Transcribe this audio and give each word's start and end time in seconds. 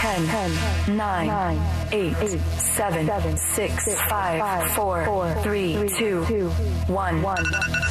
10, 0.00 0.26
10 0.28 0.96
9, 0.96 1.26
9 1.26 1.92
8, 1.92 2.16
8 2.22 2.40
7, 2.40 3.06
7 3.06 3.36
6, 3.36 3.94
5 4.08 4.72
4 4.72 5.34
3 5.42 5.88
2 5.98 6.24
1 6.24 7.22
1 7.22 7.44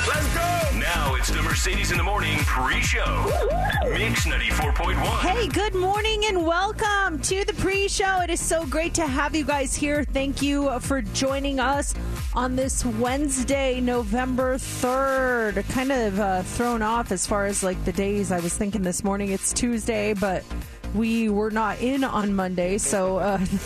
Let's 0.07 0.33
go! 0.33 0.79
Now 0.79 1.13
it's 1.13 1.29
the 1.29 1.43
Mercedes 1.43 1.91
in 1.91 1.97
the 1.97 2.03
Morning 2.03 2.35
pre-show. 2.39 3.25
Mix 3.91 4.25
94.1. 4.25 4.95
Hey, 5.19 5.47
good 5.49 5.75
morning 5.75 6.25
and 6.25 6.47
welcome 6.47 7.19
to 7.19 7.45
the 7.45 7.53
pre 7.53 7.87
show. 7.87 8.21
It 8.21 8.31
is 8.31 8.39
so 8.39 8.65
great 8.65 8.95
to 8.95 9.05
have 9.05 9.35
you 9.35 9.45
guys 9.45 9.75
here. 9.75 10.03
Thank 10.03 10.41
you 10.41 10.79
for 10.79 11.03
joining 11.03 11.59
us 11.59 11.93
on 12.33 12.55
this 12.55 12.83
Wednesday, 12.83 13.79
November 13.81 14.55
3rd. 14.55 15.69
Kind 15.69 15.91
of 15.91 16.19
uh, 16.19 16.41
thrown 16.41 16.81
off 16.81 17.11
as 17.11 17.27
far 17.27 17.45
as 17.45 17.61
like 17.61 17.85
the 17.85 17.93
days. 17.93 18.31
I 18.31 18.39
was 18.39 18.57
thinking 18.57 18.81
this 18.81 19.03
morning 19.03 19.29
it's 19.29 19.53
Tuesday, 19.53 20.15
but 20.15 20.43
we 20.95 21.29
were 21.29 21.51
not 21.51 21.79
in 21.79 22.03
on 22.03 22.33
Monday, 22.33 22.77
so 22.77 23.17
uh, 23.17 23.37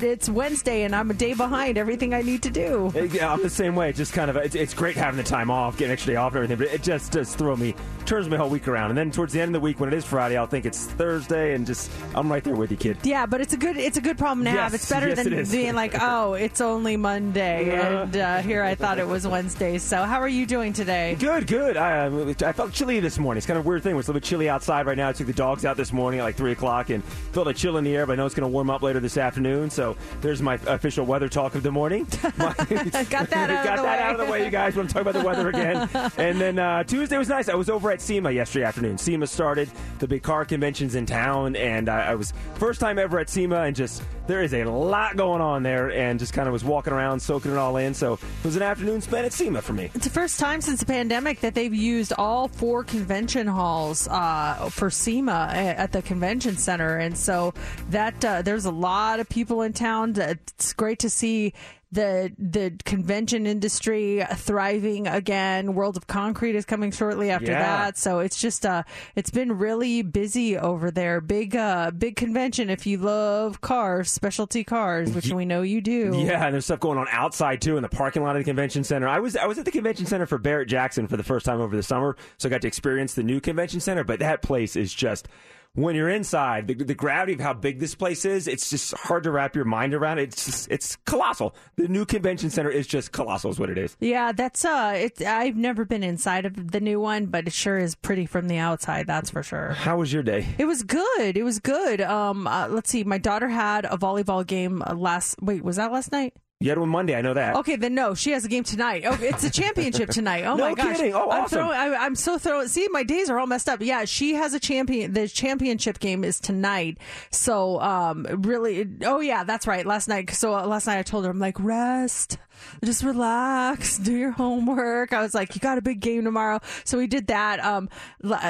it's 0.00 0.28
Wednesday, 0.28 0.82
and 0.82 0.94
I'm 0.94 1.10
a 1.10 1.14
day 1.14 1.34
behind 1.34 1.78
everything 1.78 2.14
I 2.14 2.22
need 2.22 2.42
to 2.44 2.50
do. 2.50 2.92
Yeah, 3.12 3.32
I'm 3.32 3.42
the 3.42 3.50
same 3.50 3.74
way. 3.74 3.92
Just 3.92 4.12
kind 4.12 4.30
of, 4.30 4.36
it's, 4.36 4.54
it's 4.54 4.74
great 4.74 4.96
having 4.96 5.18
the 5.18 5.22
time 5.22 5.50
off, 5.50 5.76
getting 5.76 5.92
extra 5.92 6.12
day 6.12 6.16
off 6.16 6.34
and 6.34 6.42
everything, 6.44 6.64
but 6.64 6.74
it 6.74 6.82
just 6.82 7.12
does 7.12 7.34
throw 7.34 7.56
me, 7.56 7.74
turns 8.06 8.28
my 8.28 8.36
whole 8.36 8.48
week 8.48 8.68
around. 8.68 8.90
And 8.90 8.98
then 8.98 9.10
towards 9.10 9.32
the 9.32 9.40
end 9.40 9.54
of 9.54 9.60
the 9.60 9.64
week, 9.64 9.80
when 9.80 9.92
it 9.92 9.94
is 9.96 10.04
Friday, 10.04 10.36
I'll 10.36 10.46
think 10.46 10.64
it's 10.64 10.86
Thursday, 10.86 11.54
and 11.54 11.66
just, 11.66 11.90
I'm 12.14 12.30
right 12.30 12.42
there 12.42 12.56
with 12.56 12.70
you, 12.70 12.76
kid. 12.76 12.96
Yeah, 13.02 13.26
but 13.26 13.40
it's 13.40 13.52
a 13.52 13.56
good 13.58 13.76
it's 13.76 13.96
a 13.98 14.02
good 14.02 14.18
problem 14.18 14.44
to 14.44 14.50
have. 14.50 14.74
It's 14.74 14.88
better 14.88 15.08
yes, 15.08 15.22
than 15.22 15.32
it 15.32 15.50
being 15.50 15.74
like, 15.74 15.94
oh, 16.00 16.34
it's 16.34 16.60
only 16.60 16.96
Monday, 16.96 17.66
Yeah. 17.66 18.02
and 18.02 18.16
uh, 18.16 18.38
here 18.38 18.62
I 18.62 18.74
thought 18.74 18.98
it 18.98 19.06
was 19.06 19.26
Wednesday. 19.26 19.78
So 19.78 20.02
how 20.04 20.20
are 20.20 20.28
you 20.28 20.46
doing 20.46 20.72
today? 20.72 21.16
Good, 21.18 21.46
good. 21.46 21.76
I, 21.76 22.06
uh, 22.06 22.34
I 22.46 22.52
felt 22.52 22.72
chilly 22.72 23.00
this 23.00 23.18
morning. 23.18 23.38
It's 23.38 23.46
kind 23.46 23.58
of 23.58 23.66
a 23.66 23.68
weird 23.68 23.82
thing. 23.82 23.96
It's 23.96 24.08
a 24.08 24.10
little 24.10 24.20
bit 24.20 24.26
chilly 24.26 24.48
outside 24.48 24.86
right 24.86 24.96
now. 24.96 25.08
I 25.08 25.12
took 25.12 25.26
the 25.26 25.32
dogs 25.32 25.64
out 25.64 25.76
this 25.76 25.92
morning 25.92 26.20
at 26.20 26.22
like 26.22 26.36
3 26.36 26.52
o'clock 26.52 26.61
and 26.62 27.02
felt 27.04 27.48
a 27.48 27.54
chill 27.54 27.76
in 27.76 27.84
the 27.84 27.96
air, 27.96 28.06
but 28.06 28.12
I 28.12 28.16
know 28.16 28.26
it's 28.26 28.34
going 28.34 28.48
to 28.48 28.52
warm 28.52 28.70
up 28.70 28.82
later 28.82 29.00
this 29.00 29.16
afternoon. 29.16 29.70
So 29.70 29.96
there's 30.20 30.40
my 30.40 30.54
official 30.66 31.04
weather 31.04 31.28
talk 31.28 31.54
of 31.54 31.62
the 31.62 31.72
morning. 31.72 32.06
My- 32.36 32.54
Got 32.54 33.30
that 33.30 33.50
out 33.50 33.64
Got 33.64 33.78
of 33.78 33.82
the 33.82 33.82
that 33.82 33.82
way. 33.82 33.98
out 34.02 34.20
of 34.20 34.26
the 34.26 34.32
way, 34.32 34.44
you 34.44 34.50
guys. 34.50 34.76
When 34.76 34.86
I'm 34.86 34.88
talking 34.88 35.08
about 35.08 35.20
the 35.20 35.26
weather 35.26 35.48
again. 35.48 35.88
and 36.16 36.40
then 36.40 36.58
uh, 36.58 36.84
Tuesday 36.84 37.18
was 37.18 37.28
nice. 37.28 37.48
I 37.48 37.54
was 37.54 37.68
over 37.68 37.90
at 37.90 38.00
SEMA 38.00 38.30
yesterday 38.30 38.64
afternoon. 38.64 38.98
SEMA 38.98 39.26
started 39.26 39.68
the 39.98 40.06
big 40.06 40.22
car 40.22 40.44
conventions 40.44 40.94
in 40.94 41.06
town, 41.06 41.56
and 41.56 41.88
I, 41.88 42.12
I 42.12 42.14
was 42.14 42.32
first 42.54 42.80
time 42.80 42.98
ever 42.98 43.18
at 43.18 43.28
SEMA, 43.28 43.62
and 43.62 43.74
just 43.76 44.02
there 44.26 44.42
is 44.42 44.54
a 44.54 44.64
lot 44.64 45.16
going 45.16 45.40
on 45.40 45.62
there, 45.62 45.90
and 45.90 46.18
just 46.18 46.32
kind 46.32 46.48
of 46.48 46.52
was 46.52 46.64
walking 46.64 46.92
around, 46.92 47.20
soaking 47.20 47.52
it 47.52 47.56
all 47.56 47.76
in. 47.76 47.94
So 47.94 48.14
it 48.14 48.44
was 48.44 48.56
an 48.56 48.62
afternoon 48.62 49.00
spent 49.00 49.26
at 49.26 49.32
SEMA 49.32 49.62
for 49.62 49.72
me. 49.72 49.90
It's 49.94 50.04
the 50.04 50.12
first 50.12 50.38
time 50.38 50.60
since 50.60 50.80
the 50.80 50.86
pandemic 50.86 51.40
that 51.40 51.54
they've 51.54 51.74
used 51.74 52.12
all 52.18 52.48
four 52.48 52.84
convention 52.84 53.46
halls 53.46 54.08
uh, 54.08 54.68
for 54.70 54.90
SEMA 54.90 55.50
at 55.52 55.92
the 55.92 56.02
convention 56.02 56.56
center, 56.56 56.98
and 56.98 57.16
so 57.16 57.54
that 57.90 58.24
uh, 58.24 58.42
there's 58.42 58.64
a 58.64 58.70
lot 58.70 59.20
of 59.20 59.28
people 59.28 59.62
in 59.62 59.72
town. 59.72 60.14
It's 60.16 60.72
great 60.72 60.98
to 61.00 61.10
see 61.10 61.52
the 61.92 62.32
the 62.38 62.72
convention 62.84 63.46
industry 63.46 64.24
thriving 64.34 65.06
again. 65.06 65.74
World 65.74 65.96
of 65.96 66.06
Concrete 66.06 66.54
is 66.56 66.64
coming 66.64 66.90
shortly 66.90 67.30
after 67.30 67.52
Yeah. 67.52 67.58
that, 67.62 67.98
so 67.98 68.20
it's 68.20 68.40
just 68.40 68.64
uh, 68.64 68.82
it's 69.14 69.30
been 69.30 69.58
really 69.58 70.02
busy 70.02 70.56
over 70.56 70.90
there. 70.90 71.20
Big 71.20 71.54
uh, 71.54 71.90
big 71.90 72.16
convention 72.16 72.70
if 72.70 72.86
you 72.86 72.96
love 72.98 73.60
cars, 73.60 74.10
specialty 74.10 74.64
cars, 74.64 75.12
which 75.12 75.30
we 75.30 75.44
know 75.44 75.62
you 75.62 75.80
do. 75.80 76.12
Yeah, 76.16 76.44
and 76.46 76.54
there's 76.54 76.64
stuff 76.64 76.80
going 76.80 76.98
on 76.98 77.06
outside 77.10 77.60
too 77.60 77.76
in 77.76 77.82
the 77.82 77.88
parking 77.88 78.22
lot 78.22 78.36
of 78.36 78.40
the 78.40 78.44
convention 78.44 78.82
center. 78.84 79.06
I 79.06 79.20
was 79.20 79.36
I 79.36 79.44
was 79.44 79.58
at 79.58 79.64
the 79.66 79.70
convention 79.70 80.06
center 80.06 80.26
for 80.26 80.38
Barrett 80.38 80.68
Jackson 80.68 81.06
for 81.06 81.16
the 81.18 81.22
first 81.22 81.44
time 81.44 81.60
over 81.60 81.76
the 81.76 81.82
summer, 81.82 82.16
so 82.38 82.48
I 82.48 82.50
got 82.50 82.62
to 82.62 82.68
experience 82.68 83.14
the 83.14 83.22
new 83.22 83.38
convention 83.40 83.80
center. 83.80 84.02
But 84.02 84.18
that 84.20 84.40
place 84.42 84.76
is 84.76 84.94
just 84.94 85.28
when 85.74 85.96
you're 85.96 86.08
inside, 86.08 86.68
the, 86.68 86.74
the 86.74 86.94
gravity 86.94 87.32
of 87.32 87.40
how 87.40 87.54
big 87.54 87.80
this 87.80 87.94
place 87.94 88.24
is, 88.24 88.46
it's 88.46 88.68
just 88.68 88.94
hard 88.94 89.22
to 89.24 89.30
wrap 89.30 89.56
your 89.56 89.64
mind 89.64 89.94
around. 89.94 90.18
It's 90.18 90.44
just, 90.44 90.70
it's 90.70 90.96
colossal. 91.06 91.54
The 91.76 91.88
new 91.88 92.04
convention 92.04 92.50
center 92.50 92.70
is 92.70 92.86
just 92.86 93.12
colossal, 93.12 93.50
is 93.50 93.58
what 93.58 93.70
it 93.70 93.78
is. 93.78 93.96
Yeah, 94.00 94.32
that's 94.32 94.64
uh 94.64 94.92
it 94.96 95.22
I've 95.22 95.56
never 95.56 95.84
been 95.84 96.02
inside 96.02 96.44
of 96.44 96.72
the 96.72 96.80
new 96.80 97.00
one, 97.00 97.26
but 97.26 97.46
it 97.46 97.52
sure 97.52 97.78
is 97.78 97.94
pretty 97.94 98.26
from 98.26 98.48
the 98.48 98.58
outside, 98.58 99.06
that's 99.06 99.30
for 99.30 99.42
sure. 99.42 99.70
How 99.70 99.96
was 99.96 100.12
your 100.12 100.22
day? 100.22 100.46
It 100.58 100.66
was 100.66 100.82
good. 100.82 101.36
It 101.36 101.42
was 101.42 101.58
good. 101.58 102.00
Um 102.00 102.46
uh, 102.46 102.68
let's 102.68 102.90
see. 102.90 103.04
My 103.04 103.18
daughter 103.18 103.48
had 103.48 103.84
a 103.86 103.96
volleyball 103.96 104.46
game 104.46 104.82
uh, 104.86 104.94
last 104.94 105.40
Wait, 105.40 105.64
was 105.64 105.76
that 105.76 105.92
last 105.92 106.12
night? 106.12 106.34
You 106.62 106.70
had 106.70 106.78
one 106.78 106.88
Monday, 106.88 107.14
I 107.14 107.20
know 107.22 107.34
that. 107.34 107.56
Okay, 107.56 107.76
then 107.76 107.94
no, 107.94 108.14
she 108.14 108.30
has 108.32 108.44
a 108.44 108.48
game 108.48 108.64
tonight. 108.64 109.04
Oh, 109.06 109.16
it's 109.20 109.44
a 109.44 109.50
championship 109.50 110.08
tonight. 110.10 110.44
Oh 110.44 110.56
No 110.56 110.68
my 110.70 110.74
gosh! 110.74 110.96
kidding. 110.96 111.14
Oh, 111.14 111.30
I'm 111.30 111.44
awesome. 111.44 111.58
throwing. 111.58 111.76
I, 111.76 111.94
I'm 111.96 112.14
so 112.14 112.38
throwing. 112.38 112.68
See, 112.68 112.88
my 112.90 113.02
days 113.02 113.28
are 113.30 113.38
all 113.38 113.46
messed 113.46 113.68
up. 113.68 113.80
Yeah, 113.80 114.04
she 114.04 114.34
has 114.34 114.54
a 114.54 114.60
champion. 114.60 115.12
The 115.12 115.28
championship 115.28 115.98
game 115.98 116.24
is 116.24 116.40
tonight. 116.40 116.98
So, 117.30 117.80
um, 117.80 118.26
really. 118.42 118.88
Oh 119.04 119.20
yeah, 119.20 119.44
that's 119.44 119.66
right. 119.66 119.84
Last 119.84 120.08
night. 120.08 120.30
So 120.30 120.54
uh, 120.54 120.66
last 120.66 120.86
night 120.86 120.98
I 120.98 121.02
told 121.02 121.24
her, 121.24 121.30
I'm 121.30 121.38
like, 121.38 121.58
rest, 121.60 122.38
just 122.84 123.02
relax, 123.02 123.98
do 124.02 124.14
your 124.14 124.32
homework. 124.32 125.12
I 125.12 125.22
was 125.22 125.34
like, 125.34 125.54
you 125.54 125.60
got 125.60 125.78
a 125.78 125.82
big 125.82 126.00
game 126.00 126.24
tomorrow. 126.24 126.60
So 126.84 126.98
we 126.98 127.06
did 127.06 127.28
that. 127.28 127.60
Um, 127.64 127.88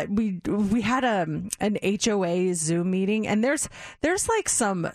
we 0.09 0.41
we 0.47 0.81
had 0.83 1.05
a 1.05 1.27
an 1.61 1.79
HOA 1.83 2.55
Zoom 2.55 2.91
meeting, 2.91 3.27
and 3.27 3.43
there's 3.43 3.69
there's 4.01 4.29
like 4.29 4.49
some. 4.49 4.87
I, 4.87 4.91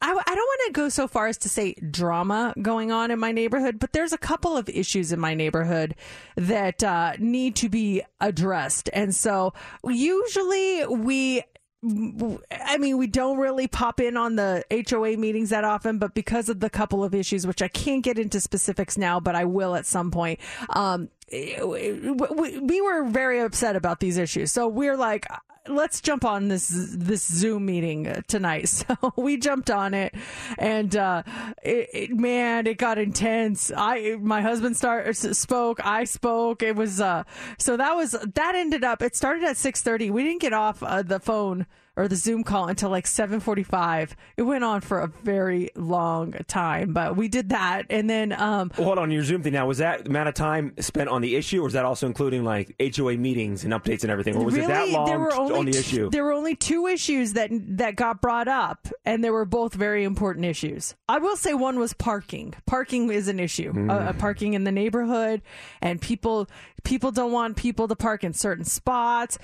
I 0.00 0.12
don't 0.12 0.16
want 0.26 0.60
to 0.66 0.72
go 0.72 0.88
so 0.88 1.08
far 1.08 1.28
as 1.28 1.38
to 1.38 1.48
say 1.48 1.74
drama 1.74 2.54
going 2.60 2.92
on 2.92 3.10
in 3.10 3.18
my 3.18 3.32
neighborhood, 3.32 3.78
but 3.78 3.92
there's 3.92 4.12
a 4.12 4.18
couple 4.18 4.56
of 4.56 4.68
issues 4.68 5.12
in 5.12 5.20
my 5.20 5.34
neighborhood 5.34 5.94
that 6.36 6.82
uh, 6.82 7.14
need 7.18 7.56
to 7.56 7.68
be 7.68 8.02
addressed, 8.20 8.90
and 8.92 9.14
so 9.14 9.52
usually 9.84 10.86
we. 10.86 11.42
I 11.84 12.78
mean, 12.78 12.96
we 12.96 13.08
don't 13.08 13.38
really 13.38 13.66
pop 13.66 13.98
in 13.98 14.16
on 14.16 14.36
the 14.36 14.64
HOA 14.70 15.16
meetings 15.16 15.50
that 15.50 15.64
often, 15.64 15.98
but 15.98 16.14
because 16.14 16.48
of 16.48 16.60
the 16.60 16.70
couple 16.70 17.02
of 17.02 17.12
issues, 17.12 17.44
which 17.44 17.60
I 17.60 17.66
can't 17.66 18.04
get 18.04 18.20
into 18.20 18.40
specifics 18.40 18.96
now, 18.96 19.18
but 19.18 19.34
I 19.34 19.44
will 19.46 19.74
at 19.74 19.84
some 19.84 20.12
point, 20.12 20.38
um, 20.70 21.08
we, 21.32 22.58
we 22.58 22.80
were 22.80 23.04
very 23.04 23.40
upset 23.40 23.76
about 23.76 24.00
these 24.00 24.18
issues. 24.18 24.52
So 24.52 24.68
we're 24.68 24.96
like, 24.96 25.26
let's 25.68 26.00
jump 26.00 26.24
on 26.24 26.48
this 26.48 26.68
this 26.68 27.26
Zoom 27.26 27.66
meeting 27.66 28.22
tonight. 28.28 28.62
So 28.82 29.12
we 29.16 29.36
jumped 29.36 29.70
on 29.70 29.94
it, 29.94 30.14
and 30.58 30.94
uh, 30.96 31.22
it, 31.62 31.88
it, 31.92 32.10
man, 32.10 32.66
it 32.66 32.78
got 32.78 32.98
intense. 32.98 33.70
I 33.74 34.16
my 34.20 34.40
husband 34.40 34.76
start 34.76 35.14
spoke, 35.16 35.80
I 35.84 36.04
spoke. 36.04 36.62
It 36.62 36.74
was 36.76 37.00
uh, 37.00 37.24
so 37.58 37.76
that 37.76 37.94
was 37.94 38.12
that 38.12 38.54
ended 38.54 38.84
up. 38.84 39.02
It 39.02 39.14
started 39.14 39.44
at 39.44 39.56
six 39.56 39.82
thirty. 39.82 40.10
We 40.10 40.24
didn't 40.24 40.40
get 40.40 40.52
off 40.52 40.82
uh, 40.82 41.02
the 41.02 41.20
phone 41.20 41.66
or 41.96 42.08
the 42.08 42.16
Zoom 42.16 42.42
call 42.42 42.68
until 42.68 42.90
like 42.90 43.06
7:45. 43.06 44.14
It 44.36 44.42
went 44.42 44.64
on 44.64 44.80
for 44.80 45.00
a 45.00 45.08
very 45.08 45.70
long 45.74 46.32
time, 46.46 46.92
but 46.92 47.16
we 47.16 47.28
did 47.28 47.50
that, 47.50 47.86
and 47.90 48.08
then 48.08 48.32
um, 48.32 48.70
Well, 48.76 48.86
hold 48.86 48.98
on, 48.98 49.10
your 49.10 49.24
Zoom 49.24 49.42
thing 49.42 49.52
now 49.52 49.66
was 49.66 49.78
that 49.78 50.08
amount 50.08 50.28
of 50.28 50.34
time 50.34 50.74
spent 50.80 51.08
on 51.08 51.20
the 51.20 51.36
issue, 51.36 51.60
or 51.60 51.64
was 51.64 51.74
that 51.74 51.84
also 51.84 52.06
including 52.06 52.44
like 52.44 52.74
HOA 52.80 53.16
meetings 53.16 53.64
and 53.64 53.72
updates 53.72 54.02
and 54.02 54.10
everything, 54.10 54.36
or 54.36 54.44
was 54.44 54.54
really 54.54 54.66
it 54.66 54.68
that 54.68 54.88
long 54.88 55.06
there 55.06 55.18
were 55.18 55.34
only 55.34 55.54
on 55.58 55.66
the 55.66 55.72
t- 55.72 56.08
there 56.10 56.24
were 56.24 56.32
only 56.32 56.54
two 56.56 56.86
issues 56.86 57.34
that 57.34 57.50
that 57.52 57.96
got 57.96 58.20
brought 58.20 58.48
up, 58.48 58.88
and 59.04 59.22
they 59.22 59.30
were 59.30 59.44
both 59.44 59.74
very 59.74 60.04
important 60.04 60.46
issues. 60.46 60.94
I 61.08 61.18
will 61.18 61.36
say 61.36 61.52
one 61.54 61.78
was 61.78 61.92
parking. 61.92 62.54
Parking 62.66 63.10
is 63.10 63.28
an 63.28 63.38
issue. 63.38 63.72
Uh, 63.88 63.92
uh, 63.92 64.12
parking 64.14 64.54
in 64.54 64.64
the 64.64 64.72
neighborhood, 64.72 65.42
and 65.80 66.00
people 66.00 66.48
people 66.84 67.10
don't 67.12 67.32
want 67.32 67.56
people 67.56 67.88
to 67.88 67.96
park 67.96 68.24
in 68.24 68.32
certain 68.32 68.64
spots. 68.64 69.38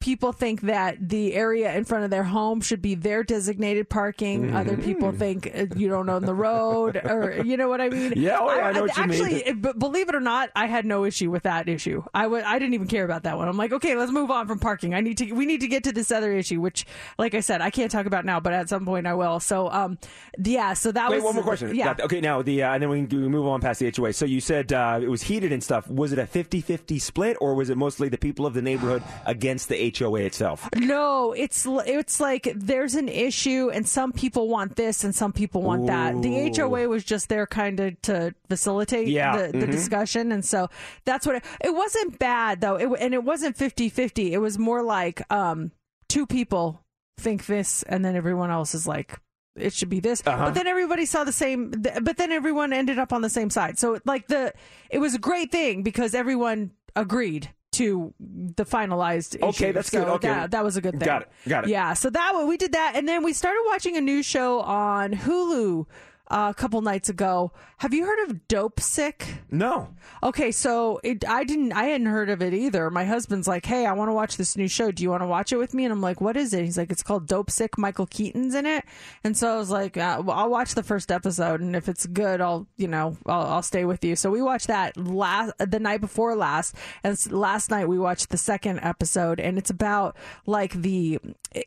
People 0.00 0.32
think 0.32 0.60
that 0.60 0.96
the 1.08 1.34
area 1.34 1.74
in 1.74 1.84
front 1.84 2.04
of 2.04 2.10
their 2.10 2.22
home 2.22 2.60
should 2.60 2.80
be 2.80 2.94
their 2.94 3.24
designated 3.24 3.90
parking. 3.90 4.54
Other 4.54 4.76
Hmm. 4.76 4.82
people 4.82 5.10
think 5.12 5.50
uh, 5.52 5.66
you 5.74 5.88
don't 5.88 6.08
own 6.08 6.24
the 6.24 6.34
road, 6.36 6.96
or 7.04 7.42
you 7.44 7.56
know 7.56 7.68
what 7.68 7.80
I 7.80 7.88
mean. 7.88 8.12
Yeah, 8.14 8.38
oh, 8.40 8.46
yeah, 8.54 8.62
I 8.68 8.72
know 8.72 8.82
what 8.82 8.96
you 8.96 9.06
mean. 9.06 9.10
actually, 9.24 9.42
it- 9.44 9.78
believe 9.78 10.08
it 10.08 10.14
or 10.14 10.20
not, 10.20 10.50
I 10.54 10.66
had 10.66 10.86
no 10.86 11.04
issue 11.04 11.32
with 11.32 11.42
that 11.42 11.68
issue. 11.68 12.04
I 12.14 12.22
w- 12.22 12.44
I 12.46 12.60
didn't 12.60 12.74
even 12.74 12.86
care 12.86 13.04
about 13.04 13.24
that 13.24 13.36
one. 13.36 13.48
I'm 13.48 13.56
like, 13.56 13.72
okay, 13.72 13.96
let's 13.96 14.12
move 14.12 14.30
on 14.30 14.46
from 14.46 14.60
parking. 14.60 14.94
I 14.94 15.00
need 15.00 15.18
to 15.18 15.32
we 15.32 15.44
need 15.46 15.62
to 15.62 15.68
get 15.68 15.82
to 15.84 15.92
this 15.92 16.12
other 16.12 16.32
issue, 16.32 16.60
which, 16.60 16.86
like 17.18 17.34
I 17.34 17.40
said, 17.40 17.60
I 17.60 17.70
can't 17.70 17.90
talk 17.90 18.06
about 18.06 18.24
now, 18.24 18.38
but 18.38 18.52
at 18.52 18.68
some 18.68 18.86
point 18.86 19.04
I 19.06 19.14
will. 19.14 19.40
So, 19.40 19.68
um, 19.68 19.98
yeah. 20.42 20.74
So 20.74 20.92
that 20.92 21.10
Wait, 21.10 21.16
was 21.16 21.24
one 21.24 21.34
more 21.34 21.44
question. 21.44 21.74
Yeah. 21.74 21.96
Okay, 21.98 22.20
now 22.20 22.40
the 22.42 22.62
uh, 22.62 22.72
and 22.74 22.82
then 22.84 22.88
we 22.90 23.04
can 23.04 23.26
move 23.28 23.48
on 23.48 23.60
past 23.60 23.80
the 23.80 23.92
HOA. 23.94 24.12
So 24.12 24.26
you 24.26 24.40
said 24.40 24.72
uh, 24.72 25.00
it 25.02 25.08
was 25.08 25.22
heated 25.22 25.50
and 25.50 25.62
stuff. 25.62 25.88
Was 25.90 26.12
it 26.12 26.20
a 26.20 26.24
50-50 26.24 27.00
split, 27.00 27.36
or 27.40 27.56
was 27.56 27.68
it 27.68 27.76
mostly 27.76 28.08
the 28.08 28.16
people 28.16 28.46
of 28.46 28.54
the 28.54 28.62
neighborhood 28.62 29.02
against 29.26 29.68
the 29.68 29.87
HOA 29.96 30.20
itself? 30.20 30.68
No, 30.76 31.32
it's 31.32 31.66
it's 31.68 32.20
like 32.20 32.52
there's 32.54 32.94
an 32.94 33.08
issue, 33.08 33.70
and 33.72 33.86
some 33.86 34.12
people 34.12 34.48
want 34.48 34.76
this, 34.76 35.04
and 35.04 35.14
some 35.14 35.32
people 35.32 35.62
want 35.62 35.86
that. 35.86 36.20
The 36.22 36.52
HOA 36.56 36.88
was 36.88 37.04
just 37.04 37.28
there 37.28 37.46
kind 37.46 37.78
of 37.80 38.00
to 38.02 38.34
facilitate 38.48 39.08
Yeah, 39.08 39.36
the, 39.36 39.58
the 39.58 39.66
mhm. 39.66 39.70
discussion, 39.70 40.32
and 40.32 40.44
so 40.44 40.68
that's 41.04 41.26
what 41.26 41.36
it, 41.36 41.44
it 41.64 41.74
wasn't 41.74 42.18
bad 42.18 42.60
though, 42.60 42.76
it, 42.76 42.88
and 43.00 43.14
it 43.14 43.24
wasn't 43.24 43.56
50-50. 43.56 44.30
It 44.30 44.38
was 44.38 44.58
more 44.58 44.82
like 44.82 45.22
um, 45.32 45.72
two 46.08 46.26
people 46.26 46.82
think 47.18 47.46
this, 47.46 47.82
and 47.84 48.04
then 48.04 48.16
everyone 48.16 48.50
else 48.50 48.74
is 48.74 48.86
like. 48.86 49.18
It 49.56 49.72
should 49.72 49.88
be 49.88 49.98
this, 49.98 50.22
Uh-huh. 50.24 50.44
but 50.44 50.54
then 50.54 50.68
everybody 50.68 51.04
saw 51.04 51.24
the 51.24 51.32
same. 51.32 51.72
But 51.72 52.16
then 52.16 52.30
everyone 52.30 52.72
ended 52.72 53.00
up 53.00 53.12
on 53.12 53.22
the 53.22 53.28
same 53.28 53.50
side. 53.50 53.76
So, 53.76 53.98
like 54.04 54.28
the, 54.28 54.52
it 54.88 54.98
was 55.00 55.16
a 55.16 55.18
great 55.18 55.50
thing 55.50 55.82
because 55.82 56.14
everyone 56.14 56.70
agreed 56.94 57.50
to 57.78 58.12
the 58.18 58.64
finalized. 58.64 59.40
Okay, 59.42 59.72
that's 59.72 59.90
So 59.90 60.04
good. 60.04 60.08
Okay. 60.14 60.28
that, 60.28 60.50
that 60.52 60.64
was 60.64 60.76
a 60.76 60.80
good 60.80 60.92
thing. 60.98 61.06
Got 61.06 61.22
it. 61.22 61.28
Got 61.48 61.64
it. 61.64 61.70
Yeah, 61.70 61.94
so 61.94 62.10
that 62.10 62.32
we 62.46 62.56
did 62.56 62.72
that, 62.72 62.92
and 62.94 63.08
then 63.08 63.22
we 63.22 63.32
started 63.32 63.62
watching 63.66 63.96
a 63.96 64.00
new 64.00 64.22
show 64.22 64.60
on 64.60 65.12
Hulu 65.12 65.86
uh, 66.30 66.48
a 66.50 66.54
couple 66.54 66.80
nights 66.82 67.08
ago. 67.08 67.52
Have 67.78 67.94
you 67.94 68.04
heard 68.04 68.28
of 68.28 68.48
Dopesick? 68.48 69.38
No. 69.50 69.94
Okay, 70.22 70.50
so 70.50 71.00
it, 71.04 71.28
I 71.28 71.44
didn't, 71.44 71.72
I 71.72 71.84
hadn't 71.84 72.08
heard 72.08 72.28
of 72.28 72.42
it 72.42 72.52
either. 72.52 72.90
My 72.90 73.04
husband's 73.04 73.46
like, 73.46 73.64
"Hey, 73.64 73.86
I 73.86 73.92
want 73.92 74.08
to 74.08 74.12
watch 74.12 74.36
this 74.36 74.56
new 74.56 74.68
show. 74.68 74.90
Do 74.90 75.02
you 75.02 75.10
want 75.10 75.22
to 75.22 75.26
watch 75.26 75.52
it 75.52 75.56
with 75.56 75.74
me?" 75.74 75.84
And 75.84 75.92
I'm 75.92 76.00
like, 76.00 76.20
"What 76.20 76.36
is 76.36 76.52
it?" 76.52 76.64
He's 76.64 76.76
like, 76.76 76.90
"It's 76.90 77.02
called 77.02 77.28
Dopesick. 77.28 77.78
Michael 77.78 78.06
Keaton's 78.06 78.54
in 78.54 78.66
it." 78.66 78.84
And 79.22 79.36
so 79.36 79.54
I 79.54 79.56
was 79.56 79.70
like, 79.70 79.96
uh, 79.96 80.22
well, 80.24 80.36
"I'll 80.36 80.50
watch 80.50 80.74
the 80.74 80.82
first 80.82 81.12
episode, 81.12 81.60
and 81.60 81.76
if 81.76 81.88
it's 81.88 82.06
good, 82.06 82.40
I'll, 82.40 82.66
you 82.76 82.88
know, 82.88 83.16
I'll, 83.26 83.46
I'll 83.46 83.62
stay 83.62 83.84
with 83.84 84.04
you." 84.04 84.16
So 84.16 84.30
we 84.30 84.42
watched 84.42 84.66
that 84.66 84.96
last 84.96 85.52
the 85.58 85.78
night 85.78 86.00
before 86.00 86.34
last, 86.34 86.74
and 87.04 87.32
last 87.32 87.70
night 87.70 87.88
we 87.88 87.98
watched 87.98 88.30
the 88.30 88.38
second 88.38 88.80
episode, 88.80 89.40
and 89.40 89.56
it's 89.56 89.70
about 89.70 90.16
like 90.46 90.72
the 90.72 91.20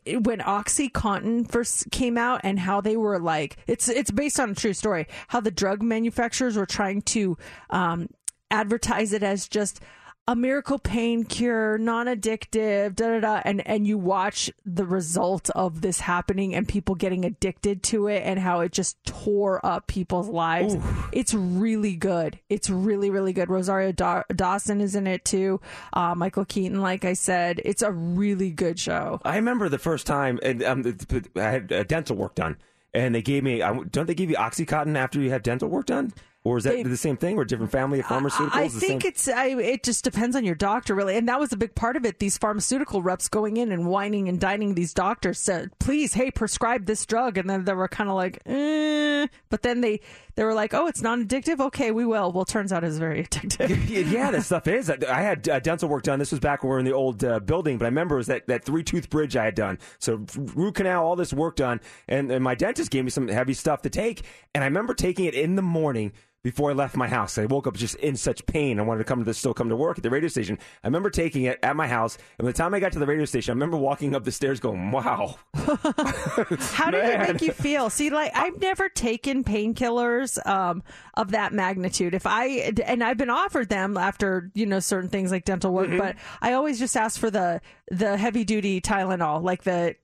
when 0.06 0.38
OxyContin 0.38 1.50
first 1.50 1.90
came 1.90 2.16
out 2.16 2.40
and 2.44 2.58
how 2.58 2.80
they 2.80 2.96
were 2.96 3.18
like 3.18 3.56
it's 3.66 3.88
it's 3.88 4.10
based 4.10 4.38
on 4.38 4.50
a 4.50 4.54
true 4.54 4.72
story 4.72 5.06
how 5.28 5.40
the 5.40 5.50
drug 5.50 5.82
manufacturers 5.82 6.56
were 6.56 6.66
trying 6.66 7.02
to 7.02 7.36
um, 7.70 8.08
advertise 8.50 9.12
it 9.12 9.22
as 9.22 9.48
just 9.48 9.80
a 10.28 10.36
miracle 10.36 10.78
pain 10.78 11.24
cure, 11.24 11.78
non-addictive, 11.78 12.94
da 12.94 13.08
da 13.08 13.20
da, 13.20 13.42
and 13.44 13.66
and 13.66 13.86
you 13.86 13.98
watch 13.98 14.50
the 14.64 14.84
result 14.86 15.50
of 15.50 15.80
this 15.80 15.98
happening 16.00 16.54
and 16.54 16.68
people 16.68 16.94
getting 16.94 17.24
addicted 17.24 17.82
to 17.82 18.06
it 18.06 18.22
and 18.24 18.38
how 18.38 18.60
it 18.60 18.70
just 18.70 19.02
tore 19.04 19.64
up 19.66 19.88
people's 19.88 20.28
lives. 20.28 20.76
It's 21.12 21.34
really 21.34 21.96
good. 21.96 22.38
It's 22.48 22.70
really 22.70 23.10
really 23.10 23.32
good. 23.32 23.50
Rosario 23.50 23.90
Daw- 23.90 24.22
Dawson 24.34 24.80
is 24.80 24.94
in 24.94 25.08
it 25.08 25.24
too. 25.24 25.60
Uh, 25.92 26.14
Michael 26.14 26.44
Keaton, 26.44 26.80
like 26.80 27.04
I 27.04 27.14
said, 27.14 27.60
it's 27.64 27.82
a 27.82 27.90
really 27.90 28.50
good 28.50 28.78
show. 28.78 29.20
I 29.24 29.34
remember 29.36 29.68
the 29.68 29.78
first 29.78 30.06
time, 30.06 30.38
and 30.42 30.62
um, 30.62 30.96
I 31.34 31.40
had 31.40 31.72
uh, 31.72 31.82
dental 31.82 32.14
work 32.16 32.36
done, 32.36 32.58
and 32.94 33.12
they 33.12 33.22
gave 33.22 33.42
me. 33.42 33.58
Don't 33.90 34.06
they 34.06 34.14
give 34.14 34.30
you 34.30 34.36
OxyContin 34.36 34.96
after 34.96 35.20
you 35.20 35.30
have 35.30 35.42
dental 35.42 35.68
work 35.68 35.86
done, 35.86 36.12
or 36.44 36.58
is 36.58 36.64
that 36.64 36.74
They- 36.74 36.82
the 36.82 36.96
same 36.96 37.16
thing, 37.16 37.36
or 37.38 37.44
different 37.44 37.70
family 37.72 38.00
of 38.00 38.06
pharmaceuticals? 38.06 38.50
I, 38.52 38.62
I 38.64 38.68
think 38.68 39.04
it's 39.04 39.28
I, 39.28 39.46
it 39.48 39.82
just 39.84 40.02
depends 40.04 40.34
on 40.36 40.44
your 40.44 40.54
doctor 40.56 40.94
really, 40.94 41.16
and 41.16 41.28
that 41.28 41.38
was 41.38 41.52
a 41.52 41.56
big 41.56 41.74
part 41.74 41.96
of 41.96 42.04
it. 42.04 42.18
These 42.18 42.38
pharmaceutical 42.38 43.02
reps 43.02 43.28
going 43.28 43.56
in 43.56 43.70
and 43.72 43.86
wining 43.86 44.28
and 44.28 44.40
dining 44.40 44.74
these 44.74 44.92
doctors 44.92 45.38
said, 45.38 45.70
"Please, 45.78 46.14
hey, 46.14 46.30
prescribe 46.30 46.86
this 46.86 47.06
drug," 47.06 47.38
and 47.38 47.48
then 47.48 47.64
they 47.64 47.72
were 47.74 47.88
kind 47.88 48.10
of 48.10 48.16
like, 48.16 48.40
eh. 48.46 49.26
but 49.50 49.62
then 49.62 49.80
they 49.82 50.00
they 50.34 50.44
were 50.44 50.54
like, 50.54 50.74
"Oh, 50.74 50.86
it's 50.86 51.00
non-addictive. 51.02 51.60
Okay, 51.60 51.90
we 51.90 52.04
will." 52.04 52.32
Well, 52.32 52.44
turns 52.44 52.72
out 52.72 52.82
it's 52.84 52.96
very 52.96 53.22
addictive. 53.24 54.10
yeah, 54.10 54.30
that 54.30 54.42
stuff 54.44 54.66
is. 54.66 54.90
I 54.90 54.96
I 55.08 55.22
had 55.22 55.48
uh, 55.48 55.60
dental 55.60 55.88
work 55.88 56.02
done. 56.02 56.18
This 56.18 56.30
was 56.32 56.40
back 56.40 56.62
when 56.62 56.70
we 56.70 56.72
were 56.74 56.78
in 56.80 56.84
the 56.84 56.92
old 56.92 57.22
uh, 57.22 57.38
building, 57.40 57.78
but 57.78 57.84
I 57.84 57.88
remember 57.88 58.16
it 58.16 58.18
was 58.18 58.26
that, 58.28 58.46
that 58.48 58.64
three 58.64 58.82
tooth 58.82 59.10
bridge 59.10 59.36
I 59.36 59.44
had 59.44 59.54
done. 59.54 59.78
So 60.00 60.24
root 60.36 60.74
canal, 60.74 61.04
all 61.04 61.14
this 61.16 61.32
work 61.32 61.56
done, 61.56 61.80
and, 62.08 62.30
and 62.32 62.42
my 62.42 62.54
dentist 62.54 62.90
gave 62.90 63.04
me 63.04 63.10
some 63.10 63.28
heavy 63.28 63.54
stuff 63.54 63.82
to 63.82 63.90
take, 63.90 64.22
and 64.54 64.64
I 64.64 64.66
remember 64.66 64.94
taking 64.94 65.26
it 65.26 65.34
in 65.34 65.54
the 65.54 65.62
morning. 65.62 66.12
Before 66.44 66.70
I 66.70 66.74
left 66.74 66.96
my 66.96 67.06
house, 67.06 67.38
I 67.38 67.46
woke 67.46 67.68
up 67.68 67.76
just 67.76 67.94
in 67.96 68.16
such 68.16 68.44
pain. 68.46 68.80
I 68.80 68.82
wanted 68.82 68.98
to 68.98 69.04
come 69.04 69.20
to 69.20 69.24
the, 69.24 69.32
still 69.32 69.54
come 69.54 69.68
to 69.68 69.76
work 69.76 69.98
at 69.98 70.02
the 70.02 70.10
radio 70.10 70.28
station. 70.28 70.58
I 70.82 70.88
remember 70.88 71.08
taking 71.08 71.44
it 71.44 71.60
at 71.62 71.76
my 71.76 71.86
house, 71.86 72.18
and 72.36 72.44
by 72.46 72.50
the 72.50 72.58
time 72.58 72.74
I 72.74 72.80
got 72.80 72.90
to 72.92 72.98
the 72.98 73.06
radio 73.06 73.24
station, 73.26 73.52
I 73.52 73.54
remember 73.54 73.76
walking 73.76 74.16
up 74.16 74.24
the 74.24 74.32
stairs, 74.32 74.58
going, 74.58 74.90
"Wow, 74.90 75.36
How 75.54 76.90
did 76.90 77.04
it 77.04 77.20
make 77.20 77.42
you 77.42 77.52
feel? 77.52 77.90
See, 77.90 78.10
like 78.10 78.32
I've 78.34 78.60
never 78.60 78.88
taken 78.88 79.44
painkillers 79.44 80.44
um, 80.46 80.82
of 81.14 81.30
that 81.30 81.52
magnitude. 81.52 82.14
If 82.14 82.26
I 82.26 82.46
and 82.86 83.04
I've 83.04 83.18
been 83.18 83.30
offered 83.30 83.68
them 83.68 83.96
after 83.96 84.50
you 84.54 84.66
know 84.66 84.80
certain 84.80 85.08
things 85.10 85.30
like 85.30 85.44
dental 85.44 85.72
work, 85.72 85.90
but 85.96 86.16
I 86.40 86.54
always 86.54 86.78
just 86.80 86.96
ask 86.96 87.20
for 87.20 87.30
the 87.30 87.60
the 87.90 88.16
heavy 88.16 88.42
duty 88.44 88.80
Tylenol, 88.80 89.42
like 89.42 89.64
the 89.64 89.94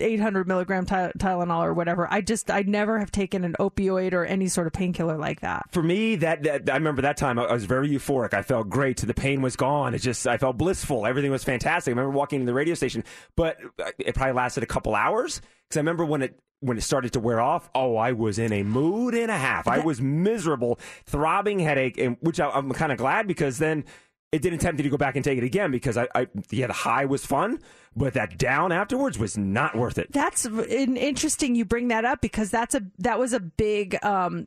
800 0.00 0.46
milligram 0.46 0.84
ty- 0.86 1.12
Tylenol 1.18 1.64
or 1.64 1.74
whatever. 1.74 2.06
I 2.10 2.20
just 2.20 2.50
I 2.50 2.62
never 2.62 2.98
have 3.00 3.10
taken 3.10 3.42
an 3.42 3.56
opioid 3.58 4.12
or 4.12 4.24
any 4.24 4.48
sort 4.48 4.66
of 4.66 4.72
painkiller 4.74 5.16
like 5.18 5.40
that. 5.40 5.66
for 5.72 5.82
me, 5.88 6.14
that, 6.16 6.44
that 6.44 6.70
I 6.70 6.74
remember 6.74 7.02
that 7.02 7.16
time 7.16 7.38
I, 7.38 7.44
I 7.46 7.52
was 7.52 7.64
very 7.64 7.88
euphoric. 7.88 8.32
I 8.32 8.42
felt 8.42 8.68
great. 8.68 8.98
The 8.98 9.12
pain 9.12 9.42
was 9.42 9.56
gone. 9.56 9.94
It 9.94 9.98
just 9.98 10.26
I 10.28 10.38
felt 10.38 10.56
blissful. 10.56 11.04
Everything 11.06 11.32
was 11.32 11.42
fantastic. 11.42 11.90
I 11.90 11.94
remember 11.98 12.16
walking 12.16 12.38
to 12.40 12.46
the 12.46 12.54
radio 12.54 12.74
station, 12.74 13.02
but 13.34 13.58
uh, 13.82 13.90
it 13.98 14.14
probably 14.14 14.34
lasted 14.34 14.62
a 14.62 14.66
couple 14.66 14.94
hours 14.94 15.40
because 15.68 15.78
I 15.78 15.80
remember 15.80 16.04
when 16.04 16.22
it 16.22 16.38
when 16.60 16.76
it 16.76 16.82
started 16.82 17.12
to 17.14 17.20
wear 17.20 17.40
off. 17.40 17.68
Oh, 17.74 17.96
I 17.96 18.12
was 18.12 18.38
in 18.38 18.52
a 18.52 18.62
mood 18.62 19.14
and 19.14 19.30
a 19.30 19.36
half. 19.36 19.66
I 19.66 19.80
was 19.80 20.00
miserable, 20.00 20.78
throbbing 21.06 21.58
headache, 21.58 21.98
and 21.98 22.16
which 22.20 22.38
I, 22.38 22.48
I'm 22.50 22.70
kind 22.72 22.92
of 22.92 22.98
glad 22.98 23.26
because 23.26 23.58
then. 23.58 23.84
It 24.30 24.42
didn't 24.42 24.58
tempt 24.58 24.76
me 24.76 24.82
to 24.82 24.90
go 24.90 24.98
back 24.98 25.16
and 25.16 25.24
take 25.24 25.38
it 25.38 25.44
again 25.44 25.70
because 25.70 25.96
I, 25.96 26.06
I, 26.14 26.26
yeah, 26.50 26.66
the 26.66 26.74
high 26.74 27.06
was 27.06 27.24
fun, 27.24 27.60
but 27.98 28.14
that 28.14 28.38
down 28.38 28.72
afterwards 28.72 29.18
was 29.18 29.36
not 29.36 29.76
worth 29.76 29.98
it. 29.98 30.12
That's 30.12 30.46
interesting 30.46 31.54
you 31.54 31.64
bring 31.64 31.88
that 31.88 32.04
up 32.04 32.20
because 32.20 32.50
that's 32.50 32.74
a 32.74 32.82
that 32.98 33.18
was 33.18 33.32
a 33.32 33.40
big 33.40 34.02
um, 34.04 34.46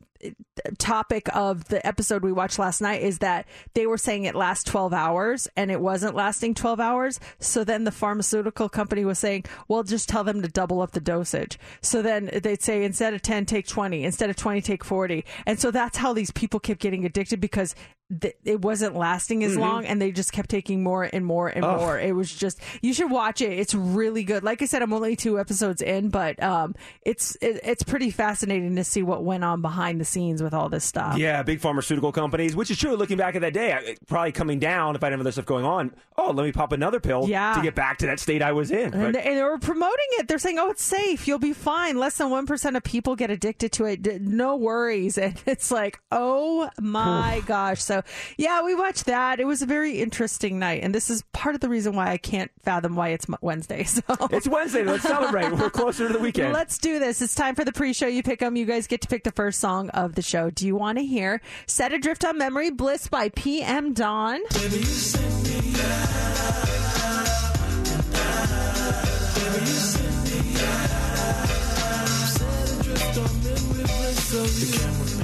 topic 0.78 1.28
of 1.34 1.66
the 1.68 1.84
episode 1.86 2.22
we 2.22 2.32
watched 2.32 2.58
last 2.58 2.80
night 2.80 3.02
is 3.02 3.18
that 3.18 3.46
they 3.74 3.86
were 3.86 3.98
saying 3.98 4.24
it 4.24 4.34
lasts 4.34 4.64
12 4.64 4.92
hours 4.92 5.48
and 5.56 5.70
it 5.70 5.80
wasn't 5.80 6.14
lasting 6.14 6.54
12 6.54 6.80
hours. 6.80 7.20
So 7.40 7.64
then 7.64 7.84
the 7.84 7.90
pharmaceutical 7.90 8.68
company 8.68 9.04
was 9.04 9.18
saying 9.18 9.44
well 9.68 9.82
just 9.82 10.08
tell 10.08 10.24
them 10.24 10.42
to 10.42 10.48
double 10.48 10.80
up 10.80 10.92
the 10.92 11.00
dosage. 11.00 11.58
So 11.80 12.02
then 12.02 12.30
they'd 12.42 12.62
say 12.62 12.84
instead 12.84 13.14
of 13.14 13.22
10 13.22 13.46
take 13.46 13.66
20 13.66 14.04
instead 14.04 14.30
of 14.30 14.36
20 14.36 14.62
take 14.62 14.84
40 14.84 15.24
and 15.46 15.58
so 15.58 15.70
that's 15.70 15.98
how 15.98 16.12
these 16.12 16.30
people 16.30 16.60
kept 16.60 16.80
getting 16.80 17.04
addicted 17.04 17.40
because 17.40 17.74
th- 18.20 18.36
it 18.44 18.60
wasn't 18.62 18.94
lasting 18.94 19.42
as 19.44 19.56
long 19.56 19.84
and 19.86 20.00
they 20.00 20.12
just 20.12 20.32
kept 20.32 20.50
taking 20.50 20.82
more 20.82 21.08
and 21.12 21.24
more 21.24 21.48
and 21.48 21.64
Ugh. 21.64 21.80
more. 21.80 21.98
It 21.98 22.14
was 22.14 22.32
just 22.32 22.60
you 22.80 22.92
should 22.92 23.10
watch 23.10 23.40
it 23.42 23.58
it's 23.58 23.74
really 23.74 24.24
good 24.24 24.42
like 24.42 24.62
i 24.62 24.64
said 24.64 24.80
i'm 24.82 24.92
only 24.92 25.14
two 25.16 25.38
episodes 25.38 25.82
in 25.82 26.08
but 26.08 26.42
um 26.42 26.74
it's 27.02 27.36
it, 27.42 27.60
it's 27.64 27.82
pretty 27.82 28.10
fascinating 28.10 28.74
to 28.76 28.84
see 28.84 29.02
what 29.02 29.22
went 29.24 29.44
on 29.44 29.60
behind 29.60 30.00
the 30.00 30.04
scenes 30.04 30.42
with 30.42 30.54
all 30.54 30.68
this 30.68 30.84
stuff 30.84 31.18
Yeah, 31.18 31.42
big 31.42 31.60
pharmaceutical 31.60 32.12
companies, 32.12 32.54
which 32.56 32.70
is 32.70 32.78
true. 32.78 32.96
Looking 32.96 33.16
back 33.16 33.34
at 33.34 33.40
that 33.42 33.52
day, 33.52 33.72
I, 33.72 33.96
probably 34.06 34.32
coming 34.32 34.58
down 34.58 34.94
if 34.96 35.02
I 35.04 35.10
had 35.10 35.18
other 35.20 35.32
stuff 35.32 35.46
going 35.46 35.64
on. 35.64 35.94
Oh, 36.16 36.30
let 36.30 36.44
me 36.44 36.52
pop 36.52 36.72
another 36.72 37.00
pill 37.00 37.26
Yeah. 37.28 37.54
to 37.54 37.62
get 37.62 37.74
back 37.74 37.98
to 37.98 38.06
that 38.06 38.20
state 38.20 38.42
I 38.42 38.52
was 38.52 38.70
in. 38.70 38.94
And, 38.94 39.14
they, 39.14 39.22
and 39.22 39.36
they 39.38 39.42
were 39.42 39.58
promoting 39.58 40.06
it. 40.18 40.28
They're 40.28 40.38
saying, 40.38 40.58
"Oh, 40.58 40.70
it's 40.70 40.82
safe. 40.82 41.26
You'll 41.26 41.38
be 41.38 41.52
fine. 41.52 41.98
Less 41.98 42.18
than 42.18 42.30
one 42.30 42.46
percent 42.46 42.76
of 42.76 42.82
people 42.84 43.16
get 43.16 43.30
addicted 43.30 43.72
to 43.72 43.84
it. 43.86 44.22
No 44.22 44.56
worries." 44.56 45.18
And 45.22 45.40
it's 45.46 45.70
like, 45.70 46.00
"Oh 46.10 46.68
my 46.80 47.42
gosh!" 47.46 47.82
So, 47.82 48.02
yeah, 48.36 48.62
we 48.64 48.74
watched 48.74 49.06
that. 49.06 49.40
It 49.40 49.46
was 49.46 49.62
a 49.62 49.66
very 49.66 50.00
interesting 50.00 50.58
night, 50.58 50.82
and 50.82 50.94
this 50.94 51.10
is 51.10 51.22
part 51.32 51.54
of 51.54 51.60
the 51.60 51.68
reason 51.68 51.94
why 51.96 52.10
I 52.10 52.16
can't 52.18 52.50
fathom 52.62 52.94
why 52.96 53.08
it's 53.10 53.28
Wednesday. 53.40 53.84
So 53.92 54.02
It's 54.30 54.48
Wednesday. 54.48 54.84
Let's 54.84 55.02
celebrate. 55.02 55.52
We're 55.52 55.70
closer 55.70 56.06
to 56.08 56.12
the 56.12 56.18
weekend. 56.18 56.52
Let's 56.52 56.78
do 56.78 56.98
this. 56.98 57.20
It's 57.20 57.34
time 57.34 57.54
for 57.54 57.64
the 57.64 57.72
pre-show. 57.72 58.06
You 58.06 58.22
pick 58.22 58.40
them. 58.40 58.56
You 58.56 58.64
guys 58.64 58.86
get 58.86 59.00
to 59.02 59.08
pick 59.08 59.22
the 59.24 59.32
first 59.32 59.60
song 59.60 59.90
of 59.90 60.14
the 60.14 60.22
show. 60.22 60.50
Do 60.50 60.66
you 60.66 60.76
want 60.76 60.98
to 60.98 61.04
hear 61.04 61.40
"Set 61.66 61.92
Adrift 61.92 62.24
on 62.24 62.38
Memory" 62.38 62.70
Bliss 62.70 63.08
by 63.08 63.28
PM 63.30 63.92
Dawn? 63.92 64.40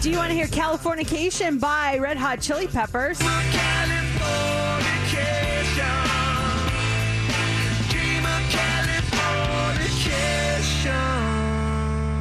Do 0.01 0.11
you 0.11 0.17
want 0.17 0.29
to 0.31 0.35
hear 0.35 0.47
"Californication" 0.47 1.59
by 1.59 1.99
Red 1.99 2.17
Hot 2.17 2.41
Chili 2.41 2.67
Peppers? 2.69 3.19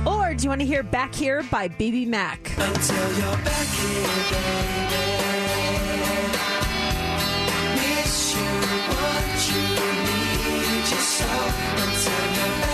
Or 0.05 0.33
do 0.33 0.43
you 0.43 0.50
want 0.50 0.62
to 0.62 0.67
hear 0.67 0.83
"Back 0.83 1.13
Here" 1.13 1.43
by 1.51 1.67
BBMak? 1.69 2.55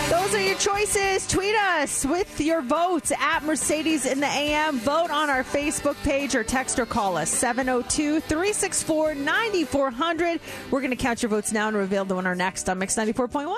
Those 0.09 0.35
are 0.35 0.41
your 0.41 0.55
choices. 0.57 1.27
Tweet 1.27 1.55
us 1.55 2.05
with 2.05 2.41
your 2.41 2.61
votes 2.61 3.11
at 3.19 3.43
Mercedes 3.43 4.05
in 4.05 4.19
the 4.19 4.27
AM. 4.27 4.79
Vote 4.79 5.11
on 5.11 5.29
our 5.29 5.43
Facebook 5.43 5.95
page 6.03 6.35
or 6.35 6.43
text 6.43 6.79
or 6.79 6.85
call 6.85 7.17
us 7.17 7.29
702 7.29 8.19
364 8.19 9.15
9400. 9.15 10.39
We're 10.71 10.79
going 10.81 10.91
to 10.91 10.95
count 10.95 11.21
your 11.21 11.29
votes 11.29 11.51
now 11.51 11.67
and 11.67 11.77
reveal 11.77 12.05
the 12.05 12.15
winner 12.15 12.35
next 12.35 12.69
on 12.69 12.79
Mix 12.79 12.95
94.1. 12.95 13.55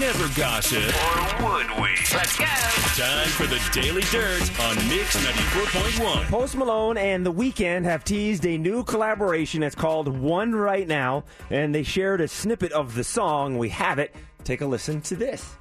never 0.00 0.28
gossip. 0.34 0.82
Or 0.82 1.44
would 1.52 1.70
we? 1.82 1.90
Let's 2.14 2.36
go. 2.38 2.44
Time 2.46 3.28
for 3.28 3.46
the 3.46 3.60
Daily 3.72 4.02
Dirt 4.10 4.40
on 4.60 4.76
Mix 4.88 5.16
94.1. 5.24 6.24
Post 6.28 6.56
Malone 6.56 6.96
and 6.96 7.24
The 7.24 7.32
Weeknd 7.32 7.84
have 7.84 8.02
teased 8.04 8.46
a 8.46 8.56
new 8.58 8.82
collaboration. 8.82 9.62
It's 9.62 9.74
called 9.74 10.08
One 10.08 10.54
Right 10.54 10.88
Now, 10.88 11.24
and 11.50 11.74
they 11.74 11.82
shared 11.82 12.20
a 12.20 12.28
snippet 12.28 12.72
of 12.72 12.94
the 12.94 13.04
song. 13.04 13.58
We 13.58 13.68
have 13.70 13.98
it. 13.98 14.14
Take 14.42 14.62
a 14.62 14.66
listen 14.66 15.00
to 15.02 15.16
this. 15.16 15.54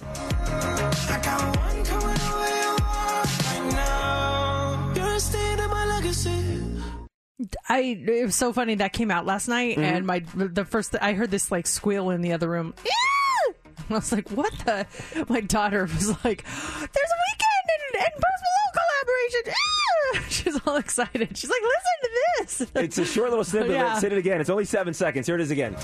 I 0.00 1.20
got 1.22 1.56
one 1.56 1.84
coming 1.84 2.06
away 2.08 2.76
right 2.76 3.68
now. 3.72 4.92
You're 4.94 5.14
a 5.14 5.20
stain 5.20 5.58
in 5.58 5.70
my 5.70 5.86
legacy. 5.86 6.44
I 7.68 7.80
it 8.06 8.24
was 8.26 8.34
so 8.34 8.52
funny 8.52 8.74
that 8.76 8.92
came 8.92 9.10
out 9.10 9.24
last 9.24 9.48
night, 9.48 9.76
Mm-hmm. 9.76 9.84
and 9.84 10.06
my 10.06 10.18
the 10.34 10.64
first 10.64 10.94
I 11.00 11.12
heard 11.14 11.30
this 11.30 11.50
like 11.50 11.66
squeal 11.66 12.10
in 12.10 12.20
the 12.20 12.32
other 12.32 12.48
room. 12.48 12.74
"Yeah!" 13.88 13.94
And 13.94 13.94
I 13.96 13.98
was 13.98 14.12
like, 14.12 14.28
"What 14.30 14.52
the?" 14.64 14.86
My 15.28 15.40
daughter 15.40 15.82
was 15.84 16.08
like, 16.24 16.44
"There's 16.44 17.10
a 17.14 17.18
Weeknd 17.24 17.68
and, 17.74 18.02
and 18.02 18.12
Post 18.14 18.42
Malone 18.44 18.72
collaboration." 18.74 19.42
Yeah! 19.46 20.20
She's 20.28 20.60
all 20.66 20.76
excited. 20.76 21.36
She's 21.36 21.50
like, 21.50 21.62
"Listen 21.62 21.96
to 22.02 22.10
this." 22.38 22.84
It's 22.84 22.98
a 22.98 23.04
short 23.04 23.30
little 23.30 23.44
snippet. 23.52 23.70
Yeah. 23.70 23.84
Let's 23.88 24.02
hit 24.02 24.12
it 24.12 24.18
again. 24.18 24.40
It's 24.40 24.50
only 24.50 24.64
seven 24.64 24.94
seconds. 24.94 25.26
Here 25.26 25.34
it 25.36 25.40
is 25.40 25.50
again. 25.50 25.74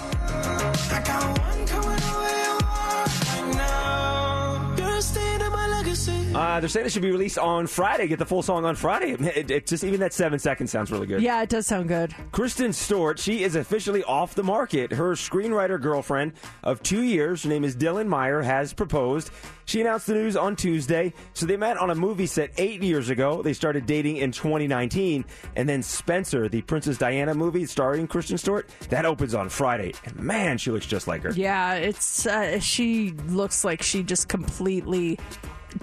Uh, 6.35 6.59
they're 6.61 6.69
saying 6.69 6.87
it 6.87 6.93
should 6.93 7.03
be 7.03 7.11
released 7.11 7.39
on 7.39 7.67
Friday. 7.67 8.07
Get 8.09 8.19
the 8.19 8.27
full 8.27 8.43
song 8.43 8.65
on 8.65 8.75
Friday. 8.75 9.17
It, 9.35 9.51
it 9.51 9.67
just 9.67 9.83
even 9.85 10.01
that 10.01 10.13
seven 10.13 10.39
seconds 10.39 10.71
sounds 10.71 10.93
really 10.93 11.07
good. 11.07 11.21
yeah, 11.23 11.43
it 11.43 11.49
does 11.49 11.67
sound 11.67 11.89
good. 11.89 12.15
Kristen 12.31 12.73
Stewart, 12.73 13.19
she 13.19 13.43
is 13.43 13.57
officially 13.57 14.05
off 14.05 14.35
the 14.35 14.43
market. 14.45 14.93
Her 14.93 15.13
screenwriter 15.13 15.81
girlfriend 15.81 16.33
of 16.63 16.83
two 16.83 17.03
years, 17.03 17.43
her 17.43 17.49
name 17.49 17.65
is 17.65 17.75
Dylan 17.75 18.07
Meyer, 18.07 18.43
has 18.43 18.73
proposed. 18.73 19.31
She 19.65 19.81
announced 19.81 20.07
the 20.07 20.15
news 20.15 20.37
on 20.37 20.57
Tuesday. 20.57 21.13
So 21.33 21.47
they 21.47 21.57
met 21.57 21.79
on 21.79 21.91
a 21.91 21.95
movie 21.95 22.27
set 22.27 22.51
eight 22.59 22.83
years 22.83 23.09
ago. 23.11 23.43
They 23.43 23.55
started 23.55 23.87
dating 23.87 24.19
in 24.19 24.31
2019. 24.31 25.25
And 25.57 25.69
then 25.69 25.83
Spencer, 25.83 26.49
the 26.49 26.63
Princess 26.63 26.99
Diana 26.99 27.35
movie 27.35 27.65
starring 27.67 28.07
Kristen 28.07 28.37
Stewart, 28.39 28.69
that 28.91 29.05
opens 29.07 29.35
on 29.35 29.49
Friday. 29.49 29.95
And 30.05 30.17
man, 30.21 30.59
she 30.59 30.71
looks 30.71 30.87
just 30.87 31.09
like 31.09 31.23
her. 31.23 31.33
Yeah, 31.33 31.75
it's 31.75 32.27
uh, 32.27 32.61
she 32.61 33.11
looks 33.29 33.65
like 33.65 33.83
she 33.83 34.03
just 34.03 34.29
completely 34.29 35.19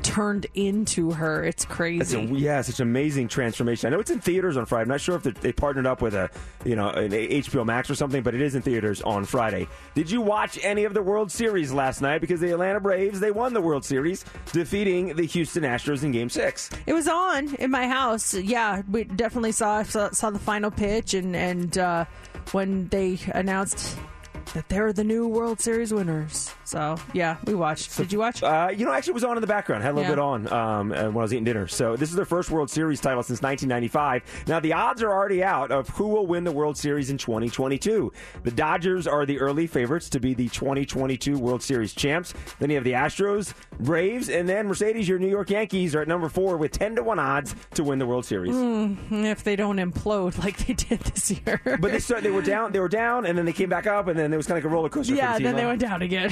turned 0.04 0.48
into 0.56 1.12
her. 1.12 1.44
It's 1.44 1.66
crazy. 1.66 2.02
It's 2.02 2.14
a, 2.14 2.22
yeah, 2.34 2.62
such 2.62 2.80
an 2.80 2.88
amazing 2.88 3.28
transformation. 3.28 3.88
I 3.88 3.90
know 3.92 4.00
it's 4.00 4.12
in 4.12 4.20
theaters 4.20 4.58
on 4.58 4.66
Friday. 4.66 4.84
I'm 4.84 4.88
not 4.90 5.02
sure 5.02 5.16
if 5.16 5.24
they- 5.24 5.32
they 5.32 5.52
partnered 5.52 5.86
up 5.86 6.02
with 6.02 6.14
a, 6.14 6.30
you 6.66 6.76
know, 6.76 6.90
an 6.90 7.12
HBO 7.14 7.64
Max 7.66 7.90
or 7.90 7.96
something, 7.96 8.24
but 8.24 8.34
it 8.36 8.42
is 8.42 8.56
in 8.56 8.62
theaters 8.62 9.02
on 9.02 9.26
Friday. 9.26 9.68
Did 9.96 10.10
you 10.10 10.22
watch 10.22 10.60
any 10.64 10.84
of 10.86 10.94
the 10.94 11.02
World 11.02 11.32
Series 11.32 11.72
last 11.72 12.02
night? 12.02 12.22
Because 12.22 12.40
the 12.40 12.52
Atlanta 12.52 12.80
Braves 12.80 13.20
they 13.20 13.32
won 13.32 13.54
the 13.54 13.62
World 13.62 13.86
Series, 13.86 14.24
defeating 14.54 15.16
the 15.16 15.26
Houston 15.26 15.64
Astros 15.64 16.04
in 16.04 16.12
Game 16.12 16.30
Six. 16.30 16.70
It 16.86 16.94
was 16.94 17.08
on 17.08 17.54
in 17.56 17.72
my 17.72 17.88
house. 17.88 18.34
Yeah, 18.34 18.82
we 18.90 19.04
definitely 19.04 19.52
saw 19.52 19.84
saw, 19.84 20.10
saw 20.12 20.30
the 20.30 20.40
final 20.40 20.72
pitch 20.72 21.14
and 21.14 21.36
and 21.36 21.78
uh, 21.78 22.06
when 22.52 22.88
they 22.90 23.18
announced 23.34 23.98
that 24.54 24.68
they're 24.70 24.92
the 24.94 25.04
new 25.04 25.28
World 25.28 25.60
Series 25.60 25.94
winners. 25.94 26.54
So 26.66 26.98
yeah, 27.14 27.38
we 27.46 27.54
watched. 27.54 27.96
Did 27.98 28.12
you 28.14 28.20
watch? 28.20 28.44
Uh, 28.44 28.70
you 28.76 28.86
know, 28.86 28.92
actually, 28.94 29.12
it 29.12 29.16
was 29.16 29.24
on 29.24 29.38
in 29.38 29.42
the 29.42 29.48
background. 29.48 29.84
Had 29.84 29.92
a 29.92 29.96
little 29.96 30.10
Yeah. 30.10 30.16
bit 30.16 30.20
on 30.20 30.52
um, 30.54 30.92
uh, 30.92 30.96
when 31.06 31.18
I 31.18 31.22
was 31.22 31.34
eating 31.34 31.44
dinner. 31.46 31.68
So 31.68 31.96
this 31.96 32.10
is 32.10 32.16
their 32.16 32.26
first 32.26 32.50
World 32.52 32.70
Series 32.70 33.00
title 33.02 33.24
since 33.24 33.42
1995. 33.42 34.46
Now 34.48 34.60
the 34.60 34.74
odds 34.74 35.02
are 35.04 35.12
already 35.12 35.44
out 35.44 35.72
of 35.72 35.90
who 35.90 36.08
will 36.08 36.28
win 36.28 36.44
the 36.44 36.52
World 36.52 36.78
Series 36.78 37.10
in 37.10 37.18
2022. 37.18 38.12
The 38.44 38.52
Dodgers 38.52 39.08
are 39.08 39.26
the 39.26 39.40
early 39.40 39.68
favorites 39.68 40.10
to 40.10 40.20
be 40.20 40.34
the 40.34 40.48
2022 40.50 41.38
World 41.38 41.62
Series 41.64 41.94
champs. 41.94 42.34
Then 42.60 42.70
you 42.70 42.76
have 42.76 42.84
the 42.84 42.94
Astros, 42.94 43.54
Braves, 43.80 44.30
and 44.30 44.48
then 44.48 44.68
Mercedes. 44.68 45.08
Your 45.08 45.20
New 45.20 45.30
York 45.30 45.50
Yankees 45.50 45.96
are 45.96 46.02
at 46.02 46.08
number 46.08 46.30
four 46.30 46.58
with 46.58 46.72
10 46.72 46.96
to 46.96 47.04
one 47.04 47.20
odds 47.20 47.56
to 47.76 47.84
win 47.84 48.00
the 48.00 48.06
World 48.06 48.26
Series. 48.26 48.56
if 48.56 49.44
they 49.44 49.56
don't 49.56 49.78
implode 49.78 50.38
like 50.44 50.58
they 50.66 50.74
did 50.74 51.00
this 51.02 51.32
year. 51.32 51.62
But 51.66 51.92
they 51.92 52.00
start, 52.00 52.24
they 52.24 52.32
were 52.32 52.42
down, 52.42 52.72
they 52.72 52.80
were 52.80 52.88
down, 52.90 53.26
and 53.26 53.38
then 53.38 53.46
they 53.46 53.54
came 53.54 53.70
back 53.70 53.88
up, 53.88 54.08
and 54.08 54.18
then 54.18 54.32
it 54.34 54.38
was 54.42 54.48
kind 54.48 54.58
of 54.58 54.64
like 54.64 54.72
a 54.72 54.74
roller 54.74 54.90
coaster. 54.90 55.14
yeah, 55.14 55.38
the 55.38 55.44
then 55.44 55.56
they 55.56 55.66
went 55.66 55.80
down 55.80 56.02
again. 56.02 56.30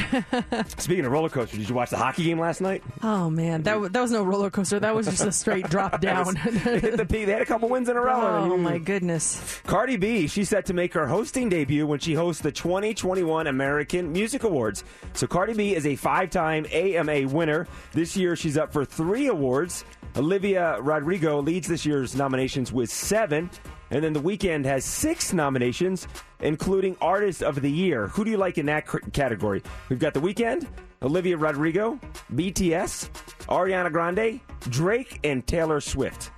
Speaking 0.77 1.05
of 1.05 1.11
roller 1.11 1.29
coasters, 1.29 1.59
did 1.59 1.69
you 1.69 1.75
watch 1.75 1.89
the 1.89 1.97
hockey 1.97 2.23
game 2.23 2.39
last 2.39 2.59
night? 2.61 2.83
oh 3.03 3.29
man, 3.29 3.63
that 3.63 3.93
that 3.93 4.01
was 4.01 4.11
no 4.11 4.23
roller 4.23 4.49
coaster. 4.49 4.79
That 4.79 4.95
was 4.95 5.05
just 5.07 5.25
a 5.25 5.31
straight 5.31 5.69
drop 5.69 6.01
down. 6.01 6.35
They 6.43 6.79
hit 6.79 6.97
the 6.97 7.05
peak. 7.05 7.25
They 7.25 7.31
had 7.33 7.41
a 7.41 7.45
couple 7.45 7.69
wins 7.69 7.89
in 7.89 7.97
a 7.97 8.01
row. 8.01 8.49
oh 8.51 8.57
my 8.57 8.77
goodness. 8.77 9.61
Cardi 9.65 9.97
B, 9.97 10.27
she's 10.27 10.49
set 10.49 10.65
to 10.67 10.73
make 10.73 10.93
her 10.93 11.07
hosting 11.07 11.49
debut 11.49 11.85
when 11.85 11.99
she 11.99 12.13
hosts 12.13 12.41
the 12.41 12.51
2021 12.51 13.47
American 13.47 14.11
Music 14.11 14.43
Awards. 14.43 14.83
So 15.13 15.27
Cardi 15.27 15.53
B 15.53 15.75
is 15.75 15.85
a 15.85 15.95
five-time 15.95 16.65
AMA 16.71 17.27
winner. 17.27 17.67
This 17.93 18.15
year, 18.17 18.35
she's 18.35 18.57
up 18.57 18.73
for 18.73 18.85
three 18.85 19.27
awards. 19.27 19.83
Olivia 20.17 20.79
Rodrigo 20.81 21.39
leads 21.41 21.67
this 21.67 21.85
year's 21.85 22.15
nominations 22.15 22.71
with 22.71 22.89
seven. 22.89 23.49
And 23.91 24.03
then 24.03 24.13
The 24.13 24.21
Weeknd 24.21 24.65
has 24.65 24.85
six 24.85 25.33
nominations, 25.33 26.07
including 26.41 26.95
Artist 27.01 27.41
of 27.41 27.59
the 27.61 27.71
Year. 27.71 28.07
Who 28.09 28.23
do 28.23 28.29
you 28.31 28.37
like 28.37 28.57
in 28.59 28.67
that 28.67 28.85
category? 29.13 29.63
We've 29.89 29.97
got 29.97 30.13
The 30.13 30.21
Weeknd, 30.21 30.67
Olivia 31.01 31.37
Rodrigo, 31.37 31.99
BTS, 32.35 33.09
Ariana 33.47 33.91
Grande, 33.91 34.39
Drake, 34.69 35.19
and 35.23 35.45
Taylor 35.47 35.81
Swift. 35.81 36.29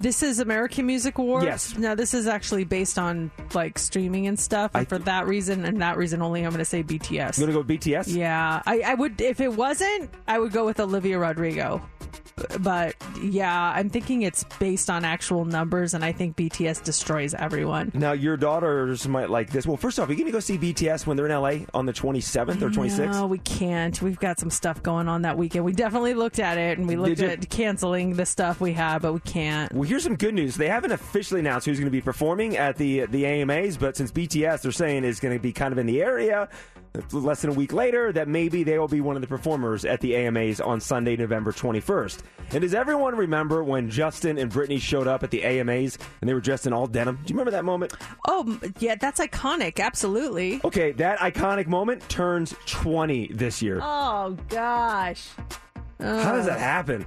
This 0.00 0.22
is 0.22 0.38
American 0.38 0.86
Music 0.86 1.18
Awards. 1.18 1.44
Yes. 1.46 1.76
Now 1.76 1.96
this 1.96 2.14
is 2.14 2.28
actually 2.28 2.62
based 2.62 2.96
on 3.00 3.32
like 3.54 3.76
streaming 3.80 4.28
and 4.28 4.38
stuff. 4.38 4.70
And 4.74 4.82
I- 4.82 4.84
for 4.84 4.98
that 4.98 5.26
reason 5.26 5.64
and 5.64 5.82
that 5.82 5.96
reason 5.96 6.22
only, 6.22 6.42
I'm 6.44 6.50
going 6.50 6.58
to 6.60 6.64
say 6.64 6.84
BTS. 6.84 7.36
You 7.38 7.46
gonna 7.46 7.52
go 7.54 7.58
with 7.66 7.80
BTS? 7.80 8.14
Yeah, 8.14 8.62
I, 8.64 8.82
I 8.82 8.94
would 8.94 9.20
if 9.20 9.40
it 9.40 9.52
wasn't, 9.52 10.10
I 10.28 10.38
would 10.38 10.52
go 10.52 10.64
with 10.64 10.78
Olivia 10.78 11.18
Rodrigo. 11.18 11.82
But 12.60 12.94
yeah, 13.22 13.72
I'm 13.74 13.90
thinking 13.90 14.22
it's 14.22 14.44
based 14.58 14.90
on 14.90 15.04
actual 15.04 15.44
numbers, 15.44 15.94
and 15.94 16.04
I 16.04 16.12
think 16.12 16.36
BTS 16.36 16.84
destroys 16.84 17.34
everyone. 17.34 17.90
Now, 17.94 18.12
your 18.12 18.36
daughters 18.36 19.06
might 19.08 19.30
like 19.30 19.50
this. 19.50 19.66
Well, 19.66 19.76
first 19.76 19.98
off, 19.98 20.08
are 20.08 20.12
you 20.12 20.18
going 20.18 20.26
to 20.26 20.32
go 20.32 20.40
see 20.40 20.58
BTS 20.58 21.06
when 21.06 21.16
they're 21.16 21.26
in 21.26 21.32
LA 21.32 21.66
on 21.74 21.86
the 21.86 21.92
27th 21.92 22.62
or 22.62 22.70
26th? 22.70 23.12
No, 23.12 23.26
we 23.26 23.38
can't. 23.38 24.00
We've 24.00 24.18
got 24.18 24.38
some 24.38 24.50
stuff 24.50 24.82
going 24.82 25.08
on 25.08 25.22
that 25.22 25.36
weekend. 25.36 25.64
We 25.64 25.72
definitely 25.72 26.14
looked 26.14 26.38
at 26.38 26.58
it, 26.58 26.78
and 26.78 26.86
we 26.86 26.96
looked 26.96 27.20
at 27.20 27.48
canceling 27.50 28.14
the 28.14 28.26
stuff 28.26 28.60
we 28.60 28.72
had, 28.72 29.02
but 29.02 29.12
we 29.12 29.20
can't. 29.20 29.72
Well, 29.72 29.82
here's 29.82 30.04
some 30.04 30.16
good 30.16 30.34
news. 30.34 30.56
They 30.56 30.68
haven't 30.68 30.92
officially 30.92 31.40
announced 31.40 31.66
who's 31.66 31.78
going 31.78 31.86
to 31.86 31.90
be 31.90 32.00
performing 32.00 32.56
at 32.56 32.76
the 32.76 33.06
the 33.06 33.26
AMAs, 33.26 33.76
but 33.76 33.96
since 33.96 34.10
BTS 34.12 34.62
they're 34.62 34.72
saying 34.72 35.04
is 35.04 35.20
going 35.20 35.36
to 35.36 35.40
be 35.40 35.52
kind 35.52 35.72
of 35.72 35.78
in 35.78 35.86
the 35.86 36.02
area, 36.02 36.48
less 37.12 37.42
than 37.42 37.50
a 37.50 37.54
week 37.54 37.72
later, 37.72 38.12
that 38.12 38.28
maybe 38.28 38.62
they 38.62 38.78
will 38.78 38.88
be 38.88 39.00
one 39.00 39.16
of 39.16 39.22
the 39.22 39.28
performers 39.28 39.84
at 39.84 40.00
the 40.00 40.16
AMAs 40.16 40.60
on 40.60 40.80
Sunday, 40.80 41.16
November 41.16 41.52
21st. 41.52 42.20
And 42.50 42.62
does 42.62 42.74
everyone 42.74 43.14
remember 43.14 43.62
when 43.62 43.90
Justin 43.90 44.38
and 44.38 44.50
Britney 44.50 44.80
showed 44.80 45.06
up 45.06 45.22
at 45.22 45.30
the 45.30 45.44
AMAs 45.44 45.98
and 46.20 46.28
they 46.28 46.34
were 46.34 46.40
dressed 46.40 46.66
in 46.66 46.72
all 46.72 46.86
denim? 46.86 47.16
Do 47.16 47.32
you 47.32 47.34
remember 47.34 47.50
that 47.50 47.64
moment? 47.64 47.92
Oh, 48.26 48.58
yeah, 48.78 48.94
that's 48.94 49.20
iconic. 49.20 49.80
Absolutely. 49.80 50.60
Okay, 50.64 50.92
that 50.92 51.18
iconic 51.18 51.66
moment 51.66 52.08
turns 52.08 52.54
20 52.66 53.28
this 53.28 53.60
year. 53.62 53.80
Oh 53.82 54.36
gosh. 54.48 55.28
How 56.00 56.32
does 56.32 56.46
that 56.46 56.58
happen? 56.58 57.06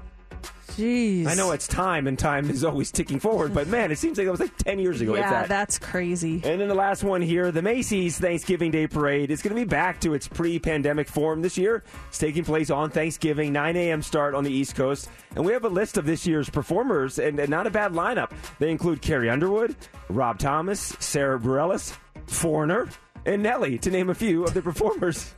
Jeez. 0.77 1.27
I 1.27 1.33
know 1.33 1.51
it's 1.51 1.67
time, 1.67 2.07
and 2.07 2.17
time 2.17 2.49
is 2.49 2.63
always 2.63 2.91
ticking 2.91 3.19
forward, 3.19 3.53
but 3.53 3.67
man, 3.67 3.91
it 3.91 3.97
seems 3.97 4.17
like 4.17 4.27
it 4.27 4.31
was 4.31 4.39
like 4.39 4.55
10 4.57 4.79
years 4.79 5.01
ago. 5.01 5.15
Yeah, 5.15 5.29
that. 5.29 5.49
that's 5.49 5.77
crazy. 5.77 6.41
And 6.43 6.61
then 6.61 6.67
the 6.67 6.75
last 6.75 7.03
one 7.03 7.21
here, 7.21 7.51
the 7.51 7.61
Macy's 7.61 8.17
Thanksgiving 8.17 8.71
Day 8.71 8.87
Parade 8.87 9.31
is 9.31 9.41
going 9.41 9.55
to 9.55 9.61
be 9.61 9.67
back 9.67 9.99
to 10.01 10.13
its 10.13 10.27
pre-pandemic 10.27 11.07
form 11.07 11.41
this 11.41 11.57
year. 11.57 11.83
It's 12.07 12.17
taking 12.17 12.43
place 12.43 12.69
on 12.69 12.89
Thanksgiving, 12.89 13.53
9 13.53 13.75
a.m. 13.75 14.01
start 14.01 14.35
on 14.35 14.43
the 14.43 14.51
East 14.51 14.75
Coast. 14.75 15.09
And 15.35 15.45
we 15.45 15.53
have 15.53 15.65
a 15.65 15.69
list 15.69 15.97
of 15.97 16.05
this 16.05 16.25
year's 16.25 16.49
performers, 16.49 17.19
and, 17.19 17.39
and 17.39 17.49
not 17.49 17.67
a 17.67 17.71
bad 17.71 17.93
lineup. 17.93 18.31
They 18.59 18.71
include 18.71 19.01
Carrie 19.01 19.29
Underwood, 19.29 19.75
Rob 20.09 20.39
Thomas, 20.39 20.95
Sara 20.99 21.39
Bareilles, 21.39 21.95
Foreigner, 22.27 22.89
and 23.25 23.43
Nelly, 23.43 23.77
to 23.79 23.91
name 23.91 24.09
a 24.09 24.15
few 24.15 24.43
of 24.43 24.53
the 24.53 24.61
performers. 24.61 25.33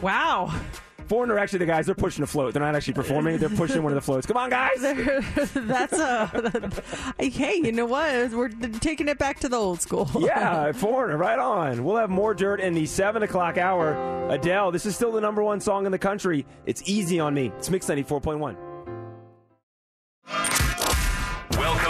Wow. 0.00 0.54
Foreigner, 1.08 1.38
actually, 1.38 1.60
the 1.60 1.66
guys, 1.66 1.86
they're 1.86 1.94
pushing 1.94 2.24
a 2.24 2.26
float. 2.26 2.54
They're 2.54 2.62
not 2.62 2.74
actually 2.74 2.94
performing, 2.94 3.38
they're 3.38 3.48
pushing 3.50 3.82
one 3.82 3.92
of 3.92 3.96
the 3.96 4.00
floats. 4.00 4.26
Come 4.26 4.36
on, 4.36 4.50
guys! 4.50 4.80
That's 5.54 5.98
a. 5.98 6.70
hey, 7.18 7.60
you 7.62 7.72
know 7.72 7.86
what? 7.86 8.30
We're 8.30 8.48
taking 8.48 9.08
it 9.08 9.18
back 9.18 9.40
to 9.40 9.48
the 9.48 9.56
old 9.56 9.80
school. 9.80 10.10
Yeah, 10.24 10.72
foreigner, 10.72 11.18
right 11.18 11.38
on. 11.38 11.84
We'll 11.84 11.96
have 11.96 12.08
more 12.08 12.32
dirt 12.34 12.58
in 12.60 12.72
the 12.72 12.86
seven 12.86 13.22
o'clock 13.22 13.58
hour. 13.58 14.28
Adele, 14.30 14.72
this 14.72 14.86
is 14.86 14.94
still 14.94 15.12
the 15.12 15.20
number 15.20 15.42
one 15.42 15.60
song 15.60 15.84
in 15.84 15.92
the 15.92 15.98
country. 15.98 16.46
It's 16.64 16.82
easy 16.86 17.20
on 17.20 17.34
me. 17.34 17.52
It's 17.58 17.68
Mix 17.68 17.86
94.1. 17.86 18.73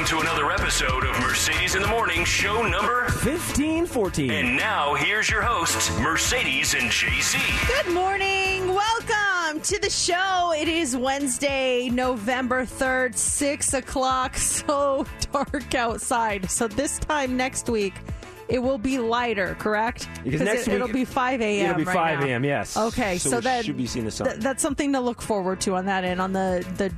Welcome 0.05 0.21
to 0.21 0.31
another 0.31 0.53
episode 0.53 1.05
of 1.05 1.19
Mercedes 1.21 1.77
in 1.77 1.81
the 1.81 1.89
Morning, 1.89 2.27
show 2.27 2.61
number. 2.61 3.05
1514. 3.05 4.31
And 4.31 4.55
now 4.55 4.95
here's 4.95 5.31
your 5.31 5.41
hosts, 5.41 5.91
Mercedes 5.99 6.75
and 6.75 6.91
JC. 6.91 7.39
Good 7.67 7.95
morning. 7.95 8.75
Welcome 8.75 9.63
to 9.63 9.81
the 9.81 9.89
show. 9.89 10.53
It 10.55 10.69
is 10.69 10.95
Wednesday, 10.95 11.89
November 11.89 12.67
3rd, 12.67 13.17
6 13.17 13.73
o'clock. 13.73 14.37
So 14.45 15.07
dark 15.33 15.75
outside. 15.75 16.51
So 16.51 16.69
this 16.69 16.99
time 16.99 17.39
next 17.39 17.71
week, 17.71 17.95
it 18.49 18.59
will 18.59 18.79
be 18.79 18.99
lighter, 18.99 19.57
correct? 19.59 20.09
Because 20.23 20.43
next 20.43 20.69
it, 20.69 20.81
will 20.81 20.89
be 20.89 21.05
5 21.05 21.41
a.m. 21.41 21.65
It'll 21.71 21.79
be 21.79 21.85
right 21.85 22.19
5 22.19 22.21
a.m., 22.29 22.45
yes. 22.45 22.77
Okay, 22.77 23.19
So 23.19 23.31
so, 23.31 23.37
we 23.37 23.43
that 23.43 23.65
should 23.65 23.77
be 23.77 23.87
seeing 23.87 24.05
the 24.05 24.11
sun. 24.11 24.29
th- 24.29 24.41
that's 24.41 24.63
something 24.63 24.93
to 24.93 25.01
look 25.01 25.23
forward 25.23 25.61
to 25.63 25.75
on 25.77 25.87
that 25.87 26.05
end. 26.05 26.21
On 26.21 26.33
the 26.33 26.65
the 26.77 26.93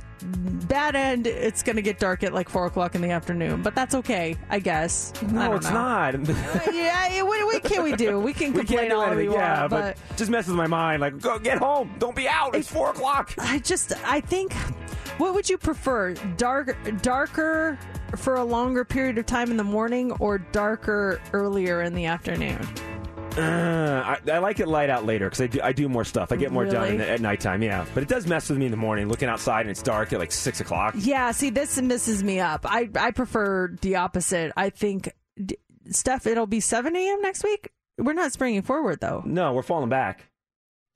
bad 0.67 0.95
end, 0.95 1.27
it's 1.27 1.63
going 1.63 1.75
to 1.75 1.81
get 1.81 1.99
dark 1.99 2.23
at 2.23 2.33
like 2.33 2.49
four 2.49 2.65
o'clock 2.65 2.95
in 2.95 3.01
the 3.01 3.11
afternoon, 3.11 3.61
but 3.61 3.75
that's 3.75 3.95
okay, 3.95 4.35
I 4.49 4.59
guess. 4.59 5.13
No, 5.31 5.47
don't 5.47 5.55
it's 5.57 5.67
know. 5.67 5.73
not. 5.73 6.13
yeah, 6.73 7.21
what, 7.21 7.45
what 7.45 7.63
can 7.63 7.83
we 7.83 7.95
do? 7.95 8.19
We 8.19 8.33
can 8.33 8.51
we 8.53 8.59
complain 8.59 8.89
do 8.89 8.95
all 8.95 9.03
anything. 9.03 9.29
we 9.29 9.33
Yeah, 9.35 9.59
want, 9.61 9.69
but, 9.71 9.97
just 10.17 10.29
messes 10.31 10.53
my 10.53 10.67
mind. 10.67 11.01
Like, 11.01 11.19
go 11.19 11.39
get 11.39 11.59
home. 11.59 11.93
Don't 11.99 12.15
be 12.15 12.27
out. 12.27 12.55
It's 12.55 12.69
4 12.69 12.89
o'clock. 12.91 13.33
I 13.37 13.59
just 13.59 13.93
I 14.05 14.19
think 14.21 14.53
what 15.17 15.33
would 15.33 15.49
you 15.49 15.57
prefer? 15.57 16.13
Dark 16.35 16.75
darker 17.01 17.77
for 18.15 18.35
a 18.35 18.43
longer 18.43 18.85
period 18.85 19.17
of 19.17 19.25
time 19.25 19.51
in 19.51 19.57
the 19.57 19.63
morning 19.63 20.11
or 20.13 20.37
darker 20.37 21.19
earlier 21.33 21.81
in 21.81 21.93
the 21.93 22.05
afternoon? 22.05 22.65
Uh, 23.37 24.17
I, 24.27 24.31
I 24.31 24.37
like 24.39 24.59
it 24.59 24.67
light 24.67 24.89
out 24.89 25.05
later 25.05 25.25
because 25.29 25.41
I 25.41 25.47
do, 25.47 25.59
I 25.61 25.71
do 25.71 25.87
more 25.87 26.03
stuff. 26.03 26.31
I 26.31 26.37
get 26.37 26.51
more 26.51 26.65
done 26.65 26.81
Really? 26.81 26.91
in 26.93 26.97
the, 26.97 27.09
at 27.09 27.21
nighttime, 27.21 27.61
yeah. 27.61 27.85
But 27.93 28.01
it 28.01 28.09
does 28.09 28.25
mess 28.25 28.49
with 28.49 28.57
me 28.57 28.65
in 28.65 28.71
the 28.71 28.77
morning, 28.77 29.09
looking 29.09 29.29
outside 29.29 29.61
and 29.61 29.69
it's 29.69 29.83
dark 29.83 30.11
at 30.11 30.17
like 30.19 30.31
6 30.31 30.59
o'clock. 30.61 30.95
Yeah, 30.97 31.29
see 31.31 31.51
this 31.51 31.79
messes 31.79 32.23
me 32.23 32.39
up. 32.39 32.61
I 32.65 32.89
I 32.99 33.11
prefer 33.11 33.75
the 33.81 33.97
opposite. 33.97 34.53
I 34.57 34.71
think 34.71 35.11
d- 35.43 35.57
Steph 35.91 36.25
it'll 36.25 36.47
be 36.47 36.59
7 36.59 36.95
a.m. 36.95 37.21
next 37.21 37.43
week. 37.43 37.69
We're 37.99 38.13
not 38.13 38.31
springing 38.31 38.63
forward 38.63 39.01
though. 39.01 39.21
No, 39.23 39.53
we're 39.53 39.61
falling 39.61 39.89
back. 39.89 40.31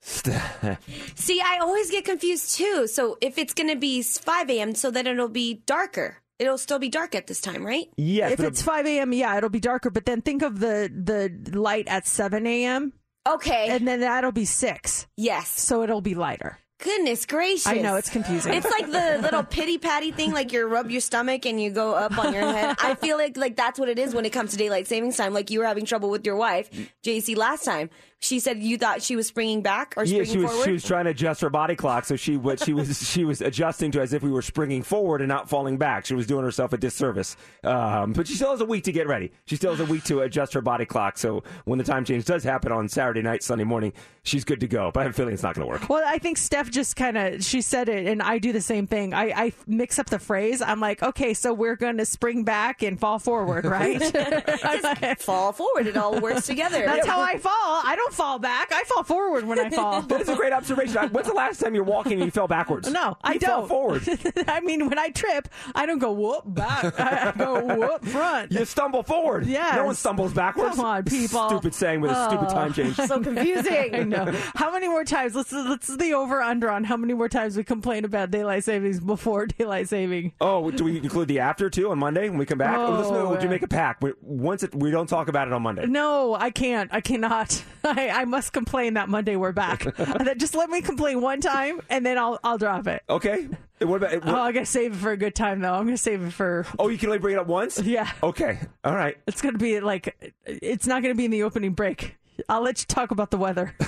See, 0.02 1.40
I 1.40 1.58
always 1.60 1.90
get 1.92 2.04
confused 2.04 2.56
too. 2.56 2.88
So 2.88 3.18
if 3.20 3.38
it's 3.38 3.54
going 3.54 3.68
to 3.70 3.76
be 3.76 4.02
5 4.02 4.50
a.m., 4.50 4.74
so 4.74 4.90
then 4.90 5.06
it'll 5.06 5.28
be 5.28 5.62
darker. 5.64 6.16
It'll 6.42 6.58
still 6.58 6.78
be 6.78 6.88
dark 6.88 7.14
at 7.14 7.26
this 7.26 7.40
time, 7.40 7.64
right? 7.64 7.86
Yeah. 7.96 8.28
if 8.30 8.40
it's 8.40 8.62
5 8.62 8.86
a.m., 8.86 9.12
yeah, 9.12 9.36
it'll 9.36 9.48
be 9.48 9.60
darker. 9.60 9.90
But 9.90 10.06
then 10.06 10.22
think 10.22 10.42
of 10.42 10.58
the 10.58 10.90
the 10.92 11.56
light 11.56 11.86
at 11.88 12.06
7 12.06 12.46
a.m. 12.46 12.92
Okay. 13.28 13.68
and 13.68 13.86
then 13.86 14.00
that'll 14.00 14.32
be 14.32 14.44
six, 14.44 15.06
yes. 15.16 15.48
so 15.48 15.84
it'll 15.84 16.00
be 16.00 16.16
lighter. 16.16 16.58
Goodness 16.82 17.24
gracious. 17.26 17.68
I 17.68 17.74
know 17.74 17.94
it's 17.94 18.10
confusing. 18.10 18.54
It's 18.54 18.68
like 18.68 18.90
the 18.90 19.20
little 19.22 19.44
pity 19.44 19.78
patty 19.78 20.10
thing, 20.10 20.32
like 20.32 20.52
you 20.52 20.66
rub 20.66 20.90
your 20.90 21.00
stomach 21.00 21.46
and 21.46 21.60
you 21.60 21.70
go 21.70 21.94
up 21.94 22.18
on 22.18 22.34
your 22.34 22.42
head. 22.42 22.74
I 22.82 22.96
feel 22.96 23.16
like 23.16 23.36
like 23.36 23.54
that's 23.54 23.78
what 23.78 23.88
it 23.88 24.00
is 24.00 24.12
when 24.12 24.24
it 24.24 24.30
comes 24.30 24.50
to 24.50 24.56
daylight 24.56 24.88
savings 24.88 25.16
time. 25.16 25.32
Like 25.32 25.50
you 25.50 25.60
were 25.60 25.66
having 25.66 25.84
trouble 25.84 26.10
with 26.10 26.26
your 26.26 26.34
wife, 26.34 26.68
JC, 27.04 27.36
last 27.36 27.64
time. 27.64 27.88
She 28.22 28.38
said 28.38 28.62
you 28.62 28.78
thought 28.78 29.02
she 29.02 29.16
was 29.16 29.26
springing 29.26 29.62
back 29.62 29.94
or 29.96 30.04
Yeah, 30.04 30.22
she 30.22 30.38
was 30.38 30.50
forward. 30.50 30.64
she 30.64 30.72
was 30.72 30.84
trying 30.84 31.04
to 31.04 31.10
adjust 31.10 31.40
her 31.40 31.50
body 31.50 31.74
clock, 31.74 32.04
so 32.04 32.14
she 32.14 32.36
what 32.36 32.62
she 32.64 32.72
was 32.72 33.06
she 33.10 33.24
was 33.24 33.40
adjusting 33.40 33.90
to 33.92 34.00
as 34.00 34.12
if 34.12 34.22
we 34.22 34.30
were 34.30 34.42
springing 34.42 34.82
forward 34.82 35.20
and 35.20 35.28
not 35.28 35.48
falling 35.48 35.76
back. 35.76 36.06
She 36.06 36.14
was 36.14 36.26
doing 36.26 36.44
herself 36.44 36.72
a 36.72 36.76
disservice. 36.78 37.36
Um, 37.64 38.12
but 38.12 38.28
she 38.28 38.34
still 38.34 38.52
has 38.52 38.60
a 38.60 38.64
week 38.64 38.84
to 38.84 38.92
get 38.92 39.08
ready. 39.08 39.32
She 39.46 39.56
still 39.56 39.72
has 39.72 39.80
a 39.80 39.84
week 39.90 40.04
to 40.04 40.20
adjust 40.20 40.52
her 40.54 40.60
body 40.60 40.84
clock. 40.84 41.18
So 41.18 41.42
when 41.64 41.78
the 41.78 41.84
time 41.84 42.04
change 42.04 42.24
does 42.24 42.44
happen 42.44 42.70
on 42.70 42.88
Saturday 42.88 43.22
night, 43.22 43.42
Sunday 43.42 43.64
morning, 43.64 43.92
she's 44.22 44.44
good 44.44 44.60
to 44.60 44.68
go. 44.68 44.90
But 44.92 45.00
I 45.00 45.02
have 45.04 45.12
a 45.12 45.14
feeling 45.14 45.34
it's 45.34 45.42
not 45.42 45.56
going 45.56 45.66
to 45.66 45.70
work. 45.70 45.88
Well, 45.88 46.04
I 46.06 46.18
think 46.18 46.38
Steph 46.38 46.70
just 46.70 46.94
kind 46.94 47.18
of 47.18 47.42
she 47.42 47.60
said 47.60 47.88
it, 47.88 48.06
and 48.06 48.22
I 48.22 48.38
do 48.38 48.52
the 48.52 48.60
same 48.60 48.86
thing. 48.86 49.14
I, 49.14 49.30
I 49.30 49.52
mix 49.66 49.98
up 49.98 50.06
the 50.06 50.20
phrase. 50.20 50.62
I'm 50.62 50.78
like, 50.78 51.02
okay, 51.02 51.34
so 51.34 51.52
we're 51.52 51.76
going 51.76 51.98
to 51.98 52.06
spring 52.06 52.44
back 52.44 52.82
and 52.82 53.00
fall 53.00 53.18
forward, 53.18 53.64
right? 53.64 54.00
Fall 55.18 55.52
forward. 55.52 55.86
It 55.86 55.96
all 55.96 56.20
works 56.20 56.46
together. 56.46 56.84
That's 56.84 57.06
how 57.06 57.20
I 57.20 57.38
fall. 57.38 57.52
I 57.52 57.94
don't 57.96 58.11
fall 58.12 58.38
back. 58.38 58.72
I 58.72 58.84
fall 58.84 59.02
forward 59.02 59.44
when 59.44 59.58
I 59.58 59.70
fall. 59.74 60.02
That 60.02 60.20
is 60.20 60.28
a 60.28 60.36
great 60.36 60.52
observation. 60.52 60.96
I- 60.98 61.06
When's 61.06 61.26
the 61.28 61.34
last 61.34 61.60
time 61.60 61.74
you're 61.74 61.84
walking 61.84 62.12
and 62.14 62.24
you 62.24 62.30
fell 62.30 62.48
backwards? 62.48 62.90
No, 62.90 63.16
I 63.22 63.34
You 63.34 63.38
don't. 63.40 63.68
Fall 63.68 63.90
forward. 63.98 64.02
I 64.48 64.60
mean, 64.60 64.88
when 64.88 64.98
I 64.98 65.08
trip, 65.10 65.48
I 65.74 65.86
don't 65.86 65.98
go 65.98 66.12
whoop 66.12 66.42
back. 66.46 66.98
I 66.98 67.32
go 67.36 67.62
whoop 67.76 68.04
front. 68.04 68.52
You 68.52 68.64
stumble 68.64 69.02
forward. 69.02 69.46
Yeah. 69.46 69.72
No 69.76 69.86
one 69.86 69.94
stumbles 69.94 70.32
backwards. 70.32 70.76
Come 70.76 70.84
on, 70.84 71.04
people. 71.04 71.48
Stupid 71.48 71.74
saying 71.74 72.00
with 72.00 72.10
a 72.10 72.28
stupid 72.28 72.48
Oh. 72.50 72.54
time 72.54 72.72
change. 72.72 72.96
so 72.96 73.20
confusing. 73.20 73.94
I 73.94 74.02
know. 74.02 74.32
How 74.54 74.72
many 74.72 74.88
more 74.88 75.04
times? 75.04 75.34
Let's 75.34 75.52
let's 75.52 75.96
the 75.96 76.14
over 76.14 76.40
under 76.42 76.70
on 76.70 76.84
how 76.84 76.96
many 76.96 77.14
more 77.14 77.28
times 77.28 77.56
we 77.56 77.64
complain 77.64 78.04
about 78.04 78.30
daylight 78.30 78.64
savings 78.64 79.00
before 79.00 79.46
daylight 79.46 79.88
saving. 79.88 80.32
Oh, 80.40 80.70
do 80.70 80.84
we 80.84 80.98
include 80.98 81.28
the 81.28 81.38
after 81.40 81.70
too 81.70 81.90
on 81.90 81.98
Monday 81.98 82.28
when 82.28 82.38
we 82.38 82.46
come 82.46 82.58
back? 82.58 82.76
Oh, 82.78 82.92
let's, 82.92 83.08
oh, 83.08 83.28
would 83.30 83.42
you 83.42 83.48
make 83.48 83.62
a 83.62 83.68
pact? 83.68 84.02
Once 84.22 84.62
it, 84.62 84.74
we 84.74 84.90
don't 84.90 85.06
talk 85.08 85.28
about 85.28 85.46
it 85.48 85.52
on 85.54 85.62
Monday. 85.62 85.86
No, 85.86 86.34
I 86.34 86.50
can't. 86.50 86.90
I 86.92 87.00
cannot. 87.00 87.62
I, 87.84 88.01
I 88.10 88.24
must 88.24 88.52
complain 88.52 88.94
that 88.94 89.08
Monday 89.08 89.36
we're 89.36 89.52
back. 89.52 89.86
Just 90.38 90.54
let 90.54 90.70
me 90.70 90.80
complain 90.82 91.20
one 91.20 91.40
time, 91.40 91.80
and 91.90 92.04
then 92.04 92.18
I'll 92.18 92.38
I'll 92.44 92.58
drop 92.58 92.86
it. 92.86 93.02
Okay. 93.08 93.48
What 93.80 93.96
about? 93.96 94.12
Oh, 94.14 94.16
what, 94.18 94.28
Oh, 94.28 94.40
I 94.42 94.52
gotta 94.52 94.66
save 94.66 94.92
it 94.92 94.96
for 94.98 95.10
a 95.12 95.16
good 95.16 95.34
time 95.34 95.60
though. 95.60 95.72
I'm 95.74 95.84
gonna 95.84 95.96
save 95.96 96.22
it 96.22 96.32
for. 96.32 96.64
oh, 96.78 96.88
you 96.88 96.98
can 96.98 97.08
only 97.08 97.18
bring 97.18 97.34
it 97.34 97.38
up 97.38 97.46
once. 97.48 97.80
Yeah. 97.80 98.10
Okay. 98.22 98.58
All 98.84 98.94
right. 98.94 99.16
It's 99.26 99.42
gonna 99.42 99.58
be 99.58 99.80
like, 99.80 100.34
it's 100.44 100.86
not 100.86 101.02
gonna 101.02 101.14
be 101.14 101.24
in 101.24 101.30
the 101.30 101.42
opening 101.42 101.72
break. 101.72 102.16
I'll 102.48 102.62
let 102.62 102.80
you 102.80 102.86
talk 102.86 103.10
about 103.10 103.30
the 103.30 103.36
weather. 103.36 103.74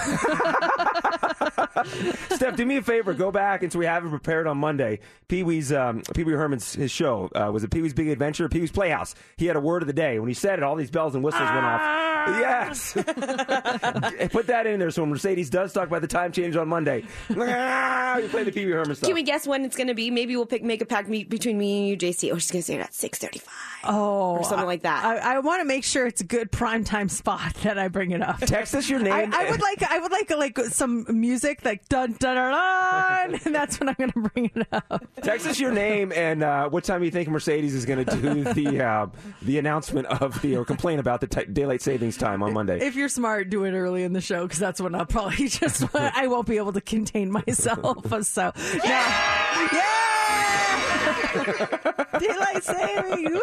Steph, 2.30 2.56
do 2.56 2.66
me 2.66 2.76
a 2.76 2.82
favor. 2.82 3.14
Go 3.14 3.30
back 3.30 3.62
and 3.62 3.72
so 3.72 3.78
we 3.78 3.86
have 3.86 4.04
it 4.04 4.10
prepared 4.10 4.46
on 4.46 4.58
Monday. 4.58 5.00
Pee 5.28 5.42
Wee's, 5.42 5.72
um, 5.72 6.02
Pee 6.14 6.24
Wee 6.24 6.32
Herman's 6.32 6.74
his 6.74 6.90
show 6.90 7.30
uh, 7.34 7.50
was 7.52 7.64
it 7.64 7.70
Pee 7.70 7.82
Wee's 7.82 7.94
Big 7.94 8.08
Adventure, 8.08 8.48
Pee 8.48 8.60
Wee's 8.60 8.70
Playhouse. 8.70 9.14
He 9.36 9.46
had 9.46 9.56
a 9.56 9.60
word 9.60 9.82
of 9.82 9.86
the 9.86 9.92
day. 9.92 10.18
When 10.18 10.28
he 10.28 10.34
said 10.34 10.58
it, 10.58 10.62
all 10.62 10.76
these 10.76 10.90
bells 10.90 11.14
and 11.14 11.24
whistles 11.24 11.48
went 11.48 11.64
off. 11.64 11.80
Yes. 12.26 12.92
Put 12.94 14.46
that 14.46 14.66
in 14.66 14.78
there 14.78 14.90
so 14.90 15.02
when 15.02 15.10
Mercedes 15.10 15.50
does 15.50 15.72
talk 15.72 15.88
about 15.88 16.00
the 16.00 16.08
time 16.08 16.32
change 16.32 16.56
on 16.56 16.68
Monday, 16.68 17.04
ah, 17.36 18.18
you 18.18 18.28
play 18.28 18.44
the 18.44 18.52
Pee 18.52 18.66
Wee 18.66 18.72
Herman 18.72 18.94
stuff. 18.94 19.08
Can 19.08 19.14
we 19.14 19.22
guess 19.22 19.46
when 19.46 19.64
it's 19.64 19.76
going 19.76 19.88
to 19.88 19.94
be? 19.94 20.10
Maybe 20.10 20.36
we'll 20.36 20.46
pick 20.46 20.62
make 20.62 20.80
a 20.80 20.86
pact 20.86 21.08
me, 21.08 21.24
between 21.24 21.58
me 21.58 21.78
and 21.78 21.88
you, 21.88 21.96
JC. 21.96 22.32
Or 22.32 22.40
she's 22.40 22.50
going 22.50 22.62
to 22.62 22.66
say 22.66 22.74
it 22.76 22.80
at 22.80 22.94
six 22.94 23.18
thirty-five. 23.18 23.52
Oh, 23.84 24.36
Or 24.36 24.44
something 24.44 24.66
like 24.66 24.82
that. 24.82 25.04
I, 25.04 25.36
I 25.36 25.38
want 25.40 25.60
to 25.60 25.64
make 25.66 25.84
sure 25.84 26.06
it's 26.06 26.22
a 26.22 26.24
good 26.24 26.50
prime 26.50 26.84
time 26.84 27.08
spot 27.08 27.54
that 27.62 27.78
I 27.78 27.88
bring 27.88 28.12
it 28.12 28.22
up. 28.22 28.33
Text 28.46 28.74
us 28.74 28.88
your 28.88 29.00
name. 29.00 29.12
I, 29.12 29.46
I 29.46 29.50
would 29.50 29.60
like 29.60 29.82
I 29.82 29.98
would 29.98 30.12
like 30.12 30.30
like 30.30 30.58
some 30.70 31.06
music 31.08 31.64
like 31.64 31.88
dun 31.88 32.12
dun 32.18 32.36
dun, 32.36 33.30
dun 33.30 33.40
and 33.44 33.54
that's 33.54 33.80
when 33.80 33.88
I'm 33.88 33.96
gonna 33.98 34.28
bring 34.30 34.50
it 34.54 34.66
up. 34.72 35.06
Text 35.22 35.46
us 35.46 35.58
your 35.60 35.72
name 35.72 36.12
and 36.12 36.42
uh, 36.42 36.68
what 36.68 36.84
time 36.84 37.02
you 37.04 37.10
think 37.10 37.28
Mercedes 37.28 37.74
is 37.74 37.84
going 37.84 38.04
to 38.04 38.16
do 38.20 38.44
the 38.44 38.84
uh, 38.84 39.06
the 39.42 39.58
announcement 39.58 40.06
of 40.06 40.40
the 40.42 40.56
or 40.56 40.64
complain 40.64 40.98
about 40.98 41.20
the 41.20 41.26
t- 41.26 41.44
daylight 41.44 41.82
savings 41.82 42.16
time 42.16 42.42
on 42.42 42.52
Monday. 42.52 42.80
If 42.80 42.96
you're 42.96 43.08
smart, 43.08 43.50
do 43.50 43.64
it 43.64 43.72
early 43.72 44.02
in 44.02 44.12
the 44.12 44.20
show 44.20 44.42
because 44.42 44.58
that's 44.58 44.80
when 44.80 44.94
I'll 44.94 45.06
probably 45.06 45.48
just 45.48 45.84
I 45.94 46.26
won't 46.26 46.46
be 46.46 46.56
able 46.56 46.72
to 46.72 46.80
contain 46.80 47.30
myself. 47.30 48.24
So 48.24 48.52
yeah, 48.84 49.68
yeah, 49.72 50.18
daylight 52.18 52.64
saving. 52.64 53.32
Woo! 53.34 53.40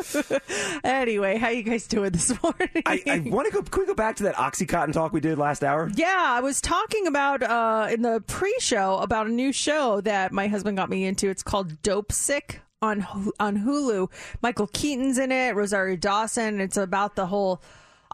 anyway, 0.84 1.36
how 1.38 1.48
you 1.48 1.62
guys 1.62 1.86
doing 1.86 2.10
this 2.10 2.30
morning? 2.42 2.82
I, 2.86 3.02
I 3.06 3.18
want 3.26 3.46
to 3.46 3.52
go. 3.52 3.62
Can 3.62 3.82
we 3.82 3.86
go 3.86 3.94
back 3.94 4.16
to 4.16 4.24
that 4.24 4.34
OxyContin 4.36 4.92
talk 4.92 5.12
we 5.12 5.20
did 5.20 5.38
last 5.38 5.62
hour? 5.62 5.90
Yeah, 5.94 6.24
I 6.28 6.40
was 6.40 6.60
talking 6.60 7.06
about 7.06 7.42
uh, 7.42 7.88
in 7.90 8.02
the 8.02 8.22
pre-show 8.26 8.98
about 8.98 9.26
a 9.26 9.30
new 9.30 9.52
show 9.52 10.00
that 10.02 10.32
my 10.32 10.48
husband 10.48 10.76
got 10.76 10.88
me 10.90 11.04
into. 11.04 11.28
It's 11.28 11.42
called 11.42 11.82
Dopesick 11.82 12.56
on 12.80 13.06
on 13.38 13.58
Hulu. 13.58 14.10
Michael 14.42 14.66
Keaton's 14.68 15.18
in 15.18 15.32
it. 15.32 15.54
Rosario 15.54 15.96
Dawson. 15.96 16.60
It's 16.60 16.76
about 16.76 17.14
the 17.16 17.26
whole 17.26 17.62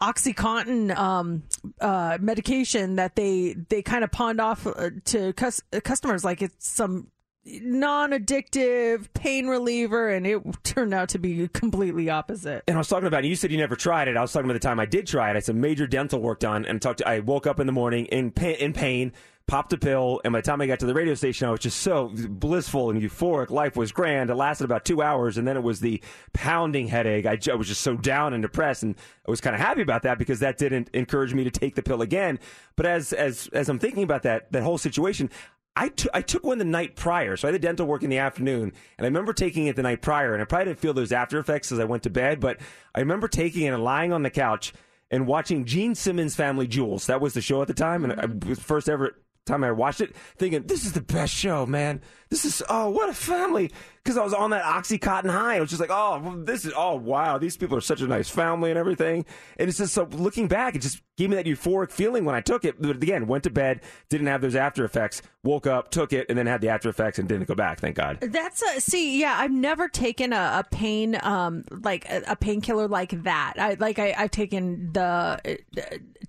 OxyContin 0.01 0.95
um, 0.95 1.43
uh, 1.81 2.17
medication 2.21 2.95
that 2.95 3.15
they 3.15 3.55
they 3.69 3.81
kind 3.81 4.03
of 4.03 4.11
pawned 4.11 4.39
off 4.39 4.65
uh, 4.65 4.91
to 5.05 5.33
cus- 5.33 5.61
customers 5.83 6.23
like 6.23 6.41
it's 6.41 6.67
some 6.67 7.07
non-addictive 7.45 9.07
pain 9.13 9.47
reliever, 9.47 10.09
and 10.09 10.27
it 10.27 10.41
turned 10.63 10.93
out 10.93 11.09
to 11.09 11.19
be 11.19 11.47
completely 11.47 12.09
opposite. 12.09 12.63
And 12.67 12.75
I 12.75 12.79
was 12.79 12.87
talking 12.87 13.07
about, 13.07 13.23
you 13.23 13.35
said 13.35 13.51
you 13.51 13.57
never 13.57 13.75
tried 13.75 14.07
it. 14.07 14.17
I 14.17 14.21
was 14.21 14.31
talking 14.31 14.49
about 14.49 14.61
the 14.61 14.67
time 14.67 14.79
I 14.79 14.85
did 14.85 15.07
try 15.07 15.29
it. 15.29 15.31
I 15.31 15.33
had 15.35 15.45
some 15.45 15.59
major 15.61 15.87
dental 15.87 16.21
work 16.21 16.39
done, 16.39 16.65
and 16.65 16.81
talked. 16.81 16.99
To, 16.99 17.07
I 17.07 17.19
woke 17.19 17.47
up 17.47 17.59
in 17.59 17.65
the 17.65 17.73
morning 17.73 18.05
in 18.07 18.31
pain, 18.31 18.55
in 18.55 18.73
pain, 18.73 19.13
popped 19.47 19.73
a 19.73 19.77
pill, 19.77 20.21
and 20.23 20.33
by 20.33 20.41
the 20.41 20.45
time 20.45 20.61
I 20.61 20.67
got 20.67 20.79
to 20.81 20.85
the 20.85 20.93
radio 20.93 21.15
station, 21.15 21.47
I 21.47 21.51
was 21.51 21.61
just 21.61 21.79
so 21.79 22.11
blissful 22.13 22.91
and 22.91 23.01
euphoric. 23.01 23.49
Life 23.49 23.75
was 23.75 23.91
grand. 23.91 24.29
It 24.29 24.35
lasted 24.35 24.65
about 24.65 24.85
two 24.85 25.01
hours, 25.01 25.37
and 25.37 25.47
then 25.47 25.57
it 25.57 25.63
was 25.63 25.79
the 25.79 26.03
pounding 26.33 26.87
headache. 26.87 27.25
I 27.25 27.55
was 27.55 27.67
just 27.67 27.81
so 27.81 27.95
down 27.95 28.33
and 28.33 28.43
depressed, 28.43 28.83
and 28.83 28.95
I 29.27 29.31
was 29.31 29.41
kind 29.41 29.55
of 29.55 29.61
happy 29.61 29.81
about 29.81 30.03
that 30.03 30.19
because 30.19 30.41
that 30.41 30.57
didn't 30.57 30.89
encourage 30.93 31.33
me 31.33 31.45
to 31.45 31.51
take 31.51 31.75
the 31.75 31.81
pill 31.81 32.01
again. 32.01 32.37
But 32.75 32.85
as 32.85 33.13
as 33.13 33.47
as 33.53 33.69
I'm 33.69 33.79
thinking 33.79 34.03
about 34.03 34.23
that 34.23 34.51
that 34.51 34.61
whole 34.61 34.77
situation. 34.77 35.31
I 35.79 35.87
took 35.87 36.11
I 36.13 36.21
took 36.21 36.43
one 36.43 36.57
the 36.57 36.65
night 36.65 36.97
prior, 36.97 37.37
so 37.37 37.47
I 37.47 37.53
had 37.53 37.61
dental 37.61 37.87
work 37.87 38.03
in 38.03 38.09
the 38.09 38.17
afternoon, 38.17 38.73
and 38.97 39.05
I 39.05 39.07
remember 39.07 39.31
taking 39.31 39.67
it 39.67 39.77
the 39.77 39.81
night 39.81 40.01
prior, 40.01 40.33
and 40.33 40.41
I 40.41 40.45
probably 40.45 40.65
didn't 40.65 40.79
feel 40.79 40.93
those 40.93 41.13
after 41.13 41.39
effects 41.39 41.71
as 41.71 41.79
I 41.79 41.85
went 41.85 42.03
to 42.03 42.09
bed, 42.09 42.41
but 42.41 42.59
I 42.93 42.99
remember 42.99 43.29
taking 43.29 43.63
it 43.63 43.73
and 43.73 43.81
lying 43.81 44.11
on 44.11 44.23
the 44.23 44.29
couch 44.29 44.73
and 45.09 45.25
watching 45.25 45.63
Gene 45.63 45.95
Simmons' 45.95 46.35
Family 46.35 46.67
Jewels. 46.67 47.05
That 47.05 47.21
was 47.21 47.33
the 47.33 47.41
show 47.41 47.61
at 47.61 47.69
the 47.69 47.73
time, 47.73 48.03
and 48.03 48.11
I, 48.11 48.23
it 48.25 48.45
was 48.45 48.57
the 48.57 48.63
first 48.63 48.89
ever 48.89 49.15
time 49.45 49.63
I 49.63 49.71
watched 49.71 50.01
it, 50.01 50.13
thinking 50.37 50.63
this 50.63 50.85
is 50.85 50.91
the 50.91 51.01
best 51.01 51.33
show, 51.33 51.65
man. 51.65 52.01
This 52.29 52.43
is 52.43 52.61
oh 52.67 52.89
what 52.89 53.07
a 53.07 53.13
family. 53.13 53.71
Because 54.09 54.17
I 54.17 54.23
was 54.23 54.33
on 54.33 54.49
that 54.49 54.63
oxycontin 54.63 55.29
high, 55.29 55.57
I 55.57 55.59
was 55.59 55.69
just 55.69 55.79
like, 55.79 55.91
oh, 55.91 56.41
this 56.43 56.65
is 56.65 56.73
oh 56.75 56.95
wow, 56.95 57.37
these 57.37 57.55
people 57.55 57.77
are 57.77 57.81
such 57.81 58.01
a 58.01 58.07
nice 58.07 58.27
family 58.27 58.71
and 58.71 58.79
everything. 58.79 59.23
And 59.57 59.69
it's 59.69 59.77
just 59.77 59.93
so 59.93 60.05
looking 60.05 60.47
back, 60.47 60.75
it 60.75 60.79
just 60.79 61.03
gave 61.15 61.29
me 61.29 61.35
that 61.35 61.45
euphoric 61.45 61.91
feeling 61.91 62.25
when 62.25 62.33
I 62.33 62.41
took 62.41 62.65
it. 62.65 62.81
But 62.81 62.95
again, 62.95 63.27
went 63.27 63.43
to 63.43 63.51
bed, 63.51 63.81
didn't 64.09 64.25
have 64.25 64.41
those 64.41 64.55
after 64.55 64.83
effects, 64.83 65.21
woke 65.43 65.67
up, 65.67 65.91
took 65.91 66.11
it, 66.11 66.25
and 66.27 66.35
then 66.35 66.47
had 66.47 66.59
the 66.59 66.69
after 66.69 66.89
effects 66.89 67.19
and 67.19 67.29
didn't 67.29 67.47
go 67.47 67.53
back. 67.53 67.81
Thank 67.81 67.97
God. 67.97 68.17
That's 68.21 68.63
a 68.63 68.81
see. 68.81 69.19
Yeah, 69.19 69.35
I've 69.37 69.51
never 69.51 69.87
taken 69.87 70.33
a, 70.33 70.63
a 70.65 70.65
pain, 70.71 71.15
um, 71.21 71.63
like 71.69 72.09
a, 72.09 72.23
a 72.29 72.35
painkiller 72.35 72.87
like 72.87 73.11
that. 73.25 73.53
I 73.59 73.75
like 73.75 73.99
I, 73.99 74.15
I've 74.17 74.31
taken 74.31 74.91
the 74.91 75.03
uh, 75.03 75.37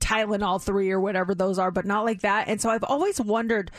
Tylenol 0.00 0.60
three 0.60 0.90
or 0.90 1.00
whatever 1.00 1.34
those 1.34 1.58
are, 1.58 1.70
but 1.70 1.86
not 1.86 2.04
like 2.04 2.20
that. 2.20 2.48
And 2.48 2.60
so 2.60 2.68
I've 2.68 2.84
always 2.84 3.18
wondered 3.18 3.70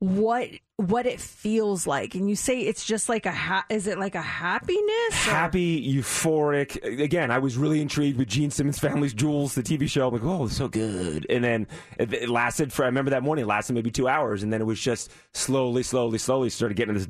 what 0.00 0.48
what 0.76 1.04
it 1.04 1.20
feels 1.20 1.86
like. 1.86 2.14
And 2.14 2.28
you 2.30 2.34
say 2.34 2.60
it's 2.60 2.86
just 2.86 3.08
like 3.10 3.26
a 3.26 3.30
ha- 3.32 3.66
is 3.68 3.86
it 3.86 3.98
like 3.98 4.14
a 4.14 4.22
happiness? 4.22 4.80
or- 5.26 5.30
Happy, 5.30 5.94
euphoric. 5.94 6.82
Again, 7.02 7.30
I 7.30 7.38
was 7.38 7.56
really 7.58 7.82
intrigued 7.82 8.18
with 8.18 8.28
Gene 8.28 8.50
Simmons' 8.50 8.78
Family's 8.78 9.12
Jewels, 9.12 9.54
the 9.54 9.62
TV 9.62 9.88
show. 9.90 10.08
I'm 10.08 10.14
like, 10.14 10.24
oh, 10.24 10.46
it's 10.46 10.56
so 10.56 10.68
good. 10.68 11.26
And 11.28 11.44
then 11.44 11.66
it, 11.98 12.12
it 12.14 12.28
lasted 12.30 12.72
for, 12.72 12.84
I 12.84 12.86
remember 12.86 13.10
that 13.10 13.22
morning, 13.22 13.42
it 13.44 13.48
lasted 13.48 13.74
maybe 13.74 13.90
two 13.90 14.08
hours. 14.08 14.42
And 14.42 14.50
then 14.50 14.62
it 14.62 14.64
was 14.64 14.80
just 14.80 15.12
slowly, 15.34 15.82
slowly, 15.82 16.16
slowly 16.16 16.48
started 16.48 16.76
getting 16.78 16.94
this 16.94 17.08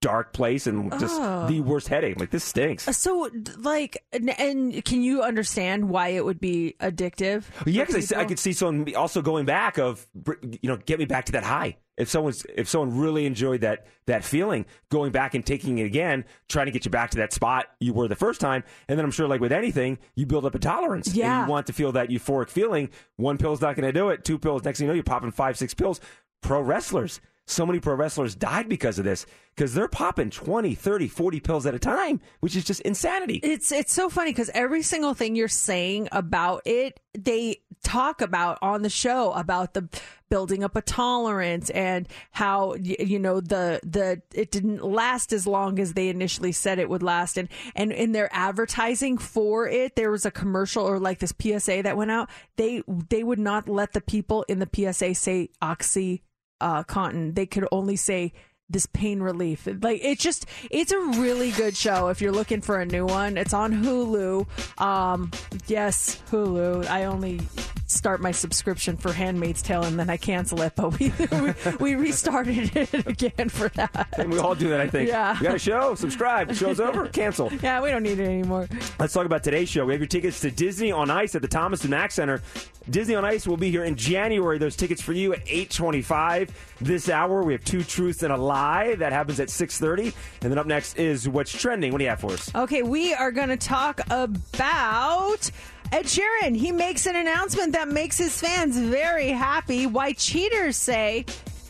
dark 0.00 0.32
place 0.32 0.68
and 0.68 0.92
just 1.00 1.20
Oh. 1.20 1.48
the 1.48 1.60
worst 1.60 1.88
headache. 1.88 2.20
Like, 2.20 2.30
this 2.30 2.44
stinks. 2.44 2.86
Uh, 2.86 2.92
so, 2.92 3.28
like, 3.58 4.00
and, 4.12 4.30
and 4.38 4.84
can 4.84 5.02
you 5.02 5.22
understand 5.24 5.88
why 5.88 6.10
it 6.10 6.24
would 6.24 6.38
be 6.38 6.76
addictive? 6.78 7.42
Yeah, 7.66 7.82
because 7.84 8.12
I, 8.12 8.20
I 8.20 8.24
could 8.26 8.38
see 8.38 8.52
someone 8.52 8.94
also 8.94 9.22
going 9.22 9.44
back 9.44 9.76
of, 9.78 10.06
you 10.40 10.68
know, 10.68 10.76
get 10.76 11.00
me 11.00 11.04
back 11.04 11.24
to 11.24 11.32
that 11.32 11.42
high. 11.42 11.78
If 11.98 12.08
someone's, 12.08 12.46
if 12.54 12.68
someone 12.68 12.98
really 12.98 13.26
enjoyed 13.26 13.60
that 13.62 13.86
that 14.06 14.24
feeling, 14.24 14.64
going 14.88 15.12
back 15.12 15.34
and 15.34 15.44
taking 15.44 15.78
it 15.78 15.84
again, 15.84 16.24
trying 16.48 16.66
to 16.66 16.72
get 16.72 16.84
you 16.84 16.90
back 16.90 17.10
to 17.10 17.18
that 17.18 17.32
spot 17.32 17.66
you 17.80 17.92
were 17.92 18.08
the 18.08 18.16
first 18.16 18.40
time, 18.40 18.64
and 18.88 18.98
then 18.98 19.04
I'm 19.04 19.10
sure, 19.10 19.28
like 19.28 19.40
with 19.40 19.52
anything, 19.52 19.98
you 20.14 20.24
build 20.26 20.46
up 20.46 20.54
a 20.54 20.58
tolerance. 20.58 21.14
Yeah. 21.14 21.40
and 21.40 21.46
you 21.46 21.50
want 21.50 21.66
to 21.66 21.72
feel 21.72 21.92
that 21.92 22.08
euphoric 22.08 22.48
feeling. 22.48 22.90
One 23.16 23.36
pill's 23.36 23.60
not 23.60 23.76
going 23.76 23.86
to 23.86 23.92
do 23.92 24.10
it. 24.10 24.24
Two 24.24 24.38
pills, 24.38 24.64
next 24.64 24.78
thing 24.78 24.86
you 24.86 24.88
know, 24.92 24.94
you're 24.94 25.04
popping 25.04 25.32
five, 25.32 25.58
six 25.58 25.74
pills. 25.74 26.00
Pro 26.40 26.60
wrestlers. 26.60 27.20
So 27.48 27.64
many 27.64 27.80
pro 27.80 27.94
wrestlers 27.94 28.34
died 28.34 28.68
because 28.68 28.98
of 28.98 29.06
this 29.06 29.24
because 29.56 29.72
they're 29.72 29.88
popping 29.88 30.28
20, 30.28 30.74
30, 30.74 31.08
40 31.08 31.40
pills 31.40 31.64
at 31.64 31.74
a 31.74 31.78
time, 31.78 32.20
which 32.40 32.54
is 32.54 32.62
just 32.62 32.82
insanity. 32.82 33.40
It's 33.42 33.72
it's 33.72 33.92
so 33.92 34.10
funny 34.10 34.32
because 34.32 34.50
every 34.52 34.82
single 34.82 35.14
thing 35.14 35.34
you're 35.34 35.48
saying 35.48 36.08
about 36.12 36.60
it, 36.66 37.00
they 37.18 37.62
talk 37.82 38.20
about 38.20 38.58
on 38.60 38.82
the 38.82 38.90
show 38.90 39.32
about 39.32 39.72
the 39.72 39.88
building 40.28 40.62
up 40.62 40.76
a 40.76 40.82
tolerance 40.82 41.70
and 41.70 42.06
how 42.32 42.74
you 42.74 43.18
know 43.18 43.40
the 43.40 43.80
the 43.82 44.20
it 44.34 44.50
didn't 44.50 44.84
last 44.84 45.32
as 45.32 45.46
long 45.46 45.78
as 45.78 45.94
they 45.94 46.08
initially 46.08 46.52
said 46.52 46.78
it 46.78 46.90
would 46.90 47.02
last 47.02 47.38
and 47.38 47.48
and 47.74 47.92
in 47.92 48.12
their 48.12 48.28
advertising 48.32 49.16
for 49.16 49.66
it 49.66 49.96
there 49.96 50.10
was 50.10 50.26
a 50.26 50.30
commercial 50.30 50.84
or 50.84 50.98
like 50.98 51.18
this 51.20 51.32
PSA 51.40 51.82
that 51.82 51.96
went 51.96 52.10
out 52.10 52.28
they 52.56 52.82
they 53.08 53.22
would 53.22 53.38
not 53.38 53.68
let 53.68 53.92
the 53.94 54.02
people 54.02 54.44
in 54.48 54.58
the 54.58 54.68
PSA 54.70 55.14
say 55.14 55.48
oxy 55.62 56.22
uh 56.60 56.82
cotton 56.82 57.34
they 57.34 57.46
could 57.46 57.66
only 57.72 57.96
say 57.96 58.32
this 58.70 58.86
pain 58.86 59.20
relief 59.20 59.66
like 59.82 60.00
it's 60.04 60.22
just 60.22 60.44
it's 60.70 60.92
a 60.92 60.98
really 60.98 61.50
good 61.52 61.74
show 61.76 62.08
if 62.08 62.20
you're 62.20 62.32
looking 62.32 62.60
for 62.60 62.78
a 62.80 62.84
new 62.86 63.06
one 63.06 63.38
it's 63.38 63.54
on 63.54 63.72
hulu 63.82 64.46
um 64.80 65.30
yes 65.68 66.20
hulu 66.30 66.86
i 66.88 67.04
only 67.04 67.40
start 67.86 68.20
my 68.20 68.30
subscription 68.30 68.94
for 68.96 69.10
handmaid's 69.12 69.62
tale 69.62 69.82
and 69.84 69.98
then 69.98 70.10
i 70.10 70.18
cancel 70.18 70.60
it 70.60 70.74
but 70.76 70.98
we 70.98 71.10
we 71.80 71.94
restarted 71.94 72.76
it 72.76 72.92
again 73.06 73.48
for 73.48 73.70
that 73.70 74.06
And 74.18 74.30
we 74.30 74.38
all 74.38 74.54
do 74.54 74.68
that, 74.68 74.80
I 74.80 74.88
think. 74.88 75.08
Yeah. 75.08 75.38
We 75.40 75.46
got 75.46 75.54
a 75.54 75.58
show, 75.58 75.94
subscribe. 75.94 76.54
Show's 76.54 76.80
over, 76.80 77.08
cancel. 77.20 77.50
yeah 77.62 77.80
we 77.80 77.88
don't 77.90 78.02
need 78.02 78.18
it 78.18 78.26
anymore 78.26 78.68
Let's 78.98 79.14
talk 79.14 79.24
about 79.24 79.42
today's 79.42 79.68
show. 79.70 79.86
We 79.86 79.94
have 79.94 80.00
your 80.00 80.08
tickets 80.08 80.40
to 80.40 80.50
Disney 80.50 80.92
on 80.92 81.10
Ice 81.10 81.34
at 81.34 81.40
the 81.42 81.48
Thomas 81.48 81.82
and 81.82 81.90
Mack 81.90 82.10
Center. 82.10 82.42
Disney 82.90 83.14
on 83.14 83.24
Ice 83.24 83.46
will 83.46 83.56
be 83.56 83.70
here 83.70 83.84
in 83.84 83.96
January. 83.96 84.58
Those 84.58 84.76
tickets 84.76 85.00
for 85.00 85.12
you 85.12 85.32
at 85.34 85.40
825 85.46 86.76
this 86.80 87.08
hour. 87.08 87.42
We 87.42 87.52
have 87.52 87.64
two 87.64 87.82
truths 87.84 88.22
and 88.22 88.32
a 88.32 88.36
lie. 88.36 88.57
That 88.98 89.12
happens 89.12 89.40
at 89.40 89.50
630. 89.50 90.16
And 90.42 90.50
then 90.50 90.58
up 90.58 90.66
next 90.66 90.98
is 90.98 91.28
what's 91.28 91.52
trending. 91.52 91.92
What 91.92 91.98
do 91.98 92.04
you 92.04 92.10
have 92.10 92.20
for 92.20 92.32
us? 92.32 92.54
Okay, 92.54 92.82
we 92.82 93.14
are 93.14 93.30
going 93.30 93.48
to 93.48 93.56
talk 93.56 94.00
about 94.10 95.50
Ed 95.92 96.04
Sheeran. 96.04 96.56
He 96.56 96.72
makes 96.72 97.06
an 97.06 97.16
announcement 97.16 97.72
that 97.72 97.88
makes 97.88 98.18
his 98.18 98.38
fans 98.38 98.78
very 98.78 99.28
happy. 99.28 99.86
Why 99.86 100.12
cheaters 100.12 100.76
say 100.76 101.24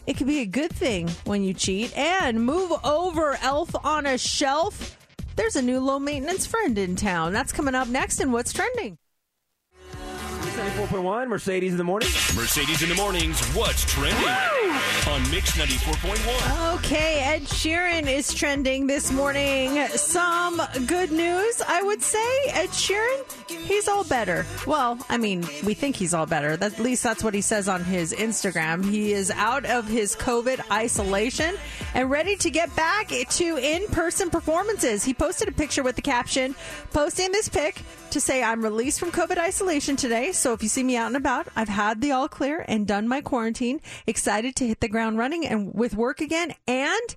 it 0.06 0.16
could 0.16 0.26
be 0.26 0.40
a 0.40 0.46
good 0.46 0.72
thing 0.72 1.08
when 1.24 1.44
you 1.44 1.52
cheat. 1.52 1.96
And 1.96 2.44
move 2.44 2.72
over, 2.82 3.38
Elf 3.42 3.74
on 3.84 4.06
a 4.06 4.16
Shelf. 4.16 4.96
There's 5.36 5.56
a 5.56 5.62
new 5.62 5.80
low 5.80 5.98
maintenance 5.98 6.46
friend 6.46 6.78
in 6.78 6.96
town. 6.96 7.34
That's 7.34 7.52
coming 7.52 7.74
up 7.74 7.88
next 7.88 8.20
in 8.20 8.32
What's 8.32 8.52
Trending. 8.52 8.96
94.1 10.68 11.28
Mercedes 11.28 11.72
in 11.72 11.78
the 11.78 11.84
morning. 11.84 12.08
Mercedes 12.36 12.82
in 12.82 12.90
the 12.90 12.94
mornings. 12.94 13.40
What's 13.54 13.86
trending 13.86 14.22
on 15.08 15.30
Mix 15.30 15.52
94.1? 15.56 16.74
Okay, 16.74 17.20
Ed 17.20 17.42
Sheeran 17.44 18.06
is 18.06 18.34
trending 18.34 18.86
this 18.86 19.10
morning. 19.10 19.86
Some 19.88 20.60
good 20.86 21.10
news, 21.10 21.62
I 21.66 21.82
would 21.82 22.02
say. 22.02 22.48
Ed 22.48 22.68
Sheeran, 22.68 23.50
he's 23.50 23.88
all 23.88 24.04
better. 24.04 24.44
Well, 24.66 24.98
I 25.08 25.16
mean, 25.16 25.40
we 25.64 25.72
think 25.72 25.96
he's 25.96 26.12
all 26.12 26.26
better. 26.26 26.54
That, 26.54 26.74
at 26.74 26.80
least 26.80 27.02
that's 27.02 27.24
what 27.24 27.32
he 27.32 27.40
says 27.40 27.66
on 27.66 27.82
his 27.84 28.12
Instagram. 28.12 28.84
He 28.84 29.14
is 29.14 29.30
out 29.30 29.64
of 29.64 29.88
his 29.88 30.14
COVID 30.16 30.60
isolation 30.70 31.56
and 31.94 32.10
ready 32.10 32.36
to 32.36 32.50
get 32.50 32.74
back 32.76 33.08
to 33.08 33.56
in 33.56 33.86
person 33.86 34.28
performances. 34.28 35.02
He 35.02 35.14
posted 35.14 35.48
a 35.48 35.52
picture 35.52 35.82
with 35.82 35.96
the 35.96 36.02
caption, 36.02 36.54
posting 36.92 37.32
this 37.32 37.48
pic 37.48 37.80
to 38.10 38.20
say, 38.20 38.42
I'm 38.42 38.62
released 38.62 39.00
from 39.00 39.12
COVID 39.12 39.38
isolation 39.38 39.96
today. 39.96 40.32
So 40.32 40.57
if 40.58 40.62
you 40.64 40.68
see 40.68 40.82
me 40.82 40.96
out 40.96 41.06
and 41.06 41.16
about, 41.16 41.46
I've 41.54 41.68
had 41.68 42.00
the 42.00 42.10
all 42.10 42.28
clear 42.28 42.64
and 42.66 42.84
done 42.84 43.06
my 43.06 43.20
quarantine. 43.20 43.80
Excited 44.08 44.56
to 44.56 44.66
hit 44.66 44.80
the 44.80 44.88
ground 44.88 45.16
running 45.16 45.46
and 45.46 45.72
with 45.72 45.94
work 45.94 46.20
again. 46.20 46.52
And 46.66 47.16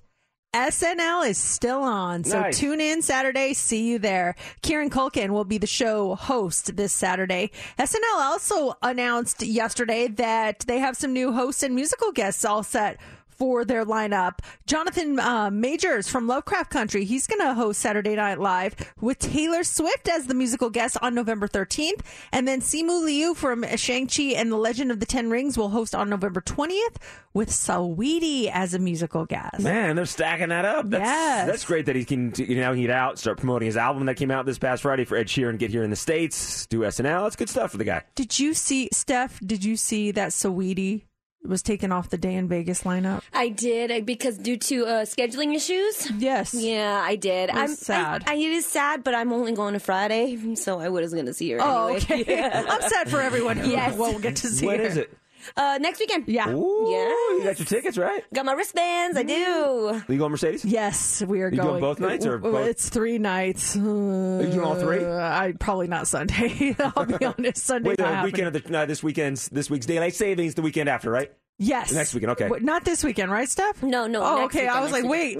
SNL 0.54 1.28
is 1.28 1.38
still 1.38 1.82
on. 1.82 2.22
So 2.22 2.38
Nice. 2.38 2.56
tune 2.56 2.80
in 2.80 3.02
Saturday. 3.02 3.52
See 3.52 3.88
you 3.90 3.98
there. 3.98 4.36
Kieran 4.62 4.90
Culkin 4.90 5.30
will 5.30 5.44
be 5.44 5.58
the 5.58 5.66
show 5.66 6.14
host 6.14 6.76
this 6.76 6.92
Saturday. 6.92 7.50
SNL 7.80 8.20
also 8.20 8.74
announced 8.80 9.42
yesterday 9.42 10.06
that 10.06 10.60
they 10.68 10.78
have 10.78 10.96
some 10.96 11.12
new 11.12 11.32
hosts 11.32 11.64
and 11.64 11.74
musical 11.74 12.12
guests 12.12 12.44
all 12.44 12.62
set 12.62 13.00
for 13.42 13.64
their 13.64 13.84
lineup. 13.84 14.38
Jonathan 14.68 15.18
uh, 15.18 15.50
Majors 15.50 16.08
from 16.08 16.28
Lovecraft 16.28 16.70
Country, 16.70 17.04
he's 17.04 17.26
going 17.26 17.40
to 17.40 17.54
host 17.54 17.80
Saturday 17.80 18.14
Night 18.14 18.38
Live 18.38 18.76
with 19.00 19.18
Taylor 19.18 19.64
Swift 19.64 20.08
as 20.08 20.28
the 20.28 20.34
musical 20.34 20.70
guest 20.70 20.96
on 21.02 21.12
November 21.12 21.48
13th. 21.48 22.02
And 22.30 22.46
then 22.46 22.60
Simu 22.60 23.02
Liu 23.04 23.34
from 23.34 23.64
Shang-Chi 23.76 24.34
and 24.36 24.52
the 24.52 24.56
Legend 24.56 24.92
of 24.92 25.00
the 25.00 25.06
Ten 25.06 25.28
Rings 25.28 25.58
will 25.58 25.70
host 25.70 25.92
on 25.92 26.08
November 26.08 26.40
20th 26.40 26.98
with 27.34 27.50
Saweetie 27.50 28.48
as 28.52 28.74
a 28.74 28.78
musical 28.78 29.24
guest. 29.26 29.58
Man, 29.58 29.96
they're 29.96 30.06
stacking 30.06 30.50
that 30.50 30.64
up. 30.64 30.88
That's, 30.88 31.02
Yes. 31.02 31.46
that's 31.48 31.64
great 31.64 31.86
that 31.86 31.96
he 31.96 32.04
can 32.04 32.32
you 32.36 32.60
know 32.60 32.76
get 32.76 32.90
out, 32.90 33.18
start 33.18 33.38
promoting 33.38 33.66
his 33.66 33.76
album 33.76 34.06
that 34.06 34.14
came 34.14 34.30
out 34.30 34.46
this 34.46 34.60
past 34.60 34.82
Friday 34.82 35.04
for 35.04 35.16
Ed 35.16 35.26
Sheeran, 35.26 35.58
get 35.58 35.72
here 35.72 35.82
in 35.82 35.90
the 35.90 35.96
States, 35.96 36.64
do 36.66 36.82
SNL. 36.82 37.24
That's 37.24 37.34
good 37.34 37.48
stuff 37.48 37.72
for 37.72 37.78
the 37.78 37.84
guy. 37.84 38.02
Did 38.14 38.38
you 38.38 38.54
see, 38.54 38.88
Steph, 38.92 39.40
did 39.40 39.64
you 39.64 39.76
see 39.76 40.12
that 40.12 40.30
Saweetie 40.30 41.06
was 41.44 41.62
taken 41.62 41.90
off 41.92 42.08
the 42.10 42.18
Day 42.18 42.34
N 42.34 42.48
Vegas 42.48 42.82
lineup? 42.84 43.22
I 43.32 43.48
did 43.48 43.90
uh, 43.90 44.00
because 44.04 44.38
due 44.38 44.56
to 44.56 44.86
uh, 44.86 45.04
scheduling 45.04 45.54
issues. 45.54 46.10
Yes. 46.12 46.54
Yeah, 46.54 47.00
I 47.04 47.16
did. 47.16 47.50
It 47.50 47.54
I'm 47.56 47.74
sad. 47.74 48.24
I, 48.26 48.32
I, 48.32 48.34
it 48.36 48.52
is 48.52 48.66
sad, 48.66 49.02
but 49.04 49.14
I'm 49.14 49.32
only 49.32 49.52
going 49.52 49.74
to 49.74 49.80
Friday, 49.80 50.54
so 50.54 50.78
I 50.80 50.88
was 50.88 51.12
going 51.12 51.26
to 51.26 51.34
see 51.34 51.50
her. 51.52 51.58
Oh, 51.60 51.88
anyway. 51.94 52.20
okay. 52.22 52.42
I'm 52.68 52.82
sad 52.82 53.10
for 53.10 53.20
everyone 53.20 53.56
who 53.56 53.70
Yes. 53.70 53.96
won't 53.96 54.22
get 54.22 54.36
to 54.36 54.48
see 54.48 54.66
When 54.66 54.78
her. 54.80 54.84
is 54.86 54.96
it? 54.96 55.16
Uh, 55.56 55.78
next 55.80 56.00
weekend. 56.00 56.24
Yeah. 56.28 56.50
Ooh, 56.50 56.86
Yes. 56.90 57.38
you 57.38 57.44
got 57.44 57.58
your 57.58 57.66
tickets, 57.66 57.98
right? 57.98 58.22
Got 58.32 58.44
my 58.46 58.52
wristbands. 58.52 59.16
I 59.16 59.22
do. 59.22 60.02
You 60.08 60.18
going 60.18 60.30
Mercedes? 60.30 60.64
Yes, 60.64 61.22
we 61.22 61.42
are 61.42 61.48
You 61.50 61.56
going 61.56 61.68
going. 61.68 61.80
both 61.80 62.00
nights 62.00 62.26
or 62.26 62.34
Uh, 62.36 62.38
both? 62.38 62.66
It's 62.68 62.88
three 62.88 63.18
nights. 63.18 63.76
Are 63.76 63.80
you 63.80 64.46
doing 64.50 64.60
all 64.60 64.76
three? 64.76 65.04
I 65.04 65.54
probably 65.58 65.88
not 65.88 66.06
Sunday. 66.06 66.76
I'll 66.96 67.06
be 67.06 67.24
honest. 67.24 67.64
Sunday. 67.64 67.90
Wait, 67.90 67.98
not 67.98 68.22
the 68.22 68.24
weekend 68.24 68.54
of 68.54 68.62
the, 68.64 68.70
no, 68.70 68.86
this 68.86 69.02
weekend's 69.02 69.48
this 69.48 69.68
week's 69.70 69.86
daylight 69.86 70.14
savings, 70.14 70.54
the 70.54 70.62
weekend 70.62 70.88
after, 70.88 71.10
right? 71.10 71.30
Yes. 71.62 71.92
Next 71.92 72.12
weekend, 72.12 72.32
okay. 72.32 72.48
Wait, 72.48 72.62
not 72.62 72.84
this 72.84 73.04
weekend, 73.04 73.30
right, 73.30 73.48
Steph? 73.48 73.84
No, 73.84 74.08
no. 74.08 74.20
Oh, 74.24 74.38
next 74.40 74.56
okay. 74.56 74.66
I 74.66 74.80
was 74.80 74.90
like, 74.90 75.04
next 75.04 75.12
wait. 75.12 75.36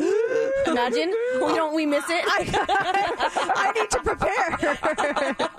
Imagine 0.67 1.09
we 1.35 1.41
don't 1.55 1.75
we 1.75 1.85
miss 1.85 2.05
it. 2.09 2.25
I 2.29 3.73
need 3.75 3.91
to 3.91 4.01
prepare. 4.01 5.49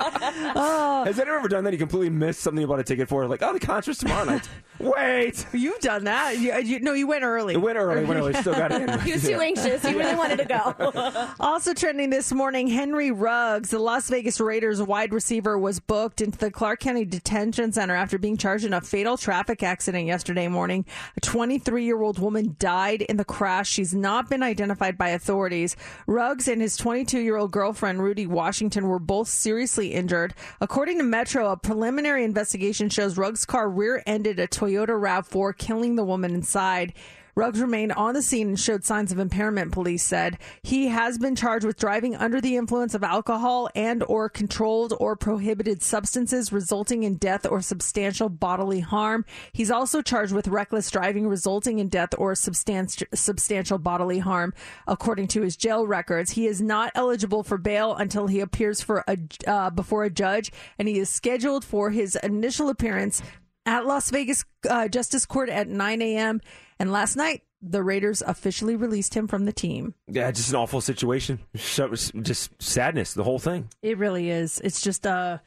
Oh. 0.55 1.03
Has 1.05 1.19
anyone 1.19 1.39
ever 1.39 1.47
done 1.47 1.63
that? 1.65 1.73
You 1.73 1.79
completely 1.79 2.09
missed 2.09 2.41
something 2.41 2.61
you 2.61 2.67
bought 2.67 2.79
a 2.79 2.83
ticket 2.83 3.07
for? 3.07 3.27
Like, 3.27 3.41
oh, 3.41 3.53
the 3.53 3.59
concert's 3.59 3.99
tomorrow 3.99 4.23
night. 4.25 4.47
Wait. 4.79 5.45
You've 5.53 5.79
done 5.79 6.05
that. 6.05 6.37
You, 6.39 6.57
you, 6.59 6.79
no, 6.79 6.93
you 6.93 7.07
went 7.07 7.23
early. 7.23 7.53
It 7.53 7.61
went 7.61 7.77
early, 7.77 8.03
went 8.03 8.19
early. 8.19 8.33
Still 8.33 8.53
got 8.53 8.71
it 8.71 8.81
in. 8.89 8.99
he 9.01 9.13
was 9.13 9.23
too 9.23 9.39
anxious. 9.39 9.85
He 9.85 9.93
really 9.93 10.15
wanted 10.15 10.37
to 10.39 10.45
go. 10.45 11.29
Also 11.39 11.73
trending 11.73 12.09
this 12.09 12.31
morning, 12.31 12.67
Henry 12.67 13.11
Ruggs, 13.11 13.69
the 13.69 13.79
Las 13.79 14.09
Vegas 14.09 14.39
Raiders 14.39 14.81
wide 14.81 15.13
receiver, 15.13 15.57
was 15.57 15.79
booked 15.79 16.21
into 16.21 16.37
the 16.37 16.51
Clark 16.51 16.79
County 16.79 17.05
Detention 17.05 17.71
Center 17.71 17.95
after 17.95 18.17
being 18.17 18.37
charged 18.37 18.65
in 18.65 18.73
a 18.73 18.81
fatal 18.81 19.17
traffic 19.17 19.61
accident 19.63 20.07
yesterday 20.07 20.47
morning. 20.53 20.85
A 21.17 21.19
23 21.19 21.83
year 21.83 22.01
old 22.01 22.19
woman 22.19 22.55
died 22.59 23.01
in 23.01 23.17
the 23.17 23.25
crash. 23.25 23.69
She's 23.69 23.93
not 23.93 24.29
been 24.29 24.41
identified 24.41 24.97
by 24.97 25.09
authorities. 25.09 25.75
Ruggs 26.07 26.47
and 26.47 26.61
his 26.61 26.77
22 26.77 27.19
year 27.19 27.35
old 27.35 27.51
girlfriend, 27.51 28.01
Rudy 28.01 28.27
Washington, 28.27 28.87
were 28.87 28.99
both 28.99 29.27
seriously 29.27 29.93
injured. 29.93 30.33
According 30.61 30.99
to 30.99 31.03
Metro, 31.03 31.51
a 31.51 31.57
preliminary 31.57 32.23
investigation 32.23 32.87
shows 32.87 33.17
Ruggs' 33.17 33.43
car 33.43 33.69
rear 33.69 34.01
ended 34.05 34.39
a 34.39 34.47
Toyota 34.47 34.89
RAV4, 34.89 35.57
killing 35.57 35.95
the 35.95 36.05
woman 36.05 36.33
inside. 36.33 36.93
Ruggs 37.35 37.59
remained 37.59 37.93
on 37.93 38.13
the 38.13 38.21
scene 38.21 38.49
and 38.49 38.59
showed 38.59 38.83
signs 38.83 39.11
of 39.11 39.17
impairment, 39.17 39.71
police 39.71 40.03
said. 40.03 40.37
He 40.61 40.87
has 40.89 41.17
been 41.17 41.35
charged 41.35 41.65
with 41.65 41.77
driving 41.77 42.15
under 42.15 42.39
the 42.39 42.57
influence 42.57 42.93
of 42.93 43.03
alcohol 43.03 43.69
and 43.73 44.03
or 44.03 44.29
controlled 44.29 44.93
or 44.99 45.15
prohibited 45.15 45.81
substances 45.81 46.53
resulting 46.53 47.03
in 47.03 47.15
death 47.15 47.45
or 47.45 47.61
substantial 47.61 48.29
bodily 48.29 48.81
harm. 48.81 49.25
He's 49.51 49.71
also 49.71 50.01
charged 50.01 50.33
with 50.33 50.47
reckless 50.47 50.91
driving 50.91 51.27
resulting 51.27 51.79
in 51.79 51.87
death 51.87 52.13
or 52.17 52.35
substantial 52.35 53.07
substantial 53.13 53.77
bodily 53.77 54.19
harm 54.19 54.53
according 54.87 55.27
to 55.29 55.41
his 55.41 55.57
jail 55.57 55.87
records. 55.87 56.31
He 56.31 56.45
is 56.45 56.61
not 56.61 56.91
eligible 56.93 57.43
for 57.43 57.57
bail 57.57 57.95
until 57.95 58.27
he 58.27 58.39
appears 58.39 58.81
for 58.81 59.03
a 59.07 59.17
uh, 59.47 59.69
before 59.71 60.03
a 60.03 60.09
judge 60.09 60.51
and 60.77 60.87
he 60.87 60.99
is 60.99 61.09
scheduled 61.09 61.65
for 61.65 61.89
his 61.89 62.15
initial 62.17 62.69
appearance 62.69 63.21
at 63.65 63.85
Las 63.85 64.09
Vegas 64.09 64.45
uh, 64.69 64.87
Justice 64.87 65.25
Court 65.25 65.49
at 65.49 65.67
9 65.67 66.01
a.m. 66.01 66.41
And 66.83 66.91
last 66.91 67.15
night, 67.15 67.43
the 67.61 67.81
Raiders 67.81 68.21
officially 68.21 68.75
released 68.75 69.13
him 69.13 69.25
from 69.25 69.45
the 69.45 69.53
team. 69.53 69.93
Yeah, 70.09 70.29
just 70.31 70.49
an 70.49 70.57
awful 70.57 70.81
situation. 70.81 71.39
Just 71.55 72.61
sadness, 72.61 73.13
the 73.13 73.23
whole 73.23 73.39
thing. 73.39 73.69
It 73.81 73.97
really 73.97 74.29
is. 74.29 74.59
It's 74.61 74.81
just 74.81 75.07
uh 75.07 75.37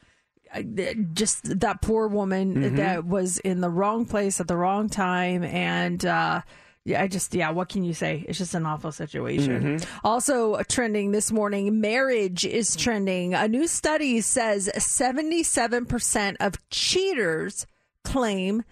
just 1.13 1.61
that 1.61 1.83
poor 1.83 2.09
woman 2.09 2.77
that 2.77 3.05
was 3.05 3.37
in 3.41 3.61
the 3.61 3.69
wrong 3.69 4.07
place 4.07 4.41
at 4.41 4.49
the 4.49 4.57
wrong 4.57 4.89
time 4.89 5.45
and 5.45 6.07
uh 6.07 6.41
yeah, 6.85 7.03
I 7.03 7.07
just 7.07 7.35
yeah, 7.35 7.51
what 7.51 7.69
can 7.69 7.85
you 7.85 7.93
say? 7.93 8.25
It's 8.27 8.39
just 8.39 8.55
an 8.55 8.65
awful 8.65 8.93
situation. 8.93 9.81
Also 10.03 10.63
trending 10.71 11.11
this 11.11 11.31
morning, 11.31 11.83
marriage 11.83 12.47
is 12.47 12.77
trending. 12.77 13.35
A 13.35 13.47
new 13.47 13.67
study 13.67 14.23
says 14.23 14.71
77% 14.75 16.37
of 16.41 16.55
cheaters 16.71 17.67
claim 18.05 18.63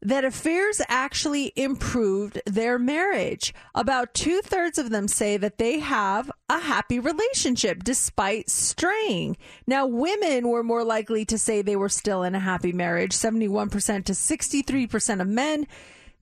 that 0.00 0.24
affairs 0.24 0.80
actually 0.88 1.52
improved 1.56 2.40
their 2.46 2.78
marriage. 2.78 3.52
About 3.74 4.14
two 4.14 4.40
thirds 4.42 4.78
of 4.78 4.90
them 4.90 5.08
say 5.08 5.36
that 5.36 5.58
they 5.58 5.80
have 5.80 6.30
a 6.48 6.60
happy 6.60 6.98
relationship 6.98 7.82
despite 7.82 8.48
straying. 8.48 9.36
Now, 9.66 9.86
women 9.86 10.48
were 10.48 10.62
more 10.62 10.84
likely 10.84 11.24
to 11.26 11.38
say 11.38 11.62
they 11.62 11.76
were 11.76 11.88
still 11.88 12.22
in 12.22 12.34
a 12.34 12.40
happy 12.40 12.72
marriage, 12.72 13.12
71% 13.12 14.04
to 14.04 14.12
63% 14.12 15.20
of 15.20 15.28
men. 15.28 15.66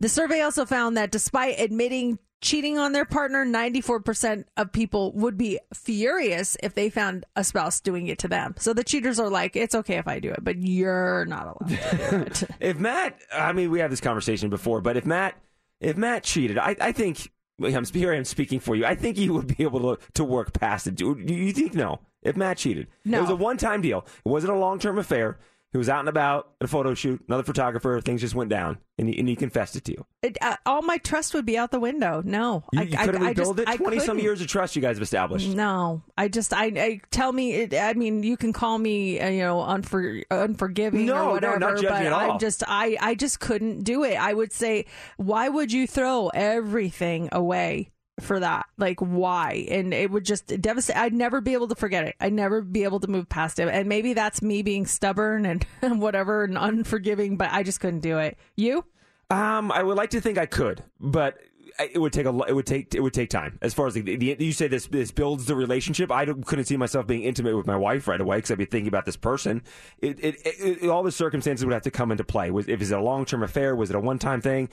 The 0.01 0.09
survey 0.09 0.41
also 0.41 0.65
found 0.65 0.97
that 0.97 1.11
despite 1.11 1.59
admitting 1.59 2.19
cheating 2.47 2.79
on 2.79 2.93
their 2.93 3.05
partner, 3.05 3.45
94% 3.45 4.45
of 4.57 4.73
people 4.73 5.13
would 5.13 5.37
be 5.37 5.59
furious 5.75 6.57
if 6.63 6.75
they 6.75 6.89
found 6.89 7.25
a 7.35 7.43
spouse 7.45 7.81
doing 7.81 8.07
it 8.07 8.19
to 8.21 8.29
them. 8.29 8.55
So 8.59 8.73
the 8.73 8.85
cheaters 8.85 9.19
are 9.19 9.29
like, 9.29 9.57
it's 9.57 9.75
okay 9.75 9.97
if 9.97 10.07
I 10.07 10.21
do 10.21 10.31
it, 10.31 10.43
but 10.43 10.57
you're 10.57 11.25
not 11.27 11.43
allowed 11.45 11.69
to 11.69 11.77
do 12.11 12.17
it. 12.23 12.43
If 12.61 12.79
Matt, 12.79 13.19
I 13.33 13.53
mean, 13.53 13.71
we 13.71 13.81
had 13.81 13.91
this 13.91 14.01
conversation 14.01 14.49
before, 14.49 14.81
but 14.81 14.97
if 14.97 15.05
Matt, 15.05 15.35
if 15.81 15.97
Matt 15.97 16.23
cheated, 16.23 16.57
I, 16.59 16.77
I 16.81 16.93
think 16.93 17.31
I'm 17.63 17.85
here. 17.87 18.13
I 18.13 18.17
am 18.17 18.25
speaking 18.25 18.61
for 18.61 18.75
you. 18.77 18.85
I 18.87 18.95
think 18.95 19.19
you 19.19 19.33
would 19.35 19.57
be 19.57 19.63
able 19.65 19.97
to 19.97 20.03
to 20.15 20.25
work 20.25 20.53
past 20.53 20.87
it. 20.87 20.95
Do 20.95 21.17
you 21.27 21.53
think 21.53 21.75
no? 21.75 22.01
If 22.23 22.37
Matt 22.37 22.59
cheated, 22.59 22.89
No. 23.05 23.19
it 23.19 23.21
was 23.23 23.31
a 23.31 23.37
one 23.37 23.57
time 23.57 23.81
deal. 23.81 24.07
It 24.25 24.29
wasn't 24.29 24.53
a 24.53 24.57
long 24.57 24.79
term 24.79 24.99
affair. 24.99 25.39
He 25.73 25.79
was 25.79 25.89
out 25.89 26.01
and 26.01 26.09
about 26.09 26.53
at 26.61 26.65
a 26.65 26.69
photo 26.69 26.95
shoot. 26.95 27.23
Another 27.29 27.43
photographer. 27.43 28.01
Things 28.01 28.23
just 28.23 28.35
went 28.35 28.49
down, 28.49 28.79
and 28.99 29.09
he, 29.09 29.19
and 29.19 29.29
he 29.29 29.37
confessed 29.37 29.77
it 29.77 29.85
to 29.87 29.93
you. 29.93 30.07
It, 30.23 30.39
uh, 30.41 30.57
all 30.65 30.81
my 30.81 30.97
trust 30.99 31.35
would 31.35 31.45
be 31.45 31.59
out 31.59 31.71
the 31.71 31.81
window. 31.81 32.23
No, 32.25 32.65
You, 32.73 32.81
I, 32.81 32.83
you 32.85 32.97
I, 32.97 33.05
couldn't 33.05 33.23
I 33.23 33.35
just, 33.35 33.59
it. 33.59 33.67
Twenty 33.77 33.99
some 33.99 34.19
years 34.19 34.41
of 34.41 34.47
trust 34.47 34.75
you 34.75 34.81
guys 34.81 34.97
have 34.97 35.03
established. 35.03 35.49
No, 35.49 36.03
I 36.17 36.29
just, 36.29 36.55
I, 36.55 36.67
I 36.67 37.01
tell 37.11 37.31
me, 37.33 37.53
it, 37.53 37.75
I 37.75 37.93
mean, 37.93 38.23
you 38.23 38.37
can 38.37 38.53
call 38.53 38.79
me, 38.79 39.21
uh, 39.21 39.29
you 39.29 39.43
know, 39.43 39.59
unfor, 39.59 40.23
unforgiving 40.31 41.05
No, 41.05 41.15
no, 41.15 41.29
or 41.29 41.33
whatever, 41.33 41.59
not 41.59 41.75
judging 41.75 41.89
but 41.89 42.07
at 42.07 42.13
all. 42.13 42.31
I'm 42.33 42.39
just, 42.39 42.63
I, 42.67 42.97
I 43.01 43.15
just 43.15 43.41
couldn't 43.41 43.83
do 43.83 44.05
it. 44.05 44.15
I 44.15 44.33
would 44.33 44.53
say, 44.53 44.87
why 45.19 45.49
would 45.49 45.73
you 45.73 45.87
throw 45.87 46.29
everything 46.29 47.29
away? 47.33 47.91
For 48.21 48.41
that, 48.41 48.67
like 48.79 49.01
why? 49.01 49.67
And 49.69 49.93
it 49.93 50.11
would 50.11 50.25
just 50.25 50.47
devastate. 50.61 50.97
I'd 50.97 51.13
never 51.13 51.43
be 51.43 51.53
able 51.53 51.69
to 51.69 51.75
forget 51.75 52.07
it. 52.07 52.17
I'd 52.19 52.33
never 52.33 52.63
be 52.63 52.85
able 52.85 53.01
to 53.01 53.09
move 53.09 53.29
past 53.29 53.59
it. 53.59 53.69
And 53.69 53.89
maybe 53.89 54.15
that's 54.15 54.41
me 54.41 54.63
being 54.63 54.87
stubborn 54.87 55.45
and 55.45 55.67
whatever 56.01 56.45
and 56.45 56.57
unforgiving, 56.57 57.37
but 57.37 57.51
I 57.53 57.63
just 57.63 57.81
couldn't 57.81 58.01
do 58.01 58.19
it. 58.19 58.39
You? 58.57 58.87
Um, 59.29 59.71
I 59.71 59.83
would 59.83 59.97
like 59.97 60.11
to 60.11 60.21
think 60.21 60.39
I 60.39 60.47
could, 60.47 60.83
but 60.99 61.39
it 61.79 61.99
would 62.01 62.13
take 62.13 62.27
a 62.27 62.39
it 62.49 62.55
would 62.55 62.67
take 62.67 62.95
it 62.95 63.01
would 63.01 63.13
take 63.13 63.31
time. 63.31 63.59
As 63.61 63.75
far 63.75 63.87
as 63.87 63.95
the, 63.95 64.01
the 64.01 64.37
you 64.39 64.53
say 64.53 64.69
this 64.69 64.87
this 64.87 65.11
builds 65.11 65.47
the 65.47 65.55
relationship. 65.55 66.11
I 66.11 66.25
couldn't 66.25 66.65
see 66.65 66.77
myself 66.77 67.07
being 67.07 67.23
intimate 67.23 67.57
with 67.57 67.67
my 67.67 67.77
wife 67.77 68.09
right 68.09 68.21
away 68.21 68.39
because 68.39 68.51
I'd 68.51 68.59
be 68.59 68.65
thinking 68.65 68.89
about 68.89 69.05
this 69.05 69.17
person. 69.17 69.63
It, 69.99 70.19
it, 70.23 70.37
it, 70.45 70.89
all 70.89 71.03
the 71.03 71.13
circumstances 71.13 71.65
would 71.65 71.73
have 71.73 71.83
to 71.83 71.91
come 71.91 72.11
into 72.11 72.25
play. 72.25 72.51
Was 72.51 72.69
if 72.69 72.81
it's 72.81 72.91
a 72.91 73.01
long 73.01 73.25
term 73.25 73.43
affair? 73.43 73.77
Was 73.77 73.91
it 73.91 73.97
a 73.97 74.01
one 74.01 74.19
time 74.19 74.41
thing? 74.41 74.69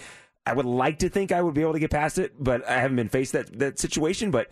I 0.45 0.53
would 0.53 0.65
like 0.65 0.99
to 0.99 1.09
think 1.09 1.31
I 1.31 1.41
would 1.41 1.53
be 1.53 1.61
able 1.61 1.73
to 1.73 1.79
get 1.79 1.91
past 1.91 2.17
it, 2.17 2.33
but 2.37 2.67
I 2.67 2.79
haven't 2.79 2.97
been 2.97 3.09
faced 3.09 3.33
that 3.33 3.57
that 3.59 3.79
situation. 3.79 4.31
But 4.31 4.49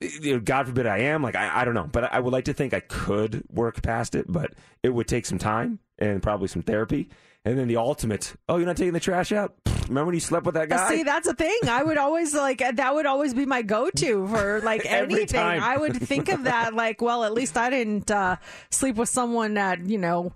you 0.00 0.34
know, 0.34 0.40
God 0.40 0.66
forbid 0.66 0.86
I 0.86 0.98
am. 0.98 1.22
Like 1.22 1.34
I, 1.34 1.60
I 1.60 1.64
don't 1.64 1.74
know, 1.74 1.88
but 1.90 2.12
I 2.12 2.20
would 2.20 2.32
like 2.32 2.44
to 2.44 2.54
think 2.54 2.72
I 2.72 2.80
could 2.80 3.44
work 3.50 3.82
past 3.82 4.14
it, 4.14 4.26
but 4.28 4.52
it 4.82 4.90
would 4.90 5.08
take 5.08 5.26
some 5.26 5.38
time 5.38 5.80
and 5.98 6.22
probably 6.22 6.48
some 6.48 6.62
therapy. 6.62 7.08
And 7.44 7.58
then 7.58 7.68
the 7.68 7.76
ultimate, 7.76 8.34
oh, 8.48 8.56
you're 8.56 8.66
not 8.66 8.76
taking 8.76 8.92
the 8.92 9.00
trash 9.00 9.32
out? 9.32 9.54
Remember 9.88 10.06
when 10.06 10.14
you 10.14 10.20
slept 10.20 10.44
with 10.44 10.54
that 10.54 10.68
guy? 10.68 10.88
See, 10.90 11.02
that's 11.02 11.26
a 11.26 11.34
thing. 11.34 11.58
I 11.66 11.82
would 11.82 11.96
always 11.96 12.34
like 12.34 12.58
that 12.58 12.94
would 12.94 13.06
always 13.06 13.32
be 13.32 13.46
my 13.46 13.62
go-to 13.62 14.26
for 14.28 14.60
like 14.60 14.84
anything. 14.90 15.40
I 15.40 15.76
would 15.76 15.96
think 15.96 16.28
of 16.28 16.44
that 16.44 16.74
like, 16.74 17.00
well, 17.00 17.24
at 17.24 17.32
least 17.32 17.56
I 17.56 17.70
didn't 17.70 18.10
uh, 18.10 18.36
sleep 18.70 18.96
with 18.96 19.08
someone 19.08 19.56
at 19.56 19.86
you 19.86 19.98
know 19.98 20.32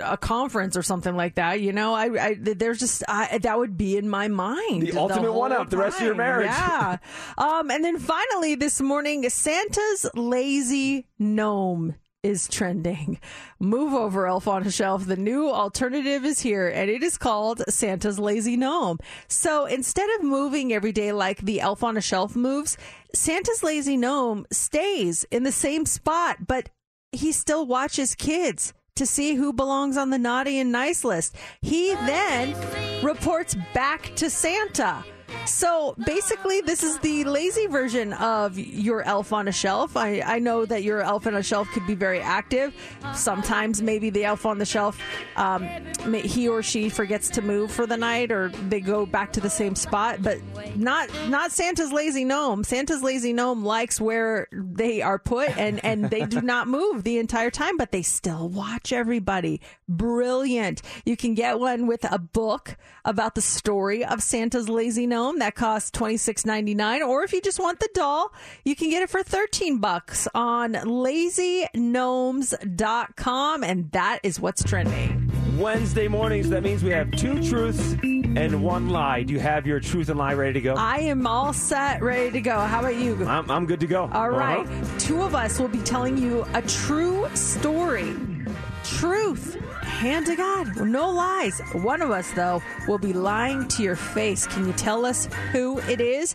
a 0.00 0.16
conference 0.16 0.76
or 0.76 0.82
something 0.82 1.14
like 1.14 1.36
that. 1.36 1.60
You 1.60 1.72
know, 1.72 1.94
I, 1.94 2.28
I 2.28 2.36
there's 2.38 2.78
just 2.78 3.04
I, 3.08 3.38
that 3.38 3.58
would 3.58 3.76
be 3.76 3.96
in 3.96 4.08
my 4.08 4.28
mind. 4.28 4.82
The 4.82 4.98
ultimate 4.98 5.30
whole 5.30 5.40
one-up, 5.40 5.70
the 5.70 5.76
rest 5.76 6.00
of 6.00 6.06
your 6.06 6.14
marriage. 6.14 6.46
Yeah. 6.46 6.98
um, 7.38 7.70
and 7.70 7.84
then 7.84 7.98
finally 7.98 8.54
this 8.54 8.80
morning, 8.80 9.28
Santa's 9.28 10.06
lazy 10.14 11.06
gnome 11.18 11.94
is 12.22 12.48
trending. 12.48 13.18
Move 13.58 13.92
over, 13.94 14.26
Elf 14.26 14.46
on 14.46 14.64
a 14.64 14.70
Shelf. 14.70 15.06
The 15.06 15.16
new 15.16 15.50
alternative 15.50 16.24
is 16.24 16.40
here, 16.40 16.68
and 16.68 16.88
it 16.88 17.02
is 17.02 17.18
called 17.18 17.62
Santa's 17.68 18.18
Lazy 18.18 18.56
Gnome. 18.56 18.98
So 19.26 19.66
instead 19.66 20.08
of 20.16 20.22
moving 20.22 20.72
every 20.72 20.92
day 20.92 21.12
like 21.12 21.38
the 21.38 21.60
Elf 21.60 21.82
on 21.82 21.96
a 21.96 22.00
Shelf 22.00 22.36
moves, 22.36 22.78
Santa's 23.12 23.64
Lazy 23.64 23.96
Gnome 23.96 24.46
stays 24.52 25.24
in 25.32 25.42
the 25.42 25.52
same 25.52 25.84
spot, 25.84 26.46
but 26.46 26.70
he 27.10 27.32
still 27.32 27.66
watches 27.66 28.14
kids 28.14 28.72
to 28.96 29.06
see 29.06 29.34
who 29.34 29.52
belongs 29.52 29.96
on 29.96 30.10
the 30.10 30.18
naughty 30.18 30.58
and 30.58 30.70
nice 30.70 31.04
list. 31.04 31.36
He 31.60 31.94
then 31.94 32.54
reports 33.02 33.56
back 33.74 34.12
to 34.16 34.28
Santa. 34.28 35.04
So 35.46 35.94
basically, 36.06 36.60
this 36.60 36.82
is 36.82 36.98
the 37.00 37.24
lazy 37.24 37.66
version 37.66 38.12
of 38.14 38.58
your 38.58 39.02
elf 39.02 39.32
on 39.32 39.48
a 39.48 39.52
shelf. 39.52 39.96
I, 39.96 40.20
I 40.20 40.38
know 40.38 40.64
that 40.64 40.82
your 40.82 41.00
elf 41.00 41.26
on 41.26 41.34
a 41.34 41.42
shelf 41.42 41.68
could 41.72 41.86
be 41.86 41.94
very 41.94 42.20
active. 42.20 42.74
Sometimes 43.14 43.82
maybe 43.82 44.10
the 44.10 44.24
elf 44.24 44.46
on 44.46 44.58
the 44.58 44.64
shelf, 44.64 45.00
um, 45.36 45.68
he 46.12 46.48
or 46.48 46.62
she 46.62 46.88
forgets 46.88 47.28
to 47.30 47.42
move 47.42 47.70
for 47.70 47.86
the 47.86 47.96
night, 47.96 48.30
or 48.30 48.48
they 48.68 48.80
go 48.80 49.04
back 49.04 49.32
to 49.32 49.40
the 49.40 49.50
same 49.50 49.74
spot. 49.74 50.22
But 50.22 50.38
not 50.76 51.10
not 51.28 51.50
Santa's 51.50 51.92
lazy 51.92 52.24
gnome. 52.24 52.64
Santa's 52.64 53.02
lazy 53.02 53.32
gnome 53.32 53.64
likes 53.64 54.00
where 54.00 54.48
they 54.52 55.02
are 55.02 55.18
put, 55.18 55.56
and 55.58 55.84
and 55.84 56.08
they 56.08 56.24
do 56.24 56.40
not 56.42 56.68
move 56.68 57.02
the 57.02 57.18
entire 57.18 57.50
time, 57.50 57.76
but 57.76 57.90
they 57.90 58.02
still 58.02 58.48
watch 58.48 58.92
everybody. 58.92 59.60
Brilliant! 59.88 60.82
You 61.04 61.16
can 61.16 61.34
get 61.34 61.58
one 61.58 61.86
with 61.86 62.04
a 62.10 62.18
book 62.18 62.76
about 63.04 63.34
the 63.34 63.42
story 63.42 64.04
of 64.04 64.22
Santa's 64.22 64.68
lazy 64.68 65.06
gnome 65.06 65.21
that 65.38 65.54
costs 65.54 65.90
twenty 65.90 66.16
six 66.16 66.44
ninety 66.44 66.74
nine, 66.74 67.02
or 67.02 67.24
if 67.24 67.32
you 67.32 67.40
just 67.40 67.58
want 67.58 67.80
the 67.80 67.88
doll, 67.94 68.32
you 68.64 68.76
can 68.76 68.90
get 68.90 69.02
it 69.02 69.10
for 69.10 69.22
thirteen 69.22 69.78
bucks 69.78 70.28
on 70.34 70.72
lazygnomes.com, 70.72 73.64
and 73.64 73.90
that 73.92 74.20
is 74.22 74.40
what's 74.40 74.62
trending. 74.62 75.30
Wednesday 75.58 76.08
mornings, 76.08 76.48
that 76.50 76.62
means 76.62 76.82
we 76.82 76.90
have 76.90 77.10
two 77.12 77.42
truths 77.42 77.94
and 78.02 78.62
one 78.62 78.88
lie. 78.88 79.22
Do 79.22 79.34
you 79.34 79.40
have 79.40 79.66
your 79.66 79.80
truth 79.80 80.08
and 80.08 80.18
lie 80.18 80.34
ready 80.34 80.54
to 80.54 80.60
go? 80.60 80.74
I 80.74 80.98
am 81.00 81.26
all 81.26 81.52
set, 81.52 82.02
ready 82.02 82.30
to 82.30 82.40
go. 82.40 82.58
How 82.58 82.80
about 82.80 82.96
you? 82.96 83.24
I'm, 83.26 83.50
I'm 83.50 83.66
good 83.66 83.80
to 83.80 83.86
go. 83.86 84.08
All 84.12 84.30
right. 84.30 84.66
Uh-huh. 84.66 84.98
Two 84.98 85.22
of 85.22 85.34
us 85.34 85.60
will 85.60 85.68
be 85.68 85.80
telling 85.80 86.16
you 86.16 86.46
a 86.54 86.62
true 86.62 87.28
story. 87.34 88.16
Truth. 88.98 89.60
Hand 89.82 90.26
to 90.26 90.36
God. 90.36 90.76
No 90.80 91.10
lies. 91.10 91.60
One 91.72 92.02
of 92.02 92.10
us, 92.10 92.30
though, 92.32 92.62
will 92.86 92.98
be 92.98 93.12
lying 93.12 93.66
to 93.68 93.82
your 93.82 93.96
face. 93.96 94.46
Can 94.46 94.66
you 94.66 94.72
tell 94.74 95.04
us 95.04 95.26
who 95.52 95.78
it 95.80 96.00
is? 96.00 96.34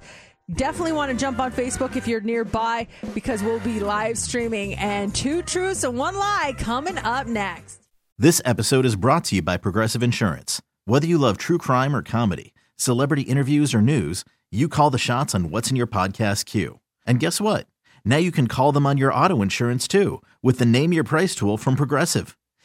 Definitely 0.54 0.94
want 0.94 1.12
to 1.12 1.18
jump 1.18 1.40
on 1.40 1.52
Facebook 1.52 1.96
if 1.96 2.08
you're 2.08 2.22
nearby 2.22 2.88
because 3.14 3.44
we'll 3.44 3.60
be 3.60 3.80
live 3.80 4.18
streaming 4.18 4.76
and 4.76 5.14
two 5.14 5.42
truths 5.42 5.84
and 5.84 5.98
one 5.98 6.18
lie 6.18 6.54
coming 6.58 6.98
up 7.00 7.28
next. 7.28 7.82
This 8.18 8.42
episode 8.46 8.86
is 8.86 8.96
brought 8.96 9.26
to 9.26 9.36
you 9.36 9.42
by 9.42 9.58
Progressive 9.58 10.02
Insurance. 10.02 10.62
Whether 10.86 11.06
you 11.06 11.18
love 11.18 11.38
true 11.38 11.58
crime 11.58 11.96
or 11.96 12.02
comedy, 12.02 12.54
celebrity 12.78 13.24
interviews 13.24 13.74
or 13.74 13.82
news, 13.82 14.24
you 14.52 14.70
call 14.70 14.90
the 14.90 14.98
shots 14.98 15.36
on 15.36 15.50
what's 15.52 15.70
in 15.70 15.76
your 15.76 15.88
podcast 15.88 16.46
queue. 16.46 16.80
And 17.06 17.20
guess 17.20 17.40
what? 17.42 17.68
Now 18.06 18.18
you 18.18 18.32
can 18.32 18.48
call 18.48 18.72
them 18.72 18.86
on 18.86 18.98
your 18.98 19.14
auto 19.14 19.42
insurance 19.42 19.88
too 19.88 20.22
with 20.42 20.60
the 20.60 20.66
Name 20.66 20.94
Your 20.94 21.04
Price 21.04 21.36
tool 21.36 21.58
from 21.58 21.76
Progressive. 21.76 22.38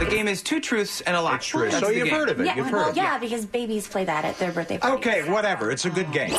The 0.00 0.06
game 0.06 0.28
is 0.28 0.40
two 0.42 0.60
truths 0.60 1.02
and 1.02 1.14
a 1.14 1.20
lie. 1.20 1.36
true. 1.36 1.64
That's 1.70 1.78
So 1.80 1.86
the 1.88 1.94
you've 1.96 2.06
game. 2.06 2.14
heard 2.14 2.30
of 2.30 2.40
it. 2.40 2.46
Yeah, 2.46 2.56
You've 2.56 2.66
heard 2.70 2.72
well, 2.78 2.88
of 2.90 2.96
it. 2.96 3.00
yeah, 3.00 3.18
because 3.18 3.44
babies 3.44 3.86
play 3.86 4.04
that 4.06 4.24
at 4.24 4.38
their 4.38 4.50
birthday 4.50 4.78
parties. 4.78 5.06
Okay, 5.06 5.30
whatever. 5.30 5.70
It's 5.70 5.84
a 5.84 5.90
good 5.90 6.10
game. 6.10 6.32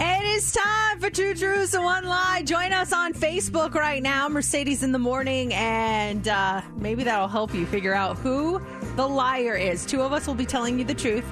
It 0.00 0.24
is 0.24 0.50
time 0.52 0.98
for 0.98 1.08
Two 1.08 1.32
Truths 1.34 1.72
and 1.74 1.84
One 1.84 2.04
Lie. 2.04 2.42
Join 2.44 2.72
us 2.72 2.92
on 2.92 3.14
Facebook 3.14 3.74
right 3.74 4.02
now, 4.02 4.28
Mercedes 4.28 4.82
in 4.82 4.90
the 4.90 4.98
Morning, 4.98 5.54
and 5.54 6.26
uh, 6.26 6.62
maybe 6.78 7.04
that'll 7.04 7.28
help 7.28 7.54
you 7.54 7.64
figure 7.64 7.94
out 7.94 8.18
who 8.18 8.60
the 8.96 9.06
liar 9.06 9.54
is. 9.54 9.86
Two 9.86 10.02
of 10.02 10.12
us 10.12 10.26
will 10.26 10.34
be 10.34 10.46
telling 10.46 10.76
you 10.78 10.84
the 10.84 10.94
truth, 10.94 11.24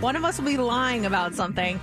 one 0.00 0.16
of 0.16 0.24
us 0.24 0.38
will 0.38 0.44
be 0.46 0.58
lying 0.58 1.06
about 1.06 1.34
something. 1.34 1.80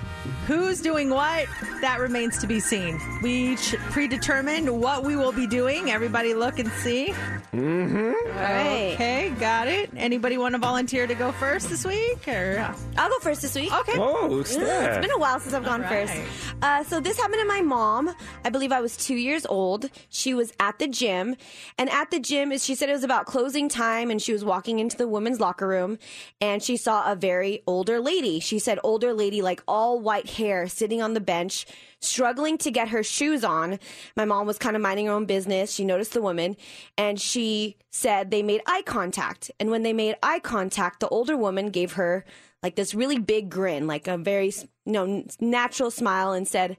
Who's 0.47 0.81
doing 0.81 1.09
what? 1.09 1.47
That 1.79 1.99
remains 2.01 2.37
to 2.39 2.47
be 2.47 2.59
seen. 2.59 2.99
We 3.21 3.53
each 3.53 3.75
predetermined 3.91 4.69
what 4.69 5.05
we 5.05 5.15
will 5.15 5.31
be 5.31 5.47
doing. 5.47 5.89
Everybody 5.89 6.33
look 6.33 6.59
and 6.59 6.69
see. 6.69 7.13
Mm-hmm. 7.53 8.07
All 8.27 8.33
right. 8.33 8.91
Okay, 8.93 9.29
got 9.39 9.69
it. 9.69 9.89
Anybody 9.95 10.37
want 10.37 10.53
to 10.55 10.59
volunteer 10.59 11.07
to 11.07 11.15
go 11.15 11.31
first 11.31 11.69
this 11.69 11.85
week? 11.85 12.27
Or 12.27 12.75
I'll 12.97 13.09
go 13.09 13.19
first 13.19 13.41
this 13.41 13.55
week. 13.55 13.73
Okay. 13.73 13.93
Oh, 13.95 14.39
Ugh, 14.39 14.45
snap. 14.45 14.91
It's 14.91 15.07
been 15.07 15.15
a 15.15 15.19
while 15.19 15.39
since 15.39 15.53
I've 15.53 15.63
gone 15.63 15.83
All 15.83 15.89
first. 15.89 16.13
Uh, 16.61 16.83
so 16.83 16.99
this 16.99 17.17
happened 17.17 17.39
to 17.39 17.47
my 17.47 17.61
mom. 17.61 18.13
I 18.43 18.49
believe 18.49 18.73
I 18.73 18.81
was 18.81 18.97
two 18.97 19.15
years 19.15 19.45
old. 19.45 19.89
She 20.09 20.33
was 20.33 20.51
at 20.59 20.77
the 20.77 20.87
gym, 20.87 21.35
and 21.77 21.89
at 21.89 22.11
the 22.11 22.19
gym, 22.19 22.51
is 22.51 22.65
she 22.65 22.75
said 22.75 22.89
it 22.89 22.93
was 22.93 23.03
about 23.05 23.27
closing 23.27 23.69
time, 23.69 24.11
and 24.11 24.21
she 24.21 24.33
was 24.33 24.43
walking 24.43 24.79
into 24.79 24.97
the 24.97 25.07
women's 25.07 25.39
locker 25.39 25.67
room, 25.67 25.99
and 26.41 26.61
she 26.61 26.75
saw 26.75 27.09
a 27.09 27.15
very 27.15 27.61
older 27.65 28.01
lady. 28.01 28.41
She 28.41 28.59
said 28.59 28.77
older 28.83 29.13
lady, 29.13 29.41
like 29.41 29.63
all 29.67 29.99
white 29.99 30.25
hair, 30.33 30.67
sitting 30.67 31.01
on 31.01 31.13
the 31.13 31.19
bench, 31.19 31.65
struggling 31.99 32.57
to 32.59 32.71
get 32.71 32.89
her 32.89 33.03
shoes 33.03 33.43
on. 33.43 33.79
My 34.15 34.25
mom 34.25 34.45
was 34.47 34.57
kind 34.57 34.75
of 34.75 34.81
minding 34.81 35.07
her 35.07 35.13
own 35.13 35.25
business. 35.25 35.71
She 35.71 35.85
noticed 35.85 36.13
the 36.13 36.21
woman, 36.21 36.57
and 36.97 37.19
she 37.19 37.77
said 37.89 38.29
they 38.29 38.43
made 38.43 38.61
eye 38.65 38.83
contact. 38.85 39.51
And 39.59 39.71
when 39.71 39.83
they 39.83 39.93
made 39.93 40.15
eye 40.21 40.39
contact, 40.39 40.99
the 40.99 41.07
older 41.09 41.37
woman 41.37 41.69
gave 41.69 41.93
her 41.93 42.25
like 42.61 42.75
this 42.75 42.95
really 42.95 43.19
big 43.19 43.49
grin, 43.49 43.87
like 43.87 44.07
a 44.07 44.17
very 44.17 44.51
you 44.85 44.91
know 44.91 45.25
natural 45.39 45.91
smile, 45.91 46.31
and 46.31 46.47
said, 46.47 46.77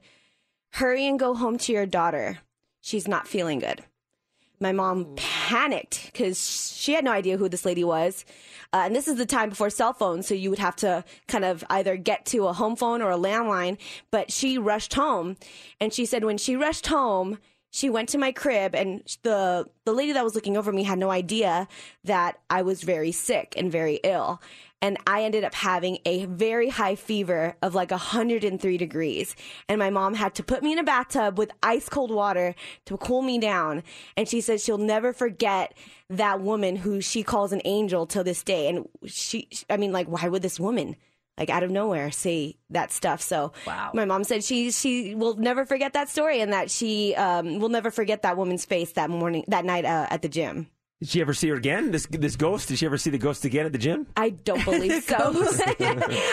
"Hurry 0.73 1.07
and 1.07 1.19
go 1.19 1.35
home 1.35 1.57
to 1.59 1.71
your 1.71 1.85
daughter. 1.85 2.39
She's 2.81 3.07
not 3.07 3.27
feeling 3.27 3.59
good." 3.59 3.83
My 4.59 4.71
mom 4.71 5.15
panicked 5.15 6.09
because 6.11 6.73
she 6.75 6.93
had 6.93 7.03
no 7.03 7.11
idea 7.11 7.37
who 7.37 7.49
this 7.49 7.65
lady 7.65 7.83
was. 7.83 8.25
Uh, 8.75 8.79
and 8.87 8.93
this 8.93 9.07
is 9.07 9.15
the 9.15 9.25
time 9.25 9.47
before 9.47 9.69
cell 9.69 9.93
phones, 9.93 10.27
so 10.27 10.33
you 10.33 10.49
would 10.49 10.59
have 10.59 10.75
to 10.75 11.01
kind 11.29 11.45
of 11.45 11.63
either 11.69 11.95
get 11.95 12.25
to 12.25 12.47
a 12.47 12.51
home 12.51 12.75
phone 12.75 13.01
or 13.01 13.09
a 13.09 13.17
landline. 13.17 13.77
But 14.11 14.33
she 14.33 14.57
rushed 14.57 14.95
home, 14.95 15.37
and 15.79 15.93
she 15.93 16.05
said 16.05 16.25
when 16.25 16.37
she 16.37 16.57
rushed 16.57 16.87
home, 16.87 17.37
she 17.71 17.89
went 17.89 18.09
to 18.09 18.17
my 18.17 18.33
crib, 18.33 18.75
and 18.75 19.01
the 19.23 19.65
the 19.85 19.93
lady 19.93 20.11
that 20.11 20.25
was 20.25 20.35
looking 20.35 20.57
over 20.57 20.73
me 20.73 20.83
had 20.83 20.99
no 20.99 21.09
idea 21.09 21.69
that 22.03 22.37
I 22.49 22.63
was 22.63 22.83
very 22.83 23.13
sick 23.13 23.53
and 23.55 23.71
very 23.71 24.01
ill. 24.03 24.41
And 24.85 24.97
I 25.07 25.23
ended 25.23 25.43
up 25.43 25.55
having 25.55 25.97
a 26.05 26.25
very 26.25 26.69
high 26.69 26.93
fever 26.95 27.55
of 27.63 27.73
like 27.73 27.89
103 27.89 28.77
degrees. 28.77 29.35
And 29.67 29.79
my 29.79 29.89
mom 29.89 30.13
had 30.13 30.35
to 30.35 30.43
put 30.43 30.61
me 30.61 30.73
in 30.73 30.77
a 30.79 30.83
bathtub 30.83 31.39
with 31.39 31.49
ice 31.63 31.89
cold 31.89 32.11
water 32.11 32.53
to 32.85 32.97
cool 32.97 33.23
me 33.23 33.39
down. 33.39 33.81
And 34.15 34.27
she 34.29 34.41
said 34.41 34.61
she'll 34.61 34.77
never 34.77 35.11
forget 35.11 35.73
that 36.11 36.39
woman 36.41 36.75
who 36.75 37.01
she 37.01 37.23
calls 37.23 37.51
an 37.51 37.61
angel 37.65 38.05
till 38.05 38.23
this 38.23 38.43
day. 38.43 38.67
And 38.69 38.87
she, 39.07 39.47
I 39.71 39.77
mean, 39.77 39.91
like, 39.91 40.07
why 40.07 40.27
would 40.29 40.43
this 40.43 40.59
woman? 40.59 40.95
Like 41.37 41.49
out 41.49 41.63
of 41.63 41.71
nowhere, 41.71 42.11
say 42.11 42.55
that 42.69 42.91
stuff. 42.91 43.21
So, 43.21 43.51
Wow. 43.67 43.89
my 43.93 44.05
mom 44.05 44.23
said 44.23 44.41
she 44.43 44.71
she 44.71 45.15
will 45.15 45.35
never 45.35 45.65
forget 45.65 45.91
that 45.93 46.07
story, 46.07 46.39
and 46.39 46.53
that 46.53 46.71
she 46.71 47.13
um, 47.15 47.59
will 47.59 47.67
never 47.77 47.91
forget 47.91 48.21
that 48.21 48.37
woman's 48.37 48.63
face 48.65 48.93
that 48.93 49.09
morning, 49.09 49.43
that 49.49 49.65
night 49.65 49.83
uh, 49.83 50.07
at 50.09 50.21
the 50.21 50.29
gym. 50.29 50.67
Did 51.01 51.09
she 51.09 51.21
ever 51.21 51.33
see 51.33 51.49
her 51.49 51.55
again? 51.55 51.91
This 51.91 52.07
this 52.09 52.35
ghost? 52.35 52.69
Did 52.69 52.79
she 52.79 52.85
ever 52.85 52.97
see 52.97 53.09
the 53.09 53.17
ghost 53.17 53.43
again 53.45 53.65
at 53.65 53.73
the 53.73 53.77
gym? 53.77 54.07
I 54.15 54.29
don't 54.29 54.63
believe 54.65 55.03
so. 55.03 55.15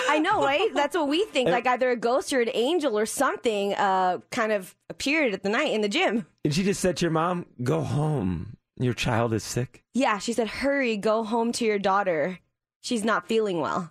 I 0.08 0.20
know, 0.22 0.42
right? 0.42 0.72
That's 0.74 0.96
what 0.96 1.08
we 1.08 1.24
think. 1.26 1.48
Like 1.50 1.66
either 1.66 1.90
a 1.90 1.96
ghost 1.96 2.32
or 2.32 2.40
an 2.40 2.50
angel 2.54 2.96
or 2.98 3.04
something 3.06 3.74
uh, 3.74 4.18
kind 4.30 4.52
of 4.52 4.74
appeared 4.88 5.34
at 5.34 5.42
the 5.42 5.48
night 5.48 5.72
in 5.72 5.80
the 5.80 5.88
gym. 5.88 6.26
And 6.44 6.54
she 6.54 6.62
just 6.62 6.80
said 6.80 6.96
to 6.98 7.02
your 7.04 7.10
mom, 7.12 7.46
"Go 7.62 7.80
home." 7.82 8.56
Your 8.78 8.94
child 8.94 9.32
is 9.34 9.44
sick. 9.44 9.82
Yeah, 9.94 10.18
she 10.18 10.32
said, 10.32 10.48
"Hurry, 10.48 10.96
go 10.96 11.24
home 11.24 11.52
to 11.52 11.64
your 11.64 11.78
daughter. 11.78 12.38
She's 12.80 13.04
not 13.04 13.28
feeling 13.28 13.60
well." 13.60 13.90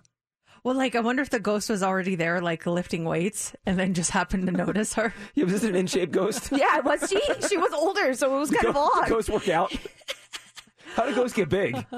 Well, 0.64 0.74
like 0.76 0.94
I 0.94 1.00
wonder 1.00 1.22
if 1.22 1.30
the 1.30 1.40
ghost 1.40 1.68
was 1.70 1.82
already 1.82 2.14
there, 2.14 2.40
like 2.40 2.66
lifting 2.66 3.04
weights, 3.04 3.52
and 3.66 3.78
then 3.78 3.94
just 3.94 4.10
happened 4.10 4.46
to 4.46 4.52
notice 4.52 4.94
her. 4.94 5.12
Yeah, 5.34 5.44
was 5.44 5.52
this 5.54 5.64
an 5.64 5.74
in-shape 5.76 6.12
ghost? 6.12 6.50
Yeah, 6.52 6.80
was 6.80 7.08
she? 7.10 7.20
She 7.48 7.56
was 7.56 7.72
older, 7.72 8.14
so 8.14 8.36
it 8.36 8.38
was 8.40 8.50
kind 8.50 8.66
of 8.66 8.74
Ghost- 8.74 8.92
odd. 8.96 9.08
Ghost 9.08 9.28
work 9.30 9.48
out. 9.48 9.72
How 10.94 11.06
did 11.06 11.14
ghosts 11.14 11.36
get 11.36 11.48
big? 11.48 11.74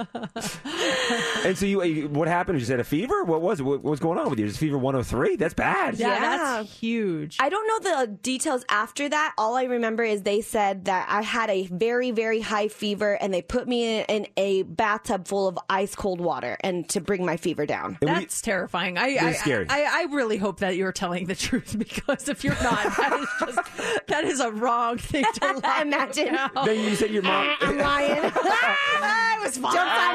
and 1.45 1.57
so 1.59 1.67
you, 1.67 1.83
you- 1.85 2.09
what 2.09 2.29
happened? 2.29 2.59
You 2.61 2.65
said 2.67 2.81
a 2.81 2.85
fever. 2.85 3.25
What 3.25 3.41
was 3.43 3.61
it? 3.61 3.65
What 3.65 3.83
was 3.83 4.01
going 4.01 4.19
on 4.19 4.31
with 4.31 4.39
you? 4.39 4.47
Is 4.47 4.57
fever 4.57 4.79
103? 4.79 5.37
That's 5.37 5.55
bad. 5.55 5.97
Yeah, 5.99 6.19
that's 6.21 6.73
huge. 6.73 7.37
I 7.41 7.49
don't 7.49 7.67
know 7.85 8.07
the 8.07 8.07
details 8.13 8.65
after 8.69 9.09
that. 9.09 9.35
All 9.39 9.57
I 9.57 9.65
remember 9.65 10.03
is 10.05 10.23
they 10.23 10.41
said 10.41 10.85
that 10.87 11.07
I 11.11 11.23
had 11.23 11.51
a 11.51 11.67
very, 11.67 12.11
very 12.11 12.41
high 12.41 12.69
fever 12.69 13.15
and 13.15 13.33
they 13.35 13.43
put 13.43 13.67
me 13.69 13.99
in, 14.01 14.05
in 14.07 14.27
a 14.37 14.63
bathtub 14.63 15.27
full 15.27 15.49
of 15.49 15.59
ice 15.69 15.95
cold 15.95 16.21
water 16.21 16.57
and 16.61 16.89
to 16.91 17.01
bring 17.01 17.25
my 17.27 17.37
fever 17.37 17.67
down. 17.67 17.99
That's 18.01 18.41
terrifying. 18.43 18.97
I, 18.99 19.17
I, 19.21 19.33
scary. 19.33 19.67
I, 19.69 20.03
I 20.09 20.15
really 20.15 20.37
hope 20.37 20.61
that 20.61 20.77
you're 20.77 20.93
telling 20.93 21.27
the 21.27 21.35
truth 21.45 21.77
because 21.79 22.29
if 22.29 22.45
you're 22.45 22.55
not, 22.63 22.97
that 22.97 23.19
is 23.21 23.29
just 23.41 24.07
that 24.09 24.25
is 24.25 24.41
a 24.41 24.51
wrong 24.53 24.99
thing 24.99 25.25
to 25.35 25.53
lie 25.65 25.83
Imagine. 25.83 26.35
about. 26.35 26.67
Then 26.67 26.85
you 26.89 26.95
said 26.95 27.11
your 27.11 27.23
mom. 27.23 27.57
I'm 27.61 27.79
lying. 27.79 28.33
I 29.03 29.39
was 29.43 29.59
fine. 29.59 29.73
Jump 29.73 29.91
on 29.91 30.15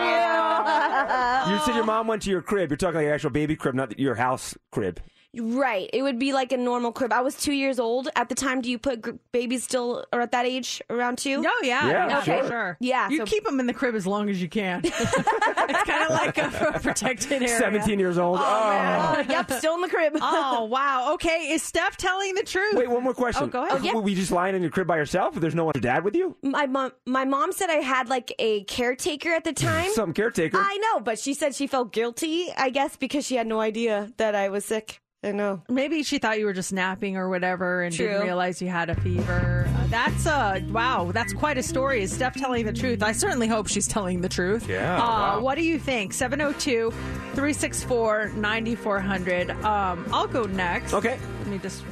you. 1.48 1.54
You 1.54 1.60
said 1.66 1.76
your 1.76 1.86
mom 1.86 2.08
went 2.08 2.22
to 2.24 2.30
your 2.30 2.42
crib. 2.42 2.70
You're 2.70 2.78
talking 2.78 2.96
like 2.96 3.06
your 3.06 3.14
actual 3.14 3.30
baby 3.32 3.56
crib, 3.56 3.76
not 3.76 4.00
your 4.00 4.16
house 4.16 4.58
crib. 4.72 5.00
Right. 5.38 5.90
It 5.94 6.02
would 6.02 6.18
be 6.18 6.34
like 6.34 6.52
a 6.52 6.58
normal 6.58 6.92
crib. 6.92 7.14
I 7.14 7.22
was 7.22 7.36
two 7.36 7.52
years 7.54 7.80
old 7.80 8.10
at 8.16 8.30
the 8.30 8.36
time. 8.36 8.62
Do 8.62 8.70
you 8.72 8.80
put 8.80 9.02
gr- 9.02 9.12
babies 9.32 9.64
still 9.64 10.06
or 10.12 10.22
at 10.22 10.32
that 10.32 10.46
age 10.48 10.82
around 10.90 11.20
two? 11.20 11.42
No, 11.42 11.52
yeah, 11.62 11.88
Yeah, 11.88 12.20
okay. 12.20 12.42
sure. 12.48 12.78
Yeah. 12.80 13.10
You 13.10 13.18
so- 13.20 13.26
keep 13.26 13.44
them 13.46 13.60
in 13.60 13.68
the 13.68 13.74
crib 13.74 13.94
as 13.94 14.08
long 14.08 14.30
as 14.30 14.42
you 14.42 14.50
can. 14.50 14.82
it's 14.84 15.84
kind 15.84 16.04
of 16.04 16.10
like 16.10 16.38
a 16.40 16.80
protected 16.82 17.44
area. 17.44 17.58
17 17.60 18.00
years 18.00 18.18
old. 18.18 18.40
Oh, 18.40 18.44
oh, 18.44 19.16
Oh, 19.20 19.26
yep, 19.30 19.52
still 19.52 19.76
in 19.76 19.82
the 19.82 19.88
crib. 19.90 20.18
Oh 20.22 20.64
wow. 20.66 21.14
Okay, 21.14 21.52
is 21.52 21.62
Steph 21.62 21.96
telling 21.98 22.34
the 22.36 22.44
truth? 22.44 22.74
Wait, 22.76 22.90
one 22.90 23.04
more 23.04 23.14
question. 23.14 23.44
Oh, 23.44 23.48
go 23.48 23.64
ahead. 23.66 23.78
Oh, 23.82 23.84
yeah. 23.84 23.94
Were 23.94 24.08
you 24.10 24.16
just 24.16 24.32
lying 24.32 24.56
in 24.56 24.62
your 24.62 24.72
crib 24.72 24.88
by 24.88 24.98
yourself? 24.98 25.36
There's 25.36 25.56
no 25.56 25.66
one, 25.66 25.74
your 25.76 25.82
dad 25.82 26.04
with 26.04 26.16
you? 26.16 26.36
My 26.42 26.66
mom, 26.66 26.92
my 27.06 27.26
mom 27.26 27.52
said 27.52 27.70
I 27.70 27.76
had 27.76 28.10
like 28.10 28.34
a 28.40 28.64
caretaker 28.64 29.30
at 29.30 29.44
the 29.44 29.54
time. 29.70 29.92
Some 29.94 30.14
caretaker. 30.14 30.58
I 30.60 30.78
know, 30.78 31.00
but 31.02 31.20
she 31.20 31.34
said 31.34 31.54
she 31.56 31.68
felt 31.68 31.94
guilty. 31.94 32.48
I 32.58 32.70
guess 32.72 32.98
because 32.98 33.26
she 33.26 33.36
had 33.36 33.48
no 33.48 33.60
idea 33.60 34.12
that 34.18 34.34
I 34.36 34.50
was 34.50 34.66
sick. 34.66 35.02
I 35.22 35.34
know. 35.34 35.62
Maybe 35.68 36.04
she 36.04 36.18
thought 36.18 36.40
you 36.40 36.46
were 36.46 36.54
just 36.54 36.72
napping 36.72 37.18
or 37.18 37.28
whatever 37.28 37.84
and 37.84 37.94
didn't 37.96 38.22
realize 38.22 38.62
you 38.62 38.70
had 38.70 38.90
a 38.90 38.96
fever. 39.02 39.66
Uh, 39.68 39.88
that's 39.88 40.26
a 40.26 40.64
wow, 40.72 41.12
that's 41.14 41.34
quite 41.34 41.58
a 41.58 41.64
story. 41.64 42.02
Is 42.04 42.14
Steph 42.14 42.36
telling 42.36 42.66
the 42.66 42.72
truth? 42.72 43.04
I 43.04 43.12
certainly 43.12 43.46
hope 43.48 43.68
she's 43.68 43.86
telling 43.86 44.22
the 44.22 44.30
truth. 44.30 44.70
Yeah, 44.70 44.96
Uh, 44.96 45.00
wow. 45.00 45.40
What 45.42 45.56
do 45.56 45.64
you 45.64 45.78
think? 45.78 46.14
702 46.14 46.92
364 46.92 48.30
9400. 48.36 49.52
Um, 49.66 50.06
I'll 50.14 50.26
go 50.28 50.44
next. 50.44 50.94
Okay. 50.94 51.20
Let 51.40 51.48
me 51.48 51.58
just 51.58 51.84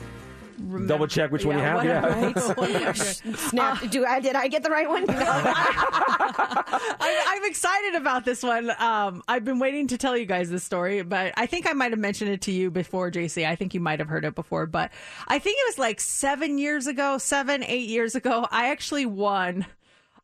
remember. 0.57 0.87
Double 0.87 1.07
check 1.07 1.31
which 1.31 1.45
one 1.45 1.57
you 1.57 1.63
have. 1.63 1.77
whatever. 1.77 2.09
Yeah. 2.09 2.53
Whatever. 2.53 2.93
Snap. 3.35 3.89
Do 3.89 4.05
I 4.05 4.19
did 4.19 4.35
I 4.35 4.47
get 4.47 4.63
the 4.63 4.69
right 4.69 4.89
one? 4.89 5.05
I, 5.09 7.23
I'm 7.27 7.45
excited 7.45 7.95
about 7.95 8.25
this 8.25 8.43
one. 8.43 8.71
Um, 8.79 9.23
I've 9.27 9.45
been 9.45 9.59
waiting 9.59 9.87
to 9.87 9.97
tell 9.97 10.17
you 10.17 10.25
guys 10.25 10.49
this 10.49 10.63
story, 10.63 11.01
but 11.03 11.33
I 11.37 11.45
think 11.45 11.67
I 11.67 11.73
might 11.73 11.91
have 11.91 11.99
mentioned 11.99 12.31
it 12.31 12.41
to 12.43 12.51
you 12.51 12.71
before, 12.71 13.11
JC. 13.11 13.45
I 13.45 13.55
think 13.55 13.73
you 13.73 13.79
might 13.79 13.99
have 13.99 14.09
heard 14.09 14.25
it 14.25 14.35
before, 14.35 14.65
but 14.65 14.91
I 15.27 15.39
think 15.39 15.57
it 15.59 15.65
was 15.69 15.79
like 15.79 15.99
seven 15.99 16.57
years 16.57 16.87
ago, 16.87 17.17
seven, 17.17 17.63
eight 17.63 17.89
years 17.89 18.15
ago. 18.15 18.47
I 18.51 18.69
actually 18.71 19.05
won 19.05 19.65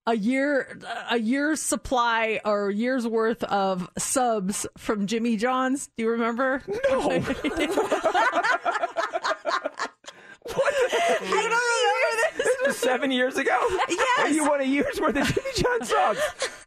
a 0.05 0.15
year, 0.15 0.77
a 1.09 1.17
year's 1.17 1.61
supply 1.61 2.41
or 2.43 2.69
a 2.69 2.73
year's 2.73 3.07
worth 3.07 3.43
of 3.45 3.89
subs 3.97 4.65
from 4.77 5.07
Jimmy 5.07 5.37
John's. 5.37 5.87
Do 5.95 6.03
you 6.03 6.09
remember? 6.09 6.61
No. 6.89 7.23
I 10.45 10.51
don't 10.53 11.25
remember 11.25 12.37
this. 12.37 12.52
Seven 12.71 13.11
years 13.11 13.37
ago? 13.37 13.57
Yes. 13.89 13.99
And 14.25 14.35
you 14.35 14.45
won 14.47 14.61
a 14.61 14.65
year's 14.65 14.99
worth 14.99 15.15
of 15.15 15.27
Jimmy 15.27 15.49
John 15.55 15.83
subs. 15.85 16.19